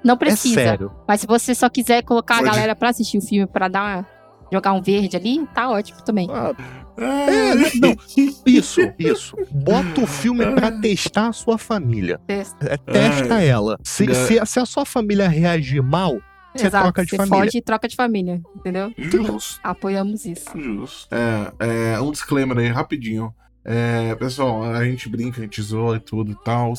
Não 0.04 0.18
precisa. 0.18 0.60
É 0.60 0.64
sério. 0.66 0.92
Mas 1.08 1.22
se 1.22 1.28
você 1.28 1.54
só 1.54 1.70
quiser 1.70 2.04
colocar 2.04 2.38
Pode. 2.38 2.48
a 2.50 2.52
galera 2.52 2.76
pra 2.76 2.90
assistir 2.90 3.18
o 3.18 3.22
filme 3.22 3.48
pra 3.48 3.68
dar 3.68 3.84
uma, 3.84 4.08
jogar 4.52 4.74
um 4.74 4.82
verde 4.82 5.16
ali, 5.18 5.46
tá 5.54 5.70
ótimo 5.70 6.02
também. 6.04 6.28
Ah, 6.32 6.54
é, 7.02 7.56
não, 7.80 7.96
isso, 8.46 8.82
isso. 8.98 9.36
Bota 9.52 10.02
o 10.02 10.08
filme 10.08 10.46
pra 10.54 10.72
testar 10.72 11.28
a 11.28 11.34
sua 11.34 11.58
família. 11.58 12.20
Testa. 12.28 12.66
É, 12.66 12.78
Testa 12.78 13.42
ela. 13.42 13.78
Se, 13.84 14.06
se, 14.14 14.46
se 14.46 14.60
a 14.60 14.66
sua 14.66 14.86
família 14.86 15.28
reagir 15.28 15.82
mal, 15.82 16.20
você 16.56 16.68
Exato, 16.68 16.84
troca 16.84 17.04
de 17.04 17.10
você 17.12 17.18
família. 17.18 17.46
foge 17.46 17.58
e 17.58 17.62
troca 17.62 17.88
de 17.88 17.96
família, 17.96 18.42
entendeu? 18.56 18.92
Justo. 18.98 19.60
Apoiamos 19.64 20.26
isso. 20.26 20.50
Justo. 20.56 21.08
É, 21.14 21.94
é, 21.94 22.02
um 22.02 22.12
disclaimer 22.12 22.58
aí, 22.58 22.68
rapidinho. 22.68 23.34
É, 23.64 24.16
pessoal, 24.16 24.64
a 24.64 24.84
gente 24.84 25.08
brinca, 25.10 25.40
a 25.40 25.44
gente 25.44 25.62
zoa 25.62 25.98
e 25.98 26.00
tudo 26.00 26.32
e 26.32 26.44
tal, 26.44 26.74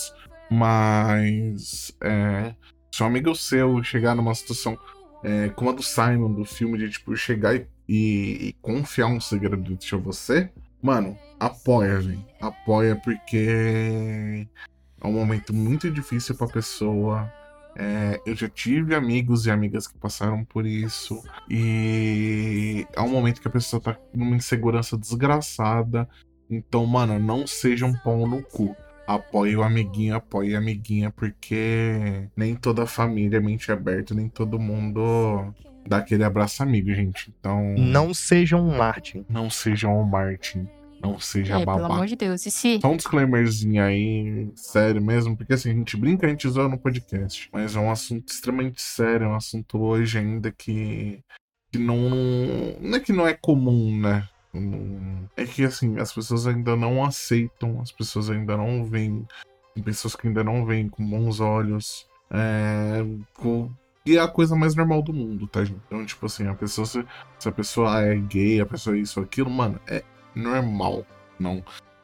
mas 0.50 1.92
é, 2.02 2.54
se 2.92 3.02
um 3.02 3.06
amigo 3.06 3.34
seu 3.34 3.82
chegar 3.84 4.14
numa 4.14 4.34
situação 4.34 4.76
é, 5.22 5.50
como 5.50 5.70
a 5.70 5.72
do 5.72 5.82
Simon, 5.82 6.32
do 6.32 6.44
filme, 6.44 6.78
de 6.78 6.90
tipo, 6.90 7.14
chegar 7.16 7.54
e, 7.54 7.66
e- 7.93 8.49
e 8.49 8.53
confiar 8.62 9.09
um 9.09 9.20
segredo 9.20 9.74
de 9.74 9.97
você, 9.97 10.49
mano, 10.80 11.18
apoia, 11.41 12.01
gente. 12.01 12.24
Apoia 12.41 12.95
porque 12.95 14.47
é 15.01 15.07
um 15.07 15.12
momento 15.12 15.53
muito 15.53 15.91
difícil 15.91 16.36
pra 16.36 16.47
pessoa. 16.47 17.28
É, 17.76 18.20
eu 18.24 18.36
já 18.36 18.49
tive 18.49 18.95
amigos 18.95 19.47
e 19.47 19.51
amigas 19.51 19.88
que 19.88 19.99
passaram 19.99 20.45
por 20.45 20.64
isso. 20.66 21.20
E 21.49 22.86
é 22.93 23.01
um 23.01 23.09
momento 23.09 23.41
que 23.41 23.49
a 23.49 23.51
pessoa 23.51 23.80
tá 23.82 23.97
numa 24.14 24.36
insegurança 24.36 24.97
desgraçada. 24.97 26.09
Então, 26.49 26.86
mano, 26.86 27.18
não 27.18 27.45
seja 27.47 27.86
um 27.86 27.93
pão 27.93 28.24
no 28.26 28.41
cu. 28.43 28.76
Apoie 29.07 29.57
o 29.57 29.64
amiguinho, 29.64 30.14
apoie 30.14 30.55
a 30.55 30.59
amiguinha, 30.59 31.11
porque 31.11 32.28
nem 32.36 32.55
toda 32.55 32.86
família 32.86 33.38
é 33.38 33.41
mente 33.41 33.72
aberta, 33.72 34.14
nem 34.14 34.28
todo 34.28 34.59
mundo 34.61 35.53
dá 35.87 35.99
aquele 35.99 36.24
abraço 36.24 36.62
amigo, 36.62 36.93
gente. 36.95 37.33
Então, 37.39 37.74
não 37.76 38.12
seja 38.14 38.57
um 38.57 38.76
Martin. 38.76 39.24
não 39.28 39.49
sejam 39.51 39.99
o 40.01 40.05
Martin. 40.07 40.68
Não 41.03 41.18
seja 41.18 41.55
É, 41.55 41.64
pelo 41.64 41.66
babaca. 41.78 41.95
amor 41.95 42.07
de 42.07 42.14
Deus. 42.14 42.45
E 42.45 42.51
se. 42.51 42.78
Só 42.81 42.91
um 42.93 42.97
disclaimerzinho 42.97 43.83
aí, 43.83 44.51
sério 44.55 45.01
mesmo, 45.01 45.35
porque 45.35 45.55
assim, 45.55 45.70
a 45.70 45.74
gente 45.74 45.97
brinca, 45.97 46.26
a 46.26 46.31
gente 46.31 46.47
zoa 46.47 46.68
no 46.68 46.76
podcast. 46.78 47.49
Mas 47.53 47.74
é 47.74 47.81
um 47.81 47.91
assunto 47.91 48.28
extremamente 48.28 48.83
sério, 48.83 49.24
é 49.24 49.28
um 49.28 49.35
assunto 49.35 49.78
hoje 49.78 50.18
ainda 50.18 50.53
que. 50.53 51.20
que 51.72 51.78
não. 51.78 51.97
Não 52.81 52.97
é 52.97 53.01
que 53.01 53.12
não 53.14 53.26
é 53.26 53.33
comum, 53.33 53.99
né? 53.99 54.28
É 55.37 55.45
que 55.47 55.64
assim, 55.64 55.99
as 55.99 56.12
pessoas 56.12 56.47
ainda 56.47 56.76
não 56.76 57.03
aceitam, 57.03 57.81
as 57.81 57.91
pessoas 57.91 58.28
ainda 58.28 58.57
não 58.57 58.85
veem. 58.85 59.26
Tem 59.74 59.83
pessoas 59.83 60.14
que 60.14 60.26
ainda 60.28 60.45
não 60.45 60.66
veem 60.66 60.87
com 60.89 61.03
bons 61.09 61.41
olhos. 61.41 62.07
É. 62.31 63.02
Com... 63.35 63.70
E 64.05 64.16
é 64.16 64.20
a 64.20 64.28
coisa 64.28 64.56
mais 64.56 64.74
normal 64.74 65.02
do 65.02 65.12
mundo, 65.12 65.47
tá, 65.47 65.64
gente? 65.64 65.81
Então, 65.86 66.05
tipo 66.06 66.24
assim, 66.27 66.47
a 66.47 66.55
pessoa, 66.55 66.86
se, 66.86 67.05
se 67.39 67.48
a 67.48 67.52
pessoa 67.52 68.01
é 68.01 68.16
gay, 68.16 68.60
a 68.60 68.66
pessoa 68.66 68.97
é 68.97 69.01
isso, 69.01 69.20
aquilo, 69.20 69.51
mano, 69.51 69.78
é 69.86 70.02
normal. 70.35 71.05
Não. 71.39 71.62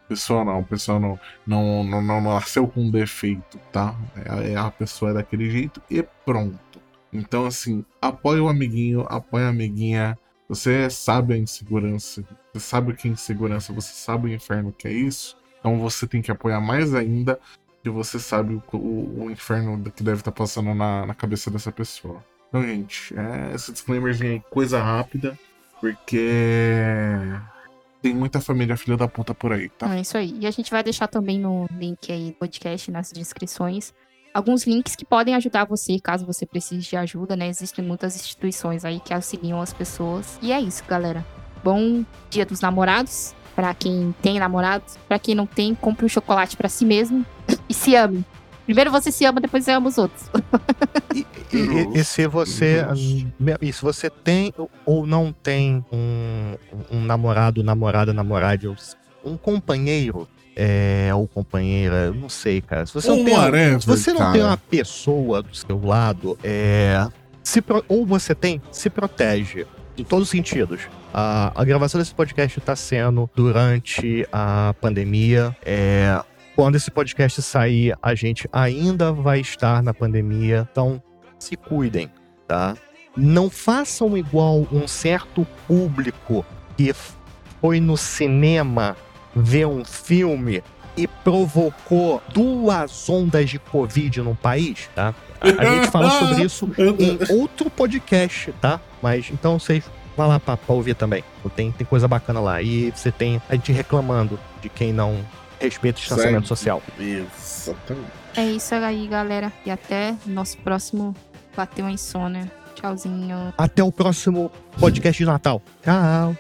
Pessoa 0.09 0.45
não, 0.45 0.63
pessoa 0.63 1.01
não, 1.01 1.19
não, 1.47 1.83
não, 1.83 2.03
não 2.03 2.21
nasceu 2.21 2.69
com 2.69 2.91
defeito, 2.91 3.59
tá? 3.73 3.97
É, 4.15 4.53
é 4.53 4.57
a 4.57 4.71
pessoa 4.71 5.11
é 5.11 5.15
daquele 5.15 5.51
jeito 5.51 5.83
e 5.91 6.03
pronto. 6.25 6.81
Então, 7.13 7.47
assim, 7.47 7.85
apoia 8.01 8.43
o 8.43 8.49
amiguinho, 8.49 9.07
apoia 9.09 9.47
a 9.47 9.51
amiguinha. 9.51 10.19
Você 10.49 10.89
sabe 10.91 11.35
a 11.35 11.37
insegurança, 11.37 12.23
você 12.53 12.61
sabe 12.61 12.93
o 12.93 12.97
que 12.97 13.09
é 13.09 13.11
insegurança, 13.11 13.73
você 13.73 13.93
sabe 13.93 14.29
o 14.29 14.33
inferno 14.33 14.73
que 14.73 14.87
é 14.87 14.93
isso. 14.93 15.37
Então 15.59 15.81
você 15.81 16.07
tem 16.07 16.23
que 16.23 16.31
apoiar 16.31 16.61
mais 16.61 16.95
ainda, 16.95 17.41
que 17.87 17.91
você 17.91 18.19
sabe 18.19 18.55
o, 18.55 18.77
o- 18.77 19.25
o 19.27 19.31
inferno 19.31 19.81
que 19.93 20.03
deve 20.03 20.19
estar 20.21 20.33
passando 20.33 20.75
na, 20.75 21.07
na 21.07 21.15
cabeça 21.15 21.49
dessa 21.51 21.71
pessoa. 21.71 22.23
Então, 22.49 22.61
gente, 22.63 23.15
é, 23.17 23.55
esse 23.55 23.71
disclaimerzinho 23.73 24.33
aí, 24.33 24.43
coisa 24.51 24.83
rápida, 24.83 25.39
porque 25.81 26.29
tem 28.03 28.13
muita 28.15 28.41
família 28.41 28.77
filha 28.77 28.97
da 28.97 29.07
puta 29.07 29.33
por 29.35 29.53
aí, 29.53 29.69
tá? 29.69 29.95
É 29.97 30.01
isso 30.01 30.17
aí. 30.17 30.37
E 30.41 30.47
a 30.47 30.51
gente 30.51 30.71
vai 30.71 30.83
deixar 30.83 31.07
também 31.07 31.39
no 31.39 31.69
link 31.79 32.11
aí 32.11 32.31
do 32.31 32.37
podcast, 32.39 32.91
nas 32.91 33.13
descrições, 33.13 33.95
alguns 34.35 34.67
links 34.67 34.97
que 34.97 35.05
podem 35.05 35.35
ajudar 35.37 35.65
você, 35.65 35.99
caso 36.01 36.27
você 36.27 36.45
precise 36.45 36.89
de 36.89 36.97
ajuda, 36.97 37.37
né? 37.37 37.47
Existem 37.49 37.85
muitas 37.85 38.17
instituições 38.17 38.85
aí 38.85 38.99
que 39.01 39.15
auxiliam 39.15 39.61
as 39.61 39.73
pessoas. 39.73 40.39
E 40.43 40.51
é 40.53 40.61
isso, 40.61 40.83
galera. 40.89 41.25
Bom 41.63 42.05
dia 42.31 42.45
dos 42.45 42.61
namorados. 42.61 43.33
Pra 43.55 43.73
quem 43.73 44.15
tem 44.21 44.39
namorados. 44.39 44.99
Pra 45.09 45.19
quem 45.19 45.35
não 45.35 45.47
tem, 45.47 45.75
compre 45.75 46.05
um 46.05 46.09
chocolate 46.11 46.57
pra 46.59 46.69
si 46.69 46.85
mesmo. 46.85 47.25
E 47.69 47.75
se 47.75 47.95
ame. 47.97 48.25
Primeiro 48.65 48.91
você 48.91 49.13
se 49.13 49.25
ama, 49.25 49.41
depois 49.41 49.65
você 49.65 49.71
ama 49.71 49.89
os 49.89 49.97
outros. 49.99 50.29
E, 51.15 51.25
e- 51.53 52.01
e 52.01 52.05
se 52.05 52.27
você. 52.27 52.85
E 53.63 53.73
se 53.73 53.83
você 53.83 54.11
tem 54.11 54.53
ou 54.85 55.07
não 55.07 55.33
tem 55.33 55.85
um, 55.93 56.55
um 56.91 57.01
namorado, 57.05 57.63
namorada, 57.63 58.13
namorada, 58.13 58.69
ou 58.69 59.33
um 59.33 59.37
companheiro. 59.37 60.29
É, 60.59 61.11
ou 61.15 61.29
companheira, 61.29 62.11
não 62.13 62.31
sei, 62.31 62.63
cara. 62.63 62.87
Se 62.87 62.95
você 62.95 63.09
não, 63.11 63.19
Ou 63.19 63.25
tem, 63.27 63.35
whatever, 63.35 63.79
se 63.83 63.87
você 63.87 64.11
não 64.11 64.21
cara. 64.21 64.33
tem 64.33 64.43
uma 64.43 64.57
pessoa 64.57 65.43
do 65.43 65.55
seu 65.55 65.79
lado, 65.85 66.39
é, 66.43 67.07
se 67.43 67.61
pro- 67.61 67.85
ou 67.87 68.07
você 68.07 68.35
tem, 68.35 68.63
se 68.73 68.89
protege. 68.89 69.67
Em 69.99 70.03
todos 70.05 70.25
os 70.29 70.31
sentidos. 70.31 70.81
A, 71.13 71.53
a 71.55 71.63
gravação 71.63 71.99
desse 71.99 72.15
podcast 72.15 72.59
está 72.59 72.75
sendo 72.75 73.29
durante 73.37 74.27
a 74.33 74.75
pandemia. 74.81 75.55
É, 75.63 76.23
quando 76.57 76.77
esse 76.77 76.91
podcast 76.91 77.43
sair, 77.43 77.95
a 78.03 78.15
gente 78.15 78.49
ainda 78.51 79.13
vai 79.13 79.41
estar 79.41 79.83
na 79.83 79.93
pandemia. 79.93 80.67
Então, 80.73 81.03
se 81.39 81.55
cuidem, 81.55 82.11
tá? 82.49 82.75
Não 83.15 83.51
façam 83.51 84.17
igual 84.17 84.67
um 84.73 84.89
certo 84.89 85.47
público 85.69 86.45
que 86.75 86.95
foi 87.61 87.79
no 87.79 87.97
cinema 87.97 88.97
ver 89.35 89.67
um 89.67 89.85
filme 89.85 90.63
e 90.97 91.07
provocou 91.07 92.23
duas 92.33 93.07
ondas 93.09 93.51
de 93.51 93.59
Covid 93.59 94.23
no 94.23 94.35
país, 94.35 94.89
tá? 94.95 95.15
A 95.39 95.63
a 95.63 95.75
gente 95.75 95.91
fala 95.91 96.11
sobre 96.19 96.43
isso 96.43 96.71
em 96.99 97.39
outro 97.39 97.69
podcast, 97.69 98.53
tá? 98.63 98.81
Mas 99.03 99.29
então 99.31 99.59
vocês 99.59 99.85
vão 100.17 100.29
lá 100.29 100.41
pra, 100.41 100.57
pra 100.57 100.75
ouvir 100.75 100.95
também. 100.95 101.23
Tem, 101.55 101.71
tem 101.71 101.87
coisa 101.87 102.09
bacana 102.09 102.41
lá. 102.41 102.63
E 102.63 102.91
você 102.91 103.13
tem 103.13 103.43
a 103.47 103.55
gente 103.55 103.73
reclamando 103.73 104.41
de 104.63 104.71
quem 104.71 104.91
não 104.91 105.23
respeita 105.61 105.99
o 105.99 106.01
distanciamento 106.01 106.49
social. 106.49 106.83
Exatamente. 106.99 108.11
É 108.37 108.45
isso 108.45 108.75
aí, 108.75 109.07
galera. 109.07 109.53
E 109.65 109.71
até 109.71 110.15
nosso 110.27 110.59
próximo 110.59 111.15
Bateu 111.57 111.87
a 111.87 111.91
Insônia. 111.91 112.51
Tchauzinho. 112.75 113.55
Até 113.57 113.83
o 113.83 113.91
próximo 113.91 114.51
podcast 114.79 115.19
de 115.23 115.27
Natal. 115.27 115.63
Tchau. 115.83 116.37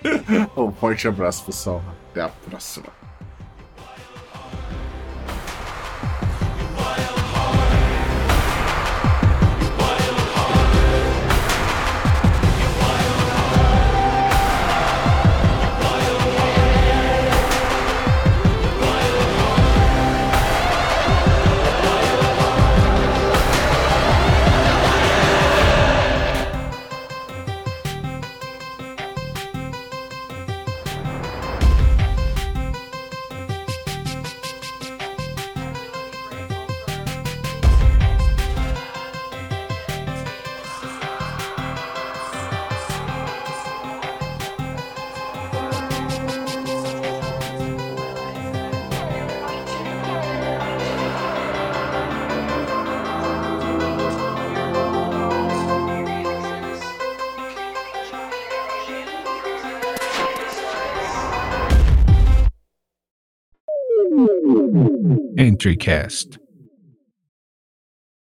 Um 0.56 0.70
forte 0.72 1.08
abraço, 1.08 1.44
pessoal. 1.44 1.82
Até 2.10 2.20
a 2.20 2.28
próxima. 2.28 2.95
Cast. 65.76 66.38